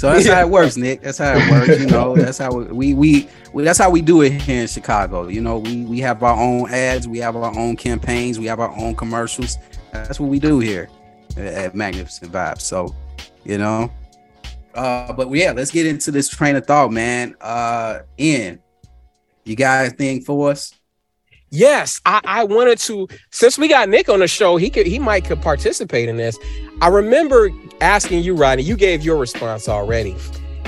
So 0.01 0.11
that's 0.11 0.27
how 0.27 0.41
it 0.41 0.49
works, 0.49 0.79
Nick. 0.79 1.03
That's 1.03 1.19
how 1.19 1.35
it 1.37 1.51
works. 1.51 1.79
You 1.79 1.87
know, 1.87 2.17
that's 2.17 2.39
how 2.39 2.53
we, 2.53 2.95
we 2.95 3.29
we 3.53 3.63
that's 3.65 3.79
how 3.79 3.91
we 3.91 4.01
do 4.01 4.23
it 4.23 4.33
here 4.33 4.63
in 4.63 4.67
Chicago. 4.67 5.29
You 5.29 5.43
know, 5.43 5.59
we 5.59 5.85
we 5.85 5.99
have 6.01 6.23
our 6.23 6.41
own 6.41 6.71
ads, 6.71 7.07
we 7.07 7.19
have 7.19 7.37
our 7.37 7.55
own 7.55 7.77
campaigns, 7.77 8.39
we 8.39 8.47
have 8.47 8.61
our 8.61 8.75
own 8.79 8.97
commercials. 8.97 9.59
That's 9.93 10.19
what 10.19 10.31
we 10.31 10.39
do 10.39 10.59
here 10.59 10.89
at, 11.37 11.75
Magnificent 11.75 12.33
Vibes. 12.33 12.63
So, 12.63 12.95
you 13.45 13.59
know, 13.59 13.93
uh, 14.75 15.13
but 15.13 15.31
yeah, 15.33 15.53
let's 15.53 15.71
get 15.71 15.85
into 15.85 16.11
this 16.11 16.31
train 16.31 16.57
of 16.57 16.67
thought, 16.67 16.91
man. 16.91 17.37
Uh, 17.39 18.01
Ian, 18.19 18.59
you 19.45 19.55
got 19.55 19.87
a 19.87 19.91
thing 19.91 20.23
for 20.23 20.51
us? 20.51 20.73
Yes, 21.51 22.01
I, 22.07 22.21
I 22.25 22.45
wanted 22.45 22.79
to. 22.79 23.09
Since 23.31 23.59
we 23.59 23.69
got 23.69 23.89
Nick 23.89 24.09
on 24.09 24.21
the 24.21 24.29
show, 24.29 24.57
he 24.57 24.71
could 24.71 24.87
he 24.87 24.99
might 24.99 25.25
could 25.25 25.43
participate 25.43 26.09
in 26.09 26.17
this. 26.17 26.39
I 26.81 26.89
remember 26.89 27.51
asking 27.81 28.23
you, 28.23 28.35
Rodney. 28.35 28.63
You 28.63 28.77
gave 28.77 29.03
your 29.05 29.17
response 29.17 29.69
already. 29.69 30.15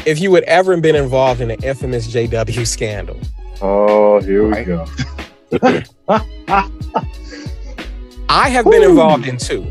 If 0.05 0.21
you 0.21 0.35
had 0.35 0.43
ever 0.45 0.77
been 0.81 0.97
involved 0.97 1.41
in 1.41 1.49
the 1.49 1.59
infamous 1.61 2.09
JW 2.09 2.67
scandal, 2.67 3.17
Oh, 3.61 4.21
here 4.21 4.49
we 4.49 4.65
go. 4.65 4.85
I 8.29 8.49
have 8.49 8.65
been 8.65 8.83
involved 8.83 9.29
in 9.29 9.37
two. 9.37 9.71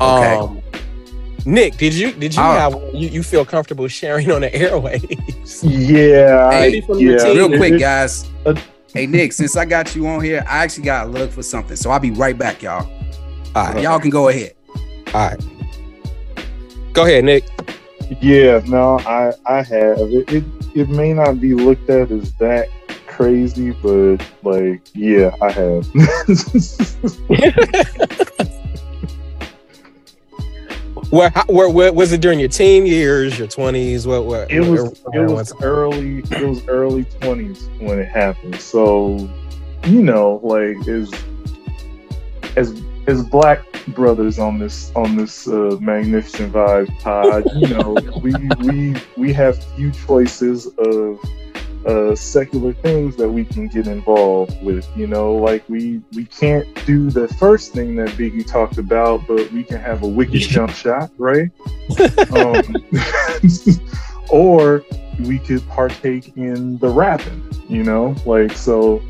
Okay. 0.00 0.34
Um, 0.34 0.62
Nick, 1.46 1.76
did 1.76 1.94
you 1.94 2.12
did 2.12 2.34
you 2.34 2.42
Oh. 2.42 2.52
have 2.54 2.74
you, 2.94 3.08
you 3.08 3.22
feel 3.22 3.44
comfortable 3.44 3.86
sharing 3.88 4.30
on 4.32 4.40
the 4.42 4.50
airwaves? 4.50 5.62
Yeah, 5.62 6.50
Hey, 6.50 6.80
from 6.80 6.98
yeah. 6.98 7.16
team. 7.18 7.36
Real 7.36 7.56
quick, 7.56 7.78
guys. 7.88 8.26
uh, 8.44 8.54
Hey 8.92 9.06
Nick, 9.06 9.32
since 9.32 9.56
I 9.56 9.64
got 9.64 9.94
you 9.94 10.06
on 10.08 10.22
here, 10.24 10.44
I 10.48 10.58
actually 10.64 10.84
got 10.84 11.04
to 11.04 11.10
look 11.10 11.30
for 11.30 11.42
something. 11.42 11.76
So 11.76 11.90
I'll 11.90 12.00
be 12.00 12.10
right 12.10 12.36
back, 12.36 12.62
y'all. 12.62 12.88
All 13.54 13.72
right, 13.72 13.82
Y'all 13.82 13.98
can 14.00 14.10
go 14.10 14.28
ahead. 14.28 14.54
all 15.14 15.28
right. 15.30 15.40
Go 16.92 17.04
ahead, 17.04 17.24
Nick. 17.24 17.44
Yeah, 18.20 18.60
no, 18.66 18.98
I 19.00 19.32
I 19.46 19.56
have 19.62 19.98
it. 19.98 20.32
It 20.32 20.44
it 20.74 20.88
may 20.88 21.12
not 21.12 21.40
be 21.40 21.54
looked 21.54 21.88
at 21.90 22.10
as 22.10 22.32
that 22.34 22.68
crazy, 23.06 23.70
but 23.70 24.16
like, 24.42 24.80
yeah, 24.94 25.34
I 25.42 25.50
have. 25.52 25.86
Where, 31.10 31.30
where, 31.46 31.68
where 31.70 31.92
was 31.92 32.12
it 32.12 32.20
during 32.20 32.40
your 32.40 32.48
teen 32.48 32.84
years, 32.86 33.38
your 33.38 33.48
twenties? 33.48 34.06
What, 34.06 34.24
what? 34.24 34.50
it 34.50 34.60
was 34.60 35.00
where- 35.04 35.24
it 35.24 35.30
was 35.30 35.52
early 35.62 36.18
it 36.30 36.46
was 36.46 36.66
early 36.68 37.04
twenties 37.04 37.68
when 37.78 37.98
it 37.98 38.08
happened. 38.08 38.60
So, 38.60 39.28
you 39.84 40.02
know, 40.02 40.40
like 40.42 40.86
as 40.88 41.12
as 42.56 42.82
as 43.06 43.22
black 43.22 43.60
brothers 43.88 44.38
on 44.40 44.58
this 44.58 44.90
on 44.96 45.16
this 45.16 45.46
uh, 45.46 45.76
magnificent 45.80 46.52
vibe 46.52 46.98
pod, 47.00 47.44
you 47.54 47.68
know, 47.68 47.96
we 48.20 48.34
we 48.64 48.96
we 49.16 49.32
have 49.32 49.62
few 49.76 49.92
choices 49.92 50.66
of 50.78 51.20
uh, 51.86 52.14
secular 52.16 52.72
things 52.72 53.16
that 53.16 53.28
we 53.28 53.44
can 53.44 53.68
get 53.68 53.86
involved 53.86 54.60
with. 54.62 54.86
You 54.96 55.06
know, 55.06 55.34
like 55.34 55.66
we 55.68 56.02
we 56.12 56.24
can't 56.24 56.66
do 56.84 57.10
the 57.10 57.28
first 57.28 57.72
thing 57.72 57.96
that 57.96 58.08
Biggie 58.10 58.46
talked 58.46 58.78
about, 58.78 59.26
but 59.26 59.50
we 59.52 59.62
can 59.62 59.80
have 59.80 60.02
a 60.02 60.08
wicked 60.08 60.40
jump 60.40 60.72
shot, 60.72 61.10
right? 61.16 61.50
um, 62.36 62.76
or 64.30 64.84
we 65.20 65.38
could 65.38 65.66
partake 65.68 66.36
in 66.36 66.78
the 66.78 66.88
rapping. 66.88 67.48
You 67.68 67.84
know, 67.84 68.14
like 68.26 68.52
so. 68.52 69.02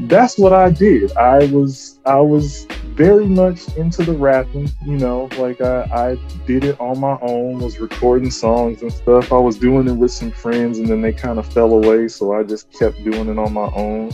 That's 0.00 0.36
what 0.36 0.52
I 0.52 0.68
did. 0.70 1.16
I 1.16 1.46
was 1.46 2.00
I 2.04 2.20
was 2.20 2.66
very 2.96 3.26
much 3.26 3.68
into 3.76 4.02
the 4.02 4.12
rapping. 4.12 4.70
You 4.84 4.96
know, 4.96 5.28
like 5.38 5.60
I, 5.60 5.82
I 5.82 6.18
did 6.46 6.64
it 6.64 6.80
on 6.80 6.98
my 6.98 7.18
own. 7.20 7.58
Was 7.58 7.78
recording 7.78 8.30
songs 8.30 8.82
and 8.82 8.92
stuff. 8.92 9.32
I 9.32 9.38
was 9.38 9.58
doing 9.58 9.86
it 9.86 9.92
with 9.92 10.10
some 10.10 10.32
friends, 10.32 10.78
and 10.78 10.88
then 10.88 11.02
they 11.02 11.12
kind 11.12 11.38
of 11.38 11.50
fell 11.52 11.72
away. 11.72 12.08
So 12.08 12.34
I 12.34 12.42
just 12.42 12.72
kept 12.72 13.02
doing 13.04 13.28
it 13.28 13.38
on 13.38 13.52
my 13.52 13.70
own. 13.74 14.12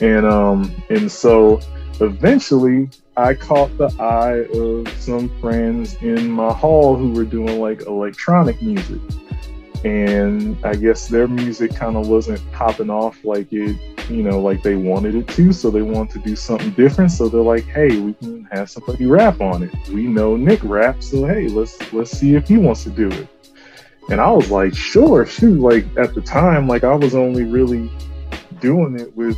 And 0.00 0.26
um 0.26 0.74
and 0.90 1.10
so 1.10 1.60
eventually 2.00 2.90
I 3.16 3.34
caught 3.34 3.76
the 3.78 3.88
eye 4.00 4.46
of 4.56 4.88
some 5.00 5.28
friends 5.40 5.94
in 6.02 6.30
my 6.30 6.52
hall 6.52 6.96
who 6.96 7.12
were 7.12 7.24
doing 7.24 7.60
like 7.60 7.82
electronic 7.82 8.60
music. 8.62 9.00
And 9.84 10.56
I 10.64 10.74
guess 10.74 11.06
their 11.06 11.28
music 11.28 11.74
kind 11.74 11.96
of 11.96 12.08
wasn't 12.08 12.40
popping 12.50 12.90
off 12.90 13.24
like 13.24 13.52
it, 13.52 13.97
you 14.08 14.22
know, 14.22 14.40
like 14.40 14.62
they 14.62 14.76
wanted 14.76 15.14
it 15.14 15.28
to. 15.28 15.52
So 15.52 15.70
they 15.70 15.82
wanted 15.82 16.12
to 16.14 16.28
do 16.28 16.36
something 16.36 16.70
different. 16.70 17.12
So 17.12 17.28
they're 17.28 17.40
like, 17.40 17.64
hey, 17.66 17.98
we 17.98 18.14
can 18.14 18.44
have 18.50 18.70
somebody 18.70 19.06
rap 19.06 19.40
on 19.40 19.62
it. 19.62 19.88
We 19.88 20.06
know 20.06 20.36
Nick 20.36 20.62
raps, 20.62 21.10
so 21.10 21.26
hey, 21.26 21.48
let's 21.48 21.92
let's 21.92 22.10
see 22.10 22.34
if 22.34 22.48
he 22.48 22.56
wants 22.56 22.84
to 22.84 22.90
do 22.90 23.08
it. 23.08 23.28
And 24.10 24.20
I 24.20 24.30
was 24.30 24.50
like, 24.50 24.74
sure, 24.74 25.26
shoot. 25.26 25.60
Like 25.60 25.84
at 25.96 26.14
the 26.14 26.20
time, 26.20 26.66
like 26.66 26.84
I 26.84 26.94
was 26.94 27.14
only 27.14 27.44
really 27.44 27.90
doing 28.60 28.98
it 28.98 29.14
with 29.16 29.36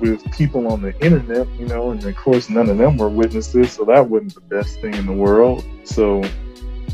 with 0.00 0.22
people 0.32 0.70
on 0.70 0.82
the 0.82 0.96
internet, 1.00 1.48
you 1.58 1.66
know, 1.66 1.90
and 1.90 2.04
of 2.04 2.16
course 2.16 2.48
none 2.48 2.68
of 2.68 2.78
them 2.78 2.96
were 2.96 3.08
witnesses, 3.08 3.72
so 3.72 3.84
that 3.84 4.08
wasn't 4.08 4.34
the 4.34 4.40
best 4.40 4.80
thing 4.80 4.94
in 4.94 5.06
the 5.06 5.12
world. 5.12 5.64
So 5.84 6.22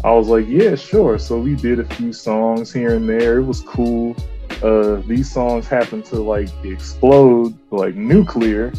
I 0.04 0.12
was 0.12 0.28
like, 0.28 0.46
yeah, 0.48 0.74
sure. 0.74 1.18
So 1.18 1.38
we 1.38 1.54
did 1.54 1.80
a 1.80 1.84
few 1.96 2.12
songs 2.12 2.72
here 2.72 2.94
and 2.94 3.08
there. 3.08 3.38
It 3.38 3.44
was 3.44 3.60
cool. 3.62 4.14
Uh, 4.62 5.02
these 5.06 5.30
songs 5.30 5.66
happened 5.66 6.04
to 6.06 6.16
like 6.16 6.48
explode 6.64 7.56
like 7.70 7.94
nuclear, 7.94 8.72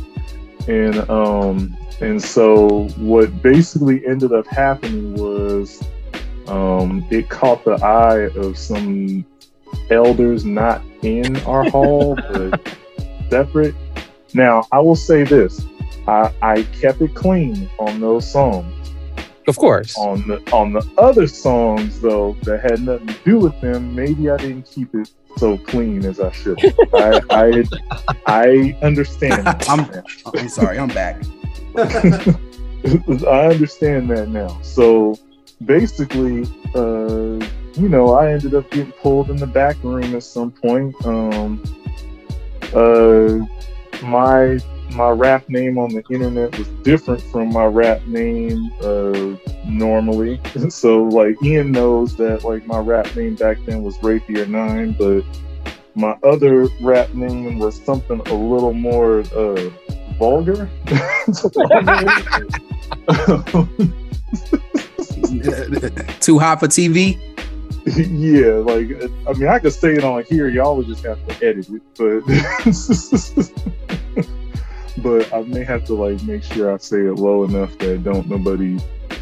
and 0.68 0.98
um, 1.10 1.78
and 2.02 2.22
so 2.22 2.88
what 2.98 3.42
basically 3.42 4.06
ended 4.06 4.34
up 4.34 4.48
happening 4.48 5.14
was 5.16 5.84
um, 6.48 7.06
it 7.10 7.30
caught 7.30 7.64
the 7.66 7.74
eye 7.84 8.30
of 8.38 8.58
some 8.58 9.26
elders 9.90 10.46
not 10.46 10.82
in 11.02 11.38
our 11.42 11.70
hall, 11.70 12.16
but 12.16 12.62
separate. 13.30 13.76
Now, 14.34 14.64
I 14.72 14.80
will 14.80 14.96
say 14.96 15.24
this: 15.24 15.66
I, 16.08 16.34
I 16.42 16.64
kept 16.64 17.02
it 17.02 17.16
clean 17.16 17.70
on 17.80 18.00
those 18.00 18.30
songs. 18.30 18.75
Of 19.48 19.58
course. 19.58 19.96
On 19.98 20.28
the 20.28 20.38
on 20.52 20.74
the 20.74 20.84
other 20.98 21.28
songs, 21.28 22.00
though, 22.02 22.36
that 22.44 22.62
had 22.62 22.82
nothing 22.82 23.08
to 23.08 23.16
do 23.26 23.38
with 23.40 23.60
them, 23.62 23.94
maybe 23.94 24.30
I 24.30 24.38
didn't 24.38 24.64
keep 24.66 24.94
it 24.96 25.12
so 25.38 25.58
clean 25.58 26.04
as 26.06 26.20
I 26.20 26.32
should. 26.32 26.58
I, 26.94 27.22
I 27.30 27.64
I 28.26 28.78
understand. 28.82 29.48
I'm- 29.70 30.04
I'm 30.36 30.50
sorry, 30.50 30.80
I'm 30.80 30.88
back. 30.90 31.22
I 31.78 33.48
understand 33.52 34.10
that 34.12 34.28
now. 34.30 34.58
So 34.62 35.18
basically, 35.66 36.44
uh, 36.76 37.46
you 37.74 37.90
know, 37.90 38.14
I 38.14 38.32
ended 38.32 38.54
up 38.56 38.70
getting 38.72 38.92
pulled 38.94 39.30
in 39.30 39.36
the 39.38 39.48
back 39.48 39.76
room 39.84 40.16
at 40.16 40.24
some 40.24 40.52
point. 40.52 40.96
Um, 41.06 41.62
uh, 42.74 43.40
my 44.06 44.60
my 44.92 45.10
rap 45.10 45.50
name 45.50 45.78
on 45.78 45.90
the 45.94 46.04
internet 46.10 46.58
was 46.58 46.68
different 46.84 47.22
from 47.24 47.52
my 47.52 47.66
rap 47.66 48.06
name 48.08 48.72
uh, 48.82 49.36
normally. 49.66 50.40
So 50.70 51.04
like 51.04 51.42
Ian 51.44 51.72
knows 51.72 52.16
that 52.18 52.44
like 52.44 52.66
my 52.66 52.80
rap 52.80 53.16
name 53.16 53.36
back 53.36 53.58
then 53.66 53.84
was 53.84 54.02
Rapier 54.02 54.46
Nine, 54.46 54.94
but 54.94 55.24
my 55.96 56.18
other 56.24 56.68
rap 56.82 57.14
name 57.14 57.60
was 57.60 57.82
something 57.82 58.20
a 58.20 58.34
little 58.34 58.74
more 58.74 59.20
uh, 59.36 59.70
vulgar. 60.18 60.70
Too 66.20 66.40
hot 66.40 66.60
for 66.60 66.68
TV. 66.68 67.18
yeah, 67.86 68.54
like 68.56 68.90
I 69.28 69.34
mean, 69.34 69.48
I 69.48 69.60
could 69.60 69.74
say 69.74 69.94
it 69.94 70.04
on 70.04 70.24
here. 70.24 70.48
Y'all 70.48 70.76
would 70.78 70.88
just 70.88 71.06
have 71.06 71.20
to 71.28 71.46
edit 71.46 71.70
it, 71.70 71.82
but 71.98 72.24
but 74.98 75.34
I 75.34 75.42
may 75.44 75.64
have 75.64 75.86
to 75.86 75.94
like 75.94 76.22
make 76.24 76.44
sure 76.44 76.74
I 76.74 76.78
say 76.78 77.02
it 77.02 77.16
low 77.16 77.44
enough 77.44 77.78
that 77.80 78.04
don't 78.04 78.28
nobody. 78.28 78.78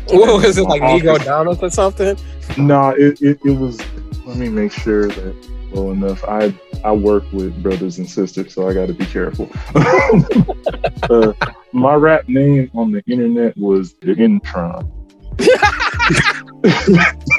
What 0.09 0.43
was 0.43 0.57
it 0.57 0.63
like, 0.63 0.81
Negro 0.81 1.23
Donald 1.23 1.63
or 1.63 1.69
something? 1.69 2.17
Nah, 2.57 2.91
it, 2.91 3.21
it 3.21 3.39
it 3.43 3.57
was. 3.57 3.79
Let 4.25 4.37
me 4.37 4.49
make 4.49 4.71
sure 4.71 5.07
that 5.07 5.49
low 5.71 5.91
enough. 5.91 6.23
I 6.25 6.53
I 6.83 6.91
work 6.91 7.23
with 7.31 7.61
brothers 7.63 7.97
and 7.97 8.09
sisters, 8.09 8.53
so 8.53 8.67
I 8.67 8.73
got 8.73 8.87
to 8.87 8.93
be 8.93 9.05
careful. 9.05 9.49
uh, 11.09 11.33
my 11.71 11.95
rap 11.95 12.27
name 12.27 12.69
on 12.73 12.91
the 12.91 13.03
internet 13.07 13.57
was 13.57 13.93
the 13.93 14.13
Intron. 14.15 14.89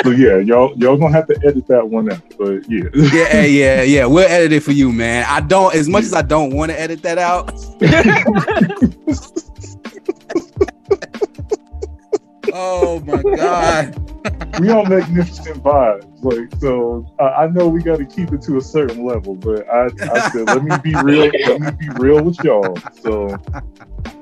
so 0.04 0.12
yeah, 0.12 0.38
y'all 0.38 0.74
y'all 0.78 0.98
gonna 0.98 1.14
have 1.14 1.28
to 1.28 1.40
edit 1.46 1.68
that 1.68 1.88
one 1.88 2.12
out. 2.12 2.22
But 2.38 2.70
yeah, 2.70 2.84
Yeah, 2.94 3.28
eh, 3.30 3.46
yeah, 3.46 3.82
yeah. 3.84 4.06
We'll 4.06 4.28
edit 4.28 4.52
it 4.52 4.62
for 4.62 4.72
you, 4.72 4.92
man. 4.92 5.26
I 5.28 5.42
don't 5.42 5.74
as 5.76 5.88
much 5.88 6.04
as 6.04 6.14
I 6.14 6.22
don't 6.22 6.56
want 6.56 6.72
to 6.72 6.80
edit 6.80 7.02
that 7.04 7.18
out. 7.18 7.54
oh 12.54 13.00
my 13.02 13.22
god. 13.36 14.60
we 14.60 14.70
on 14.70 14.90
magnificent 14.90 15.64
vibes. 15.64 16.08
Like 16.24 16.54
so, 16.60 17.06
I 17.20 17.44
I 17.44 17.48
know 17.48 17.68
we 17.68 17.82
got 17.82 17.98
to 17.98 18.06
keep 18.06 18.32
it 18.32 18.42
to 18.44 18.58
a 18.58 18.62
certain 18.62 19.06
level. 19.06 19.36
But 19.36 19.68
I 19.70 19.90
I 20.02 20.30
said 20.30 20.48
let 20.48 20.64
me 20.64 20.76
be 20.84 20.96
real. 21.02 21.32
Let 21.48 21.62
me 21.62 21.72
be 21.72 21.90
real 21.98 22.24
with 22.24 22.44
y'all. 22.44 22.78
So 23.02 23.38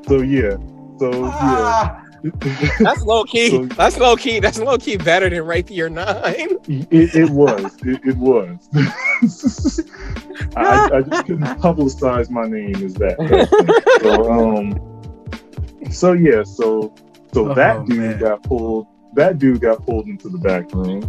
so 0.08 0.22
yeah. 0.22 0.58
So 1.00 1.12
yeah. 1.12 1.32
Ah. 1.32 2.09
That's 2.80 3.02
low 3.04 3.24
key. 3.24 3.50
So- 3.50 3.66
That's 3.66 3.98
low 3.98 4.16
key. 4.16 4.40
That's 4.40 4.60
low 4.60 4.78
key 4.78 4.98
better 4.98 5.30
than 5.30 5.44
Rapier 5.46 5.90
Nine. 5.90 6.58
It, 6.68 7.16
it 7.16 7.30
was. 7.30 7.76
It, 7.84 8.02
it 8.06 8.18
was. 8.18 8.60
I, 10.56 10.90
I 10.94 11.02
just 11.02 11.26
couldn't 11.26 11.44
publicize 11.62 12.30
my 12.30 12.48
name 12.48 12.76
as 12.84 12.94
that. 12.96 13.18
So 14.02 14.32
um. 14.32 15.92
So 15.92 16.14
yeah. 16.14 16.44
So 16.44 16.94
so 17.34 17.52
Oh, 17.52 17.54
that 17.54 17.86
dude 17.86 17.98
man. 18.00 18.20
got 18.20 18.44
pulled. 18.44 18.88
That 19.14 19.38
dude 19.40 19.62
got 19.62 19.86
pulled 19.86 20.08
into 20.08 20.30
the 20.30 20.38
back 20.38 20.72
room. 20.74 21.04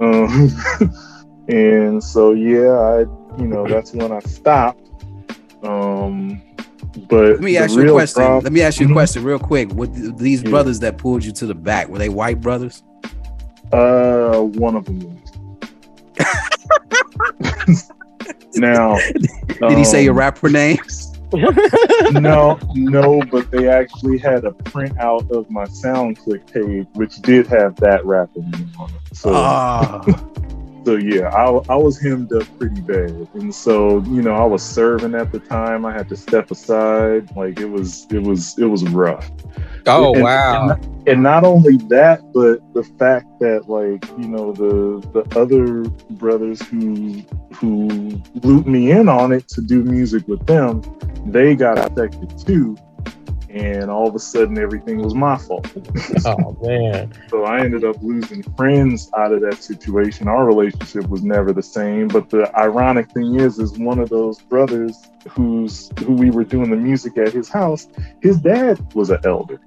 Um. 0.00 0.50
and 1.48 2.02
so 2.02 2.32
yeah, 2.32 2.72
I 2.72 3.00
you 3.40 3.46
know 3.48 3.66
that's 3.66 3.92
when 3.92 4.12
I 4.12 4.20
stopped. 4.20 4.80
Um. 5.62 6.40
But 7.08 7.28
Let 7.30 7.40
me 7.40 7.56
ask 7.56 7.74
you 7.74 7.88
a 7.88 7.92
question. 7.92 8.22
prob- 8.22 8.44
Let 8.44 8.52
me 8.52 8.62
ask 8.62 8.80
you 8.80 8.86
a 8.86 8.88
Mhm. 8.88 8.92
question 8.94 9.24
real 9.24 9.38
quick. 9.38 9.72
With 9.74 10.18
these 10.18 10.42
Yeah. 10.42 10.50
brothers 10.50 10.80
that 10.80 10.98
pulled 10.98 11.24
you 11.24 11.32
to 11.32 11.46
the 11.46 11.54
back, 11.54 11.88
were 11.88 11.98
they 11.98 12.08
white 12.08 12.40
brothers? 12.40 12.82
Uh, 13.72 14.38
one 14.40 14.76
of 14.76 14.84
them 14.84 15.00
was. 15.00 15.14
now, 18.54 18.96
Did 19.68 19.78
he 19.78 19.84
say 19.84 20.04
your 20.04 20.12
um, 20.12 20.18
rapper 20.18 20.48
name? 20.48 20.78
no, 22.12 22.58
no, 22.74 23.20
but 23.30 23.50
they 23.50 23.68
actually 23.68 24.18
had 24.18 24.44
a 24.44 24.52
printout 24.52 25.28
of 25.32 25.50
my 25.50 25.64
SoundClick 25.64 26.46
page, 26.52 26.86
which 26.94 27.16
did 27.22 27.46
have 27.48 27.74
that 27.76 28.04
rapper 28.06 28.38
name 28.40 28.70
on 28.78 28.90
it. 28.90 29.16
So, 29.16 29.32
Ah. 29.34 30.00
So 30.84 30.96
yeah, 30.96 31.28
I, 31.28 31.44
I 31.68 31.76
was 31.76 32.00
hemmed 32.00 32.32
up 32.32 32.46
pretty 32.58 32.80
bad, 32.82 33.10
and 33.34 33.54
so 33.54 34.00
you 34.02 34.22
know 34.22 34.34
I 34.34 34.44
was 34.44 34.62
serving 34.62 35.14
at 35.14 35.32
the 35.32 35.38
time. 35.40 35.84
I 35.86 35.92
had 35.92 36.08
to 36.10 36.16
step 36.16 36.50
aside. 36.50 37.34
Like 37.36 37.58
it 37.60 37.66
was, 37.66 38.06
it 38.10 38.22
was, 38.22 38.58
it 38.58 38.66
was 38.66 38.84
rough. 38.90 39.30
Oh 39.86 40.14
And- 40.14 40.22
wow. 40.22 40.70
And, 40.70 41.08
and 41.08 41.22
not 41.22 41.44
only 41.44 41.76
that, 41.88 42.20
but 42.32 42.60
the 42.74 42.82
fact 42.98 43.26
that 43.40 43.68
like 43.68 44.06
you 44.18 44.28
know 44.28 44.52
the 44.52 45.00
the 45.12 45.38
other 45.38 45.82
brothers 46.16 46.62
who 46.62 47.22
who 47.54 48.20
looped 48.42 48.66
me 48.68 48.90
in 48.90 49.08
on 49.08 49.32
it 49.32 49.48
to 49.48 49.60
do 49.60 49.82
music 49.82 50.26
with 50.28 50.44
them, 50.46 50.82
they 51.26 51.54
got 51.54 51.78
affected 51.78 52.38
too. 52.38 52.76
And 53.54 53.88
all 53.88 54.08
of 54.08 54.16
a 54.16 54.18
sudden, 54.18 54.58
everything 54.58 54.98
was 54.98 55.14
my 55.14 55.36
fault. 55.36 55.66
Oh 56.26 56.56
man. 56.62 57.12
So 57.28 57.44
I 57.44 57.60
ended 57.60 57.84
up 57.84 57.96
losing 58.02 58.42
friends 58.56 59.10
out 59.16 59.32
of 59.32 59.42
that 59.42 59.62
situation. 59.62 60.26
Our 60.26 60.46
relationship 60.46 61.06
was 61.08 61.22
never 61.22 61.52
the 61.52 61.62
same. 61.62 62.08
But 62.08 62.30
the 62.30 62.50
ironic 62.58 63.10
thing 63.10 63.38
is, 63.38 63.58
is 63.58 63.78
one 63.78 63.98
of 63.98 64.08
those 64.08 64.40
brothers 64.40 64.96
who's 65.28 65.90
who 66.00 66.14
we 66.14 66.30
were 66.30 66.44
doing 66.44 66.70
the 66.70 66.76
music 66.76 67.18
at 67.18 67.32
his 67.32 67.48
house, 67.48 67.88
his 68.22 68.38
dad 68.38 68.80
was 68.94 69.10
an 69.10 69.18
elder. 69.24 69.60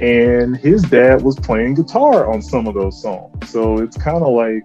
And 0.00 0.56
his 0.56 0.82
dad 0.82 1.22
was 1.22 1.36
playing 1.36 1.74
guitar 1.74 2.30
on 2.30 2.42
some 2.42 2.66
of 2.66 2.74
those 2.74 3.00
songs. 3.00 3.50
So 3.50 3.78
it's 3.78 3.96
kind 3.96 4.22
of 4.22 4.32
like, 4.32 4.64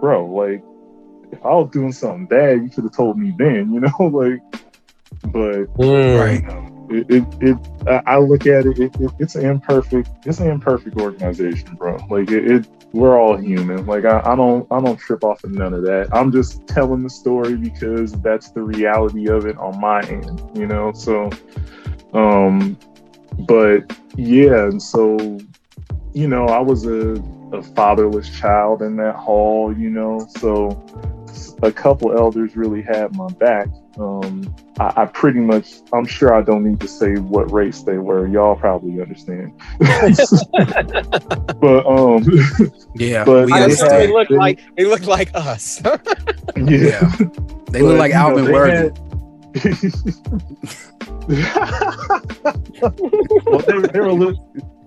bro, 0.00 0.26
like 0.26 0.62
if 1.32 1.44
I 1.44 1.54
was 1.54 1.70
doing 1.70 1.92
something 1.92 2.26
bad, 2.26 2.62
you 2.62 2.70
should 2.70 2.84
have 2.84 2.94
told 2.94 3.18
me 3.18 3.34
then, 3.36 3.72
you 3.72 3.80
know, 3.80 3.96
like 3.98 4.42
but 5.32 5.66
Mm. 5.76 6.18
Right. 6.18 6.70
It, 6.90 7.06
it, 7.10 7.24
it 7.40 7.58
I- 8.06 8.18
look 8.18 8.46
at 8.46 8.66
it, 8.66 8.78
it, 8.78 8.94
it 9.00 9.10
it's 9.18 9.34
an 9.36 9.46
imperfect 9.46 10.10
it's 10.26 10.40
an 10.40 10.48
imperfect 10.50 10.96
organization 10.96 11.74
bro. 11.76 11.96
Like 12.10 12.30
it, 12.30 12.50
it 12.50 12.66
we're 12.92 13.18
all 13.18 13.36
human. 13.36 13.86
Like 13.86 14.04
I, 14.04 14.20
I 14.24 14.34
don't 14.34 14.66
i 14.72 14.80
don't 14.80 14.96
trip 14.98 15.22
off 15.24 15.44
of 15.44 15.52
none 15.52 15.72
of 15.72 15.82
that. 15.82 16.08
I'm 16.12 16.32
just 16.32 16.66
telling 16.66 17.02
the 17.02 17.10
story 17.10 17.56
because 17.56 18.12
that's 18.20 18.50
the 18.50 18.62
reality 18.62 19.28
of 19.28 19.46
it 19.46 19.56
on 19.58 19.80
my 19.80 20.00
end 20.02 20.42
you 20.54 20.66
know? 20.66 20.92
So 20.92 21.30
um 22.12 22.76
but 23.40 23.96
yeah 24.16 24.64
and 24.66 24.82
so 24.82 25.38
you 26.12 26.26
know 26.26 26.46
i 26.46 26.58
was 26.58 26.84
a, 26.84 27.12
a 27.52 27.62
fatherless 27.62 28.28
child 28.28 28.82
in 28.82 28.96
that 28.96 29.14
hall 29.14 29.72
you 29.76 29.90
know? 29.90 30.26
So 30.38 30.70
a 31.62 31.70
couple 31.72 32.16
elders 32.16 32.56
really 32.56 32.82
had 32.82 33.14
my 33.16 33.28
back 33.38 33.68
um 33.98 34.54
I, 34.78 35.02
I 35.02 35.06
pretty 35.06 35.40
much, 35.40 35.80
I'm 35.92 36.06
sure 36.06 36.32
I 36.34 36.40
don't 36.42 36.64
need 36.64 36.80
to 36.80 36.88
say 36.88 37.16
what 37.16 37.50
race 37.52 37.82
they 37.82 37.98
were. 37.98 38.26
Y'all 38.26 38.56
probably 38.56 39.00
understand. 39.02 39.52
but 41.60 41.84
um, 41.86 42.24
Yeah. 42.94 43.24
But 43.30 43.46
we 43.46 43.52
I 43.52 43.66
Yeah, 43.66 43.88
they 43.98 44.06
look 44.10 44.28
they- 44.28 44.36
like 44.36 44.60
they 44.76 44.84
look 44.86 45.06
like 45.06 45.30
us. 45.34 45.82
yeah, 45.84 46.00
Yeah. 46.56 47.10
They 47.70 47.80
But, 47.80 47.82
look 47.82 47.98
like 47.98 48.12
you 48.12 48.18
know, 48.18 48.28
Alvin 48.28 48.44
they 48.46 48.52
Worthy. 48.52 48.90
well, 53.44 53.58
they, 53.60 53.78
they 53.92 54.00
were 54.00 54.12
look, 54.12 54.36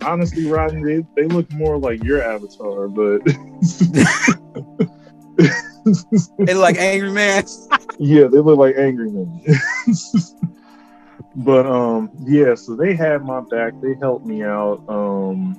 honestly, 0.02 0.46
Rodney, 0.48 0.84
they, 0.84 1.06
they 1.16 1.28
look 1.28 1.52
more 1.54 1.78
like 1.78 2.04
your 2.04 2.22
avatar, 2.24 2.88
but 2.88 3.22
They 5.86 6.54
look 6.54 6.64
like 6.64 6.78
angry 6.78 7.12
man. 7.12 7.44
yeah, 8.00 8.28
they 8.28 8.40
look 8.40 8.58
like 8.58 8.76
angry 8.78 9.10
men. 9.10 9.42
but 11.36 11.66
um, 11.66 12.10
yeah, 12.26 12.56
so 12.56 12.76
they 12.76 12.96
had 12.96 13.24
my 13.24 13.42
back. 13.42 13.74
They 13.82 13.96
helped 13.96 14.26
me 14.26 14.44
out. 14.44 14.84
Um, 14.88 15.58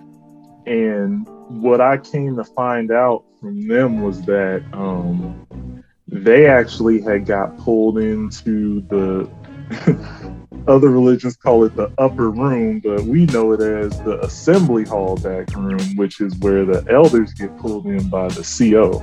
and 0.66 1.26
what 1.48 1.80
I 1.80 1.98
came 1.98 2.36
to 2.36 2.44
find 2.44 2.90
out 2.90 3.24
from 3.40 3.68
them 3.68 4.02
was 4.02 4.22
that 4.22 4.62
um, 4.72 5.84
they 6.08 6.46
actually 6.46 7.02
had 7.02 7.26
got 7.26 7.56
pulled 7.58 7.98
into 7.98 8.80
the 8.82 9.28
other 10.66 10.88
religions 10.88 11.36
call 11.36 11.64
it 11.64 11.76
the 11.76 11.90
upper 11.98 12.30
room, 12.30 12.80
but 12.80 13.02
we 13.02 13.26
know 13.26 13.52
it 13.52 13.60
as 13.60 13.98
the 14.02 14.18
assembly 14.24 14.84
hall 14.84 15.16
back 15.16 15.54
room, 15.54 15.80
which 15.96 16.20
is 16.20 16.34
where 16.38 16.64
the 16.64 16.84
elders 16.90 17.34
get 17.34 17.56
pulled 17.58 17.86
in 17.86 18.08
by 18.08 18.28
the 18.28 18.42
CO. 18.42 19.00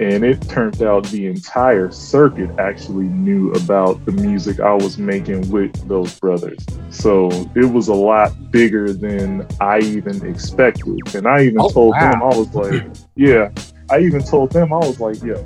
And 0.00 0.24
it 0.24 0.40
turned 0.48 0.80
out 0.82 1.04
the 1.06 1.26
entire 1.26 1.90
circuit 1.90 2.50
actually 2.58 3.06
knew 3.06 3.50
about 3.52 4.04
the 4.04 4.12
music 4.12 4.60
I 4.60 4.72
was 4.74 4.96
making 4.96 5.50
with 5.50 5.72
those 5.88 6.18
brothers. 6.20 6.58
So 6.90 7.28
it 7.56 7.64
was 7.64 7.88
a 7.88 7.94
lot 7.94 8.32
bigger 8.50 8.92
than 8.92 9.46
I 9.60 9.80
even 9.80 10.24
expected. 10.24 11.14
And 11.14 11.26
I 11.26 11.42
even 11.44 11.60
Oh, 11.60 11.70
told 11.70 11.94
wow. 11.94 12.12
them, 12.12 12.22
I 12.22 12.36
was 12.36 12.54
like, 12.54 12.82
yeah, 13.16 13.50
I 13.90 14.00
even 14.00 14.22
told 14.22 14.52
them, 14.52 14.72
I 14.72 14.78
was 14.78 15.00
like, 15.00 15.22
yeah, 15.22 15.42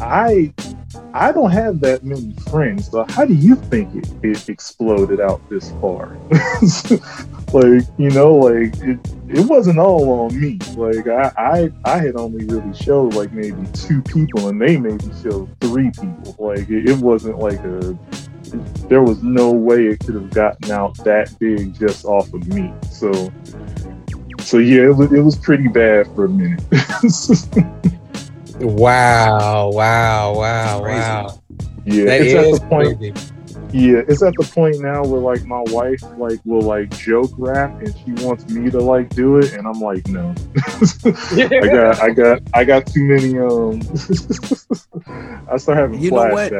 I 0.00 0.52
I 1.12 1.32
don't 1.32 1.50
have 1.50 1.80
that 1.80 2.04
many 2.04 2.34
friends. 2.50 2.90
So 2.90 3.04
how 3.08 3.24
do 3.24 3.34
you 3.34 3.56
think 3.56 3.94
it, 3.94 4.08
it 4.22 4.48
exploded 4.48 5.20
out 5.20 5.40
this 5.48 5.70
far? 5.80 6.16
like, 7.52 7.84
you 7.98 8.10
know, 8.10 8.34
like 8.34 8.76
it, 8.78 8.98
it 9.28 9.46
wasn't 9.48 9.78
all 9.78 10.10
on 10.20 10.40
me. 10.40 10.58
Like 10.76 11.06
I, 11.06 11.32
I 11.36 11.72
I 11.84 11.98
had 11.98 12.16
only 12.16 12.44
really 12.46 12.74
showed 12.74 13.14
like 13.14 13.32
maybe 13.32 13.66
two 13.72 14.02
people 14.02 14.48
and 14.48 14.60
they 14.60 14.76
maybe 14.76 15.10
showed 15.22 15.48
three 15.60 15.90
people. 15.90 16.36
Like 16.38 16.68
it, 16.68 16.88
it 16.88 16.98
wasn't 16.98 17.38
like 17.38 17.60
a 17.60 17.96
there 18.88 19.02
was 19.02 19.22
no 19.22 19.50
way 19.50 19.86
it 19.86 20.00
could 20.00 20.14
have 20.14 20.30
gotten 20.30 20.70
out 20.70 20.96
that 21.04 21.36
big 21.38 21.78
just 21.78 22.04
off 22.04 22.32
of 22.32 22.46
me. 22.48 22.72
So 22.90 23.32
so 24.40 24.58
yeah, 24.58 24.82
it 24.82 24.96
was, 24.96 25.12
it 25.12 25.20
was 25.20 25.36
pretty 25.36 25.68
bad 25.68 26.06
for 26.14 26.26
a 26.26 26.28
minute. 26.28 26.62
wow, 28.64 29.70
wow, 29.70 30.34
wow, 30.34 30.82
wow. 30.82 31.40
yeah, 31.84 32.04
That 32.04 32.20
it's 32.20 32.34
at 32.34 32.60
the 32.60 32.66
point 32.68 32.98
crazy. 32.98 33.30
Yeah, 33.72 34.02
it's 34.06 34.22
at 34.22 34.34
the 34.38 34.44
point 34.54 34.80
now 34.80 35.02
where 35.02 35.20
like 35.20 35.44
my 35.46 35.62
wife 35.66 36.00
like 36.16 36.38
will 36.44 36.60
like 36.60 36.96
joke 36.96 37.32
rap 37.36 37.76
and 37.80 37.92
she 37.98 38.12
wants 38.24 38.48
me 38.48 38.70
to 38.70 38.78
like 38.78 39.08
do 39.10 39.38
it 39.38 39.52
and 39.52 39.66
I'm 39.66 39.80
like 39.80 40.06
no. 40.06 40.32
I 41.04 41.66
got 41.66 42.00
I 42.00 42.10
got 42.10 42.42
I 42.54 42.62
got 42.62 42.86
too 42.86 43.02
many 43.02 43.36
um 43.36 43.82
I 45.50 45.56
start 45.56 45.78
having 45.78 46.00
You 46.00 46.12
know 46.12 46.28
what? 46.28 46.52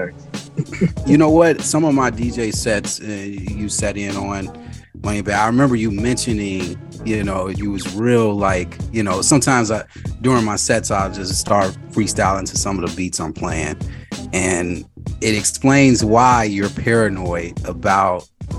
You 1.07 1.17
know 1.17 1.31
what? 1.31 1.61
Some 1.61 1.85
of 1.85 1.95
my 1.95 2.11
DJ 2.11 2.53
sets 2.53 3.01
uh, 3.01 3.05
you 3.05 3.69
set 3.69 3.97
in 3.97 4.17
on 4.17 4.64
Wayne, 5.05 5.23
but 5.25 5.35
I 5.35 5.47
remember 5.47 5.77
you 5.77 5.91
mentioning, 5.91 6.79
you 7.05 7.23
know, 7.23 7.49
you 7.49 7.71
was 7.71 7.95
real 7.95 8.35
like, 8.35 8.77
you 8.93 9.03
know, 9.03 9.21
sometimes 9.23 9.71
I 9.71 9.85
during 10.23 10.45
my 10.45 10.57
sets 10.57 10.91
I'll 10.91 11.13
just 11.13 11.39
start 11.39 11.77
freestyling 11.91 12.47
to 12.51 12.57
some 12.57 12.83
of 12.83 12.89
the 12.89 12.97
beats 12.97 13.21
I'm 13.21 13.33
playing. 13.33 13.77
And 14.33 14.85
it 15.21 15.37
explains 15.37 16.05
why 16.05 16.45
you're 16.45 16.71
paranoid 16.71 17.63
about 17.67 18.29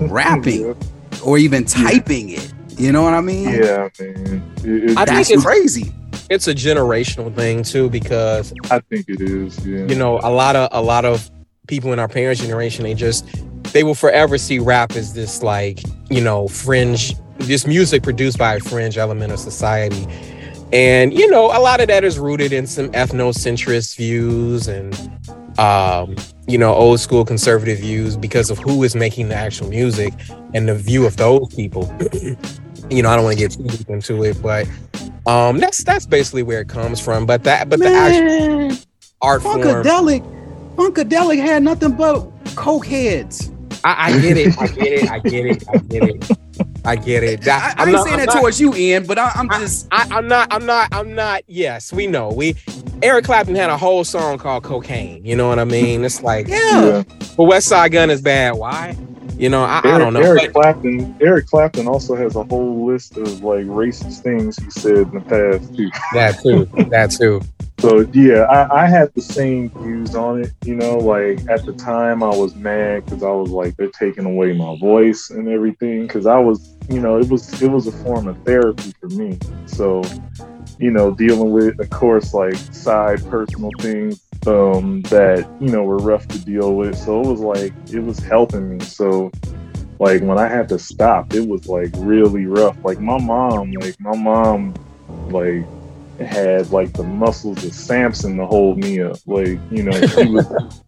rapping 0.00 0.66
Yeah, 0.66 0.74
or 1.24 1.38
even 1.38 1.64
typing 1.64 2.30
it. 2.30 2.52
You 2.76 2.92
know 2.92 3.02
what 3.02 3.14
I 3.14 3.20
mean? 3.20 3.48
yeah 3.48 3.88
man. 4.00 4.52
It- 4.64 4.90
it- 4.90 4.98
I 4.98 5.04
think 5.04 5.16
That's 5.16 5.30
it's- 5.30 5.44
crazy. 5.44 5.92
It's 6.30 6.46
a 6.46 6.54
generational 6.54 7.34
thing 7.34 7.62
too, 7.62 7.88
because 7.88 8.52
I 8.70 8.80
think 8.80 9.08
it 9.08 9.20
is, 9.22 9.64
yeah. 9.66 9.86
you 9.86 9.94
know 9.94 10.20
a 10.22 10.30
lot 10.30 10.56
of 10.56 10.68
a 10.72 10.82
lot 10.82 11.06
of 11.06 11.30
people 11.68 11.92
in 11.94 11.98
our 11.98 12.08
parents' 12.08 12.40
generation 12.42 12.84
they 12.84 12.92
just 12.94 13.24
they 13.72 13.84
will 13.84 13.94
forever 13.94 14.38
see 14.38 14.58
rap 14.58 14.92
as 14.92 15.14
this 15.14 15.42
like 15.42 15.80
you 16.10 16.20
know 16.20 16.48
fringe 16.48 17.14
this 17.38 17.66
music 17.66 18.02
produced 18.02 18.38
by 18.38 18.54
a 18.54 18.60
fringe 18.60 18.98
element 18.98 19.32
of 19.32 19.38
society. 19.38 20.06
And 20.72 21.14
you 21.14 21.30
know 21.30 21.46
a 21.46 21.60
lot 21.60 21.80
of 21.80 21.88
that 21.88 22.04
is 22.04 22.18
rooted 22.18 22.52
in 22.52 22.66
some 22.66 22.88
ethnocentrist 22.90 23.96
views 23.96 24.68
and 24.68 24.94
um 25.58 26.14
you 26.46 26.58
know 26.58 26.74
old 26.74 27.00
school 27.00 27.24
conservative 27.24 27.78
views 27.78 28.16
because 28.16 28.50
of 28.50 28.58
who 28.58 28.82
is 28.84 28.94
making 28.94 29.28
the 29.28 29.34
actual 29.34 29.68
music 29.68 30.12
and 30.54 30.68
the 30.68 30.74
view 30.74 31.06
of 31.06 31.16
those 31.16 31.54
people. 31.54 31.92
You 32.90 33.02
know 33.02 33.10
i 33.10 33.16
don't 33.16 33.24
want 33.24 33.36
to 33.36 33.42
get 33.42 33.52
too 33.52 33.64
deep 33.64 33.90
into 33.90 34.24
it 34.24 34.40
but 34.40 34.66
um 35.26 35.58
that's 35.58 35.84
that's 35.84 36.06
basically 36.06 36.42
where 36.42 36.62
it 36.62 36.68
comes 36.70 36.98
from 36.98 37.26
but 37.26 37.44
that 37.44 37.68
but 37.68 37.80
the 37.80 37.88
actual 37.90 38.58
Man, 38.68 38.78
art 39.20 39.42
form. 39.42 39.60
Funkadelic, 39.60 40.74
Funkadelic 40.76 41.38
had 41.38 41.62
nothing 41.62 41.92
but 41.92 42.26
coke 42.54 42.86
heads. 42.86 43.50
I, 43.84 44.08
I 44.12 44.20
get 44.20 44.36
it. 44.36 44.58
I 44.60 44.66
get 44.68 44.86
it. 44.92 45.10
I 45.10 45.18
get 45.20 45.46
it. 45.46 45.64
I 45.68 45.76
get 45.78 46.02
it. 46.04 46.38
I 46.84 46.96
get 46.96 47.22
it. 47.22 47.40
I, 47.40 47.44
That- 47.44 47.74
I 47.78 47.82
I'm 47.82 47.88
ain't 47.88 47.96
not- 47.96 48.04
saying 48.04 48.14
I'm 48.20 48.26
that 48.26 48.34
not- 48.34 48.40
towards 48.40 48.60
you, 48.60 48.74
Ian, 48.74 49.06
but 49.06 49.18
I, 49.18 49.30
I'm 49.34 49.48
just 49.50 49.86
I, 49.92 50.06
I'm 50.10 50.26
not. 50.28 50.52
I'm 50.52 50.66
not. 50.66 50.88
I'm 50.92 51.14
not. 51.14 51.42
Yes, 51.46 51.92
we 51.92 52.06
know. 52.06 52.28
We 52.30 52.56
Eric 53.02 53.24
Clapton 53.26 53.54
had 53.54 53.70
a 53.70 53.76
whole 53.76 54.04
song 54.04 54.38
called 54.38 54.64
"Cocaine." 54.64 55.24
You 55.24 55.36
know 55.36 55.48
what 55.48 55.58
I 55.58 55.64
mean? 55.64 56.04
It's 56.04 56.22
like, 56.22 56.48
yeah. 56.48 56.56
yeah. 56.84 57.02
but 57.36 57.44
Westside 57.44 57.92
Gunn 57.92 58.10
is 58.10 58.20
bad. 58.22 58.52
Why? 58.52 58.96
You 59.36 59.48
know, 59.48 59.62
I, 59.62 59.80
I 59.84 59.88
Eric, 59.90 59.98
don't 60.00 60.12
know. 60.14 60.20
Eric 60.20 60.52
But 60.52 60.62
Clapton 60.62 61.16
Eric 61.20 61.46
Clapton 61.46 61.86
also 61.86 62.16
has 62.16 62.34
a 62.34 62.42
whole 62.44 62.86
list 62.86 63.16
of 63.16 63.42
like 63.44 63.64
racist 63.66 64.22
things 64.22 64.56
he 64.56 64.68
said 64.70 64.96
in 64.96 65.10
the 65.12 65.20
past 65.20 65.76
too. 65.76 65.90
that 66.14 66.40
too. 66.42 66.64
That 66.90 67.10
too. 67.12 67.40
So 67.78 68.00
yeah, 68.12 68.42
I, 68.42 68.84
I 68.84 68.86
had 68.86 69.14
the 69.14 69.20
same 69.20 69.70
views 69.70 70.14
on 70.16 70.42
it. 70.42 70.52
You 70.64 70.74
know, 70.74 70.98
like 70.98 71.40
at 71.48 71.64
the 71.64 71.72
time 71.72 72.22
I 72.22 72.28
was 72.28 72.54
mad 72.56 73.04
because 73.04 73.22
I 73.22 73.30
was 73.30 73.50
like 73.50 73.76
they're 73.76 73.88
taking 73.90 74.26
away 74.26 74.52
my 74.52 74.76
voice 74.78 75.30
and 75.30 75.48
everything 75.48 76.02
because 76.02 76.26
I 76.26 76.38
was, 76.38 76.76
you 76.88 77.00
know, 77.00 77.18
it 77.18 77.28
was 77.28 77.62
it 77.62 77.70
was 77.70 77.86
a 77.86 77.92
form 77.92 78.26
of 78.26 78.36
therapy 78.44 78.92
for 79.00 79.08
me. 79.10 79.38
So, 79.66 80.02
you 80.78 80.90
know, 80.90 81.12
dealing 81.14 81.52
with 81.52 81.78
of 81.78 81.90
course 81.90 82.34
like 82.34 82.56
side 82.56 83.24
personal 83.30 83.70
things 83.78 84.20
um, 84.46 85.02
that 85.02 85.48
you 85.60 85.68
know 85.68 85.84
were 85.84 85.98
rough 85.98 86.26
to 86.28 86.38
deal 86.44 86.74
with. 86.74 86.96
So 86.96 87.20
it 87.20 87.26
was 87.26 87.40
like 87.40 87.72
it 87.92 88.00
was 88.00 88.18
helping 88.18 88.76
me. 88.76 88.84
So 88.84 89.30
like 90.00 90.22
when 90.22 90.38
I 90.38 90.48
had 90.48 90.68
to 90.70 90.78
stop, 90.78 91.32
it 91.34 91.46
was 91.46 91.68
like 91.68 91.90
really 91.98 92.46
rough. 92.46 92.76
Like 92.84 93.00
my 93.00 93.18
mom, 93.20 93.72
like 93.72 94.00
my 94.00 94.16
mom, 94.16 94.74
like 95.28 95.64
had 96.26 96.70
like 96.70 96.92
the 96.92 97.04
muscles 97.04 97.64
of 97.64 97.72
Samson 97.72 98.36
to 98.38 98.46
hold 98.46 98.78
me 98.78 99.00
up. 99.00 99.18
Like, 99.26 99.58
you 99.70 99.82
know, 99.84 99.92
she 99.92 100.26
was 100.26 100.46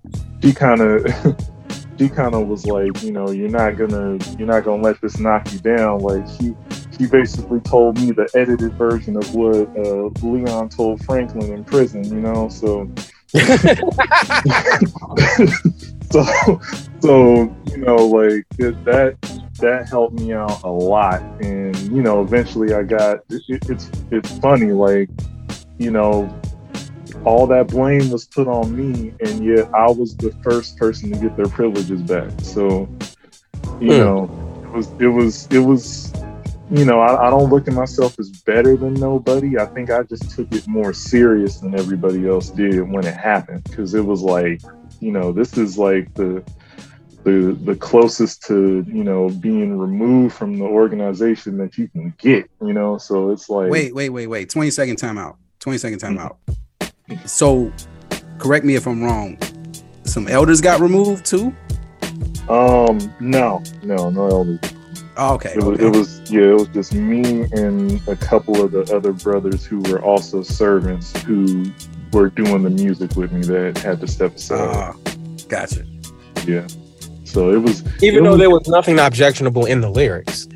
she 0.42 0.52
kind 0.52 0.80
of 0.80 1.06
she 1.98 2.08
kind 2.08 2.34
of 2.34 2.48
was 2.48 2.66
like, 2.66 3.02
you 3.02 3.12
know, 3.12 3.30
you're 3.30 3.48
not 3.48 3.76
gonna 3.76 4.18
you're 4.38 4.48
not 4.48 4.64
gonna 4.64 4.82
let 4.82 5.00
this 5.00 5.18
knock 5.18 5.52
you 5.52 5.58
down. 5.60 6.00
Like 6.00 6.26
she 6.38 6.56
she 6.98 7.06
basically 7.06 7.60
told 7.60 7.98
me 7.98 8.12
the 8.12 8.28
edited 8.34 8.72
version 8.74 9.16
of 9.16 9.34
what 9.34 9.68
uh, 9.76 10.10
Leon 10.26 10.68
told 10.70 11.04
Franklin 11.04 11.52
in 11.52 11.64
prison. 11.64 12.04
You 12.04 12.20
know, 12.20 12.48
so. 12.48 12.90
so 16.10 16.60
so 17.00 17.56
you 17.66 17.76
know 17.76 17.94
like 17.94 18.44
that 18.58 19.16
that 19.60 19.88
helped 19.88 20.18
me 20.18 20.32
out 20.32 20.62
a 20.62 20.70
lot. 20.70 21.20
And 21.42 21.76
you 21.90 22.02
know 22.02 22.22
eventually 22.22 22.72
i 22.74 22.82
got 22.82 23.20
it, 23.30 23.42
it's 23.48 23.90
it's 24.10 24.38
funny 24.38 24.72
like 24.72 25.08
you 25.78 25.90
know 25.90 26.40
all 27.24 27.46
that 27.46 27.68
blame 27.68 28.10
was 28.10 28.24
put 28.26 28.46
on 28.48 28.74
me 28.74 29.12
and 29.20 29.44
yet 29.44 29.68
i 29.74 29.86
was 29.86 30.16
the 30.16 30.30
first 30.42 30.76
person 30.76 31.12
to 31.12 31.18
get 31.18 31.36
their 31.36 31.48
privileges 31.48 32.02
back. 32.02 32.30
So 32.42 32.88
you 33.80 33.90
mm. 33.90 33.98
know 33.98 34.62
it 34.64 34.72
was 34.72 34.88
it 35.00 35.06
was 35.06 35.46
it 35.50 35.58
was 35.58 36.12
you 36.70 36.84
know 36.84 37.00
I, 37.00 37.26
I 37.26 37.30
don't 37.30 37.50
look 37.50 37.66
at 37.66 37.74
myself 37.74 38.18
as 38.18 38.30
better 38.30 38.76
than 38.76 38.94
nobody. 38.94 39.58
I 39.58 39.66
think 39.66 39.90
i 39.90 40.02
just 40.02 40.30
took 40.30 40.52
it 40.52 40.66
more 40.68 40.92
serious 40.92 41.58
than 41.58 41.78
everybody 41.78 42.28
else 42.28 42.50
did 42.50 42.80
when 42.88 43.04
it 43.04 43.16
happened. 43.16 43.64
Because 43.64 43.94
it 43.94 44.04
was 44.04 44.22
like 44.22 44.62
you 45.00 45.10
know 45.10 45.32
this 45.32 45.58
is 45.58 45.76
like 45.76 46.14
the 46.14 46.44
the 47.24 47.56
the 47.64 47.76
closest 47.76 48.42
to 48.44 48.84
you 48.88 49.04
know 49.04 49.28
being 49.28 49.78
removed 49.78 50.34
from 50.34 50.58
the 50.58 50.64
organization 50.64 51.58
that 51.58 51.76
you 51.76 51.88
can 51.88 52.14
get 52.18 52.50
you 52.62 52.72
know? 52.72 52.98
So 52.98 53.30
it's 53.30 53.48
like 53.48 53.70
wait 53.70 53.94
wait 53.94 54.10
wait 54.10 54.26
wait. 54.26 54.48
20 54.48 54.70
second 54.70 54.96
timeout 54.96 55.36
20 55.60 55.78
second 55.78 56.00
timeout 56.00 56.36
mm-hmm. 56.80 57.26
so 57.26 57.72
correct 58.38 58.64
me 58.64 58.74
if 58.74 58.86
i'm 58.86 59.02
wrong. 59.02 59.38
Some 60.04 60.26
elders 60.28 60.60
got 60.60 60.80
removed 60.80 61.26
too? 61.26 61.54
Um 62.48 62.98
no 63.20 63.62
no 63.82 64.10
no 64.10 64.26
elders. 64.26 64.60
Oh, 65.16 65.34
okay, 65.34 65.50
it 65.50 65.62
was, 65.62 65.78
okay. 65.78 65.86
it 65.86 65.96
was 65.96 66.30
yeah 66.30 66.42
it 66.42 66.54
was 66.54 66.68
just 66.68 66.94
me 66.94 67.42
and 67.52 68.00
a 68.08 68.16
couple 68.16 68.62
of 68.62 68.72
the 68.72 68.96
other 68.96 69.12
brothers 69.12 69.66
who 69.66 69.80
were 69.80 70.02
also 70.02 70.42
servants 70.42 71.20
who 71.22 71.70
were 72.12 72.30
doing 72.30 72.62
the 72.62 72.70
music 72.70 73.14
with 73.14 73.30
me 73.30 73.42
that 73.42 73.76
had 73.78 74.00
to 74.00 74.08
step 74.08 74.36
aside. 74.36 74.74
Uh, 74.74 74.92
gotcha. 75.48 75.84
Yeah 76.46 76.66
so 77.30 77.52
it 77.52 77.58
was 77.58 77.82
even 78.02 78.20
it 78.20 78.22
though 78.24 78.30
was, 78.30 78.38
there 78.38 78.50
was 78.50 78.68
nothing 78.68 78.98
objectionable 78.98 79.66
in 79.66 79.80
the 79.80 79.90
lyrics. 79.90 80.48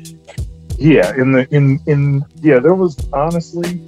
Yeah, 0.77 1.13
in 1.15 1.31
the 1.31 1.47
in 1.51 1.79
in 1.87 2.25
yeah, 2.41 2.59
there 2.59 2.75
was 2.75 2.97
honestly 3.13 3.81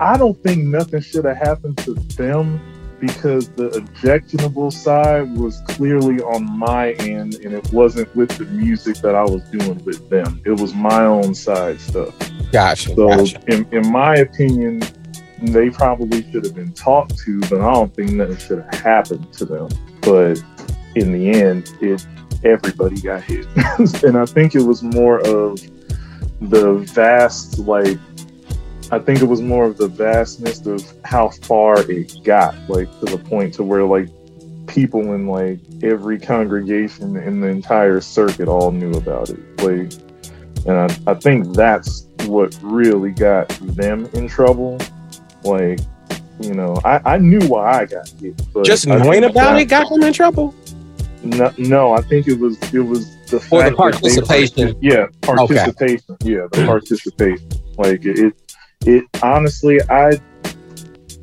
I 0.00 0.16
don't 0.16 0.40
think 0.42 0.64
nothing 0.64 1.00
should 1.00 1.24
have 1.24 1.36
happened 1.36 1.78
to 1.78 1.94
them 1.94 2.60
because 3.00 3.48
the 3.50 3.68
objectionable 3.70 4.70
side 4.70 5.36
was 5.36 5.60
clearly 5.68 6.20
on 6.22 6.58
my 6.58 6.92
end 6.94 7.34
and 7.36 7.54
it 7.54 7.72
wasn't 7.72 8.14
with 8.16 8.30
the 8.38 8.44
music 8.46 8.96
that 8.96 9.14
I 9.14 9.22
was 9.22 9.42
doing 9.50 9.82
with 9.84 10.08
them. 10.10 10.40
It 10.44 10.58
was 10.60 10.74
my 10.74 11.04
own 11.04 11.34
side 11.34 11.80
stuff. 11.80 12.12
Gotcha. 12.50 12.94
So 12.94 13.08
gotcha. 13.08 13.40
In, 13.46 13.68
in 13.72 13.92
my 13.92 14.16
opinion, 14.16 14.82
they 15.42 15.70
probably 15.70 16.28
should 16.30 16.44
have 16.44 16.54
been 16.54 16.72
talked 16.72 17.16
to, 17.18 17.40
but 17.42 17.60
I 17.60 17.72
don't 17.72 17.94
think 17.94 18.12
nothing 18.12 18.36
should 18.36 18.64
have 18.64 18.80
happened 18.80 19.32
to 19.34 19.44
them. 19.44 19.68
But 20.02 20.42
in 20.98 21.12
the 21.12 21.30
end, 21.30 21.72
it 21.80 22.06
everybody 22.44 23.00
got 23.00 23.22
hit, 23.22 23.46
and 24.04 24.16
I 24.16 24.26
think 24.26 24.54
it 24.54 24.62
was 24.62 24.82
more 24.82 25.20
of 25.20 25.60
the 26.40 26.74
vast 26.94 27.58
like. 27.60 27.98
I 28.90 28.98
think 28.98 29.20
it 29.20 29.26
was 29.26 29.42
more 29.42 29.66
of 29.66 29.76
the 29.76 29.86
vastness 29.86 30.64
of 30.64 30.82
how 31.04 31.28
far 31.28 31.78
it 31.90 32.24
got, 32.24 32.54
like 32.70 32.88
to 33.00 33.04
the 33.04 33.18
point 33.18 33.52
to 33.54 33.62
where 33.62 33.84
like 33.84 34.08
people 34.66 35.12
in 35.14 35.26
like 35.26 35.58
every 35.82 36.18
congregation 36.18 37.16
in 37.16 37.40
the 37.40 37.48
entire 37.48 38.00
circuit 38.00 38.48
all 38.48 38.70
knew 38.70 38.92
about 38.92 39.30
it. 39.30 39.38
Like, 39.62 39.92
and 40.66 40.90
I, 40.90 41.10
I 41.10 41.14
think 41.14 41.54
that's 41.54 42.06
what 42.26 42.56
really 42.62 43.10
got 43.10 43.48
them 43.60 44.06
in 44.12 44.28
trouble. 44.28 44.78
Like, 45.42 45.80
you 46.40 46.54
know, 46.54 46.80
I, 46.84 47.14
I 47.14 47.18
knew 47.18 47.40
why 47.48 47.80
I 47.80 47.84
got 47.86 48.08
hit, 48.08 48.40
but 48.52 48.64
just 48.64 48.86
knowing 48.86 49.24
about 49.24 49.58
it 49.58 49.66
got 49.66 49.88
them 49.88 50.02
in 50.02 50.12
trouble. 50.12 50.54
No, 51.30 51.52
no, 51.58 51.92
I 51.92 52.00
think 52.02 52.28
it 52.28 52.38
was 52.38 52.56
it 52.72 52.80
was 52.80 53.16
the 53.26 53.36
or 53.50 53.68
the 53.68 53.76
participation. 53.76 54.78
They, 54.80 54.88
yeah, 54.88 55.06
participation. 55.22 56.16
Okay. 56.22 56.32
Yeah, 56.32 56.46
the 56.52 56.64
participation. 56.66 57.48
Like 57.76 58.04
it, 58.04 58.34
it 58.86 59.04
honestly, 59.22 59.80
I, 59.88 60.20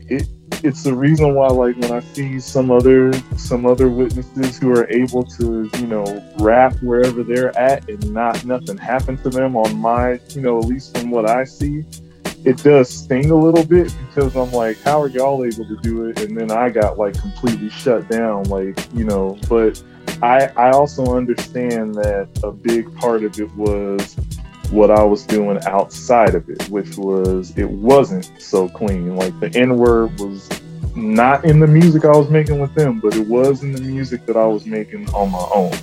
it, 0.07 0.27
it's 0.63 0.83
the 0.83 0.93
reason 0.93 1.33
why 1.33 1.47
like 1.47 1.77
when 1.77 1.91
I 1.91 1.99
see 1.99 2.39
some 2.39 2.71
other 2.71 3.13
some 3.37 3.65
other 3.65 3.89
witnesses 3.89 4.57
who 4.57 4.71
are 4.71 4.89
able 4.89 5.23
to 5.23 5.69
you 5.77 5.87
know 5.87 6.23
rap 6.39 6.75
wherever 6.81 7.23
they're 7.23 7.57
at 7.57 7.89
and 7.89 8.13
not 8.13 8.45
nothing 8.45 8.77
happened 8.77 9.23
to 9.23 9.29
them 9.29 9.55
on 9.55 9.75
my 9.77 10.19
you 10.29 10.41
know 10.41 10.59
at 10.59 10.65
least 10.65 10.97
from 10.97 11.11
what 11.11 11.29
I 11.29 11.43
see 11.43 11.83
it 12.45 12.61
does 12.61 12.89
sting 12.89 13.31
a 13.31 13.35
little 13.35 13.65
bit 13.65 13.93
because 14.07 14.35
I'm 14.35 14.51
like, 14.51 14.79
how 14.81 15.01
are 15.01 15.07
y'all 15.07 15.43
able 15.43 15.65
to 15.65 15.77
do 15.77 16.05
it? 16.05 16.21
And 16.21 16.37
then 16.37 16.51
I 16.51 16.69
got 16.69 16.97
like 16.97 17.19
completely 17.19 17.69
shut 17.69 18.07
down, 18.07 18.43
like, 18.43 18.77
you 18.93 19.03
know, 19.03 19.37
but 19.49 19.81
I 20.21 20.47
I 20.55 20.71
also 20.71 21.15
understand 21.15 21.95
that 21.95 22.27
a 22.43 22.51
big 22.51 22.93
part 22.95 23.23
of 23.23 23.39
it 23.39 23.53
was 23.55 24.15
what 24.71 24.89
I 24.91 25.03
was 25.03 25.25
doing 25.25 25.59
outside 25.65 26.35
of 26.35 26.49
it, 26.49 26.67
which 26.69 26.97
was 26.97 27.57
it 27.57 27.69
wasn't 27.69 28.31
so 28.41 28.67
clean. 28.69 29.15
Like 29.15 29.39
the 29.39 29.51
N 29.55 29.77
word 29.77 30.19
was 30.19 30.49
not 30.95 31.45
in 31.45 31.59
the 31.59 31.67
music 31.67 32.05
I 32.05 32.15
was 32.15 32.29
making 32.29 32.59
with 32.59 32.73
them, 32.73 32.99
but 32.99 33.15
it 33.15 33.27
was 33.27 33.63
in 33.63 33.73
the 33.73 33.81
music 33.81 34.25
that 34.25 34.37
I 34.37 34.45
was 34.45 34.65
making 34.65 35.09
on 35.09 35.31
my 35.31 35.47
own 35.53 35.73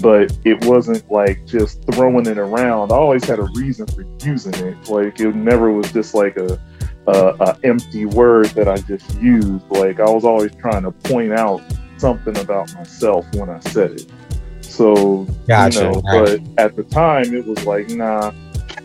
but 0.00 0.36
it 0.44 0.64
wasn't 0.64 1.08
like 1.10 1.46
just 1.46 1.82
throwing 1.92 2.26
it 2.26 2.38
around. 2.38 2.92
I 2.92 2.96
always 2.96 3.24
had 3.24 3.38
a 3.38 3.48
reason 3.54 3.86
for 3.86 4.04
using 4.24 4.54
it. 4.54 4.88
Like 4.88 5.20
it 5.20 5.34
never 5.34 5.70
was 5.70 5.90
just 5.92 6.14
like 6.14 6.36
a, 6.36 6.60
a, 7.06 7.12
a 7.40 7.58
empty 7.64 8.06
word 8.06 8.46
that 8.50 8.68
I 8.68 8.76
just 8.78 9.14
used. 9.20 9.64
Like 9.70 10.00
I 10.00 10.08
was 10.08 10.24
always 10.24 10.54
trying 10.56 10.82
to 10.82 10.90
point 10.90 11.32
out 11.32 11.62
something 12.04 12.36
about 12.36 12.70
myself 12.74 13.24
when 13.34 13.48
I 13.48 13.60
said 13.60 13.92
it. 13.92 14.12
So 14.60 15.26
gotcha, 15.48 15.78
you 15.78 15.84
know, 15.84 16.00
gotcha. 16.02 16.38
but 16.38 16.62
at 16.62 16.76
the 16.76 16.82
time 16.82 17.34
it 17.34 17.46
was 17.46 17.64
like, 17.64 17.88
nah, 17.88 18.30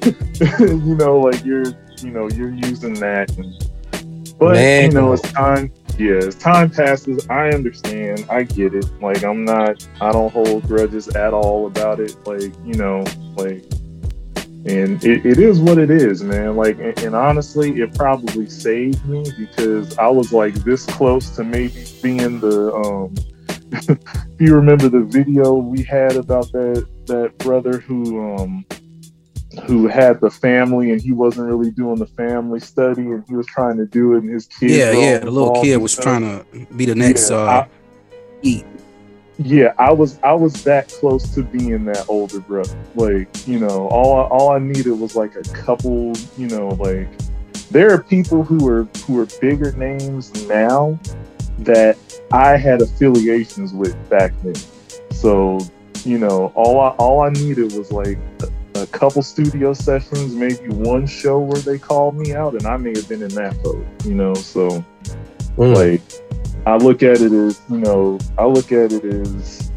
you 0.59 0.95
know, 0.95 1.19
like 1.19 1.43
you're, 1.43 1.65
you 1.97 2.11
know, 2.11 2.29
you're 2.29 2.53
using 2.53 2.93
that. 2.93 3.29
And, 3.37 4.39
but 4.39 4.53
Man. 4.53 4.83
you 4.85 4.91
know, 4.91 5.11
it's 5.11 5.29
time 5.33 5.69
yeah, 5.97 6.13
as 6.13 6.35
time 6.35 6.69
passes, 6.69 7.27
I 7.29 7.49
understand. 7.49 8.25
I 8.29 8.43
get 8.43 8.73
it. 8.73 8.85
Like, 9.01 9.25
I'm 9.25 9.43
not, 9.43 9.85
I 9.99 10.13
don't 10.13 10.31
hold 10.31 10.65
grudges 10.65 11.09
at 11.09 11.33
all 11.33 11.67
about 11.67 11.99
it. 11.99 12.15
Like, 12.25 12.53
you 12.63 12.75
know, 12.75 13.03
like, 13.35 13.65
and 14.65 15.03
it, 15.03 15.25
it 15.25 15.39
is 15.39 15.59
what 15.59 15.77
it 15.77 15.89
is, 15.89 16.21
man. 16.21 16.55
Like, 16.55 16.79
and, 16.79 16.97
and 16.99 17.15
honestly, 17.15 17.79
it 17.79 17.93
probably 17.95 18.49
saved 18.49 19.05
me 19.05 19.25
because 19.37 19.97
I 19.97 20.07
was 20.07 20.33
like 20.33 20.53
this 20.55 20.85
close 20.85 21.29
to 21.37 21.43
maybe 21.43 21.85
being 22.03 22.39
the, 22.39 22.73
um, 22.73 23.15
if 23.71 24.41
you 24.41 24.55
remember 24.55 24.89
the 24.89 25.01
video 25.01 25.53
we 25.53 25.83
had 25.83 26.17
about 26.17 26.51
that, 26.51 26.85
that 27.05 27.37
brother 27.37 27.79
who, 27.79 28.35
um, 28.35 28.65
who 29.65 29.87
had 29.87 30.19
the 30.19 30.29
family 30.29 30.91
and 30.91 31.01
he 31.01 31.11
wasn't 31.11 31.47
really 31.47 31.71
doing 31.71 31.95
the 31.95 32.05
family 32.05 32.59
study 32.59 33.01
and 33.01 33.23
he 33.27 33.35
was 33.35 33.47
trying 33.47 33.77
to 33.77 33.85
do 33.85 34.13
it 34.13 34.23
and 34.23 34.29
his 34.29 34.45
kid 34.45 34.69
yeah 34.69 34.91
yeah 34.91 35.17
the 35.17 35.31
little 35.31 35.61
kid 35.61 35.77
was 35.77 35.95
trying 35.95 36.21
to 36.21 36.67
be 36.75 36.85
the 36.85 36.93
next 36.93 37.31
yeah, 37.31 37.37
uh 37.37 37.49
I, 37.49 37.67
eat 38.43 38.65
yeah 39.41 39.73
i 39.77 39.91
was 39.91 40.19
i 40.21 40.33
was 40.33 40.63
that 40.63 40.89
close 40.89 41.33
to 41.33 41.41
being 41.43 41.85
that 41.85 42.05
older 42.09 42.41
brother 42.41 42.75
like 42.95 43.27
you 43.47 43.57
know 43.57 43.87
all 43.87 44.19
I, 44.19 44.23
all 44.23 44.51
i 44.51 44.59
needed 44.59 44.91
was 44.91 45.15
like 45.15 45.35
a 45.35 45.43
couple 45.43 46.13
you 46.37 46.47
know 46.47 46.67
like 46.69 47.07
there 47.71 47.93
are 47.93 48.03
people 48.03 48.43
who 48.43 48.67
are 48.67 48.83
who 49.05 49.17
are 49.19 49.27
bigger 49.39 49.71
names 49.73 50.33
now 50.47 50.99
that 51.59 51.97
i 52.33 52.57
had 52.57 52.81
affiliations 52.81 53.73
with 53.73 53.95
back 54.09 54.33
then 54.43 54.55
so 55.11 55.59
you 56.03 56.17
know 56.17 56.51
all 56.55 56.79
i 56.81 56.89
all 56.97 57.21
i 57.21 57.29
needed 57.29 57.71
was 57.73 57.91
like 57.91 58.17
a 58.75 58.87
couple 58.87 59.21
studio 59.21 59.73
sessions, 59.73 60.33
maybe 60.33 60.69
one 60.69 61.05
show 61.05 61.39
where 61.39 61.59
they 61.61 61.77
called 61.77 62.15
me 62.15 62.33
out, 62.33 62.53
and 62.53 62.65
I 62.65 62.77
may 62.77 62.91
have 62.95 63.09
been 63.09 63.21
in 63.21 63.29
that 63.35 63.61
boat, 63.61 63.85
you 64.05 64.15
know. 64.15 64.33
So, 64.35 64.83
Mm. 65.57 65.75
like, 65.75 66.01
I 66.65 66.77
look 66.77 67.03
at 67.03 67.21
it 67.21 67.31
as, 67.31 67.61
you 67.69 67.77
know, 67.77 68.19
I 68.37 68.45
look 68.45 68.71
at 68.71 68.91
it 68.91 69.03
as 69.03 69.71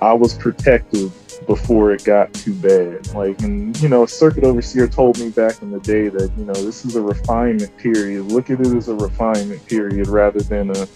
I 0.00 0.12
was 0.12 0.34
protected 0.34 1.10
before 1.46 1.92
it 1.92 2.04
got 2.04 2.32
too 2.34 2.54
bad. 2.54 3.12
Like, 3.14 3.40
and 3.40 3.78
you 3.80 3.88
know, 3.88 4.06
circuit 4.06 4.44
overseer 4.44 4.86
told 4.86 5.18
me 5.18 5.30
back 5.30 5.62
in 5.62 5.70
the 5.70 5.80
day 5.80 6.08
that 6.08 6.30
you 6.36 6.44
know 6.44 6.52
this 6.52 6.84
is 6.84 6.96
a 6.96 7.02
refinement 7.02 7.76
period. 7.78 8.24
Look 8.24 8.50
at 8.50 8.60
it 8.60 8.66
as 8.66 8.88
a 8.88 8.94
refinement 8.94 9.64
period 9.66 10.08
rather 10.08 10.40
than 10.40 10.70
a 10.70 10.86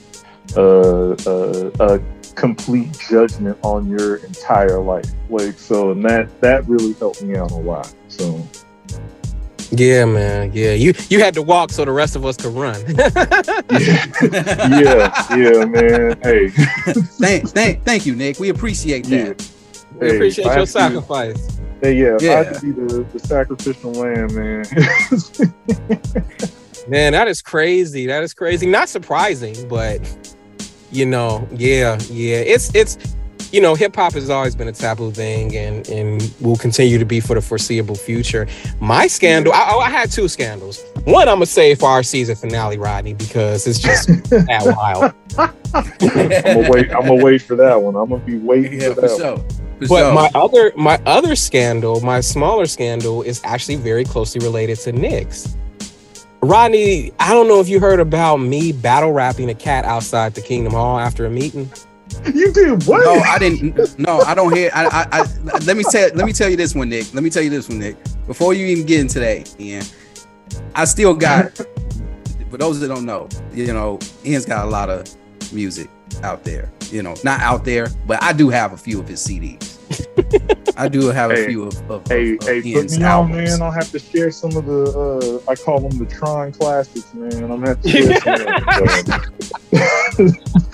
a, 0.57 1.17
a, 1.27 1.95
a 1.95 2.01
complete 2.35 2.97
judgment 2.99 3.59
on 3.63 3.89
your 3.89 4.17
entire 4.17 4.81
life. 4.81 5.11
Like, 5.31 5.59
so, 5.59 5.93
and 5.93 6.05
that 6.05 6.41
that 6.41 6.69
really 6.69 6.93
helped 6.95 7.23
me 7.23 7.37
out 7.37 7.51
a 7.51 7.57
lot. 7.57 7.93
So, 8.09 8.47
Yeah, 9.75 10.05
man. 10.05 10.51
Yeah, 10.53 10.75
you 10.75 10.93
you 11.09 11.21
had 11.21 11.33
to 11.35 11.43
walk 11.43 11.71
so 11.73 11.85
the 11.87 11.93
rest 11.93 12.15
of 12.15 12.27
us 12.27 12.37
could 12.37 12.53
run. 12.53 12.79
yeah, 14.71 15.11
yeah, 15.35 15.65
man. 15.65 16.19
Hey, 16.23 16.49
thank, 17.19 17.49
thank, 17.49 17.83
thank 17.85 18.07
you, 18.07 18.15
Nick. 18.15 18.39
We 18.39 18.51
appreciate 18.51 19.07
yeah. 19.09 19.29
that. 19.29 19.51
we 19.99 20.09
Hey, 20.09 20.17
appreciate 20.17 20.45
I 20.47 20.51
your 20.51 20.59
had 20.59 20.63
be- 20.63 20.67
sacrifice. 20.71 21.59
Hey, 21.81 21.95
yeah, 21.97 22.17
if 22.17 22.23
I 22.23 22.25
Yeah. 22.25 22.45
had 22.45 22.55
to 22.55 22.61
be 22.61 22.71
the, 22.73 23.03
the 23.13 23.19
sacrificial 23.19 23.93
lamb, 23.93 24.35
man. 24.35 24.65
Man, 26.89 27.13
that 27.13 27.29
is 27.29 27.41
crazy. 27.41 28.07
That 28.07 28.25
is 28.25 28.35
crazy. 28.35 28.67
Not 28.67 28.89
surprising, 28.89 29.69
but 29.69 30.01
you 30.91 31.07
know, 31.07 31.47
yeah, 31.53 31.97
yeah. 32.11 32.39
It's 32.39 32.75
it's 32.75 32.99
you 33.53 33.61
know, 33.61 33.75
hip 33.75 33.95
hop 33.95 34.15
has 34.15 34.31
always 34.31 34.57
been 34.57 34.69
a 34.69 34.73
taboo 34.73 35.11
thing 35.13 35.55
and 35.57 35.89
and 35.89 36.35
will 36.41 36.57
continue 36.57 36.99
to 36.99 37.05
be 37.05 37.21
for 37.21 37.35
the 37.35 37.41
foreseeable 37.41 37.95
future. 37.95 38.47
My 38.81 39.07
scandal, 39.07 39.53
I, 39.53 39.69
oh, 39.71 39.79
I 39.81 39.91
had 39.91 40.11
two 40.11 40.27
scandals. 40.29 40.83
One 41.05 41.29
I'm 41.29 41.37
gonna 41.37 41.47
save 41.47 41.81
for 41.81 41.89
our 41.91 42.03
season 42.03 42.35
finale, 42.37 42.79
Rodney, 42.79 43.15
because 43.15 43.67
it's 43.67 43.79
just 43.79 44.09
that 44.31 44.63
wild. 44.77 45.13
I'm 45.39 45.99
gonna 46.55 46.71
wait. 46.71 46.91
I'm 46.93 47.03
gonna 47.07 47.23
wait 47.25 47.43
for 47.43 47.57
that 47.57 47.81
one. 47.81 47.95
I'm 47.97 48.09
gonna 48.09 48.25
be 48.25 48.39
waiting 48.39 48.81
Yeah, 48.81 48.95
for 48.95 48.95
for 48.95 49.01
that. 49.03 49.19
sure. 49.19 49.37
For 49.39 49.89
But 49.89 49.89
sure. 49.89 50.15
my 50.15 50.31
other 50.35 50.73
my 50.77 51.01
other 51.07 51.35
scandal, 51.37 52.01
my 52.01 52.21
smaller 52.21 52.67
scandal, 52.67 53.23
is 53.23 53.41
actually 53.45 53.77
very 53.77 54.05
closely 54.05 54.45
related 54.45 54.79
to 54.81 54.93
Nick's. 54.93 55.57
Rodney, 56.45 57.13
I 57.21 57.33
don't 57.33 57.47
know 57.47 57.61
if 57.61 57.69
you 57.69 57.79
heard 57.79 58.01
about 58.01 58.39
me 58.39 58.73
battle 58.73 59.13
rapping 59.13 59.49
a 59.51 59.55
cat 59.55 59.85
outside 59.85 60.35
the 60.35 60.41
Kingdom 60.41 60.73
Hall 60.73 60.99
after 60.99 61.25
a 61.25 61.31
meeting. 61.31 61.71
One. 62.15 62.37
You 62.37 62.53
did 62.53 62.87
what? 62.87 63.05
No, 63.05 63.15
I 63.21 63.39
didn't. 63.39 63.99
No, 63.99 64.21
I 64.21 64.35
don't 64.35 64.55
hear. 64.55 64.71
I, 64.75 64.87
I, 64.87 65.21
I, 65.21 65.59
let 65.61 65.77
me 65.77 65.85
tell. 65.91 66.11
Let 66.15 66.27
me 66.27 66.33
tell 66.33 66.49
you 66.49 66.57
this 66.57 66.75
one, 66.75 66.89
Nick. 66.89 67.13
Let 67.15 67.23
me 67.23 67.31
tell 67.31 67.43
you 67.43 67.51
this 67.51 67.69
one, 67.69 67.79
Nick. 67.79 67.97
Before 68.27 68.55
you 68.55 68.67
even 68.67 68.87
get 68.87 69.01
into 69.01 69.21
that, 69.21 69.61
Ian, 69.61 69.85
I 70.75 70.85
still 70.85 71.15
got. 71.15 71.57
for 72.51 72.59
those 72.59 72.81
that 72.81 72.89
don't 72.89 73.07
know, 73.07 73.29
you 73.53 73.73
know, 73.73 73.99
Ian's 74.25 74.47
got 74.47 74.67
a 74.67 74.69
lot 74.71 74.91
of 74.91 75.07
music 75.53 75.89
out 76.23 76.45
there. 76.45 76.71
You 76.91 77.03
know, 77.03 77.15
not 77.25 77.41
out 77.41 77.65
there, 77.65 77.89
but 78.07 78.23
I 78.23 78.33
do 78.33 78.51
have 78.51 78.73
a 78.73 78.77
few 78.77 79.01
of 79.01 79.09
his 79.09 79.21
CDs. 79.27 79.79
I 80.77 80.89
do 80.89 81.09
have 81.09 81.31
a 81.31 81.47
few 81.47 81.65
of, 81.65 81.91
of, 81.91 82.07
Hey, 82.07 82.33
of, 82.33 82.41
of 82.41 82.47
hey, 82.47 82.61
put 82.61 82.67
Ian's 82.67 82.99
me 82.99 83.05
on, 83.05 83.31
man. 83.31 83.63
I'll 83.63 83.71
have 83.71 83.91
to 83.93 83.99
share 83.99 84.31
some 84.31 84.57
of 84.57 84.67
the. 84.67 85.41
Uh, 85.47 85.51
I 85.51 85.55
call 85.55 85.81
them 85.81 85.99
the 85.99 86.07
Tron 86.07 86.53
classics, 86.53 87.13
man. 87.15 87.33
I'm 87.45 87.49
gonna 87.49 87.69
have 87.69 87.83
to 87.83 87.89
share 87.91 88.21
some. 88.21 88.35
of 88.89 89.05
them. 90.11 90.63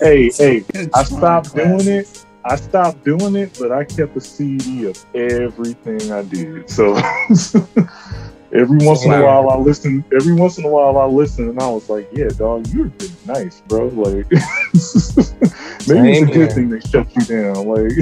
hey, 0.00 0.30
hey, 0.30 0.64
I 0.94 1.04
stopped 1.04 1.54
doing 1.54 1.86
it. 1.86 2.26
I 2.44 2.56
stopped 2.56 3.04
doing 3.04 3.36
it, 3.36 3.56
but 3.60 3.70
I 3.70 3.84
kept 3.84 4.16
a 4.16 4.20
CD 4.20 4.86
of 4.86 5.04
everything 5.14 6.10
I 6.10 6.22
did. 6.22 6.70
So 6.70 6.96
every 8.52 8.78
once 8.78 9.04
in 9.04 9.12
a 9.12 9.22
while, 9.22 9.50
I 9.50 9.56
listen. 9.56 10.04
Every 10.14 10.32
once 10.32 10.58
in 10.58 10.64
a 10.64 10.68
while, 10.68 10.96
I 10.98 11.04
listen, 11.04 11.48
and 11.50 11.60
I 11.60 11.68
was 11.68 11.88
like, 11.90 12.08
"Yeah, 12.12 12.28
dog, 12.28 12.66
you're 12.68 12.88
pretty 12.90 13.14
nice, 13.26 13.60
bro." 13.68 13.86
Like, 13.88 14.30
maybe 14.32 14.40
it's 14.72 15.86
Same 15.86 16.22
a 16.22 16.26
good 16.26 16.34
here. 16.34 16.50
thing 16.50 16.68
they 16.70 16.80
shut 16.80 17.06
you 17.14 17.24
down. 17.26 17.66
Like, 17.66 17.92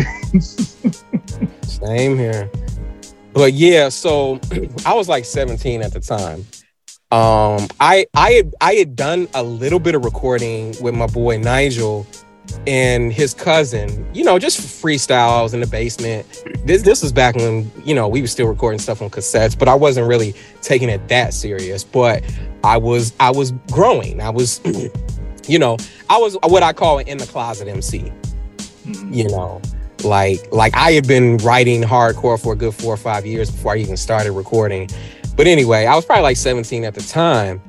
Same 1.65 2.16
here. 2.16 2.51
But 3.32 3.53
yeah, 3.53 3.89
so 3.89 4.40
I 4.86 4.95
was 4.95 5.09
like 5.09 5.24
17 5.24 5.82
at 5.82 5.93
the 5.93 6.01
time. 6.01 6.45
Um, 7.10 7.68
I 7.80 8.06
I 8.14 8.32
had 8.32 8.55
I 8.60 8.74
had 8.74 8.94
done 8.94 9.28
a 9.35 9.43
little 9.43 9.78
bit 9.78 9.94
of 9.94 10.05
recording 10.05 10.74
with 10.80 10.94
my 10.94 11.06
boy 11.06 11.39
Nigel 11.39 12.06
and 12.66 13.12
his 13.12 13.35
cousin, 13.35 14.06
you 14.14 14.24
know, 14.24 14.39
just 14.39 14.60
freestyle. 14.60 15.39
I 15.39 15.43
was 15.43 15.55
in 15.55 15.60
the 15.60 15.66
basement. 15.66 16.26
This 16.64 16.82
this 16.82 17.02
was 17.02 17.12
back 17.12 17.35
when, 17.36 17.70
you 17.85 17.94
know, 17.94 18.09
we 18.09 18.20
were 18.20 18.26
still 18.26 18.47
recording 18.47 18.78
stuff 18.78 19.01
on 19.01 19.10
cassettes, 19.10 19.59
but 19.59 19.68
I 19.68 19.74
wasn't 19.74 20.06
really 20.06 20.35
taking 20.60 20.89
it 20.89 21.09
that 21.09 21.32
serious. 21.32 21.82
But 21.82 22.22
I 22.62 22.76
was 22.76 23.14
I 23.20 23.30
was 23.30 23.52
growing. 23.72 24.20
I 24.20 24.30
was, 24.30 24.60
you 25.48 25.59
know, 25.59 25.78
I 26.10 26.18
was 26.18 26.36
what 26.44 26.62
I 26.62 26.72
call 26.72 26.98
an 26.98 27.09
in 27.09 27.18
the 27.18 27.26
closet 27.26 27.68
MC 27.68 28.12
you 29.10 29.28
know 29.28 29.60
like 30.05 30.40
like 30.52 30.74
i 30.76 30.93
had 30.93 31.06
been 31.06 31.36
writing 31.39 31.82
hardcore 31.82 32.40
for 32.40 32.52
a 32.52 32.56
good 32.56 32.74
four 32.74 32.94
or 32.94 32.97
five 32.97 33.26
years 33.26 33.51
before 33.51 33.72
i 33.72 33.76
even 33.76 33.97
started 33.97 34.32
recording 34.32 34.89
but 35.39 35.47
anyway 35.47 35.86
i 35.86 35.97
was 35.97 36.05
probably 36.05 36.24
like 36.24 36.36
17 36.36 36.85
at 36.85 36.94
the 36.94 37.01
time 37.01 37.62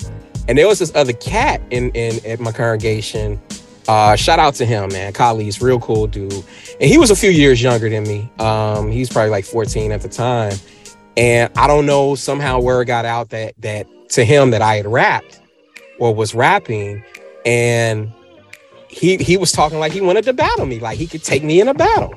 and 0.49 0.57
there 0.57 0.67
was 0.67 0.79
this 0.79 0.91
other 0.95 1.13
cat 1.13 1.61
in 1.69 1.91
in 1.91 2.25
at 2.25 2.39
my 2.39 2.51
congregation. 2.51 3.39
Uh 3.87 4.15
shout 4.15 4.39
out 4.39 4.55
to 4.55 4.65
him 4.65 4.91
man. 4.91 5.13
Khalid's 5.13 5.61
real 5.61 5.79
cool 5.79 6.07
dude. 6.07 6.33
And 6.33 6.89
he 6.89 6.97
was 6.97 7.11
a 7.11 7.15
few 7.15 7.29
years 7.29 7.61
younger 7.61 7.87
than 7.87 8.03
me. 8.03 8.31
Um 8.39 8.91
he's 8.91 9.09
probably 9.09 9.29
like 9.29 9.45
14 9.45 9.91
at 9.91 10.01
the 10.01 10.09
time. 10.09 10.53
And 11.15 11.51
i 11.55 11.67
don't 11.67 11.85
know 11.85 12.15
somehow 12.15 12.59
word 12.59 12.87
got 12.87 13.05
out 13.05 13.29
that 13.29 13.53
that 13.59 13.85
to 14.09 14.25
him 14.25 14.49
that 14.49 14.63
i 14.63 14.75
had 14.75 14.87
rapped 14.87 15.39
or 15.99 16.15
was 16.15 16.33
rapping. 16.33 17.03
And 17.45 18.11
he 18.87 19.17
he 19.17 19.37
was 19.37 19.51
talking 19.51 19.77
like 19.77 19.91
he 19.91 20.01
wanted 20.01 20.23
to 20.25 20.33
battle 20.33 20.65
me, 20.65 20.79
like 20.79 20.97
he 20.97 21.05
could 21.05 21.23
take 21.23 21.43
me 21.43 21.61
in 21.61 21.67
a 21.67 21.75
battle. 21.75 22.15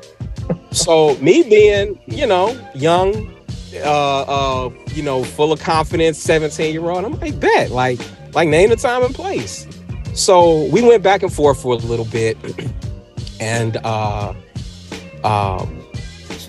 so 0.70 1.16
me 1.18 1.42
being, 1.42 2.00
you 2.06 2.26
know, 2.26 2.58
young, 2.74 3.30
uh, 3.74 4.22
uh, 4.22 4.70
you 4.92 5.02
know, 5.02 5.24
full 5.24 5.52
of 5.52 5.60
confidence, 5.60 6.18
17 6.18 6.72
year 6.72 6.90
old, 6.90 7.04
I'm 7.04 7.18
like, 7.20 7.38
bet, 7.38 7.70
like, 7.70 8.00
like 8.34 8.48
name 8.48 8.70
the 8.70 8.76
time 8.76 9.02
and 9.02 9.14
place. 9.14 9.66
So 10.14 10.64
we 10.66 10.82
went 10.82 11.02
back 11.02 11.22
and 11.22 11.32
forth 11.32 11.60
for 11.62 11.74
a 11.74 11.76
little 11.76 12.04
bit, 12.06 12.36
and 13.40 13.78
uh, 13.78 14.34
um, 15.24 15.82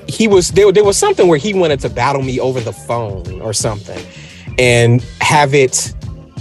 he 0.07 0.27
was 0.27 0.51
there. 0.51 0.71
There 0.71 0.83
was 0.83 0.97
something 0.97 1.27
where 1.27 1.37
he 1.37 1.53
wanted 1.53 1.79
to 1.81 1.89
battle 1.89 2.21
me 2.21 2.39
over 2.39 2.59
the 2.59 2.73
phone 2.73 3.41
or 3.41 3.53
something, 3.53 4.05
and 4.59 5.01
have 5.21 5.53
it 5.53 5.93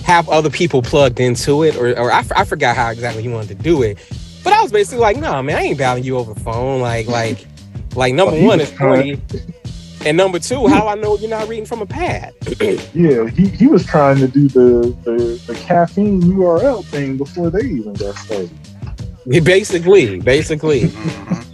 have 0.02 0.28
other 0.28 0.50
people 0.50 0.82
plugged 0.82 1.20
into 1.20 1.62
it, 1.62 1.76
or, 1.76 1.96
or 1.98 2.10
I, 2.10 2.18
f- 2.20 2.32
I 2.34 2.44
forgot 2.44 2.76
how 2.76 2.90
exactly 2.90 3.22
he 3.22 3.28
wanted 3.28 3.56
to 3.56 3.62
do 3.62 3.82
it. 3.82 3.98
But 4.42 4.52
I 4.52 4.60
was 4.60 4.72
basically 4.72 4.98
like, 4.98 5.16
no, 5.16 5.40
man, 5.42 5.56
I 5.56 5.62
ain't 5.62 5.78
battling 5.78 6.04
you 6.04 6.18
over 6.18 6.34
the 6.34 6.40
phone. 6.40 6.80
Like, 6.80 7.06
like, 7.06 7.46
like 7.94 8.12
number 8.12 8.34
Oh, 8.34 8.44
one 8.44 8.60
is 8.60 8.72
funny, 8.72 9.20
and 10.04 10.16
number 10.16 10.38
two, 10.38 10.66
how 10.68 10.88
I 10.88 10.94
know 10.94 11.16
you're 11.18 11.30
not 11.30 11.48
reading 11.48 11.66
from 11.66 11.82
a 11.82 11.86
pad. 11.86 12.34
Yeah, 12.94 13.28
he, 13.28 13.46
he 13.48 13.66
was 13.66 13.84
trying 13.86 14.18
to 14.18 14.28
do 14.28 14.48
the, 14.48 14.94
the, 15.04 15.42
the 15.46 15.54
caffeine 15.54 16.20
URL 16.22 16.84
thing 16.84 17.16
before 17.16 17.50
they 17.50 17.60
even 17.64 17.94
got 17.94 18.14
started. 18.16 18.50
basically, 19.44 20.20
basically. 20.20 20.88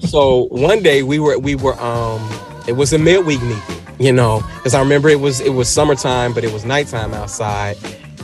So 0.00 0.44
one 0.46 0.82
day 0.82 1.02
we 1.02 1.18
were 1.18 1.38
we 1.38 1.54
were 1.54 1.78
um 1.80 2.20
it 2.66 2.72
was 2.72 2.92
a 2.92 2.98
midweek 2.98 3.40
meeting, 3.42 3.62
you 3.98 4.12
know, 4.12 4.42
because 4.56 4.74
I 4.74 4.80
remember 4.80 5.08
it 5.08 5.20
was 5.20 5.40
it 5.40 5.50
was 5.52 5.68
summertime, 5.68 6.32
but 6.34 6.44
it 6.44 6.52
was 6.52 6.64
nighttime 6.64 7.14
outside, 7.14 7.76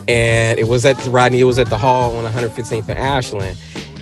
and 0.09 0.59
it 0.59 0.67
was 0.69 0.85
at 0.85 0.97
Rodney. 1.07 1.41
It 1.41 1.45
was 1.45 1.59
at 1.59 1.69
the 1.69 1.79
hall 1.79 2.17
on 2.17 2.25
115th 2.33 2.89
and 2.89 2.99
Ashland, 2.99 3.57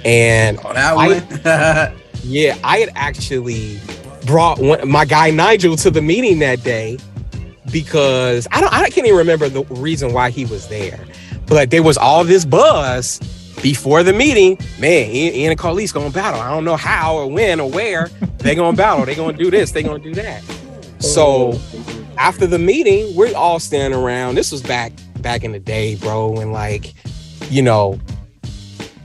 and 0.04 0.58
Oh, 0.64 0.72
that 0.72 0.96
I- 0.96 1.88
one. 1.92 2.02
yeah, 2.24 2.56
I 2.64 2.78
had 2.78 2.90
actually 2.94 3.78
brought 4.26 4.58
one, 4.58 4.88
my 4.88 5.04
guy 5.04 5.30
Nigel 5.30 5.76
to 5.76 5.90
the 5.90 6.02
meeting 6.02 6.38
that 6.40 6.62
day 6.62 6.98
because 7.70 8.46
I 8.52 8.60
don't 8.60 8.72
I 8.72 8.88
can't 8.90 9.06
even 9.06 9.18
remember 9.18 9.48
the 9.48 9.64
reason 9.64 10.12
why 10.12 10.30
he 10.30 10.44
was 10.44 10.68
there, 10.68 11.04
but 11.46 11.70
there 11.70 11.82
was 11.82 11.96
all 11.96 12.24
this 12.24 12.44
buzz 12.44 13.18
before 13.62 14.02
the 14.02 14.12
meeting. 14.12 14.58
Man, 14.78 15.10
Ian, 15.10 15.50
and 15.50 15.58
Carlise 15.58 15.92
gonna 15.92 16.10
battle. 16.10 16.40
I 16.40 16.50
don't 16.50 16.64
know 16.64 16.76
how 16.76 17.16
or 17.16 17.30
when 17.30 17.60
or 17.60 17.70
where 17.70 18.08
they 18.38 18.54
gonna 18.54 18.76
battle. 18.76 19.04
They 19.04 19.14
gonna 19.14 19.36
do 19.36 19.50
this. 19.50 19.72
They 19.72 19.82
gonna 19.82 20.02
do 20.02 20.14
that. 20.14 20.42
So 20.98 21.58
after 22.18 22.46
the 22.46 22.58
meeting, 22.58 23.14
we're 23.16 23.34
all 23.34 23.58
standing 23.58 23.98
around. 23.98 24.36
This 24.36 24.52
was 24.52 24.62
back 24.62 24.92
back 25.18 25.44
in 25.44 25.52
the 25.52 25.58
day, 25.58 25.96
bro, 25.96 26.36
and 26.36 26.52
like, 26.52 26.94
you 27.50 27.62
know, 27.62 27.98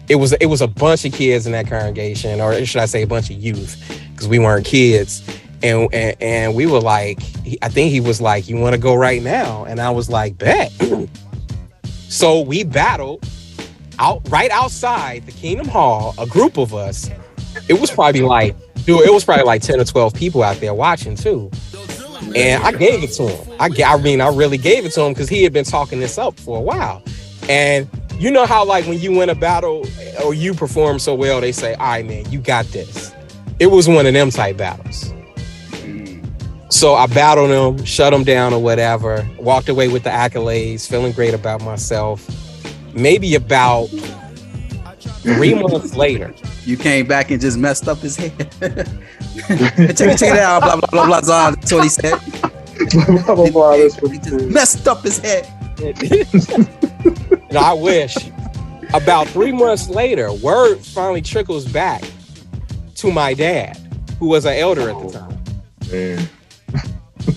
it 0.10 0.15
was 0.15 0.34
it 0.34 0.48
was 0.48 0.61
a 0.61 0.68
bunch 0.68 1.06
of 1.06 1.14
kids 1.14 1.45
in 1.45 1.52
that 1.53 1.68
congregation, 1.68 2.39
or 2.41 2.64
should 2.65 2.81
I 2.81 2.85
say, 2.85 3.03
a 3.03 3.07
bunch 3.07 3.30
of 3.30 3.38
youth, 3.38 3.76
because 4.18 4.27
we 4.27 4.39
weren't 4.39 4.65
kids. 4.65 5.23
And, 5.64 5.91
and 5.94 6.15
and 6.22 6.56
we 6.56 6.65
were 6.65 6.81
like, 6.81 7.19
I 7.61 7.69
think 7.69 7.91
he 7.91 7.99
was 7.99 8.22
like, 8.22 8.48
"You 8.48 8.57
want 8.57 8.76
to 8.76 8.80
go 8.80 8.94
right 8.94 9.23
now?" 9.23 9.65
And 9.65 9.80
I 9.80 9.89
was 9.89 10.07
like, 10.07 10.38
"Bet." 10.38 10.72
so 11.84 12.41
we 12.41 12.64
battled 12.64 13.27
out 13.98 14.22
right 14.30 14.52
outside 14.52 15.26
the 15.26 15.31
Kingdom 15.31 15.68
Hall. 15.68 16.14
A 16.19 16.27
group 16.27 16.57
of 16.57 16.76
us. 16.76 17.10
It 17.68 17.81
was 17.81 17.89
probably 17.89 18.22
like 18.22 18.56
dude, 18.88 19.06
it 19.06 19.14
was 19.14 19.26
probably 19.26 19.44
like 19.44 19.61
10 19.61 19.80
or 19.80 19.84
12 19.84 20.14
people 20.14 20.41
out 20.41 20.57
there 20.57 20.73
watching 20.73 21.15
too. 21.15 21.52
And 22.35 22.64
I 22.64 22.72
gave 22.72 23.03
it 23.03 23.11
to 23.14 23.27
him. 23.27 23.56
I, 23.60 23.69
I 23.84 23.98
mean, 23.98 24.22
I 24.22 24.30
really 24.30 24.57
gave 24.57 24.85
it 24.85 24.94
to 24.94 25.02
him 25.02 25.14
because 25.14 25.30
he 25.30 25.44
had 25.44 25.53
been 25.53 25.65
talking 25.65 25.99
this 25.99 26.18
up 26.18 26.39
for 26.39 26.57
a 26.57 26.61
while. 26.61 27.03
And 27.49 27.89
you 28.18 28.31
know 28.31 28.45
how, 28.45 28.65
like, 28.65 28.85
when 28.85 28.99
you 28.99 29.11
win 29.11 29.30
a 29.30 29.35
battle 29.35 29.85
or 30.23 30.34
you 30.34 30.53
perform 30.53 30.99
so 30.99 31.14
well, 31.14 31.41
they 31.41 31.52
say, 31.52 31.73
all 31.76 31.88
right, 31.88 32.06
man, 32.06 32.30
you 32.31 32.39
got 32.39 32.65
this. 32.68 33.14
It 33.60 33.68
was 33.68 33.88
one 33.88 34.06
of 34.06 34.14
them 34.14 34.30
type 34.30 34.58
battles. 34.58 35.14
So 36.70 36.94
I 36.96 37.08
battled 37.08 37.50
him, 37.50 37.84
shut 37.86 38.14
him 38.14 38.24
down 38.24 38.54
or 38.54 38.62
whatever, 38.62 39.28
walked 39.40 39.70
away 39.70 39.88
with 39.88 40.04
the 40.04 40.10
accolades, 40.10 40.88
feeling 40.88 41.14
great 41.14 41.34
about 41.34 41.62
myself. 41.64 42.28
Maybe 42.94 43.36
about 43.36 43.88
three 45.22 45.54
months 45.62 45.96
later, 45.96 46.34
You 46.66 46.78
came 46.78 47.08
back 47.08 47.32
and 47.32 47.40
just 47.42 47.58
messed 47.58 47.88
up 47.88 48.00
his 48.00 48.16
head. 48.18 48.32
check, 49.48 49.80
it- 49.80 49.98
check 49.98 50.34
it 50.34 50.40
out. 50.40 50.62
Blah 50.62 50.76
blah 50.76 50.90
blah 50.92 51.06
blah. 51.08 51.22
blah. 51.22 51.52
That's 51.52 51.72
what 51.72 51.84
he 51.84 51.90
said. 51.90 52.20
blah, 53.26 53.36
blah, 53.36 53.50
blah, 53.50 53.78
that's 53.78 54.02
what 54.02 54.12
He 54.12 54.18
he 54.18 54.24
just 54.24 54.46
messed 54.48 54.88
up 54.88 55.04
his 55.04 55.18
head. 55.20 55.48
and 57.50 57.58
I 57.58 57.74
wish 57.74 58.16
about 58.94 59.28
three 59.30 59.52
months 59.52 59.90
later, 59.90 60.32
word 60.34 60.80
finally 60.80 61.22
trickles 61.22 61.66
back 61.66 62.04
to 62.98 63.11
my 63.11 63.34
dad, 63.34 63.78
who 64.19 64.28
was 64.28 64.45
an 64.45 64.53
elder 64.53 64.90
at 64.90 64.98
the 64.99 65.06
oh, 65.06 65.11
time. 65.11 65.38
Man. 65.91 66.30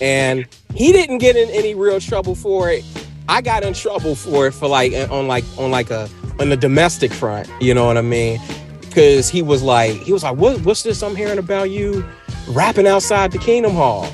and 0.00 0.46
he 0.74 0.92
didn't 0.92 1.18
get 1.18 1.36
in 1.36 1.48
any 1.50 1.74
real 1.74 2.00
trouble 2.00 2.34
for 2.34 2.70
it. 2.70 2.84
I 3.28 3.40
got 3.40 3.62
in 3.62 3.74
trouble 3.74 4.14
for 4.14 4.48
it 4.48 4.52
for 4.52 4.66
like 4.66 4.92
uh, 4.92 5.06
on 5.10 5.28
like 5.28 5.44
on 5.56 5.70
like 5.70 5.90
a 5.90 6.08
on 6.40 6.48
the 6.48 6.56
domestic 6.56 7.12
front, 7.12 7.48
you 7.60 7.74
know 7.74 7.86
what 7.86 7.96
I 7.96 8.02
mean? 8.02 8.40
Because 8.80 9.28
he 9.28 9.42
was 9.42 9.62
like 9.62 9.92
he 10.00 10.12
was 10.12 10.22
like, 10.22 10.36
what, 10.36 10.60
what's 10.62 10.82
this 10.82 11.02
I'm 11.02 11.14
hearing 11.14 11.38
about 11.38 11.70
you 11.70 12.04
rapping 12.48 12.86
outside 12.86 13.30
the 13.30 13.38
Kingdom 13.38 13.72
Hall? 13.72 14.10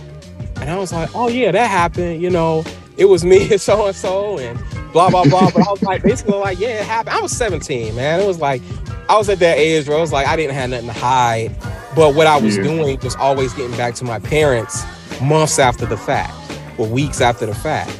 And 0.56 0.68
I 0.68 0.76
was 0.76 0.92
like, 0.92 1.10
oh 1.14 1.28
yeah, 1.28 1.52
that 1.52 1.70
happened. 1.70 2.20
You 2.20 2.30
know, 2.30 2.64
it 2.96 3.06
was 3.06 3.24
me 3.24 3.50
and 3.52 3.60
so 3.60 3.86
and 3.86 3.96
so 3.96 4.38
and 4.38 4.58
blah 4.96 5.10
blah 5.10 5.24
blah. 5.24 5.50
But 5.50 5.68
I 5.68 5.70
was 5.70 5.82
like 5.82 6.02
basically 6.02 6.38
like, 6.38 6.58
yeah, 6.58 6.80
it 6.80 6.86
happened. 6.86 7.14
I 7.16 7.20
was 7.20 7.30
17, 7.36 7.94
man. 7.94 8.18
It 8.18 8.26
was 8.26 8.38
like 8.40 8.62
I 9.10 9.16
was 9.18 9.28
at 9.28 9.38
that 9.40 9.58
age 9.58 9.86
where 9.88 9.98
I 9.98 10.00
was 10.00 10.10
like, 10.10 10.26
I 10.26 10.36
didn't 10.36 10.54
have 10.54 10.70
nothing 10.70 10.86
to 10.86 10.92
hide. 10.94 11.54
But 11.94 12.14
what 12.14 12.26
I 12.26 12.38
was 12.38 12.56
Yeah. 12.56 12.62
doing 12.62 12.98
was 13.00 13.14
always 13.16 13.52
getting 13.52 13.76
back 13.76 13.94
to 13.96 14.04
my 14.04 14.18
parents 14.18 14.84
months 15.20 15.58
after 15.58 15.84
the 15.84 15.98
fact 15.98 16.32
or 16.78 16.86
weeks 16.86 17.20
after 17.20 17.44
the 17.44 17.54
fact. 17.54 17.90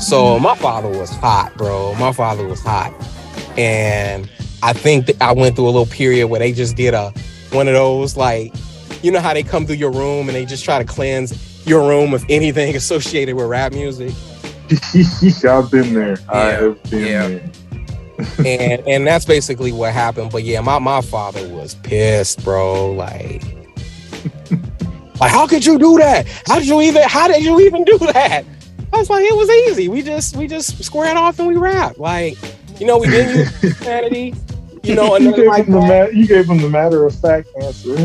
So 0.00 0.22
mm-hmm. 0.22 0.44
my 0.44 0.54
father 0.54 0.88
was 0.88 1.10
hot, 1.10 1.52
bro. 1.56 1.94
My 1.96 2.12
father 2.12 2.46
was 2.46 2.60
hot. 2.60 2.94
And 3.58 4.30
I 4.62 4.72
think 4.72 5.06
that 5.06 5.20
I 5.20 5.32
went 5.32 5.56
through 5.56 5.66
a 5.66 5.74
little 5.74 5.86
period 5.86 6.28
where 6.28 6.38
they 6.38 6.52
just 6.52 6.76
did 6.76 6.94
a 6.94 7.12
one 7.50 7.66
of 7.66 7.74
those 7.74 8.16
like, 8.16 8.54
you 9.02 9.10
know 9.10 9.18
how 9.18 9.34
they 9.34 9.42
come 9.42 9.66
through 9.66 9.76
your 9.76 9.90
room 9.90 10.28
and 10.28 10.36
they 10.36 10.44
just 10.44 10.64
try 10.64 10.78
to 10.78 10.84
cleanse 10.84 11.66
your 11.66 11.88
room 11.88 12.14
of 12.14 12.24
anything 12.28 12.76
associated 12.82 13.34
with 13.34 13.46
rap 13.46 13.72
music. 13.72 14.14
I've 15.44 15.70
been 15.70 15.94
there. 15.94 16.18
I 16.28 16.44
have 16.52 16.82
been 16.84 17.06
yeah. 17.06 17.28
there. 17.28 17.50
and 18.38 18.86
and 18.86 19.06
that's 19.06 19.24
basically 19.24 19.72
what 19.72 19.92
happened. 19.92 20.30
But 20.30 20.44
yeah, 20.44 20.60
my 20.60 20.78
my 20.78 21.00
father 21.00 21.46
was 21.48 21.74
pissed, 21.76 22.44
bro. 22.44 22.92
Like, 22.92 23.42
like 25.20 25.30
how 25.30 25.46
could 25.46 25.64
you 25.64 25.78
do 25.78 25.98
that? 25.98 26.26
How 26.46 26.58
did 26.58 26.68
you 26.68 26.80
even? 26.82 27.02
How 27.06 27.28
did 27.28 27.42
you 27.42 27.58
even 27.60 27.84
do 27.84 27.98
that? 27.98 28.44
I 28.92 28.96
was 28.98 29.08
like, 29.10 29.24
it 29.24 29.36
was 29.36 29.48
easy. 29.50 29.88
We 29.88 30.02
just 30.02 30.36
we 30.36 30.46
just 30.46 30.82
squared 30.84 31.16
off 31.16 31.38
and 31.38 31.48
we 31.48 31.56
rap. 31.56 31.98
Like, 31.98 32.36
you 32.78 32.86
know, 32.86 32.98
we 32.98 33.08
didn't 33.08 33.38
use 33.38 33.58
profanity. 33.60 34.34
You 34.82 34.94
know, 34.94 35.16
you, 35.18 35.34
gave 35.34 35.46
like 35.46 35.66
him 35.66 35.74
the 35.74 35.80
that. 35.80 36.12
ma- 36.12 36.18
you 36.18 36.26
gave 36.26 36.48
him 36.48 36.58
the 36.58 36.68
matter 36.68 37.04
of 37.04 37.14
fact 37.14 37.48
answer. 37.60 37.96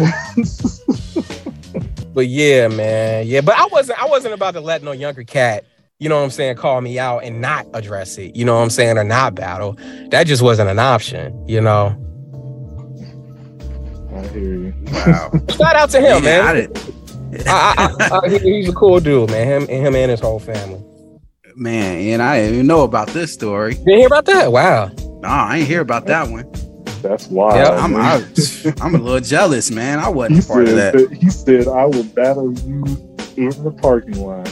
But 2.16 2.28
yeah, 2.28 2.70
man, 2.70 3.28
yeah. 3.28 3.42
But 3.42 3.56
I 3.56 3.68
wasn't 3.68 4.02
I 4.02 4.08
wasn't 4.08 4.34
about 4.34 4.54
to 4.54 4.62
let 4.62 4.82
no 4.82 4.94
younger 4.94 5.26
cat. 5.26 5.66
You 5.98 6.10
know 6.10 6.18
what 6.18 6.26
I'm 6.26 6.30
saying? 6.30 6.58
Call 6.58 6.82
me 6.82 7.00
out 7.00 7.20
and 7.20 7.40
not 7.40 7.68
address 7.74 8.18
it. 8.18 8.36
You 8.36 8.44
know 8.44 8.56
what 8.56 8.64
I'm 8.64 8.70
saying? 8.70 8.98
Or 8.98 9.06
not 9.06 9.34
battle. 9.34 9.78
That 10.10 10.28
just 10.28 10.42
wasn't 10.42 10.70
an 10.70 10.78
option. 10.78 11.48
You 11.48 11.62
know. 11.62 11.96
I 14.14 14.28
hear 14.28 14.44
you. 14.44 14.74
Wow. 14.92 15.32
Shout 15.52 15.76
out 15.78 15.90
to 15.92 16.02
him, 16.02 16.22
Yeah, 16.24 16.42
I 16.42 16.54
man. 16.54 16.74
I, 17.48 17.98
I, 18.12 18.20
I, 18.26 18.30
he's 18.40 18.68
a 18.68 18.74
cool 18.74 19.00
dude, 19.00 19.30
man. 19.30 19.48
Him, 19.48 19.62
and 19.70 19.88
him 19.88 19.96
and 19.96 20.12
his 20.12 20.20
whole 20.20 20.40
family. 20.40 20.84
Man, 21.56 21.98
and 22.10 22.22
I 22.22 22.40
didn't 22.40 22.56
even 22.56 22.68
know 22.68 22.84
about 22.84 23.08
this 23.10 23.32
story. 23.32 23.76
Didn't 23.76 23.98
hear 24.00 24.08
about 24.08 24.26
that? 24.26 24.52
Wow. 24.52 24.92
Nah, 25.22 25.46
I 25.46 25.60
ain't 25.60 25.68
hear 25.68 25.80
about 25.80 26.08
that 26.08 26.28
one. 26.28 26.52
That's 27.02 27.28
wild. 27.28 27.56
Yeah, 27.56 27.70
I'm, 27.70 27.94
man. 27.94 28.02
I, 28.02 28.74
I'm 28.82 28.96
a 28.96 28.98
little 28.98 29.22
jealous, 29.22 29.72
man. 29.72 30.00
I 30.00 30.10
wasn't 30.10 30.44
a 30.44 30.48
part 30.48 30.64
of 30.64 30.70
said, 30.70 30.94
that. 30.94 31.10
that- 31.10 31.18
he 31.18 31.30
said, 31.30 31.70
I 31.70 31.86
will 31.86 32.04
battle 32.04 32.52
you 32.52 33.15
in 33.38 33.64
the 33.64 33.72
parking 33.72 34.20
lot. 34.22 34.48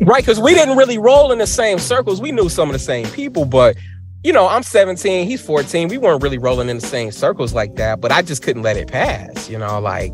Right, 0.00 0.22
because 0.22 0.38
we 0.40 0.54
didn't 0.54 0.76
really 0.76 0.98
roll 0.98 1.32
in 1.32 1.38
the 1.38 1.46
same 1.46 1.78
circles. 1.78 2.20
We 2.20 2.30
knew 2.32 2.48
some 2.48 2.68
of 2.68 2.72
the 2.72 2.78
same 2.78 3.06
people, 3.08 3.44
but 3.44 3.76
you 4.24 4.32
know, 4.32 4.48
I'm 4.48 4.62
17, 4.62 5.26
he's 5.28 5.40
14. 5.40 5.88
We 5.88 5.98
weren't 5.98 6.22
really 6.22 6.38
rolling 6.38 6.68
in 6.68 6.78
the 6.78 6.86
same 6.86 7.10
circles 7.12 7.52
like 7.54 7.74
that, 7.76 8.00
but 8.00 8.10
I 8.12 8.22
just 8.22 8.42
couldn't 8.42 8.62
let 8.62 8.76
it 8.76 8.88
pass. 8.88 9.48
You 9.48 9.58
know, 9.58 9.80
like, 9.80 10.12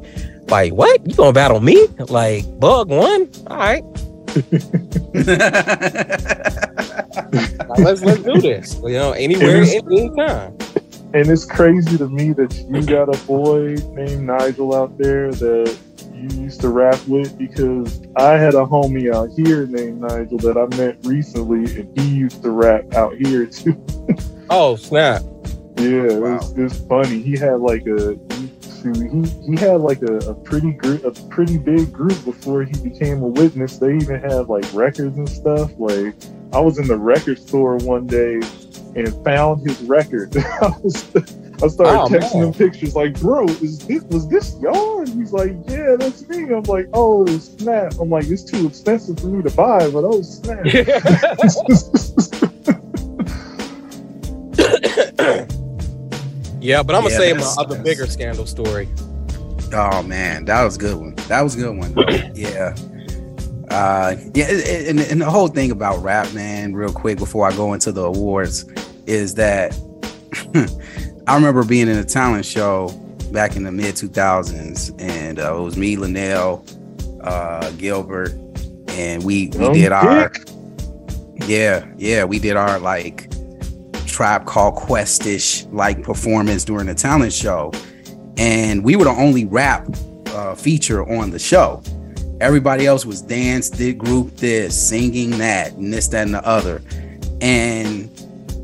like 0.49 0.73
what? 0.73 1.07
You 1.09 1.15
gonna 1.15 1.33
battle 1.33 1.61
me? 1.61 1.87
Like 2.09 2.45
bug 2.61 2.89
one? 2.91 3.31
All 3.47 3.57
right, 3.57 3.83
let's 7.79 8.03
let's 8.03 8.23
do 8.23 8.41
this. 8.41 8.75
You 8.83 8.93
know, 8.93 9.13
anywhere, 9.13 9.63
It 9.63 9.69
is- 9.69 9.75
anytime. 9.75 10.57
and 11.15 11.29
it's 11.29 11.45
crazy 11.45 11.97
to 11.99 12.09
me 12.09 12.33
that 12.33 12.55
you 12.69 12.83
got 12.85 13.15
a 13.15 13.27
boy 13.27 13.75
named 13.93 14.23
Nigel 14.27 14.75
out 14.75 14.97
there 14.99 15.31
that 15.33 15.77
you 16.31 16.43
used 16.43 16.61
to 16.63 16.69
rap 16.69 16.99
with 17.07 17.37
because 17.39 18.03
I 18.17 18.33
had 18.33 18.55
a 18.55 18.65
homie 18.65 19.15
out 19.15 19.31
here 19.37 19.67
named 19.67 20.01
Nigel 20.01 20.39
that 20.39 20.57
I 20.57 20.67
met 20.77 20.99
recently 21.05 21.81
and 21.81 21.99
he 21.99 22.09
used 22.09 22.43
to 22.43 22.51
rap 22.51 22.95
out 22.95 23.15
here 23.17 23.47
too. 23.47 23.77
Oh 24.51 24.77
snap! 24.77 25.23
Yeah, 25.77 26.05
it, 26.05 26.23
Wow. 26.23 26.37
was, 26.37 26.53
it 26.53 26.63
was 26.63 26.79
funny. 26.81 27.21
He 27.23 27.37
had 27.37 27.61
like 27.61 27.87
a 27.87 28.19
he, 28.31 28.51
he, 29.09 29.53
he 29.53 29.57
had 29.59 29.81
like 29.81 30.03
a, 30.03 30.17
a 30.29 30.35
pretty 30.35 30.73
group, 30.73 31.05
a 31.05 31.11
pretty 31.29 31.57
big 31.57 31.91
group 31.93 32.23
before 32.25 32.65
he 32.65 32.73
became 32.83 33.23
a 33.23 33.27
witness. 33.29 33.79
They 33.79 33.97
even 33.97 34.21
had 34.21 34.49
like 34.49 34.65
records 34.75 35.17
and 35.17 35.29
stuff. 35.29 35.71
Like 35.79 36.15
I 36.53 36.61
was 36.61 36.79
in 36.79 36.87
the 36.87 36.97
record 36.99 37.39
store 37.39 37.79
one 37.79 38.07
day 38.07 38.35
and 38.95 39.25
found 39.25 39.67
his 39.69 39.81
record. 39.83 40.37
I 40.61 40.73
was 40.83 41.03
I 41.65 41.69
started 41.69 41.99
Oh, 41.99 42.07
texting 42.09 42.35
man. 42.41 42.45
him 42.49 42.53
pictures 42.53 42.95
like, 42.95 43.19
bro, 43.21 43.47
is 43.47 43.79
this 43.87 44.03
was 44.05 44.29
this 44.29 44.55
y'all? 44.61 45.05
He's 45.07 45.33
like, 45.33 45.53
Yeah, 45.67 45.97
that's 45.99 46.29
me. 46.29 46.43
I'm 46.53 46.63
like, 46.65 46.89
oh 46.93 47.27
snap. 47.39 47.95
I'm 48.01 48.11
like, 48.11 48.27
it's 48.27 48.43
too 48.45 48.67
expensive 48.67 49.19
for 49.19 49.29
me 49.29 49.43
to 49.43 49.51
buy, 49.57 49.89
but 49.91 50.05
oh 50.05 50.21
snap. 50.23 50.65
yeah, 56.61 56.83
but 56.83 56.95
I'm 56.95 57.03
gonna 57.03 57.11
Yeah, 57.11 57.19
say 57.19 57.33
my 57.33 57.39
that's- 57.39 57.59
other 57.59 57.79
bigger 57.83 58.07
scandal 58.07 58.47
story. 58.47 58.89
Oh 59.73 60.03
man, 60.03 60.45
that 60.47 60.63
was 60.65 60.77
a 60.77 60.79
good 60.79 60.97
one. 60.97 61.15
That 61.29 61.43
was 61.43 61.55
a 61.57 61.59
good 61.59 61.77
one. 61.77 61.95
Yeah. 62.35 62.75
Uh, 63.71 64.15
yeah, 64.35 64.45
and, 64.51 65.01
and, 65.01 65.01
and 65.01 65.21
the 65.21 65.29
whole 65.29 65.49
thing 65.49 65.71
about 65.73 66.01
rap, 66.03 66.33
man, 66.33 66.75
real 66.75 66.93
quick 66.93 67.19
before 67.19 67.49
I 67.51 67.57
go 67.57 67.73
into 67.73 67.91
the 67.91 68.03
awards, 68.05 68.67
is 69.07 69.35
that 69.35 69.73
I 71.27 71.35
remember 71.37 71.65
being 71.65 71.89
in 71.89 71.97
a 71.97 72.05
talent 72.05 72.45
show 72.45 72.89
back 73.33 73.57
in 73.57 73.65
the 73.65 73.73
mid 73.73 73.95
2000s, 73.95 74.95
and 75.01 75.39
uh, 75.39 75.57
it 75.57 75.61
was 75.61 75.77
me, 75.77 75.97
Linnell, 75.97 76.65
uh, 77.23 77.71
Gilbert, 77.73 78.33
and 78.89 79.25
we 79.25 79.49
we 79.49 79.59
Young 79.59 79.73
did 79.73 79.93
our 79.93 80.29
Dick. 80.29 80.49
yeah, 81.47 81.87
yeah, 81.97 82.25
we 82.25 82.39
did 82.39 82.57
our 82.57 82.79
like 82.79 83.31
tribe 84.07 84.45
called 84.45 84.77
Questish 84.77 85.67
like 85.73 86.03
performance 86.03 86.63
during 86.63 86.87
the 86.87 86.95
talent 86.95 87.33
show, 87.33 87.73
and 88.37 88.85
we 88.85 88.95
were 88.95 89.05
the 89.05 89.11
only 89.11 89.47
rap 89.47 89.89
uh, 90.27 90.55
feature 90.55 91.11
on 91.11 91.31
the 91.31 91.39
show. 91.39 91.83
Everybody 92.41 92.85
else 92.85 93.07
was 93.07 93.23
dance, 93.23 93.71
did 93.71 93.97
group 93.97 94.37
this, 94.37 94.79
singing 94.89 95.31
that, 95.39 95.73
and 95.73 95.91
this, 95.91 96.09
that, 96.09 96.27
and 96.27 96.35
the 96.35 96.47
other, 96.47 96.83
and 97.41 98.14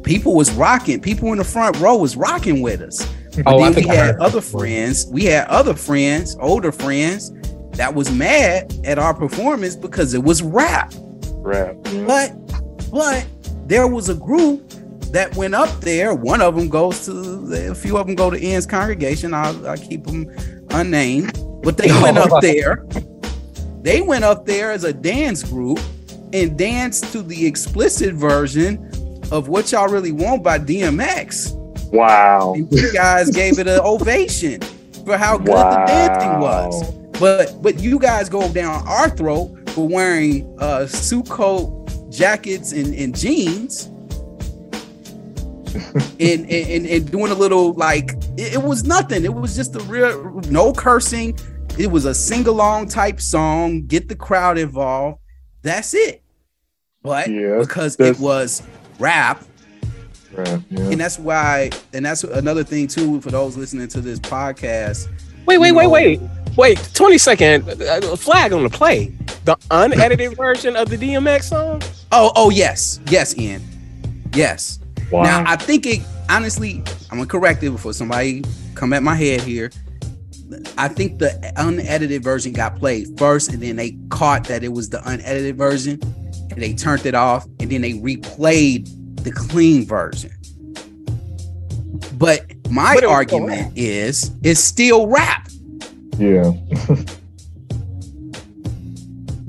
people 0.03 0.35
was 0.35 0.51
rocking. 0.53 1.01
People 1.01 1.33
in 1.33 1.39
the 1.39 1.45
front 1.45 1.77
row 1.79 1.97
was 1.97 2.17
rocking 2.17 2.63
with 2.63 2.81
us. 2.81 3.07
Oh, 3.07 3.43
but 3.45 3.47
Oh, 3.47 3.61
I 3.61 3.71
then 3.71 3.85
we 3.85 3.91
I 3.91 3.95
had 3.95 4.07
heard 4.15 4.21
other 4.21 4.41
friends. 4.41 5.07
We 5.07 5.25
had 5.25 5.47
other 5.49 5.75
friends, 5.75 6.37
older 6.41 6.73
friends, 6.73 7.33
that 7.73 7.95
was 7.95 8.11
mad 8.11 8.75
at 8.85 8.99
our 8.99 9.15
performance 9.15 9.77
because 9.77 10.15
it 10.15 10.23
was 10.23 10.43
rap. 10.43 10.93
Rap. 11.37 11.77
But 12.07 12.33
but 12.91 13.27
there 13.67 13.87
was 13.87 14.09
a 14.09 14.15
group 14.15 14.69
that 15.13 15.35
went 15.37 15.55
up 15.55 15.81
there. 15.81 16.15
One 16.15 16.41
of 16.43 16.57
them 16.57 16.69
goes 16.69 17.07
to 17.07 17.71
a 17.71 17.75
few 17.75 17.97
of 17.97 18.07
them 18.07 18.17
go 18.17 18.31
to 18.31 18.45
Ian's 18.45 18.67
congregation. 18.67 19.33
I'll, 19.33 19.69
I'll 19.69 19.77
keep 19.77 20.05
them 20.05 20.29
unnamed. 20.71 21.39
But 21.63 21.77
they 21.77 21.89
went 22.03 22.19
up 22.19 22.31
there. 22.43 22.85
They 23.83 24.03
went 24.03 24.25
up 24.25 24.45
there 24.45 24.73
as 24.73 24.85
a 24.85 24.93
dance 24.93 25.43
group 25.43 25.79
and 26.33 26.59
danced 26.59 27.13
to 27.13 27.23
the 27.23 27.47
explicit 27.47 28.15
version 28.15 28.90
of 29.31 29.49
what 29.49 29.73
y'all 29.73 29.89
really 29.89 30.13
want 30.13 30.43
by 30.43 30.59
DMX. 30.59 31.55
Wow. 31.93 32.55
And 32.55 32.71
you 32.71 32.93
guys 32.93 33.31
gave 33.31 33.59
it 33.59 33.67
an 33.67 33.81
ovation 33.85 34.61
for 35.05 35.17
how 35.17 35.39
good 35.39 35.49
the 35.49 35.85
dancing 35.87 36.41
was. 36.41 36.93
But 37.19 37.61
but 37.63 37.81
you 37.81 37.99
guys 37.99 38.29
go 38.29 38.51
down 38.53 38.87
our 38.87 39.11
throat 39.11 39.71
for 39.71 39.87
wearing 39.87 40.57
uh 40.59 40.87
suit 40.87 41.29
coat 41.29 41.91
jackets 42.11 42.73
and, 42.73 42.95
and 42.95 43.17
jeans. 43.17 43.87
and, 46.19 46.51
and 46.51 46.87
and 46.87 47.11
doing 47.11 47.31
a 47.31 47.35
little 47.35 47.73
like 47.75 48.13
it, 48.37 48.55
it 48.55 48.63
was 48.63 48.85
nothing. 48.85 49.25
It 49.25 49.33
was 49.33 49.55
just 49.55 49.77
a 49.77 49.81
real 49.81 50.41
no 50.49 50.73
cursing. 50.73 51.39
It 51.79 51.91
was 51.91 52.05
a 52.05 52.15
sing 52.15 52.47
along 52.47 52.89
type 52.89 53.21
song. 53.21 53.87
Get 53.87 54.09
the 54.09 54.17
crowd 54.17 54.59
involved. 54.59 55.19
That's 55.63 55.95
it. 55.95 56.23
But 57.03 57.29
Yeah, 57.29 57.59
because 57.61 57.99
it 58.01 58.19
was 58.19 58.63
rap, 59.01 59.45
Right, 60.33 60.63
yeah. 60.71 60.81
and 60.91 61.01
that's 61.01 61.19
why, 61.19 61.71
and 61.93 62.07
that's 62.07 62.23
another 62.23 62.63
thing 62.63 62.87
too 62.87 63.21
for 63.21 63.31
those 63.31 63.57
listening 63.57 63.89
to 63.89 64.01
this 64.01 64.21
podcast. 64.21 65.09
Wait, 65.47 65.59
wait, 65.59 65.73
wait, 65.73 65.83
know- 65.85 65.91
wait, 65.91 66.21
wait. 66.57 66.91
Twenty 66.95 67.19
second 67.19 67.69
uh, 67.83 68.15
flag 68.17 68.53
on 68.53 68.63
the 68.63 68.71
play. 68.71 69.13
The 69.45 69.57
unedited 69.71 70.37
version 70.37 70.77
of 70.77 70.89
the 70.89 70.97
DMX 70.97 71.45
song. 71.45 71.83
Oh, 72.13 72.31
oh 72.37 72.51
yes, 72.51 73.01
yes, 73.07 73.37
Ian, 73.37 73.63
yes. 74.35 74.79
Wow. 75.11 75.23
Now 75.25 75.45
I 75.47 75.57
think 75.57 75.87
it 75.87 76.01
honestly, 76.29 76.83
I'm 77.11 77.19
gonna 77.19 77.27
correct 77.27 77.63
it 77.65 77.71
before 77.71 77.93
somebody 77.93 78.45
come 78.77 78.93
at 78.93 79.03
my 79.03 79.17
head 79.17 79.41
here. 79.41 79.71
I 80.79 80.89
think 80.89 81.19
the 81.19 81.53
unedited 81.57 82.23
version 82.23 82.53
got 82.53 82.77
played 82.77 83.19
first, 83.19 83.53
and 83.53 83.63
then 83.63 83.77
they 83.77 83.97
caught 84.11 84.45
that 84.45 84.63
it 84.65 84.73
was 84.73 84.91
the 84.91 85.01
unedited 85.09 85.57
version, 85.57 85.99
and 86.51 86.63
they 86.63 86.75
turned 86.75 87.07
it 87.07 87.15
off, 87.15 87.47
and 87.59 87.71
then 87.71 87.81
they 87.81 87.93
replayed 87.95 88.89
the 89.23 89.33
clean 89.33 89.87
version. 89.87 90.31
But 92.19 92.45
my 92.71 92.95
But 92.95 93.05
it 93.05 93.07
was 93.07 93.15
argument 93.15 93.73
is, 93.77 94.31
it's 94.43 94.61
still 94.61 95.07
rap, 95.07 95.49
yeah. 96.19 96.45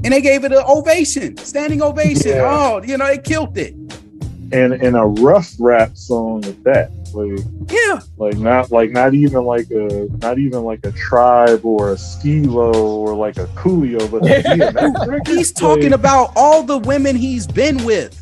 and 0.03 0.13
they 0.13 0.21
gave 0.21 0.43
it 0.45 0.51
an 0.51 0.63
ovation, 0.67 1.37
standing 1.37 1.81
ovation. 1.81 2.31
Yeah. 2.31 2.49
Oh, 2.49 2.81
you 2.83 2.97
know, 2.97 3.07
they 3.07 3.17
killed 3.17 3.57
it. 3.57 3.73
And 4.53 4.73
and 4.73 4.95
a 4.95 5.03
rough 5.03 5.53
rap 5.59 5.95
song 5.97 6.45
at 6.45 6.63
that. 6.63 6.91
Like 7.13 7.39
Yeah, 7.69 7.99
like 8.17 8.37
not 8.37 8.71
like 8.71 8.91
not 8.91 9.13
even 9.13 9.43
like 9.43 9.69
a 9.71 10.07
not 10.19 10.37
even 10.39 10.63
like 10.63 10.85
a 10.85 10.91
tribe 10.93 11.65
or 11.65 11.91
a 11.91 11.95
skilo 11.95 12.73
or 12.75 13.15
like 13.15 13.37
a 13.37 13.45
coolio, 13.47 13.99
but 14.11 14.23
a 14.25 14.41
DMX 14.43 15.27
he's 15.27 15.51
talking 15.51 15.91
Like, 15.91 15.99
about 15.99 16.31
all 16.35 16.63
the 16.63 16.77
women 16.77 17.15
he's 17.15 17.47
been 17.47 17.83
with. 17.85 18.17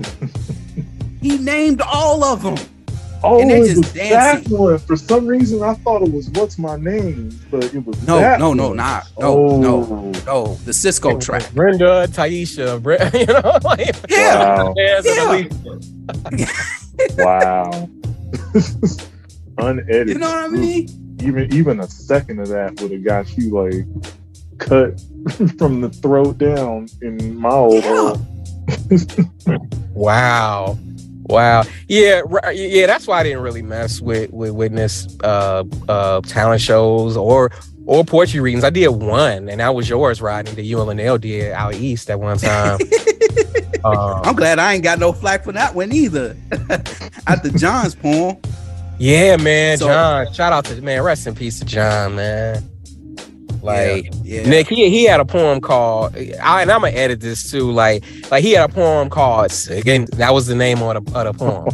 he 1.22 1.38
named 1.38 1.80
all 1.82 2.24
of 2.24 2.42
them. 2.42 2.56
Oh, 3.22 3.38
and 3.38 3.50
they're 3.50 3.58
just 3.66 3.76
was 3.76 3.92
that 3.92 4.08
dancing. 4.38 4.56
one. 4.56 4.78
For 4.78 4.96
some 4.96 5.26
reason, 5.26 5.62
I 5.62 5.74
thought 5.74 6.00
it 6.00 6.10
was 6.10 6.30
"What's 6.30 6.58
My 6.58 6.76
Name," 6.76 7.38
but 7.50 7.64
it 7.64 7.84
was 7.84 8.00
No, 8.08 8.16
that 8.18 8.40
no, 8.40 8.54
no, 8.54 8.72
not 8.72 9.04
no, 9.18 9.58
no, 9.58 9.84
Oh, 9.86 10.12
no. 10.26 10.54
The 10.64 10.72
Sisqo 10.72 11.20
track. 11.20 11.52
Brenda, 11.52 12.06
Taisha, 12.08 12.82
Bre- 12.82 12.94
you 13.18 13.26
know, 13.26 13.58
like 13.62 13.94
Yeah, 14.08 14.62
Wow, 14.62 14.74
Jazz 14.74 15.04
Yeah. 15.04 16.56
And 17.00 17.18
Alicia. 17.18 17.24
wow. 17.24 17.90
Unedited. 19.58 20.08
you 20.08 20.18
know 20.18 20.28
what 20.30 20.44
I 20.44 20.48
mean? 20.48 20.88
Even 21.20 21.52
even 21.52 21.80
a 21.80 21.88
second 21.88 22.40
of 22.40 22.48
that 22.48 22.80
would 22.80 22.92
have 22.92 23.04
got 23.04 23.36
you 23.36 23.50
like 23.50 23.86
cut 24.58 25.00
from 25.58 25.80
the 25.80 25.90
throat 25.90 26.38
down 26.38 26.88
in 27.02 27.36
my 27.36 27.50
old 27.50 27.84
Yeah. 27.84 28.14
Wow. 29.94 30.78
Wow. 31.24 31.64
Yeah, 31.88 32.22
r- 32.30 32.52
yeah, 32.52 32.86
that's 32.86 33.06
why 33.06 33.20
I 33.20 33.22
didn't 33.22 33.42
really 33.42 33.62
mess 33.62 34.00
with 34.00 34.32
with 34.32 34.50
witness 34.52 35.06
uh 35.22 35.64
uh 35.88 36.20
talent 36.22 36.60
shows 36.60 37.16
or 37.16 37.52
or 37.90 38.04
poetry 38.04 38.38
readings. 38.38 38.62
I 38.62 38.70
did 38.70 38.86
one 38.90 39.48
and 39.48 39.58
that 39.60 39.74
was 39.74 39.88
yours, 39.88 40.22
Rodney, 40.22 40.52
that 40.52 40.62
you 40.62 40.78
and 40.78 40.86
Linnell 40.86 41.18
did 41.18 41.50
out 41.52 41.74
east 41.74 42.08
at 42.08 42.20
one 42.20 42.38
time. 42.38 42.78
um, 43.84 44.20
I'm 44.24 44.36
glad 44.36 44.60
I 44.60 44.74
ain't 44.74 44.84
got 44.84 45.00
no 45.00 45.12
flack 45.12 45.42
for 45.42 45.50
that 45.50 45.74
one 45.74 45.90
either. 45.92 46.36
After 47.26 47.50
John's 47.50 47.96
poem, 47.96 48.36
yeah, 48.98 49.36
man, 49.38 49.76
So- 49.78 49.88
John. 49.88 50.32
Shout 50.32 50.52
out 50.52 50.66
to 50.66 50.80
man, 50.80 51.02
rest 51.02 51.26
in 51.26 51.34
peace 51.34 51.58
to 51.58 51.64
John, 51.64 52.14
man. 52.14 52.62
Like 53.60 54.04
yeah, 54.22 54.42
yeah. 54.42 54.48
Nick, 54.48 54.68
he, 54.68 54.88
he 54.88 55.02
had 55.04 55.18
a 55.18 55.24
poem 55.24 55.60
called, 55.60 56.14
I, 56.16 56.62
and 56.62 56.70
I'm 56.70 56.82
gonna 56.82 56.90
edit 56.92 57.20
this 57.20 57.50
too. 57.50 57.72
Like, 57.72 58.04
like 58.30 58.44
he 58.44 58.52
had 58.52 58.70
a 58.70 58.72
poem 58.72 59.10
called 59.10 59.50
again. 59.68 60.06
That 60.12 60.32
was 60.32 60.46
the 60.46 60.54
name 60.54 60.80
of 60.80 61.04
the, 61.04 61.18
of 61.18 61.24
the 61.26 61.32
poem. 61.34 61.66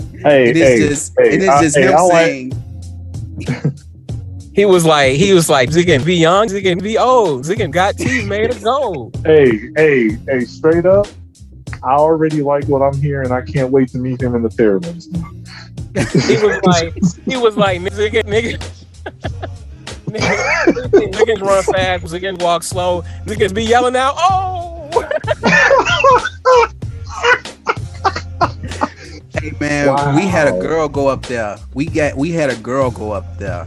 hey, 0.22 0.50
it 0.50 0.56
is 0.56 0.62
hey, 0.68 0.78
just 0.88 1.12
hey, 1.18 1.34
it 1.34 1.42
is 1.42 1.48
I- 1.48 1.62
just 1.62 1.76
hey, 1.76 1.82
him 1.88 1.94
I 1.96 2.00
like- 2.02 2.26
saying 2.26 2.52
He 4.54 4.64
was 4.64 4.84
like, 4.86 5.16
he 5.16 5.34
was 5.34 5.50
like, 5.50 5.68
Ziggin 5.70 6.02
be 6.04 6.14
young, 6.16 6.48
Ziggin 6.48 6.82
be 6.82 6.96
old, 6.96 7.44
Ziggin 7.44 7.70
got 7.70 7.96
teeth 7.98 8.26
made 8.26 8.48
of 8.50 8.62
gold. 8.62 9.14
hey, 9.26 9.70
hey, 9.76 10.16
hey, 10.26 10.40
straight 10.46 10.86
up. 10.86 11.06
I 11.82 11.92
already 11.92 12.40
like 12.42 12.64
what 12.64 12.80
I'm 12.80 12.96
hearing. 13.00 13.30
I 13.32 13.42
can't 13.42 13.70
wait 13.70 13.90
to 13.90 13.98
meet 13.98 14.20
him 14.22 14.34
in 14.34 14.42
the 14.42 14.48
therapist. 14.48 15.14
He 16.26 16.36
was 16.42 16.58
like, 16.64 16.94
he 17.26 17.36
was 17.36 17.56
like, 17.58 17.80
nigga, 17.82 18.22
nigga. 18.24 18.58
Niggas, 20.06 21.12
niggas 21.12 21.40
run 21.42 21.62
fast, 21.64 22.04
niggas 22.06 22.40
walk 22.40 22.62
slow, 22.62 23.02
niggas 23.26 23.52
be 23.54 23.62
yelling 23.64 23.94
out, 23.96 24.14
oh! 24.16 24.90
Hey 29.46 29.52
man, 29.60 29.86
Wow. 29.86 30.16
we 30.16 30.22
had 30.26 30.48
a 30.48 30.58
girl 30.58 30.88
go 30.88 31.06
up 31.06 31.24
there. 31.26 31.56
We 31.72 31.86
got 31.86 32.16
we 32.16 32.32
had 32.32 32.50
a 32.50 32.56
girl 32.56 32.90
go 32.90 33.12
up 33.12 33.38
there, 33.38 33.64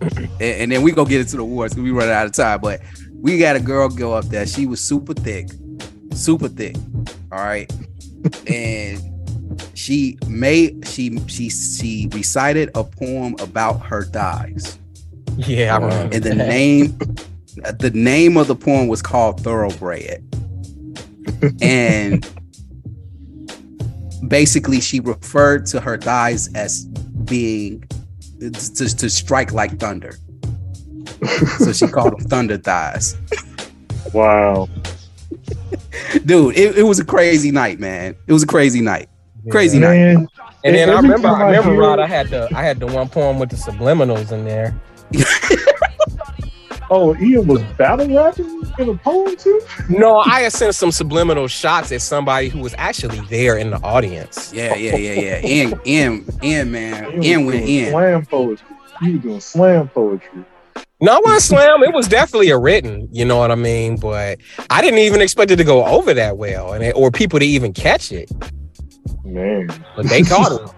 and, 0.00 0.40
and 0.40 0.70
then 0.72 0.82
we 0.82 0.92
go 0.92 1.04
get 1.04 1.20
into 1.20 1.36
the 1.38 1.42
awards 1.42 1.74
because 1.74 1.82
we 1.82 1.90
run 1.90 2.08
out 2.08 2.26
of 2.26 2.32
time. 2.32 2.60
But 2.60 2.80
we 3.20 3.36
got 3.36 3.56
a 3.56 3.60
girl 3.60 3.88
go 3.88 4.12
up 4.14 4.26
there. 4.26 4.46
She 4.46 4.64
was 4.66 4.80
super 4.80 5.14
thick, 5.14 5.48
super 6.12 6.46
thick. 6.46 6.76
All 7.32 7.40
right, 7.40 7.68
and 8.46 9.02
she 9.74 10.18
made 10.28 10.86
she 10.86 11.18
she 11.26 11.50
she 11.50 12.08
recited 12.12 12.70
a 12.76 12.84
poem 12.84 13.34
about 13.40 13.84
her 13.86 14.04
thighs, 14.04 14.78
Yeah, 15.36 15.74
I 15.74 15.78
remember. 15.80 16.14
and 16.14 16.22
the 16.24 16.34
that. 16.34 16.48
name 16.48 16.98
the 17.80 17.90
name 17.92 18.36
of 18.36 18.46
the 18.46 18.54
poem 18.54 18.86
was 18.86 19.02
called 19.02 19.40
Thoroughbred, 19.42 20.22
and 21.60 22.24
basically 24.26 24.80
she 24.80 25.00
referred 25.00 25.66
to 25.66 25.80
her 25.80 25.96
thighs 25.96 26.52
as 26.54 26.84
being 27.24 27.84
to, 28.40 28.96
to 28.96 29.10
strike 29.10 29.52
like 29.52 29.78
thunder. 29.78 30.14
So 31.58 31.72
she 31.72 31.86
called 31.88 32.18
them 32.18 32.28
thunder 32.28 32.56
thighs. 32.58 33.16
Wow. 34.12 34.68
Dude, 36.24 36.56
it, 36.56 36.78
it 36.78 36.82
was 36.84 36.98
a 36.98 37.04
crazy 37.04 37.50
night, 37.50 37.78
man. 37.80 38.14
It 38.26 38.32
was 38.32 38.42
a 38.42 38.46
crazy 38.46 38.80
night. 38.80 39.08
Crazy 39.50 39.78
night. 39.78 39.96
Man, 39.98 40.28
And 40.64 40.74
then 40.74 40.90
I 40.90 40.96
remember, 40.96 41.28
I 41.28 41.32
I 41.32 41.46
remember, 41.46 41.72
hear- 41.72 41.80
Rod. 41.80 41.98
I 42.00 42.06
had 42.06 42.28
the, 42.28 42.48
I 42.54 42.62
had 42.62 42.80
the 42.80 42.86
one 42.86 43.08
poem 43.08 43.38
with 43.38 43.50
the 43.50 43.56
subliminals 43.56 44.30
in 44.32 44.44
there. 44.44 44.78
oh, 46.90 47.16
Ian 47.16 47.46
was 47.46 47.62
battle 47.76 48.08
rapping 48.14 48.62
in 48.78 48.88
a 48.88 48.94
poem 48.96 49.36
too? 49.36 49.60
No, 49.88 50.18
I 50.18 50.40
had 50.40 50.52
sent 50.52 50.74
some 50.74 50.90
subliminal 50.90 51.48
shots 51.48 51.92
at 51.92 52.02
somebody 52.02 52.48
who 52.48 52.60
was 52.60 52.74
actually 52.78 53.20
there 53.28 53.56
in 53.56 53.70
the 53.70 53.80
audience. 53.82 54.52
Yeah, 54.52 54.74
yeah, 54.74 54.96
yeah, 54.96 55.12
yeah. 55.12 55.38
In, 55.38 55.80
in, 55.84 56.26
in, 56.42 56.70
man. 56.70 57.22
Ian 57.22 57.40
In 57.40 57.46
went 57.46 57.68
in. 57.68 57.90
Slam 57.90 58.26
poetry. 58.26 58.76
He 59.00 59.12
was 59.12 59.22
doing 59.22 59.40
slam 59.40 59.88
poetry. 59.88 60.44
No, 61.00 61.12
I 61.12 61.20
wasn't 61.22 61.42
slam. 61.42 61.82
It 61.84 61.94
was 61.94 62.08
definitely 62.08 62.50
a 62.50 62.58
written. 62.58 63.08
You 63.12 63.24
know 63.24 63.38
what 63.38 63.52
I 63.52 63.54
mean? 63.54 63.96
But 63.96 64.40
I 64.70 64.82
didn't 64.82 64.98
even 64.98 65.20
expect 65.20 65.50
it 65.50 65.56
to 65.56 65.64
go 65.64 65.84
over 65.84 66.12
that 66.14 66.36
well, 66.36 66.72
and 66.72 66.82
it, 66.82 66.96
or 66.96 67.10
people 67.12 67.38
to 67.38 67.46
even 67.46 67.72
catch 67.72 68.10
it. 68.10 68.30
Man. 69.24 69.68
But 69.96 70.06
they 70.06 70.22
caught 70.22 70.52
it. 70.52 70.74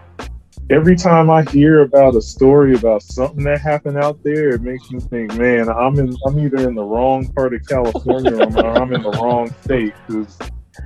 Every 0.70 0.94
time 0.94 1.30
I 1.30 1.42
hear 1.50 1.82
about 1.82 2.14
a 2.14 2.22
story 2.22 2.76
about 2.76 3.02
something 3.02 3.42
that 3.42 3.60
happened 3.60 3.98
out 3.98 4.22
there, 4.22 4.50
it 4.50 4.62
makes 4.62 4.88
me 4.92 5.00
think, 5.00 5.34
man, 5.34 5.68
I'm 5.68 5.98
in 5.98 6.14
I'm 6.24 6.38
either 6.38 6.68
in 6.68 6.76
the 6.76 6.84
wrong 6.84 7.26
part 7.32 7.54
of 7.54 7.66
California 7.66 8.36
or 8.36 8.66
I'm- 8.78 8.92
in 8.94 9.02
the 9.02 9.10
wrong 9.10 9.52
state. 9.62 9.94
Cause 10.08 10.38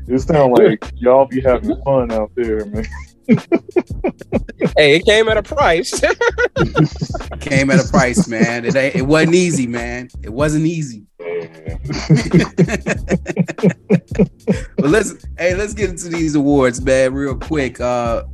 it 0.09 0.19
sounds 0.20 0.59
like 0.59 0.90
y'all 0.97 1.27
be 1.27 1.43
having 1.43 1.81
fun 1.82 2.11
out 2.12 2.32
there, 2.35 2.65
man. 2.65 2.86
hey, 4.77 4.97
it 4.97 5.05
came 5.05 5.29
at 5.29 5.37
a 5.37 5.43
price. 5.43 6.01
Came 7.41 7.71
at 7.71 7.85
a 7.85 7.89
price, 7.91 8.29
man. 8.29 8.65
It 8.65 8.75
ain't, 8.77 8.97
it 8.97 9.03
wasn't 9.03 9.35
easy, 9.35 9.67
man. 9.67 10.09
It 10.23 10.31
wasn't 10.31 10.67
easy. 10.67 11.07
but 14.77 14.91
let's 14.91 15.15
hey, 15.39 15.55
let's 15.55 15.75
get 15.75 15.91
into 15.91 16.09
these 16.09 16.35
awards, 16.35 16.81
man, 16.83 17.15
real 17.15 17.35
quick. 17.35 17.81
Uh 17.81 18.25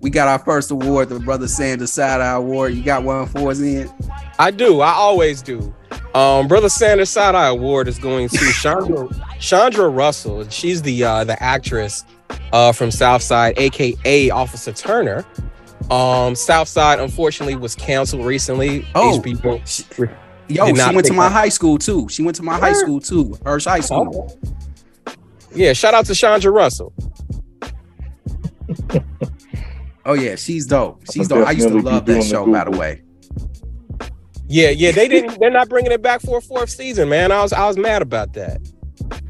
we 0.00 0.10
got 0.10 0.28
our 0.28 0.38
first 0.38 0.70
award, 0.70 1.08
the 1.08 1.20
Brother 1.20 1.48
Sanders 1.48 1.92
Side 1.92 2.20
Eye 2.20 2.32
Award. 2.32 2.74
You 2.74 2.82
got 2.82 3.02
one 3.02 3.26
for 3.26 3.50
us 3.50 3.60
in? 3.60 3.90
I 4.38 4.50
do. 4.50 4.80
I 4.80 4.92
always 4.92 5.42
do. 5.42 5.74
Um, 6.14 6.48
Brother 6.48 6.68
Sanders 6.68 7.10
Side 7.10 7.34
Eye 7.34 7.48
Award 7.48 7.88
is 7.88 7.98
going 7.98 8.28
to 8.30 8.52
Chandra 8.52 9.08
Chandra 9.38 9.88
Russell. 9.88 10.48
She's 10.48 10.82
the 10.82 11.04
uh, 11.04 11.24
the 11.24 11.40
actress 11.42 12.04
uh, 12.52 12.72
from 12.72 12.90
Southside, 12.90 13.58
aka 13.58 14.30
Officer 14.30 14.72
Turner. 14.72 15.24
Um, 15.90 16.34
Southside 16.34 17.00
unfortunately 17.00 17.56
was 17.56 17.74
canceled 17.74 18.24
recently. 18.26 18.86
Oh, 18.94 19.20
HBO 19.20 19.60
She- 19.66 19.84
Yo, 20.54 20.66
she 20.74 20.94
went 20.94 21.06
to 21.06 21.12
my 21.12 21.26
up. 21.26 21.32
high 21.32 21.48
school 21.50 21.76
too. 21.78 22.08
She 22.08 22.22
went 22.22 22.34
to 22.36 22.42
my 22.42 22.58
high 22.58 22.72
school 22.72 23.00
too. 23.00 23.36
Hirsch 23.44 23.66
High 23.66 23.80
School. 23.80 24.38
Yeah, 25.54 25.74
shout 25.74 25.92
out 25.92 26.06
to 26.06 26.14
Chandra 26.14 26.50
Russell. 26.50 26.92
Oh 30.06 30.14
yeah, 30.14 30.36
she's 30.36 30.66
dope. 30.66 31.02
She's 31.12 31.28
dope. 31.28 31.46
I 31.46 31.50
used 31.52 31.68
to 31.68 31.80
love 31.80 32.06
that 32.06 32.22
show, 32.24 32.50
by 32.50 32.64
the 32.64 32.70
way. 32.70 33.02
Yeah, 34.46 34.70
yeah, 34.70 34.90
they 34.92 35.06
didn't. 35.08 35.38
They're 35.38 35.50
not 35.50 35.68
bringing 35.68 35.92
it 35.92 36.00
back 36.00 36.22
for 36.22 36.38
a 36.38 36.40
fourth 36.40 36.70
season, 36.70 37.10
man. 37.10 37.30
I 37.30 37.42
was, 37.42 37.52
I 37.52 37.66
was 37.66 37.76
mad 37.76 38.00
about 38.00 38.32
that. 38.32 38.60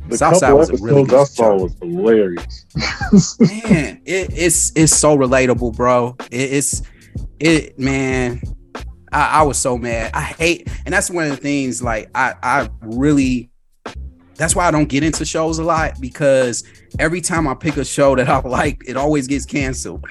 The 0.09 0.17
Southside 0.19 0.55
was 0.55 0.71
a 0.71 0.77
really 0.83 1.05
good 1.05 1.21
I 1.21 1.25
show. 1.25 1.55
was 1.57 1.75
hilarious. 1.81 2.67
Man, 3.41 4.01
it, 4.05 4.31
it's 4.33 4.73
it's 4.77 4.97
so 4.97 5.17
relatable, 5.17 5.77
bro. 5.77 6.17
It, 6.31 6.53
it's 6.53 6.83
it, 7.41 7.79
man. 7.79 8.41
I, 9.13 9.41
I 9.41 9.43
was 9.43 9.59
so 9.59 9.79
mad. 9.79 10.11
I 10.15 10.21
hate, 10.23 10.69
and 10.85 10.93
that's 10.93 11.11
one 11.11 11.25
of 11.25 11.31
the 11.31 11.37
things. 11.37 11.83
Like 11.83 12.11
I, 12.15 12.35
I 12.43 12.69
really. 12.83 13.51
That's 14.37 14.55
why 14.55 14.69
I 14.69 14.71
don't 14.71 14.89
get 14.89 15.03
into 15.03 15.25
shows 15.25 15.59
a 15.59 15.65
lot 15.65 16.01
because 16.01 16.63
every 17.01 17.21
time 17.21 17.49
I 17.49 17.55
pick 17.55 17.77
a 17.77 17.85
show 17.85 18.15
that 18.15 18.29
I 18.29 18.39
like, 18.49 18.83
it 18.87 18.97
always 18.97 19.27
gets 19.27 19.45
canceled. 19.45 20.05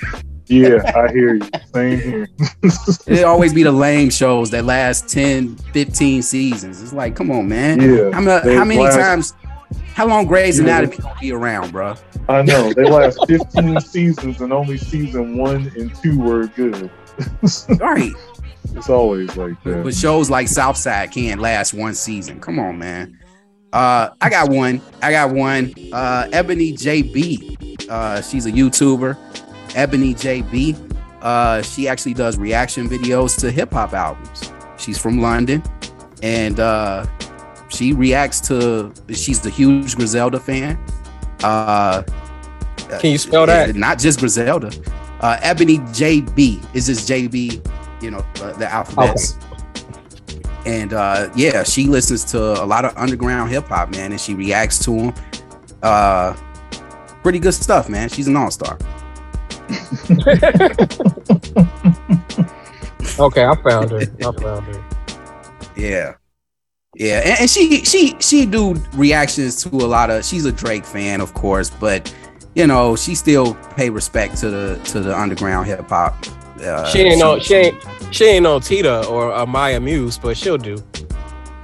yeah, 0.48 0.82
I 0.96 1.10
hear 1.14 1.36
you. 1.36 1.50
Same 1.74 2.00
here. 2.02 2.28
It 3.08 3.24
always 3.24 3.54
be 3.54 3.64
the 3.64 3.72
lame 3.72 4.10
shows 4.10 4.50
that 4.52 4.66
last 4.66 5.08
10, 5.08 5.56
15 5.72 6.22
seasons. 6.22 6.82
It's 6.84 6.92
like, 6.92 7.16
come 7.16 7.32
on, 7.32 7.48
man. 7.48 7.80
Yeah, 7.80 8.12
How, 8.12 8.20
mu- 8.20 8.56
how 8.58 8.66
many 8.66 8.82
last- 8.82 8.98
times? 8.98 9.34
How 9.98 10.06
long 10.06 10.28
Grey's 10.28 10.60
Yeah. 10.60 10.66
Anatomy 10.66 10.98
gonna 10.98 11.16
be 11.20 11.32
around, 11.32 11.72
bro? 11.72 11.96
I 12.30 12.44
know 12.44 12.72
they 12.72 12.84
last 12.84 13.18
15 13.28 13.82
seasons, 13.82 14.42
and 14.42 14.54
only 14.54 14.78
season 14.78 15.36
one 15.36 15.72
and 15.76 15.92
two 15.96 16.20
were 16.20 16.46
good. 16.48 16.92
Right. 17.80 18.12
It's 18.76 18.92
always 18.92 19.36
like 19.36 19.56
that. 19.64 19.84
But 19.84 19.96
shows 19.96 20.30
like 20.30 20.48
Southside 20.50 21.10
can't 21.10 21.42
last 21.42 21.74
one 21.74 21.96
season. 21.96 22.40
Come 22.40 22.60
on, 22.60 22.78
man. 22.78 23.18
Uh, 23.74 24.10
I 24.22 24.30
got 24.30 24.52
one. 24.52 24.82
I 25.02 25.10
got 25.12 25.32
one. 25.32 25.74
Uh, 25.92 26.30
Ebony 26.32 26.74
JB. 26.74 27.90
Uh, 27.90 28.22
she's 28.22 28.46
a 28.46 28.52
YouTuber. 28.52 29.18
Ebony 29.76 30.14
JB. 30.14 30.78
Uh, 31.24 31.64
she 31.64 31.88
actually 31.88 32.14
does 32.14 32.38
reaction 32.38 32.88
videos 32.88 33.36
to 33.40 33.50
hip 33.50 33.72
hop 33.74 33.94
albums. 33.94 34.52
She's 34.78 35.00
from 35.00 35.20
London, 35.22 35.64
and 36.22 36.60
uh, 36.60 37.08
she 37.70 37.94
reacts 37.94 38.40
to. 38.48 38.94
She's 39.10 39.46
a 39.46 39.50
huge 39.50 39.96
Griselda 39.96 40.40
fan. 40.40 40.80
Uh, 41.44 42.04
Can 43.00 43.12
you 43.12 43.18
spell 43.18 43.46
that? 43.46 43.76
Not 43.76 44.00
just 44.00 44.20
Griselda. 44.20 44.72
Uh, 45.22 45.38
Ebony 45.42 45.80
JB 45.80 46.76
is 46.76 46.88
just 46.88 47.10
JB. 47.10 47.66
You 48.02 48.12
know 48.12 48.26
uh, 48.42 48.54
the 48.54 48.72
alphabets. 48.72 49.38
And 50.66 50.94
uh, 50.94 51.30
yeah, 51.36 51.64
she 51.64 51.88
listens 51.88 52.24
to 52.26 52.62
a 52.62 52.66
lot 52.66 52.86
of 52.86 52.96
underground 52.98 53.50
hip 53.50 53.68
hop, 53.68 53.92
man, 53.92 54.12
and 54.12 54.20
she 54.20 54.34
reacts 54.34 54.80
to 54.86 54.92
them. 54.92 55.14
Uh, 55.82 56.34
pretty 57.24 57.40
good 57.40 57.54
stuff, 57.54 57.90
man. 57.90 58.10
She's 58.10 58.28
an 58.28 58.36
all 58.36 58.52
star. 58.52 58.78
Okay, 63.20 63.44
I 63.44 63.56
found 63.64 63.90
her. 63.90 64.00
I 64.00 64.42
found 64.42 64.66
her. 64.68 64.84
Yeah, 65.76 66.14
yeah, 66.98 67.20
and, 67.20 67.42
and 67.42 67.50
she 67.50 67.84
she 67.86 68.16
she 68.20 68.46
do 68.46 68.74
reactions 68.94 69.64
to 69.64 69.70
a 69.70 69.86
lot 69.86 70.10
of. 70.10 70.26
She's 70.26 70.46
a 70.46 70.52
Drake 70.52 70.84
fan, 70.84 71.22
of 71.22 71.34
course, 71.36 71.70
but 71.70 72.14
you 72.56 72.66
know 72.66 72.96
she 72.96 73.14
still 73.14 73.54
pay 73.76 73.92
respect 73.92 74.38
to 74.38 74.50
the 74.50 74.82
to 74.86 75.00
the 75.02 75.18
underground 75.18 75.68
hip 75.68 75.88
hop. 75.88 76.26
Uh, 76.60 76.86
She 76.88 77.02
ain't 77.02 77.20
no, 77.20 77.38
she 77.38 77.54
ain't, 77.54 77.86
she 78.10 78.26
ain't 78.26 78.44
no 78.44 78.60
Tita 78.60 79.06
or 79.06 79.32
uh, 79.32 79.46
Maya 79.46 79.80
Muse, 79.80 80.18
but 80.18 80.36
she'll 80.36 80.58
do. 80.58 80.84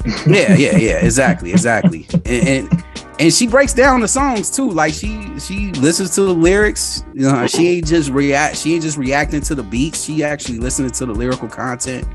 yeah, 0.27 0.53
yeah, 0.55 0.77
yeah, 0.77 0.97
exactly, 0.97 1.51
exactly. 1.51 2.05
And, 2.25 2.47
and 2.47 2.83
and 3.19 3.33
she 3.33 3.47
breaks 3.47 3.73
down 3.73 4.01
the 4.01 4.07
songs 4.07 4.51
too. 4.51 4.69
Like 4.69 4.93
she 4.93 5.39
she 5.39 5.71
listens 5.71 6.11
to 6.11 6.21
the 6.21 6.33
lyrics. 6.33 7.03
You 7.15 7.31
know, 7.31 7.47
she 7.47 7.69
ain't 7.69 7.87
just 7.87 8.11
react. 8.11 8.57
She 8.57 8.75
ain't 8.75 8.83
just 8.83 8.97
reacting 8.97 9.41
to 9.41 9.55
the 9.55 9.63
beats. 9.63 10.03
She 10.03 10.23
actually 10.23 10.59
listening 10.59 10.91
to 10.91 11.07
the 11.07 11.13
lyrical 11.13 11.47
content 11.47 12.07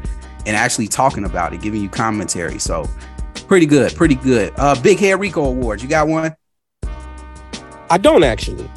and 0.46 0.56
actually 0.56 0.88
talking 0.88 1.24
about 1.24 1.52
it, 1.52 1.60
giving 1.60 1.82
you 1.82 1.88
commentary. 1.88 2.58
So 2.58 2.88
pretty 3.48 3.66
good, 3.66 3.94
pretty 3.96 4.14
good. 4.14 4.52
Uh, 4.56 4.80
Big 4.80 4.98
Hair 4.98 5.18
Rico 5.18 5.44
Awards. 5.44 5.82
You 5.82 5.88
got 5.88 6.06
one? 6.06 6.34
I 7.90 7.98
don't 7.98 8.22
actually. 8.22 8.70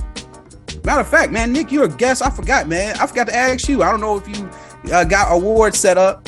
Matter 0.83 1.01
of 1.01 1.07
fact, 1.07 1.31
man, 1.31 1.53
Nick, 1.53 1.71
you're 1.71 1.85
a 1.85 1.89
guest. 1.89 2.23
I 2.23 2.31
forgot, 2.31 2.67
man. 2.67 2.95
I 2.99 3.05
forgot 3.05 3.27
to 3.27 3.35
ask 3.35 3.69
you. 3.69 3.83
I 3.83 3.91
don't 3.91 4.01
know 4.01 4.17
if 4.17 4.27
you 4.27 4.49
uh, 4.91 5.03
got 5.03 5.31
awards 5.31 5.77
set 5.77 5.95
up. 5.97 6.27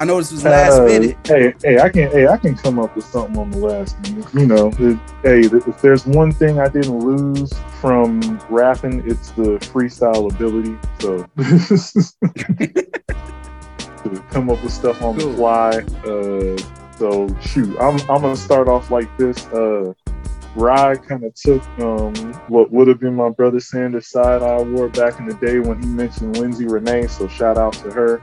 I 0.00 0.04
know 0.04 0.16
this 0.18 0.32
was 0.32 0.42
last 0.44 0.80
Uh, 0.80 0.86
minute. 0.86 1.16
Hey, 1.24 1.54
hey, 1.62 1.78
I 1.78 1.88
can, 1.88 2.10
hey, 2.10 2.26
I 2.26 2.36
can 2.36 2.56
come 2.56 2.80
up 2.80 2.96
with 2.96 3.04
something 3.04 3.38
on 3.38 3.52
the 3.52 3.58
last 3.58 3.96
minute. 4.02 4.26
You 4.34 4.46
know, 4.46 4.72
it, 4.80 4.98
hey, 5.22 5.42
if 5.68 5.80
there's 5.80 6.04
one 6.04 6.32
thing 6.32 6.58
I 6.58 6.66
didn't 6.68 6.98
lose 6.98 7.52
from 7.80 8.40
rapping, 8.50 9.08
it's 9.08 9.30
the 9.32 9.58
freestyle 9.70 10.32
ability. 10.34 10.76
So 10.98 11.24
to 14.08 14.20
come 14.32 14.50
up 14.50 14.60
with 14.64 14.72
stuff 14.72 15.00
on 15.00 15.16
Cool. 15.16 15.30
the 15.30 15.36
fly. 15.36 15.84
Uh, 16.04 16.56
so 16.98 17.28
shoot, 17.40 17.76
I'm, 17.80 17.98
I'm 18.10 18.22
gonna 18.22 18.36
start 18.36 18.68
off 18.68 18.90
like 18.90 19.14
this. 19.16 19.46
Uh, 19.46 19.92
Rye 20.56 20.94
kind 20.96 21.24
of 21.24 21.34
took 21.34 21.62
um, 21.80 22.14
what 22.48 22.70
would 22.70 22.86
have 22.86 23.00
been 23.00 23.14
my 23.16 23.28
brother 23.30 23.58
Sanders 23.58 24.06
side 24.06 24.40
eye 24.42 24.56
award 24.58 24.92
back 24.92 25.18
in 25.18 25.26
the 25.26 25.34
day 25.34 25.58
when 25.58 25.82
he 25.82 25.88
mentioned 25.88 26.36
Lindsay 26.38 26.66
Renee. 26.66 27.08
So 27.08 27.26
shout 27.26 27.58
out 27.58 27.72
to 27.74 27.90
her. 27.90 28.22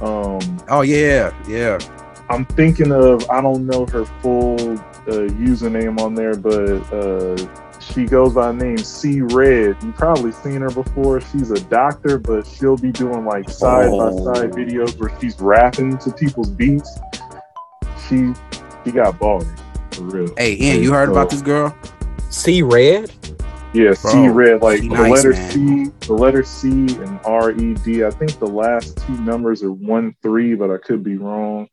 Um, 0.00 0.38
Oh 0.68 0.82
yeah, 0.82 1.34
yeah. 1.48 1.78
I'm 2.30 2.44
thinking 2.44 2.92
of 2.92 3.28
I 3.28 3.40
don't 3.40 3.66
know 3.66 3.84
her 3.86 4.04
full 4.22 4.54
uh, 4.78 5.26
username 5.36 5.98
on 6.00 6.14
there, 6.14 6.36
but 6.36 6.80
uh, 6.92 7.36
she 7.80 8.04
goes 8.06 8.32
by 8.34 8.52
the 8.52 8.64
name 8.64 8.78
C 8.78 9.20
Red. 9.20 9.76
You 9.82 9.90
probably 9.92 10.30
seen 10.30 10.60
her 10.60 10.70
before. 10.70 11.20
She's 11.20 11.50
a 11.50 11.60
doctor, 11.64 12.16
but 12.18 12.46
she'll 12.46 12.76
be 12.76 12.92
doing 12.92 13.24
like 13.24 13.50
side 13.50 13.90
by 13.90 14.10
side 14.12 14.50
Oh. 14.52 14.56
videos 14.56 14.98
where 15.00 15.12
she's 15.20 15.38
rapping 15.40 15.98
to 15.98 16.12
people's 16.12 16.50
beats. 16.50 17.00
She 18.12 18.34
she 18.84 18.92
got 18.92 19.18
bars 19.18 19.46
for 19.92 20.02
real. 20.02 20.34
Hey, 20.36 20.54
Ian, 20.60 20.82
you 20.82 20.92
heard 20.92 21.06
So- 21.06 21.12
about 21.12 21.30
this 21.30 21.40
girl? 21.40 21.74
C 22.28 22.60
Red. 22.62 23.10
Yeah, 23.72 23.94
Bro, 24.02 24.12
C 24.12 24.28
Red, 24.28 24.60
like 24.60 24.80
the 24.82 24.88
nice, 24.88 25.10
letter 25.24 25.32
man. 25.32 25.50
C, 25.50 26.06
the 26.06 26.12
letter 26.12 26.42
C 26.42 26.68
and 26.70 27.18
R 27.24 27.52
E 27.52 27.72
D. 27.72 28.04
I 28.04 28.10
think 28.10 28.38
the 28.38 28.46
last 28.46 28.98
two 28.98 29.16
numbers 29.22 29.62
are 29.62 29.72
one 29.72 30.14
three, 30.22 30.54
but 30.54 30.70
I 30.70 30.76
could 30.76 31.02
be 31.02 31.16
wrong. 31.16 31.70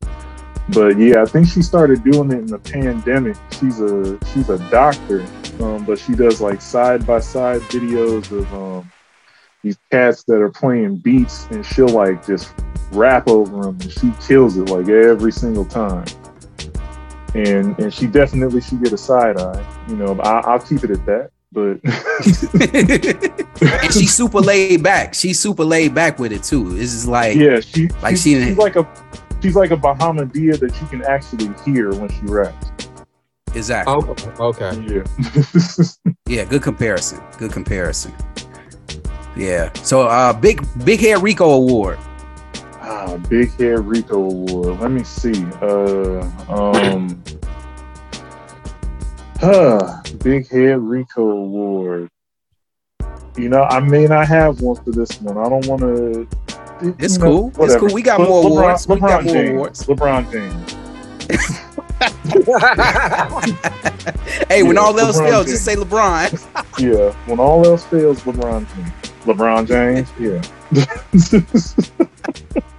But 0.70 0.98
yeah, 0.98 1.22
I 1.24 1.26
think 1.26 1.50
she 1.50 1.62
started 1.62 2.02
doing 2.06 2.32
it 2.32 2.38
in 2.38 2.46
the 2.46 2.60
pandemic. 2.60 3.36
She's 3.52 3.82
a 3.82 4.18
she's 4.28 4.50
a 4.50 4.60
doctor, 4.70 5.26
um, 5.60 5.84
but 5.84 6.00
she 6.00 6.14
does 6.14 6.40
like 6.40 6.62
side 6.62 7.06
by 7.06 7.20
side 7.20 7.60
videos 7.64 8.32
of 8.32 8.54
um, 8.54 8.90
these 9.62 9.78
cats 9.92 10.24
that 10.24 10.42
are 10.42 10.52
playing 10.52 10.98
beats, 10.98 11.48
and 11.52 11.66
she'll 11.66 11.90
like 11.90 12.26
just 12.26 12.54
rap 12.92 13.28
over 13.28 13.64
them, 13.64 13.78
and 13.82 13.92
she 13.92 14.14
kills 14.26 14.56
it 14.58 14.70
like 14.70 14.88
every 14.88 15.34
single 15.34 15.66
time. 15.66 16.06
And 17.36 17.78
and 17.80 17.94
she 17.94 18.08
definitely 18.08 18.62
should 18.62 18.84
get 18.84 18.92
a 18.94 18.98
side 18.98 19.38
eye. 19.38 19.66
You 19.88 19.96
know, 19.96 20.20
I, 20.22 20.40
I'll 20.42 20.60
keep 20.60 20.84
it 20.84 20.92
at 20.92 21.06
that. 21.06 21.32
But 21.52 21.80
and 23.84 23.94
she's 23.94 24.14
super 24.16 24.40
laid 24.40 24.84
back. 24.84 25.14
She's 25.16 25.40
super 25.40 25.64
laid 25.64 25.96
back 25.96 26.20
with 26.20 26.32
it 26.32 26.44
too. 26.44 26.76
It's 26.76 26.92
just 26.92 27.08
like 27.08 27.36
yeah, 27.36 27.60
she 27.60 27.88
Like 28.04 28.16
she's, 28.16 28.24
she 28.24 28.44
she's 28.44 28.58
like 28.58 28.76
a 28.76 28.88
she's 29.42 29.56
like 29.56 29.72
a 29.72 29.78
Bahamadia 29.78 30.60
that 30.60 30.80
you 30.80 30.88
can 30.88 31.04
actually 31.04 31.50
hear 31.66 31.92
when 31.94 32.10
she 32.10 32.22
raps. 32.26 32.72
exactly. 33.56 33.96
Oh, 34.40 34.50
okay. 34.50 34.72
Yeah. 34.88 35.04
Yeah, 36.28 36.46
good 36.46 36.62
comparison. 36.62 37.20
Good 37.40 37.52
comparison. 37.52 38.14
Yeah. 39.36 39.74
So 39.82 40.02
uh 40.08 40.32
big 40.34 40.64
big 40.86 41.00
hair 41.00 41.20
Rico 41.20 41.50
award. 41.50 41.98
Ah, 42.90 43.18
Big 43.30 43.52
Head 43.58 43.80
Rico 43.86 44.16
Award. 44.18 44.80
Let 44.82 44.92
me 44.92 45.04
see. 45.04 45.46
Uh 45.62 46.22
um 46.50 47.24
huh, 49.40 50.02
Big 50.24 50.50
Head 50.50 50.80
Rico 50.80 51.22
Award. 51.30 52.10
You 53.38 53.50
know, 53.50 53.64
I 53.64 53.80
may 53.80 54.06
not 54.06 54.28
have 54.28 54.60
one 54.62 54.76
for 54.84 54.92
this 54.92 55.22
one. 55.22 55.38
I 55.38 55.48
don't 55.50 55.66
want 55.68 55.82
to. 55.82 56.28
It's 57.00 57.18
cool. 57.18 57.52
It's 57.60 57.76
cool. 57.76 57.94
We 57.94 58.02
got 58.02 58.20
more 58.20 58.44
awards. 58.46 58.88
We 58.88 59.00
got 59.00 59.24
more 59.24 59.34
James. 59.34 59.50
awards. 59.52 59.84
LeBron 59.86 60.32
James. 60.32 60.76
Hey, 64.50 64.64
when 64.64 64.76
Yeah, 64.78 64.82
all 64.82 65.00
else 65.00 65.20
LeBron 65.20 65.30
fails, 65.30 65.46
James. 65.46 65.52
just 65.52 65.66
say 65.66 65.76
LeBron. 65.76 66.80
Yeah. 66.80 67.14
When 67.28 67.40
all 67.40 67.66
else 67.66 67.86
fails, 67.86 68.22
LeBron 68.24 68.66
James. 68.74 68.92
LeBron 69.26 69.68
James. 69.68 70.10
Yeah. 70.20 70.42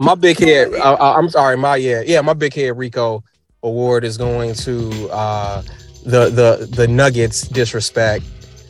My 0.00 0.14
big 0.14 0.38
head. 0.38 0.72
Uh, 0.72 0.96
I'm 0.98 1.28
sorry. 1.28 1.58
My 1.58 1.76
yeah, 1.76 2.02
yeah. 2.04 2.22
My 2.22 2.32
big 2.32 2.54
head 2.54 2.76
Rico 2.76 3.22
award 3.62 4.02
is 4.02 4.16
going 4.16 4.54
to 4.54 5.10
uh, 5.10 5.62
the 6.04 6.30
the 6.30 6.66
the 6.74 6.88
Nuggets 6.88 7.42
disrespect 7.42 8.24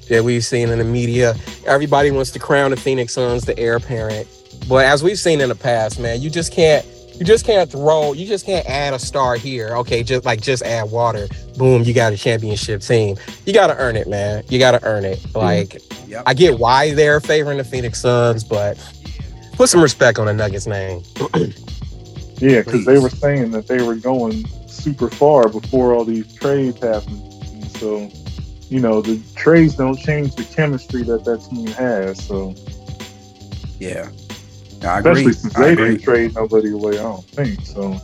that 0.08 0.24
we've 0.24 0.44
seen 0.44 0.70
in 0.70 0.78
the 0.78 0.84
media. 0.84 1.34
Everybody 1.66 2.10
wants 2.10 2.32
to 2.32 2.40
crown 2.40 2.72
the 2.72 2.76
Phoenix 2.76 3.12
Suns 3.14 3.44
the 3.44 3.56
heir 3.60 3.76
apparent, 3.76 4.26
but 4.68 4.84
as 4.84 5.04
we've 5.04 5.20
seen 5.20 5.40
in 5.40 5.48
the 5.48 5.54
past, 5.54 6.00
man, 6.00 6.20
you 6.20 6.30
just 6.30 6.52
can't 6.52 6.84
you 7.14 7.24
just 7.24 7.46
can't 7.46 7.70
throw 7.70 8.12
you 8.12 8.26
just 8.26 8.44
can't 8.44 8.66
add 8.66 8.92
a 8.92 8.98
star 8.98 9.36
here. 9.36 9.76
Okay, 9.76 10.02
just 10.02 10.24
like 10.24 10.40
just 10.40 10.64
add 10.64 10.90
water. 10.90 11.28
Boom, 11.56 11.84
you 11.84 11.94
got 11.94 12.12
a 12.12 12.16
championship 12.16 12.80
team. 12.80 13.16
You 13.46 13.52
got 13.52 13.68
to 13.68 13.76
earn 13.76 13.94
it, 13.94 14.08
man. 14.08 14.42
You 14.48 14.58
got 14.58 14.72
to 14.72 14.84
earn 14.84 15.04
it. 15.04 15.24
Like 15.32 15.80
Yep. 16.10 16.24
I 16.26 16.34
get 16.34 16.58
why 16.58 16.92
they're 16.92 17.20
favoring 17.20 17.58
the 17.58 17.64
Phoenix 17.64 18.00
Suns, 18.00 18.42
but 18.42 18.76
put 19.60 19.68
some 19.68 19.82
respect 19.82 20.18
on 20.18 20.24
the 20.24 20.32
Nuggets 20.32 20.66
name. 20.66 21.02
Yeah, 22.38 22.62
because 22.62 22.86
they 22.86 22.98
were 22.98 23.10
saying 23.10 23.50
that 23.50 23.66
they 23.66 23.82
were 23.82 23.96
going 23.96 24.46
super 24.66 25.10
far 25.10 25.46
before 25.50 25.92
all 25.92 26.06
these 26.06 26.32
trades 26.32 26.80
happened. 26.82 27.20
And 27.52 27.70
so, 27.72 28.10
you 28.70 28.80
know, 28.80 29.02
the 29.02 29.20
trades 29.36 29.74
don't 29.74 29.98
change 29.98 30.34
the 30.36 30.44
chemistry 30.44 31.02
that 31.02 31.26
that 31.26 31.42
team 31.50 31.66
has. 31.66 32.24
So, 32.24 32.54
Yeah. 33.78 34.08
I 34.82 35.00
agree. 35.00 35.10
especially 35.10 35.32
since 35.34 35.54
I 35.54 35.60
they 35.66 35.72
agree. 35.74 35.88
didn't 35.90 36.02
trade 36.02 36.34
nobody 36.34 36.70
away, 36.70 36.98
I 36.98 37.02
don't 37.02 37.24
think 37.26 37.60
so. 37.66 38.00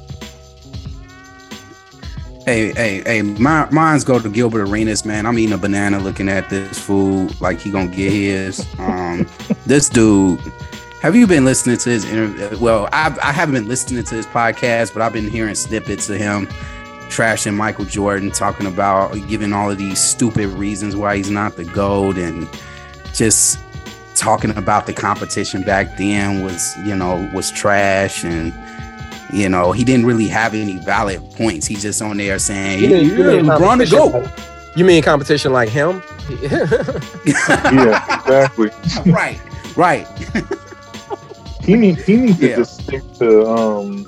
Hey, 2.45 2.73
hey, 2.75 3.03
hey, 3.07 3.23
my, 3.23 3.71
mine's 3.71 4.05
go 4.05 4.21
to 4.21 4.29
Gilbert 4.29 4.69
Arenas, 4.69 5.07
man. 5.07 5.25
I'm 5.25 5.39
eating 5.39 5.55
a 5.55 5.59
banana 5.59 5.99
looking 5.99 6.29
at 6.29 6.51
this 6.51 6.79
food 6.79 7.41
like 7.41 7.59
he 7.59 7.71
gonna 7.71 7.89
get 7.89 8.13
his. 8.13 8.67
Um, 8.79 9.27
this 9.65 9.89
dude, 9.89 10.41
have 11.03 11.15
you 11.15 11.27
been 11.27 11.45
listening 11.45 11.77
to 11.79 11.91
his 11.91 12.05
interview? 12.05 12.59
Well, 12.59 12.89
I, 12.93 13.17
I 13.23 13.33
haven't 13.33 13.55
been 13.55 13.69
listening 13.69 14.03
to 14.05 14.15
his 14.15 14.27
podcast, 14.27 14.93
but 14.93 15.03
I've 15.03 15.13
been 15.13 15.29
hearing 15.29 15.55
snippets 15.55 16.09
of 16.09 16.17
him 16.19 16.47
trashing 17.09 17.55
Michael 17.55 17.85
Jordan, 17.85 18.31
talking 18.33 18.67
about 18.67 19.13
giving 19.29 19.53
all 19.53 19.71
of 19.71 19.79
these 19.79 20.01
stupid 20.01 20.49
reasons 20.49 20.97
why 20.97 21.17
he's 21.17 21.31
not 21.31 21.57
the 21.57 21.65
GOAT 21.65 22.17
and 22.19 22.49
just 23.15 23.59
talking 24.17 24.51
about 24.57 24.87
the 24.87 24.93
competition 24.93 25.63
back 25.63 25.97
then 25.97 26.43
was, 26.43 26.75
you 26.85 26.97
know, 26.97 27.31
was 27.35 27.51
trash 27.53 28.25
and 28.25 28.53
you 29.33 29.49
know, 29.49 29.73
he 29.73 29.83
didn't 29.85 30.07
really 30.07 30.29
have 30.29 30.55
any 30.55 30.79
valid 30.79 31.21
points. 31.33 31.67
He's 31.67 31.83
just 31.83 32.01
on 32.01 32.17
there 32.17 32.39
saying, 32.39 32.81
You 32.85 32.89
"Yeah, 32.89 32.97
mean- 32.97 33.09
you 33.11 33.25
mean 33.25 33.45
LeBron 33.47 33.59
to 33.59 33.59
competition 33.59 33.99
go." 33.99 34.07
like- 34.19 34.39
You 34.77 34.85
mean 34.85 35.03
competition 35.03 35.53
like 35.53 35.69
him? 35.69 36.03
Yeah, 36.43 38.21
exactly. 38.25 38.71
right, 39.13 39.41
right. 39.77 40.07
He 41.67 41.75
need 41.75 41.99
he 41.99 42.17
needs 42.17 42.39
to 42.39 42.57
just 42.57 42.83
stick 42.83 43.03
to 43.19 43.47
um. 43.47 44.07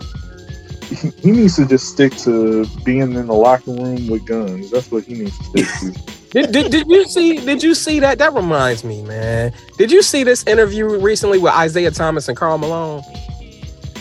He, 0.89 1.11
he 1.21 1.31
needs 1.33 1.57
to 1.57 1.67
just 1.67 1.89
stick 1.89 2.15
to 2.19 2.65
being 2.85 3.13
in 3.13 3.27
the 3.27 3.35
locker 3.35 3.73
room 3.73 4.07
with 4.07 4.25
guns. 4.27 4.71
That's 4.71 4.91
what 4.91 5.05
he 5.05 5.15
needs 5.15 5.37
to 5.37 5.65
stick 5.65 5.95
to. 5.95 6.19
did, 6.31 6.53
did, 6.53 6.71
did 6.71 6.87
you 6.87 7.05
see 7.05 7.45
did 7.45 7.63
you 7.63 7.75
see 7.75 7.99
that? 8.01 8.19
That 8.19 8.33
reminds 8.33 8.85
me, 8.85 9.03
man. 9.03 9.53
Did 9.77 9.91
you 9.91 10.03
see 10.03 10.23
this 10.23 10.47
interview 10.47 10.99
recently 11.01 11.39
with 11.39 11.53
Isiah 11.61 11.91
Thomas 11.91 12.29
and 12.29 12.37
Karl 12.37 12.59
Malone? 12.59 13.03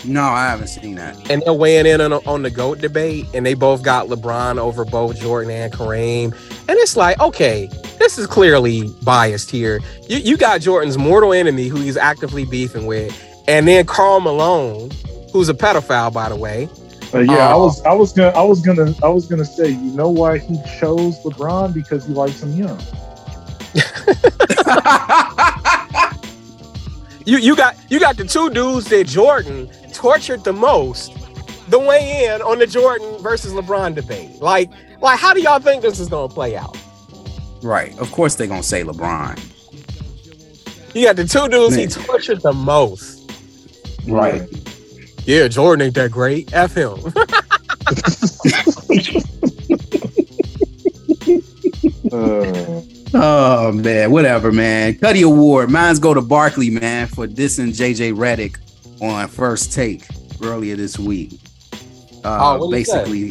No, 0.04 0.22
I 0.22 0.46
haven't 0.46 0.68
seen 0.68 0.94
that. 0.94 1.30
And 1.30 1.42
they're 1.42 1.52
weighing 1.52 1.84
in 1.84 2.00
on, 2.00 2.12
on 2.12 2.42
the 2.42 2.50
GOAT 2.50 2.78
debate, 2.78 3.26
and 3.34 3.44
they 3.44 3.54
both 3.54 3.82
got 3.82 4.06
LeBron 4.06 4.56
over 4.56 4.84
both 4.84 5.18
Jordan 5.20 5.50
and 5.50 5.72
Kareem. 5.72 6.32
And 6.68 6.78
it's 6.78 6.96
like, 6.96 7.20
okay, 7.20 7.68
this 7.98 8.18
is 8.18 8.26
clearly 8.26 8.88
biased 9.02 9.50
here. 9.50 9.80
You, 10.08 10.18
you 10.18 10.36
got 10.36 10.60
Jordan's 10.60 10.96
mortal 10.96 11.32
enemy 11.32 11.68
who 11.68 11.78
he's 11.78 11.96
actively 11.96 12.44
beefing 12.44 12.86
with, 12.86 13.12
and 13.48 13.66
then 13.66 13.84
Karl 13.86 14.20
Malone, 14.20 14.90
who's 15.32 15.48
a 15.48 15.54
pedophile, 15.54 16.12
by 16.12 16.28
the 16.28 16.36
way. 16.36 16.68
Uh, 17.12 17.20
yeah, 17.20 17.48
I 17.48 17.54
Oh. 17.54 17.64
was 17.64 17.82
I 17.84 17.92
was 17.94 18.12
gonna 18.12 18.28
I 18.38 18.42
was 18.42 18.60
gonna 18.60 18.94
I 19.02 19.08
was 19.08 19.26
gonna 19.26 19.44
say, 19.44 19.70
you 19.70 19.90
know 19.92 20.10
why 20.10 20.38
he 20.38 20.56
chose 20.78 21.18
LeBron 21.24 21.72
because 21.74 22.04
he 22.06 22.12
likes 22.12 22.42
him 22.42 22.52
young. 22.52 22.80
You 27.24 27.36
you 27.36 27.54
got 27.54 27.76
you 27.90 28.00
got 28.00 28.16
the 28.16 28.24
two 28.24 28.48
dudes 28.48 28.86
that 28.86 29.06
Jordan 29.06 29.68
tortured 29.92 30.44
the 30.44 30.52
most, 30.54 31.12
the 31.68 31.78
weigh 31.78 32.24
in 32.24 32.40
on 32.40 32.58
the 32.58 32.66
Jordan 32.66 33.18
versus 33.22 33.52
LeBron 33.52 33.94
debate. 33.94 34.40
Like, 34.40 34.70
like 35.02 35.18
how 35.18 35.34
do 35.34 35.42
y'all 35.42 35.58
think 35.58 35.82
this 35.82 36.00
is 36.00 36.08
gonna 36.08 36.32
play 36.32 36.56
out? 36.56 36.74
right. 37.62 37.94
Of 37.98 38.10
course 38.12 38.34
they're 38.34 38.46
gonna 38.46 38.62
say 38.62 38.82
LeBron. 38.82 39.38
You 40.94 41.04
got 41.04 41.16
the 41.16 41.26
two 41.26 41.48
dudes 41.48 41.74
he 41.74 41.86
tortured 41.86 42.40
the 42.40 42.54
most. 42.54 43.17
Right. 44.06 44.42
Yeah, 45.24 45.48
Jordan 45.48 45.86
ain't 45.86 45.94
that 45.96 46.10
great. 46.10 46.52
F 46.52 46.74
him. 46.74 46.98
Uh, 52.12 52.82
Oh 53.14 53.72
man, 53.72 54.10
whatever, 54.10 54.52
man. 54.52 54.98
Cuddy 54.98 55.22
Award. 55.22 55.70
Mine's 55.70 55.98
go 55.98 56.12
to 56.12 56.20
Barkley, 56.20 56.68
man, 56.68 57.06
for 57.06 57.26
dissing 57.26 57.68
JJ 57.68 58.14
Redick 58.14 58.58
on 59.00 59.28
first 59.28 59.72
take 59.72 60.04
earlier 60.42 60.76
this 60.76 60.98
week. 60.98 61.40
Uh, 62.22 62.38
Oh, 62.40 62.66
what'd 62.66 62.78
he 62.78 62.84
basically, 62.84 63.30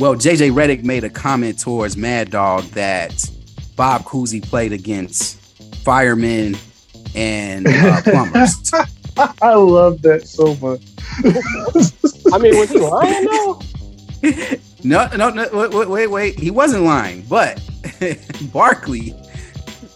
well, 0.00 0.14
JJ 0.14 0.52
Redick 0.52 0.84
made 0.84 1.04
a 1.04 1.08
comment 1.10 1.58
towards 1.58 1.96
Mad 1.96 2.30
Dog 2.30 2.64
that 2.72 3.24
Bob 3.74 4.02
Cousy 4.02 4.42
played 4.46 4.72
against 4.72 5.38
firemen 5.82 6.54
and 7.14 7.66
uh, 7.66 8.02
plumbers. 8.02 8.70
I 9.42 9.54
love 9.54 10.02
that 10.02 10.26
so 10.26 10.54
much. 10.56 10.82
I 12.32 12.38
mean, 12.38 12.56
was 12.56 12.70
he 12.70 12.78
lying 12.78 13.24
though? 13.24 13.60
No, 14.84 15.08
no, 15.16 15.30
no. 15.30 15.48
Wait, 15.52 15.72
wait, 15.72 15.88
wait, 15.88 16.06
wait. 16.06 16.38
He 16.38 16.52
wasn't 16.52 16.84
lying, 16.84 17.22
but 17.22 17.60
Barkley 18.52 19.12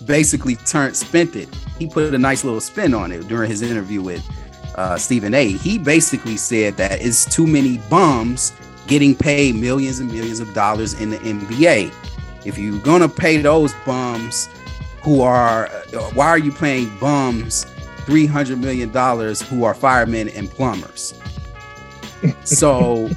basically 0.06 0.56
turned 0.56 0.96
spent 0.96 1.36
it. 1.36 1.48
He 1.78 1.86
put 1.86 2.12
a 2.12 2.18
nice 2.18 2.42
little 2.42 2.60
spin 2.60 2.92
on 2.92 3.12
it 3.12 3.28
during 3.28 3.48
his 3.48 3.62
interview 3.62 4.02
with 4.02 4.28
uh, 4.74 4.98
Stephen 4.98 5.34
A. 5.34 5.52
He 5.52 5.78
basically 5.78 6.36
said 6.36 6.76
that 6.78 7.00
it's 7.00 7.24
too 7.24 7.46
many 7.46 7.78
bums 7.88 8.52
getting 8.88 9.14
paid 9.14 9.54
millions 9.54 10.00
and 10.00 10.10
millions 10.10 10.40
of 10.40 10.52
dollars 10.52 11.00
in 11.00 11.10
the 11.10 11.18
NBA. 11.18 11.92
If 12.44 12.58
you're 12.58 12.80
gonna 12.80 13.08
pay 13.08 13.36
those 13.36 13.72
bums 13.86 14.48
who 15.02 15.22
are, 15.22 15.66
uh, 15.66 16.10
why 16.14 16.26
are 16.26 16.38
you 16.38 16.50
paying 16.52 16.90
bums 16.98 17.66
three 18.06 18.26
hundred 18.26 18.58
million 18.58 18.90
dollars 18.90 19.40
who 19.42 19.64
are 19.64 19.74
firemen 19.74 20.28
and 20.30 20.50
plumbers? 20.50 21.14
So 22.44 23.10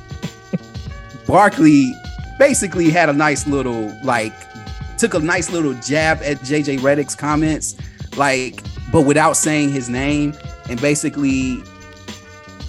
Barkley 1.27 1.93
basically 2.39 2.89
had 2.89 3.09
a 3.09 3.13
nice 3.13 3.47
little 3.47 3.95
like 4.03 4.33
took 4.97 5.13
a 5.13 5.19
nice 5.19 5.51
little 5.51 5.73
jab 5.75 6.19
at 6.23 6.37
JJ 6.39 6.79
Redick's 6.79 7.15
comments, 7.15 7.75
like, 8.17 8.61
but 8.91 9.01
without 9.01 9.33
saying 9.33 9.69
his 9.69 9.89
name, 9.89 10.33
and 10.69 10.79
basically 10.81 11.61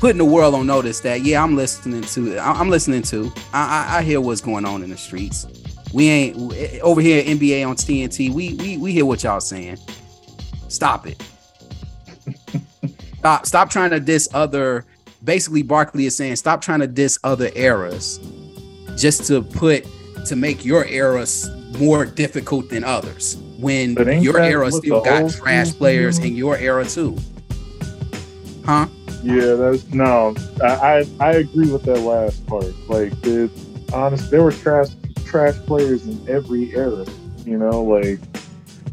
putting 0.01 0.19
the 0.19 0.25
world 0.25 0.55
on 0.55 0.67
notice 0.67 1.01
that 1.01 1.23
yeah, 1.23 1.43
I'm 1.43 1.57
listening 1.57 2.03
to, 2.03 2.39
I'm 2.39 2.69
listening 2.69 3.03
to, 3.03 3.33
I, 3.53 3.87
I, 3.89 3.99
I 3.99 4.03
hear 4.03 4.21
what's 4.21 4.41
going 4.41 4.65
on 4.65 4.83
in 4.83 4.91
the 4.91 4.97
streets. 4.97 5.47
We 5.93 6.09
ain't 6.09 6.83
over 6.83 7.01
here 7.01 7.23
NBA 7.23 7.67
on 7.67 7.77
TNT. 7.77 8.31
We 8.31 8.55
we 8.55 8.77
we 8.77 8.93
hear 8.93 9.07
what 9.07 9.23
y'all 9.23 9.41
saying. 9.41 9.79
Stop 10.69 11.07
it. 11.07 11.23
Stop 13.27 13.45
stop 13.45 13.71
trying 13.71 13.91
to 13.91 13.99
diss 13.99 14.29
other. 14.33 14.85
Basically, 15.25 15.63
Barkley 15.63 16.07
is 16.07 16.17
saying 16.17 16.37
stop 16.37 16.61
trying 16.61 16.79
to 16.79 16.87
diss 16.87 17.19
other 17.25 17.51
eras 17.57 18.21
just 18.97 19.25
to 19.27 19.43
put 19.43 19.85
to 20.27 20.37
make 20.37 20.65
your 20.65 20.85
era 20.87 21.23
s- 21.23 21.51
more 21.77 22.07
difficult 22.07 22.69
than 22.71 22.85
others 22.85 23.37
when 23.59 23.95
your 24.23 24.39
era 24.39 24.71
still 24.71 25.03
got 25.03 25.29
trash 25.33 25.69
school 25.71 25.79
players 25.79 26.19
in 26.19 26.37
your 26.37 26.57
era 26.57 26.85
too 26.85 27.17
huh 28.65 28.87
Yeah, 29.25 29.55
that's 29.55 29.85
no. 29.93 30.35
I, 30.63 30.69
I 30.69 31.07
I 31.21 31.31
agree 31.33 31.71
with 31.71 31.83
that 31.85 32.01
last 32.01 32.47
part. 32.47 32.73
Like, 32.89 33.13
it, 33.27 33.51
honest, 33.93 34.31
there 34.31 34.43
were 34.45 34.53
trash 34.53 34.89
trash 35.25 35.57
players 35.67 36.07
in 36.07 36.25
every 36.29 36.73
era. 36.77 37.05
You 37.45 37.59
know, 37.59 37.83
like 37.83 38.21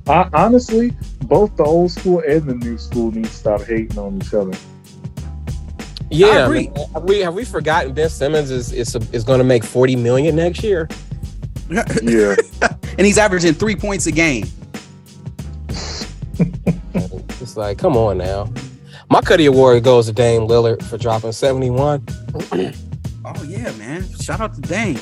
I, 0.07 0.29
honestly, 0.33 0.91
both 1.23 1.55
the 1.55 1.63
old 1.63 1.91
school 1.91 2.21
and 2.27 2.43
the 2.43 2.55
new 2.55 2.77
school 2.77 3.11
need 3.11 3.25
to 3.25 3.29
stop 3.29 3.61
hating 3.61 3.97
on 3.97 4.17
each 4.21 4.33
other. 4.33 4.57
Yeah, 6.09 6.45
agree. 6.45 6.69
man. 6.69 6.89
Have 6.93 7.03
we 7.03 7.19
have 7.19 7.33
we 7.33 7.45
forgotten 7.45 7.93
Ben 7.93 8.09
Simmons 8.09 8.51
is 8.51 8.71
is 8.71 8.95
is 9.11 9.23
going 9.23 9.39
to 9.39 9.43
make 9.43 9.63
forty 9.63 9.95
million 9.95 10.35
next 10.35 10.63
year? 10.63 10.87
Yeah, 11.69 12.35
and 12.97 13.07
he's 13.07 13.17
averaging 13.17 13.53
three 13.53 13.75
points 13.75 14.05
a 14.05 14.11
game 14.11 14.45
It's 17.41 17.57
like, 17.57 17.77
come 17.77 17.97
on 17.97 18.17
now. 18.17 18.51
My 19.09 19.21
Cuddy 19.21 19.47
Award 19.47 19.83
goes 19.83 20.05
to 20.05 20.13
Dame 20.13 20.43
Lillard 20.43 20.83
for 20.83 20.97
dropping 20.97 21.31
seventy 21.31 21.69
one. 21.69 22.05
oh 23.25 23.43
yeah 23.45 23.71
man 23.73 24.07
shout 24.19 24.41
out 24.41 24.53
to 24.53 24.61
Dame 24.61 24.99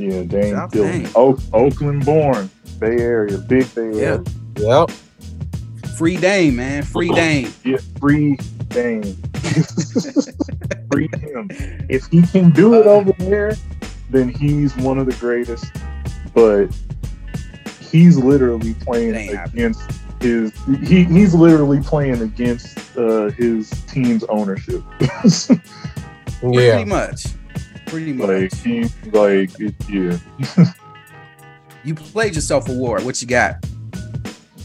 yeah. 0.00 0.22
Dame 0.22 0.54
South 0.54 0.72
Dillon, 0.72 1.02
Dame. 1.04 1.12
Oak, 1.14 1.40
Oakland 1.52 2.04
born, 2.04 2.50
Bay 2.78 2.98
Area, 2.98 3.38
big 3.38 3.72
Bay 3.74 3.82
Area. 3.82 4.24
Yep. 4.56 4.90
free 5.96 6.16
Dame 6.16 6.56
man 6.56 6.82
free 6.82 7.10
Dame 7.10 7.52
Yeah, 7.64 7.78
free 7.98 8.36
Dame. 8.68 9.02
free 10.92 11.08
him. 11.18 11.48
If 11.88 12.06
he 12.06 12.22
can 12.22 12.50
do 12.50 12.74
it 12.74 12.86
over 12.86 13.12
there, 13.18 13.56
then 14.10 14.28
he's 14.28 14.76
one 14.76 14.98
of 14.98 15.06
the 15.06 15.16
greatest. 15.18 15.66
But 16.34 16.66
he's 17.90 18.16
literally 18.16 18.74
playing 18.74 19.14
It 19.14 19.38
against 19.44 19.90
his. 20.20 20.52
He, 20.86 21.04
he's 21.04 21.34
literally 21.34 21.80
playing 21.80 22.22
against 22.22 22.96
uh, 22.96 23.30
his 23.30 23.70
team's 23.86 24.24
ownership. 24.24 24.82
Yeah. 26.42 26.76
Pretty 26.76 26.88
much. 26.88 27.26
Pretty 27.90 28.12
much. 28.12 28.28
like 28.28 28.54
he, 28.54 28.82
like 29.10 29.60
it, 29.60 29.74
yeah. 29.88 30.16
you 31.84 31.94
played 31.94 32.34
your 32.34 32.42
self 32.42 32.68
award. 32.68 33.04
What 33.04 33.20
you 33.20 33.26
got? 33.28 33.56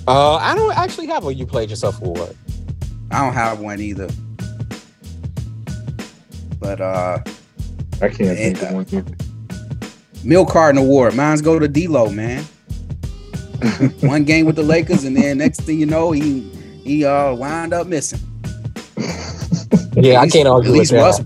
Uh, 0.07 0.35
I 0.35 0.53
don't 0.53 0.77
actually 0.77 1.07
have 1.07 1.25
a 1.25 1.33
you 1.33 1.45
played 1.47 1.69
yourself 1.69 1.99
award. 2.01 2.35
I 3.11 3.23
don't 3.23 3.33
have 3.33 3.59
one 3.59 3.79
either. 3.79 4.07
But 6.59 6.81
uh 6.81 7.19
I 8.01 8.09
can't 8.09 8.37
think 8.37 8.61
Yeah. 8.61 8.67
of 8.69 8.73
one. 8.73 8.85
either. 8.91 9.15
Milk 10.23 10.49
Carton 10.49 10.79
Award. 10.81 11.15
Mine's 11.15 11.41
go 11.41 11.59
to 11.59 11.67
D-Lo, 11.67 12.09
man. 12.09 12.43
one 14.01 14.23
game 14.23 14.45
with 14.45 14.55
the 14.55 14.63
Lakers, 14.63 15.03
and 15.03 15.15
then 15.15 15.37
next 15.37 15.61
thing 15.61 15.79
you 15.79 15.85
know, 15.85 16.11
he 16.11 16.41
he 16.83 17.05
uh 17.05 17.33
wound 17.33 17.73
up 17.73 17.87
missing. 17.87 18.19
Yeah, 19.95 20.15
At 20.15 20.23
I 20.23 20.27
can't 20.27 20.47
argue 20.47 20.73
at 20.73 20.79
with 20.79 20.89
that. 20.89 21.01
West, 21.01 21.23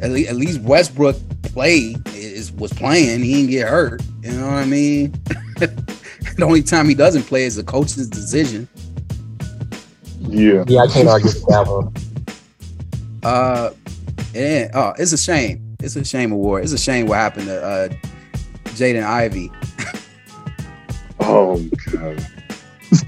at, 0.00 0.10
least, 0.10 0.30
at 0.30 0.36
least 0.36 0.60
Westbrook 0.60 1.16
played 1.54 2.06
is 2.08 2.52
was 2.52 2.72
playing. 2.72 3.22
He 3.22 3.34
didn't 3.34 3.50
get 3.50 3.68
hurt. 3.68 4.02
You 4.22 4.32
know 4.32 4.46
what 4.46 4.54
I 4.54 4.64
mean? 4.66 5.12
the 5.56 6.44
only 6.44 6.62
time 6.62 6.88
he 6.88 6.94
doesn't 6.94 7.22
play 7.22 7.44
is 7.44 7.56
the 7.56 7.62
coach's 7.62 8.08
decision. 8.08 8.68
Yeah. 10.20 10.64
Yeah, 10.66 10.80
I 10.80 10.88
can't 10.88 11.08
argue 11.08 11.28
with 11.28 11.46
that 11.46 11.66
one. 11.66 11.94
Uh, 13.22 13.70
and 14.34 14.70
oh, 14.74 14.94
it's 14.98 15.12
a 15.12 15.18
shame. 15.18 15.76
It's 15.80 15.96
a 15.96 16.04
shame 16.04 16.32
award. 16.32 16.64
It's 16.64 16.72
a 16.72 16.78
shame 16.78 17.06
what 17.06 17.16
happened 17.16 17.46
to 17.46 17.64
uh 17.64 17.88
Jaden 18.74 19.04
Ivey. 19.04 19.50
Oh 21.26 21.56
god. 21.90 22.26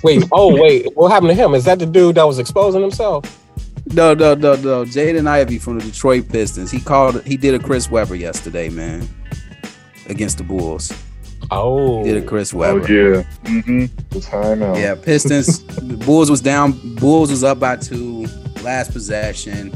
Wait, 0.02 0.24
oh 0.32 0.54
wait, 0.60 0.86
what 0.96 1.12
happened 1.12 1.28
to 1.28 1.34
him? 1.34 1.54
Is 1.54 1.64
that 1.66 1.78
the 1.78 1.84
dude 1.84 2.14
that 2.14 2.24
was 2.24 2.38
exposing 2.38 2.80
himself? 2.80 3.45
No, 3.92 4.14
no, 4.14 4.34
no, 4.34 4.54
no. 4.56 4.84
Jaden 4.84 5.26
Ivey 5.28 5.58
from 5.58 5.78
the 5.78 5.84
Detroit 5.84 6.28
Pistons. 6.28 6.70
He 6.70 6.80
called. 6.80 7.22
He 7.24 7.36
did 7.36 7.54
a 7.54 7.58
Chris 7.58 7.90
Webber 7.90 8.16
yesterday, 8.16 8.68
man, 8.68 9.08
against 10.08 10.38
the 10.38 10.44
Bulls. 10.44 10.92
Oh, 11.52 12.02
He 12.04 12.12
did 12.12 12.24
a 12.24 12.26
Chris 12.26 12.52
Oh 12.52 12.58
Webber. 12.58 12.80
yeah. 12.92 13.22
Mm-hmm. 13.44 13.80
The 14.10 14.18
timeout. 14.18 14.76
Yeah, 14.76 14.96
Pistons. 14.96 15.62
the 15.64 15.96
Bulls 16.04 16.28
was 16.30 16.40
down. 16.40 16.72
Bulls 16.96 17.30
was 17.30 17.44
up 17.44 17.60
by 17.60 17.76
two. 17.76 18.26
Last 18.62 18.90
possession. 18.92 19.72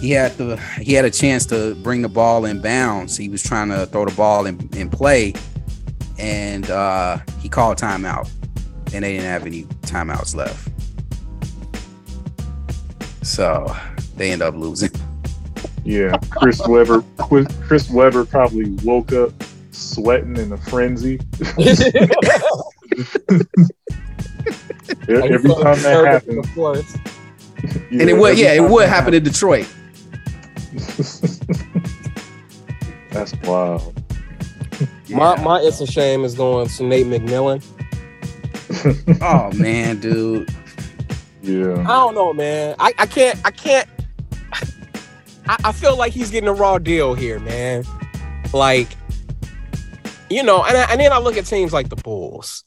He 0.00 0.10
had 0.10 0.32
the 0.36 0.56
he 0.80 0.92
had 0.94 1.04
a 1.04 1.10
chance 1.10 1.46
to 1.46 1.76
bring 1.76 2.02
the 2.02 2.08
ball 2.08 2.44
in 2.44 2.60
bounds. 2.60 3.16
He 3.16 3.28
was 3.28 3.42
trying 3.42 3.68
to 3.68 3.86
throw 3.86 4.04
the 4.04 4.14
ball 4.14 4.46
in, 4.46 4.68
in 4.74 4.90
play, 4.90 5.34
and 6.18 6.68
uh, 6.70 7.18
he 7.40 7.48
called 7.48 7.78
timeout, 7.78 8.28
and 8.92 9.04
they 9.04 9.12
didn't 9.12 9.26
have 9.26 9.46
any 9.46 9.62
timeouts 9.82 10.34
left. 10.34 10.68
So 13.38 13.70
they 14.16 14.32
end 14.32 14.42
up 14.42 14.56
losing. 14.56 14.90
Yeah. 15.84 16.18
Chris 16.28 16.60
Webber. 16.66 17.04
Chris 17.18 17.46
Chris 17.68 17.88
Webber 17.88 18.24
probably 18.24 18.70
woke 18.82 19.12
up 19.12 19.32
sweating 19.70 20.36
in 20.36 20.50
a 20.50 20.56
frenzy. 20.56 21.20
Every 25.06 25.54
time 25.54 25.78
that 25.82 26.04
happens, 26.04 26.48
of 26.48 26.52
course. 26.52 26.96
and 27.92 28.10
it 28.10 28.18
would 28.18 28.36
yeah, 28.36 28.54
it 28.54 28.68
would 28.68 28.88
happen 28.88 29.14
in 29.14 29.22
Detroit. 29.22 29.68
That's 33.12 33.34
wild. 33.44 34.02
My 35.08 35.40
my 35.40 35.60
it's 35.60 35.80
a 35.80 35.86
shame 35.86 36.24
is 36.24 36.34
going 36.34 36.66
to 36.66 36.82
Nate 36.82 37.06
McMillan. 37.06 37.64
Oh 39.22 39.52
man, 39.52 40.00
dude. 40.00 40.52
Yeah. 41.48 41.80
I 41.80 41.96
don't 41.96 42.14
know, 42.14 42.32
man. 42.32 42.76
I, 42.78 42.92
I 42.98 43.06
can't 43.06 43.40
I 43.44 43.50
can't 43.50 43.88
I, 45.48 45.56
I 45.64 45.72
feel 45.72 45.96
like 45.96 46.12
he's 46.12 46.30
getting 46.30 46.48
a 46.48 46.52
raw 46.52 46.78
deal 46.78 47.14
here, 47.14 47.38
man. 47.40 47.84
Like, 48.52 48.88
you 50.30 50.42
know, 50.42 50.62
and, 50.62 50.76
I, 50.76 50.90
and 50.90 51.00
then 51.00 51.12
I 51.12 51.18
look 51.18 51.36
at 51.36 51.46
teams 51.46 51.72
like 51.72 51.88
the 51.88 51.96
Bulls 51.96 52.64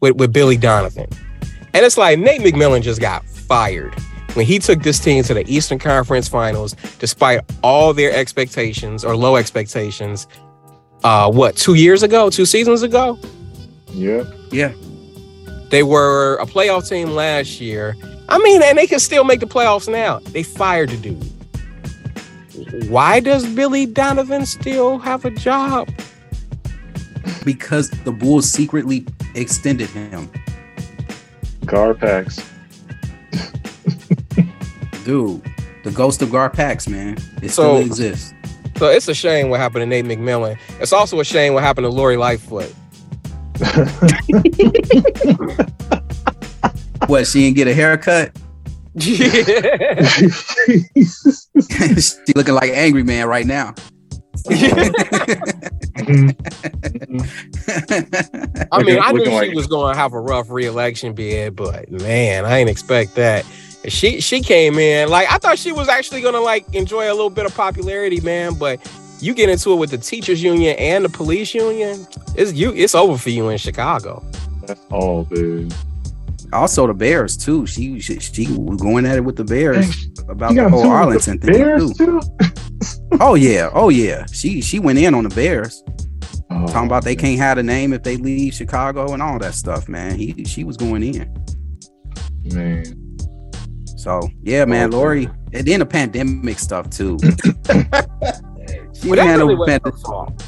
with, 0.00 0.16
with 0.16 0.32
Billy 0.32 0.56
Donovan. 0.56 1.08
And 1.74 1.84
it's 1.84 1.98
like 1.98 2.18
Nate 2.18 2.40
McMillan 2.40 2.82
just 2.82 3.00
got 3.00 3.26
fired 3.26 3.94
when 4.34 4.46
he 4.46 4.58
took 4.58 4.82
this 4.82 5.00
team 5.00 5.24
to 5.24 5.34
the 5.34 5.44
Eastern 5.52 5.78
Conference 5.78 6.28
Finals, 6.28 6.74
despite 6.98 7.40
all 7.62 7.92
their 7.92 8.12
expectations 8.12 9.04
or 9.04 9.16
low 9.16 9.36
expectations. 9.36 10.28
Uh, 11.02 11.30
what 11.30 11.56
two 11.56 11.74
years 11.74 12.02
ago, 12.02 12.30
two 12.30 12.46
seasons 12.46 12.82
ago? 12.82 13.18
Yeah. 13.90 14.24
Yeah. 14.50 14.72
They 15.70 15.82
were 15.82 16.36
a 16.36 16.46
playoff 16.46 16.88
team 16.88 17.10
last 17.10 17.60
year. 17.60 17.96
I 18.28 18.38
mean, 18.38 18.62
and 18.62 18.78
they 18.78 18.86
can 18.86 18.98
still 19.00 19.24
make 19.24 19.40
the 19.40 19.46
playoffs 19.46 19.88
now. 19.90 20.20
They 20.20 20.42
fired 20.42 20.90
the 20.90 20.96
dude. 20.96 21.32
Why 22.90 23.20
does 23.20 23.46
Billy 23.46 23.86
Donovan 23.86 24.46
still 24.46 24.98
have 24.98 25.24
a 25.24 25.30
job? 25.30 25.88
Because 27.44 27.90
the 28.04 28.12
Bulls 28.12 28.50
secretly 28.50 29.06
extended 29.34 29.90
him. 29.90 30.30
Garpax. 31.64 32.44
Dude, 35.04 35.42
the 35.84 35.90
ghost 35.92 36.22
of 36.22 36.30
Garpax, 36.30 36.88
man. 36.88 37.16
It 37.42 37.50
So- 37.50 37.76
still 37.76 37.76
exists. 37.78 38.32
So 38.78 38.86
it's 38.88 39.08
a 39.08 39.14
shame 39.14 39.48
what 39.48 39.58
happened 39.60 39.82
to 39.82 39.86
Nate 39.86 40.04
McMillan. 40.04 40.58
It's 40.80 40.92
also 40.92 41.18
a 41.20 41.24
shame 41.24 41.54
what 41.54 41.62
happened 41.62 41.86
to 41.86 41.88
Lori 41.90 42.16
Lightfoot. 42.18 42.72
What, 47.06 47.26
she 47.26 47.40
didn't 47.40 47.56
get 47.56 47.68
a 47.68 47.74
haircut? 47.74 48.32
she 48.98 49.18
looking 52.34 52.54
like 52.54 52.70
angry 52.70 53.02
man 53.04 53.28
right 53.28 53.46
now. 53.46 53.74
Mm-hmm. 54.46 56.30
I 58.72 58.78
mean, 58.82 58.86
Looking- 58.86 59.02
I 59.02 59.12
knew 59.12 59.18
looking 59.18 59.50
she 59.50 59.56
was 59.56 59.66
going 59.66 59.94
to 59.94 59.98
have 59.98 60.12
a 60.14 60.20
rough 60.20 60.50
reelection 60.50 61.14
bid, 61.14 61.56
but 61.56 61.90
man, 61.90 62.44
I 62.44 62.58
didn't 62.58 62.70
expect 62.70 63.14
that. 63.16 63.44
She 63.88 64.20
she 64.20 64.40
came 64.40 64.78
in 64.80 65.08
like 65.10 65.30
I 65.30 65.38
thought 65.38 65.60
she 65.60 65.70
was 65.70 65.88
actually 65.88 66.20
going 66.20 66.34
to 66.34 66.40
like 66.40 66.66
enjoy 66.74 67.04
a 67.06 67.14
little 67.14 67.30
bit 67.30 67.46
of 67.46 67.54
popularity, 67.54 68.20
man. 68.20 68.54
But 68.54 68.80
you 69.20 69.34
get 69.34 69.48
into 69.48 69.72
it 69.72 69.76
with 69.76 69.90
the 69.90 69.98
teachers 69.98 70.42
union 70.42 70.76
and 70.78 71.04
the 71.04 71.08
police 71.08 71.54
union, 71.54 72.06
it's 72.34 72.52
you. 72.52 72.72
It's 72.72 72.94
over 72.94 73.16
for 73.18 73.30
you 73.30 73.48
in 73.48 73.58
Chicago. 73.58 74.22
That's 74.66 74.80
all, 74.90 75.24
dude. 75.24 75.72
also 76.52 76.86
the 76.86 76.94
Bears 76.94 77.36
too. 77.36 77.66
She, 77.66 78.00
she 78.00 78.18
she 78.20 78.46
was 78.52 78.80
going 78.80 79.06
at 79.06 79.16
it 79.16 79.20
with 79.22 79.36
the 79.36 79.44
Bears 79.44 80.08
about 80.28 80.54
the 80.54 80.68
whole 80.68 80.86
Arlington 80.88 81.38
the 81.40 81.46
thing 81.52 81.62
Bears 81.64 81.92
too. 81.96 82.20
too. 82.20 82.20
Oh 83.20 83.34
yeah, 83.34 83.70
oh 83.72 83.88
yeah. 83.88 84.26
She 84.26 84.60
she 84.60 84.78
went 84.78 84.98
in 84.98 85.14
on 85.14 85.24
the 85.24 85.34
Bears, 85.34 85.82
Oh, 86.50 86.66
talking 86.66 86.86
about 86.86 87.04
they 87.04 87.16
can't 87.16 87.38
have 87.38 87.56
a 87.56 87.62
name 87.62 87.92
if 87.92 88.02
they 88.02 88.16
leave 88.16 88.52
Chicago 88.52 89.12
and 89.14 89.22
all 89.22 89.38
that 89.38 89.54
stuff, 89.54 89.88
man. 89.88 90.16
He 90.18 90.44
she 90.44 90.64
was 90.64 90.76
going 90.76 91.02
in. 91.02 91.32
Man. 92.52 92.84
So 93.96 94.28
yeah, 94.42 94.64
man, 94.66 94.92
oh, 94.92 94.98
Lori, 94.98 95.28
and 95.52 95.66
then 95.66 95.80
the 95.80 95.86
pandemic 95.86 96.58
stuff 96.58 96.90
too. 96.90 97.16
she 99.00 99.08
Well, 99.08 99.16
that 99.16 99.26
handled 99.26 99.50
really 99.50 99.60
wasn't 99.60 99.84
her 99.84 99.92
fault. 99.92 100.42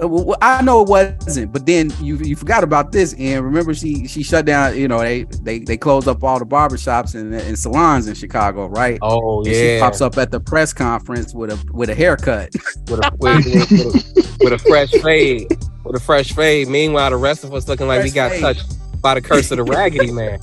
Uh, 0.00 0.08
well, 0.08 0.24
well, 0.24 0.38
I 0.40 0.62
know 0.62 0.82
it 0.82 0.88
wasn't, 0.88 1.52
but 1.52 1.66
then 1.66 1.92
you 2.00 2.16
you 2.16 2.34
forgot 2.34 2.64
about 2.64 2.92
this. 2.92 3.14
And 3.18 3.44
remember, 3.44 3.74
she 3.74 4.06
she 4.08 4.22
shut 4.22 4.46
down. 4.46 4.76
You 4.76 4.88
know, 4.88 5.00
they 5.00 5.24
they 5.42 5.58
they 5.58 5.76
closed 5.76 6.08
up 6.08 6.24
all 6.24 6.38
the 6.38 6.46
barbershops 6.46 7.14
and, 7.14 7.34
and 7.34 7.58
salons 7.58 8.08
in 8.08 8.14
Chicago, 8.14 8.66
right? 8.66 8.98
Oh 9.02 9.44
And 9.44 9.54
she 9.54 9.78
pops 9.80 10.00
up 10.00 10.16
at 10.16 10.30
the 10.30 10.40
press 10.40 10.72
conference 10.72 11.34
with 11.34 11.50
a 11.50 11.72
with 11.72 11.90
a 11.90 11.94
haircut. 11.94 12.50
with 12.88 13.00
a, 13.00 13.12
with, 13.18 13.44
with, 13.44 13.70
with 13.70 13.70
a, 13.70 14.38
with 14.44 14.52
a 14.54 14.58
fresh 14.58 14.90
fade, 15.02 15.48
with 15.84 15.96
a 15.96 16.00
fresh 16.00 16.32
fade. 16.32 16.68
Meanwhile, 16.68 17.10
the 17.10 17.16
rest 17.16 17.44
of 17.44 17.52
us 17.52 17.68
looking 17.68 17.86
like 17.86 18.02
we 18.02 18.10
got 18.10 18.32
fade. 18.32 18.40
touched 18.40 19.02
by 19.02 19.14
the 19.14 19.20
curse 19.20 19.50
of 19.50 19.58
the 19.58 19.64
Raggedy 19.64 20.10
Man. 20.10 20.40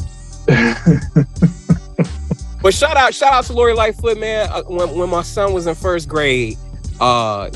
But 2.62 2.74
shout 2.74 2.98
out, 2.98 3.14
shout 3.14 3.32
out 3.32 3.46
to 3.46 3.54
Lori 3.54 3.74
Lightfoot, 3.74 4.20
man. 4.20 4.50
Uh, 4.52 4.64
when 4.64 4.94
when 4.98 5.10
my 5.10 5.22
son 5.22 5.54
was 5.54 5.66
in 5.66 5.76
first 5.76 6.10
grade, 6.10 6.58
uh, 7.00 7.50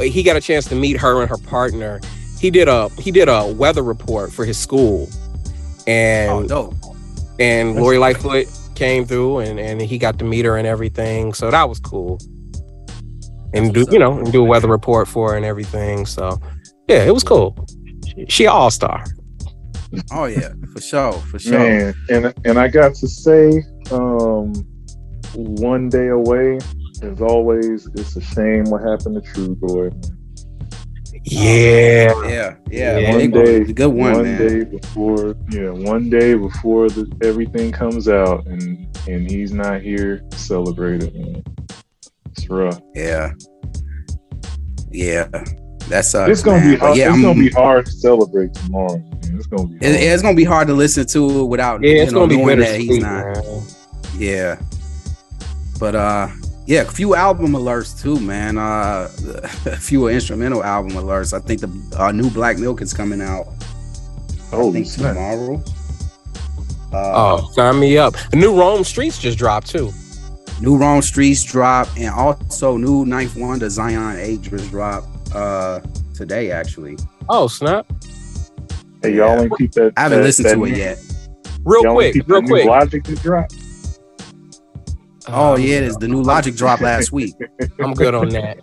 he 0.00 0.22
got 0.22 0.36
a 0.36 0.40
chance 0.40 0.66
to 0.66 0.74
meet 0.74 0.96
her 0.96 1.20
and 1.20 1.30
her 1.30 1.38
partner. 1.38 2.00
He 2.40 2.50
did 2.50 2.68
a 2.68 2.88
he 3.00 3.10
did 3.10 3.28
a 3.28 3.52
weather 3.52 3.82
report 3.82 4.32
for 4.32 4.44
his 4.44 4.58
school, 4.58 5.08
oh, 5.10 5.82
and 5.86 6.48
dope. 6.48 6.74
and 7.38 7.76
Lori 7.76 7.98
Lightfoot 7.98 8.46
came 8.74 9.04
through, 9.04 9.38
and 9.38 9.58
and 9.58 9.80
he 9.80 9.98
got 9.98 10.18
to 10.18 10.24
meet 10.24 10.44
her 10.44 10.56
and 10.56 10.66
everything. 10.66 11.32
So 11.32 11.50
that 11.50 11.68
was 11.68 11.80
cool. 11.80 12.18
And 13.54 13.72
do 13.72 13.86
you 13.90 13.98
know 13.98 14.18
and 14.18 14.32
do 14.32 14.42
a 14.42 14.44
weather 14.44 14.68
report 14.68 15.08
for 15.08 15.30
her 15.30 15.36
and 15.36 15.46
everything. 15.46 16.06
So 16.06 16.40
yeah, 16.88 17.04
it 17.04 17.14
was 17.14 17.24
cool. 17.24 17.56
She, 18.06 18.26
she 18.28 18.46
all 18.46 18.70
star. 18.70 19.04
Oh 20.10 20.24
yeah, 20.24 20.52
for 20.72 20.80
sure, 20.80 21.12
for 21.12 21.38
sure. 21.38 21.58
Man, 21.58 21.94
and 22.10 22.34
and 22.44 22.58
I 22.58 22.68
got 22.68 22.94
to 22.96 23.08
say, 23.08 23.62
um, 23.90 24.52
one 25.34 25.88
day 25.88 26.08
away. 26.08 26.58
As 27.02 27.20
always, 27.20 27.86
it's 27.94 28.16
a 28.16 28.20
shame 28.20 28.64
what 28.64 28.82
happened 28.82 29.22
to 29.22 29.30
Trugoy. 29.32 29.92
Yeah. 31.24 32.12
Yeah, 32.26 32.56
yeah, 32.70 32.98
Yeah. 32.98 33.16
Big 33.16 33.32
One 33.34 33.44
day, 33.44 33.58
one. 33.60 33.72
good 33.72 33.86
one, 33.86 34.12
one 34.12 34.22
man. 34.24 34.38
day 34.48 34.64
before, 34.64 35.34
yeah, 35.50 35.70
one 35.70 36.10
day 36.10 36.34
before 36.34 36.88
the, 36.90 37.10
everything 37.22 37.72
comes 37.72 38.08
out, 38.08 38.46
and 38.46 38.86
and 39.08 39.30
he's 39.30 39.52
not 39.52 39.80
here 39.80 40.18
to 40.30 40.38
celebrate 40.38 41.02
it. 41.02 41.14
Man. 41.14 41.42
It's 42.30 42.48
rough. 42.50 42.80
Yeah, 42.94 43.32
yeah, 44.90 45.28
that's 45.88 46.14
uh, 46.14 46.26
it's 46.28 46.42
gonna 46.42 46.60
be 46.70 46.76
hard. 46.76 46.96
Yeah, 46.96 47.04
it's 47.06 47.12
I'm- 47.14 47.22
gonna 47.22 47.38
be 47.40 47.50
hard 47.50 47.86
to 47.86 47.92
celebrate 47.92 48.52
tomorrow. 48.54 48.98
Man. 48.98 49.20
It's 49.36 49.46
gonna 49.46 49.66
be. 49.68 49.76
It, 49.76 49.82
hard. 49.92 49.94
it's 50.02 50.22
gonna 50.22 50.36
be 50.36 50.44
hard 50.44 50.66
to 50.68 50.74
listen 50.74 51.06
to 51.08 51.44
without 51.46 51.82
Yeah, 51.82 52.02
it's 52.02 52.12
you 52.12 52.18
know, 52.18 52.26
gonna 52.26 52.36
be 52.36 52.42
knowing 52.42 52.58
that 52.58 52.80
he's 52.80 52.98
not. 52.98 53.24
man. 53.36 53.62
Yeah, 54.18 54.60
but 55.78 55.94
uh, 55.94 56.28
yeah, 56.66 56.82
a 56.82 56.84
few 56.86 57.14
album 57.14 57.52
alerts 57.52 58.00
too, 58.00 58.18
man. 58.20 58.58
Uh, 58.58 59.08
a 59.66 59.76
few 59.76 60.08
instrumental 60.08 60.62
album 60.64 60.92
alerts. 60.92 61.32
I 61.32 61.40
think 61.40 61.60
the 61.60 61.96
uh, 62.02 62.12
new 62.12 62.30
Black 62.30 62.58
Milk 62.58 62.80
is 62.82 62.92
coming 62.94 63.20
out. 63.20 63.46
I 64.52 64.56
Holy 64.56 64.72
think 64.72 64.86
snap. 64.86 65.14
tomorrow. 65.14 65.62
Uh, 66.92 67.12
Oh, 67.42 67.50
sign 67.54 67.80
me 67.80 67.98
up. 67.98 68.14
The 68.30 68.36
new 68.36 68.56
Rome 68.58 68.82
Streetz 68.82 69.20
just 69.20 69.36
dropped 69.38 69.68
too. 69.68 69.90
New 70.60 70.76
Rome 70.76 71.00
Streetz 71.00 71.44
drop, 71.50 71.88
and 71.98 72.08
also 72.14 72.76
new 72.76 73.04
Ninth 73.04 73.36
Wonder 73.36 73.68
Zion 73.68 74.16
Adris 74.16 74.68
drop 74.70 75.04
uh 75.34 75.80
today 76.14 76.52
actually. 76.52 76.96
Oh, 77.28 77.48
snap. 77.48 77.86
Hey, 79.02 79.16
y'all 79.16 79.40
ain't 79.40 79.52
peep 79.58 79.72
that. 79.72 79.92
I 79.96 80.02
haven't 80.02 80.18
that- 80.18 80.24
listened 80.24 80.46
that 80.48 80.54
to 80.54 80.64
it 80.64 80.70
new- 80.70 80.76
yet. 80.76 80.98
Real 81.64 81.82
y'all 81.82 82.00
ain't 82.02 82.14
quick, 82.14 82.28
real 82.28 82.40
that 82.40 82.42
new 82.46 82.48
quick. 82.54 82.66
Logic 82.66 83.04
that 83.04 83.22
dropped. 83.22 83.54
Oh 85.26 85.54
Um, 85.54 85.60
yeah, 85.60 85.78
it's 85.80 85.96
the 85.96 86.08
new 86.08 86.22
Logic 86.22 86.54
drop 86.54 86.80
last 86.80 87.12
week. 87.12 87.34
I'm 87.82 87.94
good 87.94 88.14
on 88.14 88.28
that. 88.30 88.58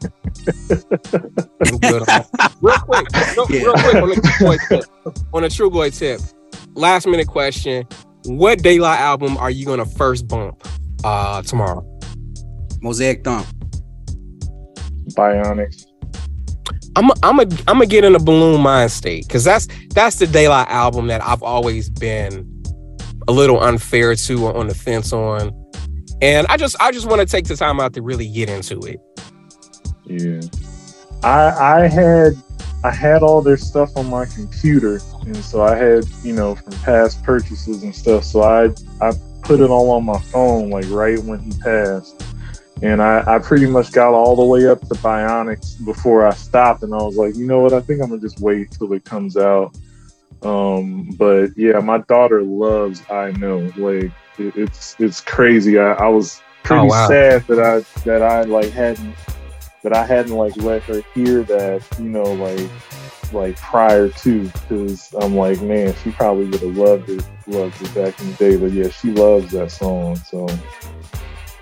I'm 1.66 1.78
good 1.80 2.02
on 2.02 2.06
that. 2.06 2.28
Real 2.62 2.78
quick, 2.80 3.08
no, 3.36 3.46
Yeah. 3.50 3.64
real 3.64 3.74
quick 3.74 3.96
on 4.04 4.10
the 4.10 4.16
Trugoy 4.22 4.70
tip. 4.70 4.86
On 5.34 5.42
the 5.42 5.48
Trugoy 5.48 5.98
tip, 5.98 6.22
last 6.76 7.08
minute 7.08 7.28
question: 7.28 7.86
What 8.26 8.62
De 8.62 8.80
La 8.80 8.94
album 8.94 9.38
are 9.38 9.50
you 9.50 9.66
gonna 9.66 9.86
first 9.86 10.28
bump 10.28 10.68
uh 11.04 11.42
tomorrow? 11.42 11.84
Mosaic 12.82 13.24
Thump. 13.24 13.48
Bionix. 15.18 15.86
I'm 16.96 17.10
a, 17.10 17.14
I'm 17.24 17.40
a, 17.40 17.44
I'm 17.44 17.48
gonna 17.76 17.86
get 17.88 18.04
in 18.04 18.16
a 18.16 18.20
Buhloone 18.20 18.60
Mindstate 18.60 19.28
because 19.28 19.44
that's 19.44 19.68
that's 19.96 20.18
the 20.18 20.28
De 20.28 20.48
La 20.48 20.66
album 20.68 21.08
that 21.08 21.22
I've 21.24 21.42
always 21.42 21.90
been 21.90 22.48
a 23.28 23.32
little 23.32 23.60
unfair 23.62 24.14
to 24.16 24.46
or 24.46 24.56
on 24.58 24.68
the 24.68 24.76
fence 24.76 25.14
on, 25.14 25.52
and 26.22 26.46
I 26.48 26.58
just 26.58 26.76
I 26.80 26.92
just 26.92 27.08
want 27.08 27.20
to 27.22 27.26
take 27.26 27.46
the 27.46 27.56
time 27.56 27.80
out 27.80 27.94
to 27.94 28.02
really 28.02 28.28
get 28.28 28.50
into 28.50 28.80
it. 28.80 29.00
Yeah. 30.06 30.42
I 31.24 31.82
I 31.82 31.88
had 31.88 32.34
I 32.84 32.92
had 32.92 33.24
all 33.24 33.42
their 33.42 33.58
stuff 33.58 33.96
on 33.96 34.10
my 34.10 34.26
computer 34.26 35.00
and 35.26 35.38
so 35.38 35.62
I 35.62 35.76
had, 35.76 36.06
you 36.24 36.34
know, 36.34 36.56
from 36.56 36.74
past 36.80 37.24
purchases 37.24 37.84
and 37.84 37.96
stuff. 37.96 38.24
So 38.24 38.44
I 38.44 38.70
I 39.06 39.14
put 39.42 39.60
it 39.60 39.70
all 39.70 39.90
on 39.92 40.06
my 40.06 40.20
phone 40.20 40.70
like 40.70 40.86
right 40.90 41.20
when 41.20 41.40
he 41.40 41.52
passed. 41.60 42.24
And 42.84 43.00
I, 43.00 43.24
I 43.28 43.38
pretty 43.38 43.68
much 43.68 43.92
got 43.92 44.14
all 44.14 44.36
the 44.36 44.44
way 44.44 44.68
up 44.68 44.80
to 44.82 44.96
Bionix 44.96 45.84
before 45.86 46.26
I 46.26 46.34
stopped 46.34 46.82
and 46.82 46.94
I 46.96 46.98
was 46.98 47.16
like, 47.16 47.36
you 47.36 47.46
know 47.46 47.60
what, 47.60 47.74
I 47.74 47.82
think 47.82 48.02
I'm 48.02 48.10
gonna 48.10 48.22
just 48.22 48.40
wait 48.40 48.72
till 48.72 48.92
it 48.94 49.06
comes 49.06 49.38
out. 49.38 49.76
Um, 50.42 51.12
but 51.18 51.50
yeah, 51.56 51.80
my 51.80 52.00
daughter 52.00 52.42
loves 52.42 53.04
I 53.12 53.32
know. 53.34 53.72
Like 53.78 54.12
it, 54.38 54.56
it's 54.56 54.96
it's 55.00 55.22
crazy. 55.22 55.80
I, 55.80 55.94
I 55.94 56.08
was 56.08 56.42
pretty 56.64 56.84
Oh, 56.84 56.86
wow. 56.88 57.08
sad 57.08 57.46
that 57.48 57.60
I 57.60 57.86
that 58.06 58.22
I 58.22 58.44
like 58.44 58.72
hadn't 58.72 59.16
that 59.84 59.94
I 59.94 60.06
hadn't 60.06 60.34
like 60.36 60.56
let 60.58 60.84
her 60.84 61.02
hear 61.14 61.44
that, 61.44 61.84
you 61.98 62.10
know, 62.10 62.24
like 62.24 62.70
like 63.34 63.56
prior 63.58 64.10
to, 64.10 64.44
because 64.44 65.14
I'm 65.20 65.36
like, 65.36 65.62
man, 65.62 65.96
she 66.04 66.12
probably 66.12 66.46
would 66.46 66.62
have 66.62 66.76
loved 66.76 67.10
it, 67.10 67.24
loved 67.48 67.82
it 67.82 67.94
back 67.96 68.20
in 68.20 68.28
the 68.32 68.36
day. 68.36 68.56
But 68.58 68.72
yeah, 68.74 68.90
she 68.90 69.12
loves 69.12 69.52
that 69.52 69.72
song. 69.72 70.18
So 70.18 70.48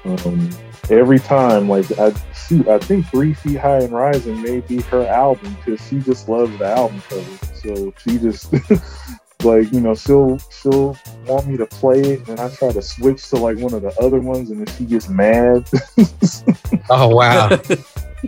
um, 0.05 0.49
every 0.89 1.19
time, 1.19 1.69
like 1.69 1.85
I 1.99 2.13
shoot, 2.33 2.67
I 2.67 2.79
think 2.79 3.07
Three 3.07 3.33
Feet 3.33 3.57
High 3.59 3.79
and 3.81 3.93
Rising 3.93 4.41
may 4.41 4.61
be 4.61 4.81
her 4.83 5.05
album 5.07 5.55
because 5.63 5.85
she 5.87 5.99
just 5.99 6.27
loves 6.27 6.57
the 6.57 6.65
album 6.65 7.01
cover. 7.07 7.23
So 7.53 7.93
she 7.99 8.17
just 8.17 8.51
like 9.44 9.72
you 9.72 9.80
know 9.80 9.95
she'll 9.95 10.38
she'll 10.52 10.98
want 11.26 11.48
me 11.48 11.57
to 11.57 11.66
play 11.66 12.02
it, 12.02 12.28
and 12.28 12.40
I 12.40 12.49
try 12.49 12.72
to 12.72 12.82
switch 12.82 13.30
to 13.30 13.38
like 13.38 13.57
one 13.57 13.74
of 13.74 13.82
the 13.82 13.94
other 14.02 14.20
ones, 14.20 14.49
and 14.49 14.60
then 14.66 14.76
she 14.76 14.86
gets 14.86 15.07
mad. 15.10 15.66
Oh 16.91 17.16
wow! 17.16 17.49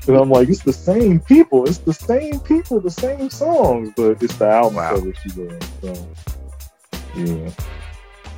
And 0.07 0.15
I'm 0.15 0.29
like, 0.29 0.47
it's 0.49 0.61
the 0.63 0.71
same 0.71 1.19
people, 1.19 1.67
it's 1.67 1.79
the 1.79 1.93
same 1.93 2.39
people, 2.41 2.79
the 2.79 2.91
same 2.91 3.29
songs, 3.29 3.91
but 3.97 4.21
it's 4.21 4.35
the 4.37 4.47
album 4.47 4.75
Wow. 4.75 4.95
cover 4.95 5.13
she 5.15 5.29
loves. 5.41 5.67
So, 5.81 6.15
yeah, 7.15 7.49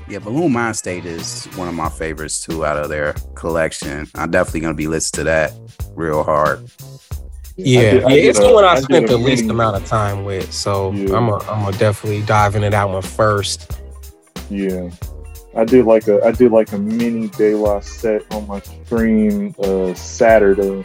Yeah, 0.08 0.20
Buhloone 0.20 0.50
Mindstate 0.52 1.06
is 1.06 1.46
one 1.58 1.68
of 1.68 1.76
my 1.76 1.90
favorites 1.90 2.44
too 2.44 2.66
out 2.66 2.78
of 2.78 2.90
their 2.90 3.14
collection. 3.36 4.10
I'm 4.16 4.32
definitely 4.32 4.62
gonna 4.62 4.74
be 4.76 4.88
listening 4.88 5.26
to 5.26 5.32
that 5.32 5.54
real 5.96 6.24
hard. 6.24 6.70
Yeah, 7.56 7.80
I 7.80 7.82
did- 7.84 8.04
I 8.04 8.10
yeah, 8.10 8.16
did 8.16 8.26
it's 8.30 8.40
the 8.40 8.54
one 8.54 8.64
I, 8.66 8.74
I 8.74 8.80
spent 8.82 9.08
the 9.08 9.18
least 9.18 9.44
mini- 9.44 9.54
amount 9.54 9.76
of 9.78 9.86
time 9.86 10.26
with. 10.26 10.52
So 10.52 10.92
Yeah. 10.94 11.16
I'm 11.16 11.30
a, 11.30 11.38
I'm 11.50 11.64
gonna 11.64 11.78
definitely 11.78 12.24
dive 12.24 12.56
into 12.56 12.70
that 12.70 12.90
one 12.90 13.02
first. 13.02 13.80
Yeah, 14.50 14.90
I 15.56 15.64
did 15.66 15.86
like 15.86 16.08
a 16.08 16.24
I 16.24 16.32
did 16.32 16.52
like 16.52 16.72
a 16.74 16.78
mini 16.78 17.28
De 17.30 17.54
La 17.56 17.80
set 17.80 18.24
on 18.34 18.48
my 18.48 18.60
stream 18.62 19.54
uh, 19.64 19.94
Saturday. 19.94 20.84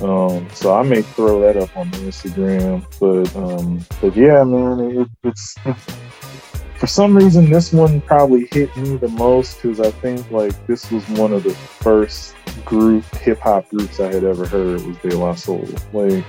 Um, 0.00 0.46
so 0.54 0.74
I 0.78 0.82
may 0.84 1.02
throw 1.02 1.40
that 1.40 1.56
up 1.56 1.76
on 1.76 1.90
the 1.90 1.96
Instagram, 1.98 2.84
but 3.00 3.34
um, 3.36 3.84
but 4.00 4.14
yeah, 4.16 4.44
man, 4.44 5.00
it, 5.00 5.08
it's 5.24 5.54
for 6.76 6.86
some 6.86 7.16
reason 7.16 7.50
this 7.50 7.72
one 7.72 8.00
probably 8.02 8.46
hit 8.52 8.74
me 8.76 8.96
the 8.96 9.08
most 9.08 9.60
because 9.60 9.80
I 9.80 9.90
think 9.90 10.30
like 10.30 10.54
this 10.68 10.90
was 10.92 11.08
one 11.10 11.32
of 11.32 11.42
the 11.42 11.50
first 11.54 12.34
group 12.64 13.04
hip 13.16 13.40
hop 13.40 13.68
groups 13.68 14.00
I 14.00 14.12
had 14.12 14.24
ever 14.24 14.46
heard 14.46 14.84
was 14.84 14.96
De 14.98 15.16
La 15.16 15.34
Soul. 15.34 15.68
Like 15.92 16.24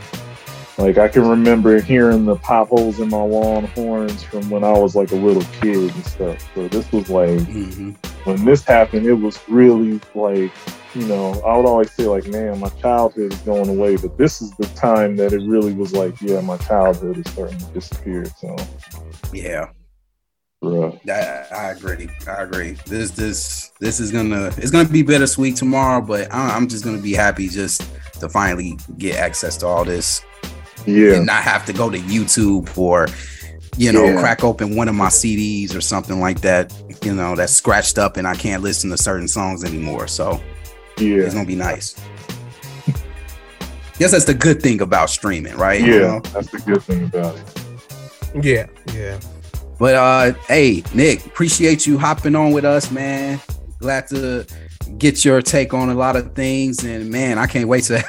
like 0.78 0.98
I 0.98 1.08
can 1.10 1.28
remember 1.28 1.82
hearing 1.82 2.26
the 2.26 2.38
potholes 2.38 3.00
in 3.00 3.10
my 3.10 3.22
lawn 3.22 3.66
horns 3.66 4.24
from 4.24 4.50
when 4.50 4.64
I 4.64 4.72
was 4.72 4.96
like 4.96 5.12
a 5.12 5.16
little 5.16 5.44
kid 5.62 5.94
and 5.94 6.06
stuff. 6.06 6.50
So 6.56 6.68
this 6.68 6.92
was 6.92 7.10
like 7.10 7.42
hmm 7.42 7.92
when 8.26 8.44
this 8.46 8.64
happened, 8.66 9.06
it 9.06 9.14
was 9.14 9.40
really 9.48 10.00
like, 10.14 10.52
you 10.94 11.06
know, 11.08 11.42
I 11.42 11.56
would 11.56 11.66
always 11.66 11.92
say 11.92 12.06
like, 12.06 12.28
man, 12.28 12.60
my 12.60 12.70
childhood 12.70 13.34
is 13.34 13.40
going 13.40 13.70
away, 13.70 13.96
but 13.96 14.18
this 14.18 14.42
is 14.42 14.52
the 14.52 14.68
time 14.68 15.16
that 15.18 15.34
it 15.34 15.42
really 15.42 15.74
was 15.74 15.94
like, 15.94 16.20
yeah, 16.22 16.42
my 16.42 16.58
childhood 16.58 17.18
is 17.18 17.32
starting 17.32 17.58
to 17.58 17.66
disappear. 17.74 18.26
So, 18.26 18.56
Yeah, 19.32 19.70
bruh. 20.64 21.00
I, 21.10 21.56
I 21.56 21.72
agree. 21.72 22.10
I 22.28 22.44
agree. 22.44 22.72
This 22.86 23.12
this 23.12 23.72
this 23.80 24.00
is 24.00 24.12
gonna 24.12 24.48
it's 24.58 24.72
gonna 24.72 24.90
be 24.90 25.04
bittersweet 25.04 25.56
tomorrow, 25.56 26.02
but 26.02 26.32
I, 26.34 26.56
I'm 26.56 26.68
just 26.68 26.84
gonna 26.84 27.02
be 27.02 27.14
happy 27.14 27.48
just 27.48 27.90
to 28.20 28.30
finally 28.30 28.78
get 28.98 29.16
access 29.16 29.58
to 29.58 29.68
all 29.68 29.86
this 29.86 30.22
yeah, 30.86 31.16
and 31.16 31.26
not 31.26 31.44
have 31.44 31.66
to 31.66 31.74
go 31.74 31.90
to 31.90 31.98
YouTube 31.98 32.78
or 32.78 33.08
you 33.78 33.92
know 33.92 34.06
Yeah. 34.06 34.20
crack 34.20 34.44
open 34.44 34.76
one 34.76 34.90
of 34.90 34.96
my 34.96 35.08
CDs 35.08 35.76
or 35.76 35.82
something 35.82 36.20
like 36.20 36.42
that. 36.42 36.74
You 37.04 37.14
know 37.16 37.36
that's 37.36 37.54
scratched 37.54 37.98
up 37.98 38.18
and 38.18 38.28
I 38.28 38.36
can't 38.36 38.62
listen 38.62 38.90
to 38.90 38.98
certain 38.98 39.28
songs 39.28 39.64
anymore. 39.64 40.08
So 40.08 40.42
yeah, 40.98 41.18
it's 41.24 41.34
gonna 41.34 41.46
be 41.46 41.56
nice. 41.56 41.96
Yes, 44.00 44.12
that's 44.12 44.24
the 44.24 44.34
good 44.34 44.62
thing 44.62 44.80
about 44.80 45.10
streaming, 45.10 45.58
right? 45.58 45.82
You 45.82 45.94
yeah. 45.94 46.00
know? 46.00 46.20
That's 46.22 46.50
the 46.50 46.60
good 46.60 46.82
thing 46.84 47.04
about 47.04 47.36
it. 47.36 48.46
Yeah, 48.46 48.68
yeah. 48.94 49.20
But 49.80 49.96
uh 49.96 50.34
hey, 50.48 50.84
Nick, 50.94 51.26
appreciate 51.26 51.88
you 51.88 51.98
hopping 51.98 52.36
on 52.36 52.52
with 52.52 52.66
us, 52.66 52.92
man. 52.92 53.40
Glad 53.80 54.08
to 54.08 54.46
get 54.98 55.24
your 55.24 55.42
take 55.42 55.74
on 55.74 55.90
a 55.90 55.96
lot 55.96 56.18
of 56.18 56.36
things. 56.36 56.84
And 56.84 57.10
man, 57.10 57.38
I 57.38 57.48
can't 57.48 57.68
wait 57.68 57.86
to 57.86 58.04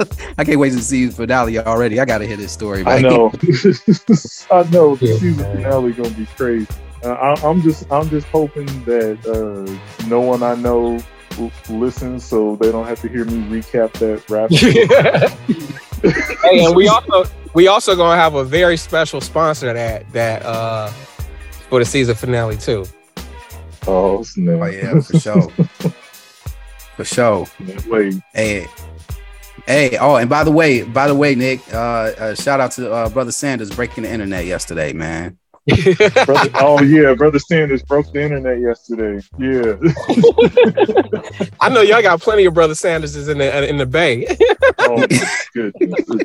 I 0.38 0.44
can't 0.44 0.58
wait 0.58 0.72
to 0.72 0.82
see 0.82 1.08
Fidalia 1.08 1.62
already. 1.64 2.00
I 2.00 2.04
gotta 2.04 2.26
hear 2.26 2.36
this 2.36 2.52
story. 2.52 2.84
I 2.84 3.00
know, 3.00 3.28
I 4.50 4.62
know. 4.70 4.96
The 4.96 5.16
season 5.20 5.36
man. 5.36 5.56
finale 5.56 5.92
gonna 5.92 6.10
be 6.10 6.26
crazy. 6.26 6.66
Uh, 7.04 7.12
I, 7.12 7.48
I'm 7.48 7.60
just, 7.62 7.90
I'm 7.92 8.08
just 8.08 8.26
hoping 8.28 8.66
that 8.84 9.18
uh, 9.26 10.06
no 10.08 10.20
one 10.20 10.42
I 10.42 10.54
know 10.54 10.98
l- 11.38 11.52
listens, 11.68 12.24
so 12.24 12.56
they 12.56 12.72
don't 12.72 12.86
have 12.86 13.00
to 13.02 13.08
hear 13.08 13.26
me 13.26 13.60
recap 13.60 13.92
that 13.94 14.28
rap. 14.30 14.50
hey, 16.42 16.64
and 16.64 16.74
we 16.74 16.88
also 16.88 17.24
we 17.54 17.68
also 17.68 17.96
gonna 17.96 18.20
have 18.20 18.34
a 18.34 18.44
very 18.44 18.76
special 18.76 19.20
sponsor 19.20 19.72
that 19.72 20.10
that 20.12 20.44
uh 20.44 20.88
for 21.68 21.78
the 21.78 21.84
season 21.84 22.14
finale 22.14 22.56
too. 22.56 22.84
oh 23.86 24.22
snap! 24.22 24.60
Oh 24.60 24.66
yeah, 24.66 25.00
for 25.00 25.18
sure. 25.18 25.48
for 26.96 27.04
sure. 27.04 27.46
Wait, 27.86 28.14
Hey, 28.32 28.66
hey. 29.66 29.96
Oh, 29.98 30.16
and 30.16 30.28
by 30.28 30.44
the 30.44 30.50
way, 30.50 30.82
by 30.82 31.06
the 31.06 31.14
way, 31.14 31.34
Nick, 31.34 31.60
uh, 31.72 32.12
uh 32.18 32.34
shout 32.34 32.60
out 32.60 32.72
to 32.72 32.92
uh, 32.92 33.08
brother 33.08 33.32
Sanders 33.32 33.70
breaking 33.70 34.04
the 34.04 34.12
internet 34.12 34.44
yesterday, 34.44 34.92
man. 34.92 35.38
Brother, 35.66 36.50
oh 36.56 36.82
yeah, 36.82 37.14
brother 37.14 37.38
Sanders 37.38 37.82
broke 37.82 38.12
the 38.12 38.20
internet 38.20 38.60
yesterday. 38.60 39.24
Yeah. 39.38 39.76
I 41.60 41.70
know 41.70 41.80
y'all 41.80 42.02
got 42.02 42.20
plenty 42.20 42.44
of 42.44 42.52
brother 42.52 42.74
Sanderses 42.74 43.30
in 43.30 43.38
the 43.38 43.66
in 43.68 43.78
the 43.78 43.86
Bay. 43.86 44.26
oh. 44.78 45.06
The, 45.54 45.72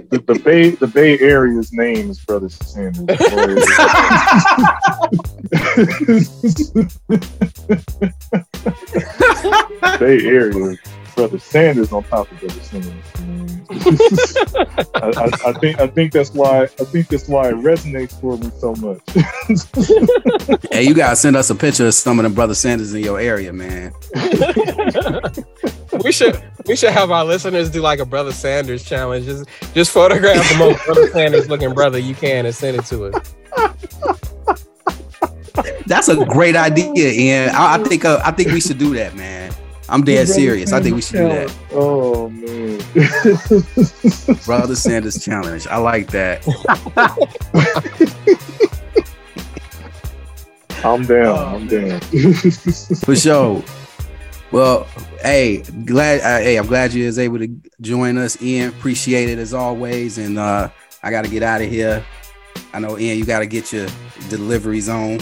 the, 0.09 0.23
the 0.25 0.39
Bay 0.39 0.71
the 0.71 0.87
Bay 0.87 1.19
Area's 1.19 1.71
name 1.71 2.09
is 2.09 2.19
Brother 2.19 2.49
Sanders. 2.49 3.05
Bay 9.99 10.25
Area, 10.25 10.75
Brother 11.19 11.37
Sanders 11.37 11.91
on 11.91 12.01
top 12.05 12.31
of 12.31 12.39
Brother 12.39 12.61
Sanders. 12.61 12.93
I, 14.95 15.11
I, 15.17 15.49
I 15.49 15.53
think 15.59 15.79
I 15.81 15.87
think 15.87 16.13
that's 16.13 16.33
why 16.33 16.63
I 16.63 16.67
think 16.67 17.09
that's 17.09 17.27
why 17.27 17.49
it 17.49 17.55
resonates 17.55 18.17
for 18.21 18.37
me 18.37 18.49
so 18.57 18.73
much. 18.75 19.01
Hey, 20.71 20.83
you 20.83 20.93
gotta 20.93 21.17
send 21.17 21.35
us 21.35 21.49
a 21.49 21.55
picture 21.55 21.87
of 21.87 21.93
some 21.93 22.19
of 22.19 22.23
the 22.23 22.29
brother 22.29 22.53
Sanders 22.53 22.93
in 22.93 23.03
your 23.03 23.19
area, 23.19 23.51
man. 23.51 23.91
we 26.05 26.13
should 26.13 26.41
we 26.67 26.77
should 26.77 26.91
have 26.91 27.11
our 27.11 27.25
listeners 27.25 27.69
do 27.69 27.81
like 27.81 27.99
a 27.99 28.05
brother 28.05 28.31
Sanders 28.31 28.85
challenge. 28.85 29.25
Just 29.25 29.49
just 29.73 29.91
photograph 29.91 30.47
the 30.49 30.57
most 30.57 30.85
brother 30.85 31.07
Sanders 31.09 31.49
looking 31.49 31.73
brother 31.73 31.99
you 31.99 32.15
can 32.15 32.45
and 32.45 32.55
send 32.55 32.77
it 32.77 32.85
to 32.85 33.07
us. 33.07 33.35
That's 35.85 36.07
a 36.07 36.23
great 36.23 36.55
idea, 36.55 37.09
Ian. 37.11 37.49
I, 37.49 37.75
I 37.75 37.83
think 37.83 38.05
uh, 38.05 38.21
I 38.23 38.31
think 38.31 38.51
we 38.51 38.61
should 38.61 38.77
do 38.77 38.93
that, 38.93 39.17
man. 39.17 39.53
I'm 39.89 40.03
dead 40.03 40.27
serious. 40.27 40.71
I 40.71 40.81
think 40.81 40.95
we 40.95 41.01
should 41.01 41.17
do 41.17 41.27
that. 41.29 41.55
Oh 41.71 42.29
man. 42.29 42.79
Brother 44.45 44.75
Sanders 44.75 45.23
challenge. 45.23 45.67
I 45.67 45.77
like 45.77 46.11
that. 46.11 46.45
I'm 50.83 51.05
down. 51.05 51.55
I'm 51.55 51.67
down. 51.67 51.99
For 53.03 53.15
sure. 53.15 53.63
Well, 54.51 54.87
hey, 55.21 55.61
glad 55.85 56.21
uh, 56.21 56.43
hey, 56.43 56.57
I'm 56.57 56.67
glad 56.67 56.93
you 56.93 57.05
was 57.05 57.19
able 57.19 57.39
to 57.39 57.47
join 57.81 58.17
us, 58.17 58.41
Ian. 58.41 58.69
Appreciate 58.69 59.29
it 59.29 59.39
as 59.39 59.53
always. 59.53 60.17
And 60.17 60.37
uh 60.37 60.69
I 61.03 61.11
gotta 61.11 61.29
get 61.29 61.43
out 61.43 61.61
of 61.61 61.69
here. 61.69 62.03
I 62.73 62.79
know 62.79 62.97
Ian, 62.97 63.17
you 63.17 63.25
gotta 63.25 63.45
get 63.45 63.73
your 63.73 63.87
deliveries 64.29 64.89
on 64.89 65.19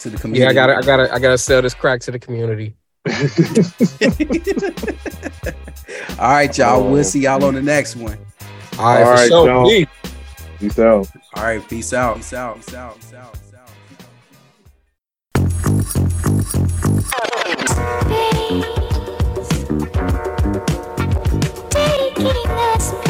to 0.00 0.10
the 0.10 0.18
community. 0.18 0.42
Yeah, 0.42 0.50
I 0.50 0.54
gotta 0.54 0.76
I 0.76 0.82
gotta 0.82 1.14
I 1.14 1.18
gotta 1.18 1.38
sell 1.38 1.62
this 1.62 1.74
crack 1.74 2.00
to 2.02 2.10
the 2.10 2.18
community. 2.18 2.74
All 3.06 3.12
right, 6.18 6.58
y'all. 6.58 6.84
We'll 6.84 6.98
oh. 6.98 7.02
see 7.02 7.20
y'all 7.20 7.42
on 7.44 7.54
the 7.54 7.62
next 7.62 7.96
one. 7.96 8.18
All 8.78 8.84
right, 8.84 9.02
All 9.02 9.16
for 9.16 9.26
sure. 9.26 9.46
y'all. 9.48 9.68
Peace. 9.68 9.88
Peace 10.58 10.78
out. 10.78 11.08
All 11.34 11.42
right, 11.42 11.66
peace 11.66 11.92
out. 11.94 12.16
Peace 12.16 12.34
out. 12.34 12.56
Peace 12.56 12.74
out. 12.74 12.96
Peace 12.96 13.14
out. 13.14 13.32
Peace 13.32 13.54
out. 13.54 13.70
Taking 21.70 22.46
us 22.46 22.92
pace. 22.92 23.09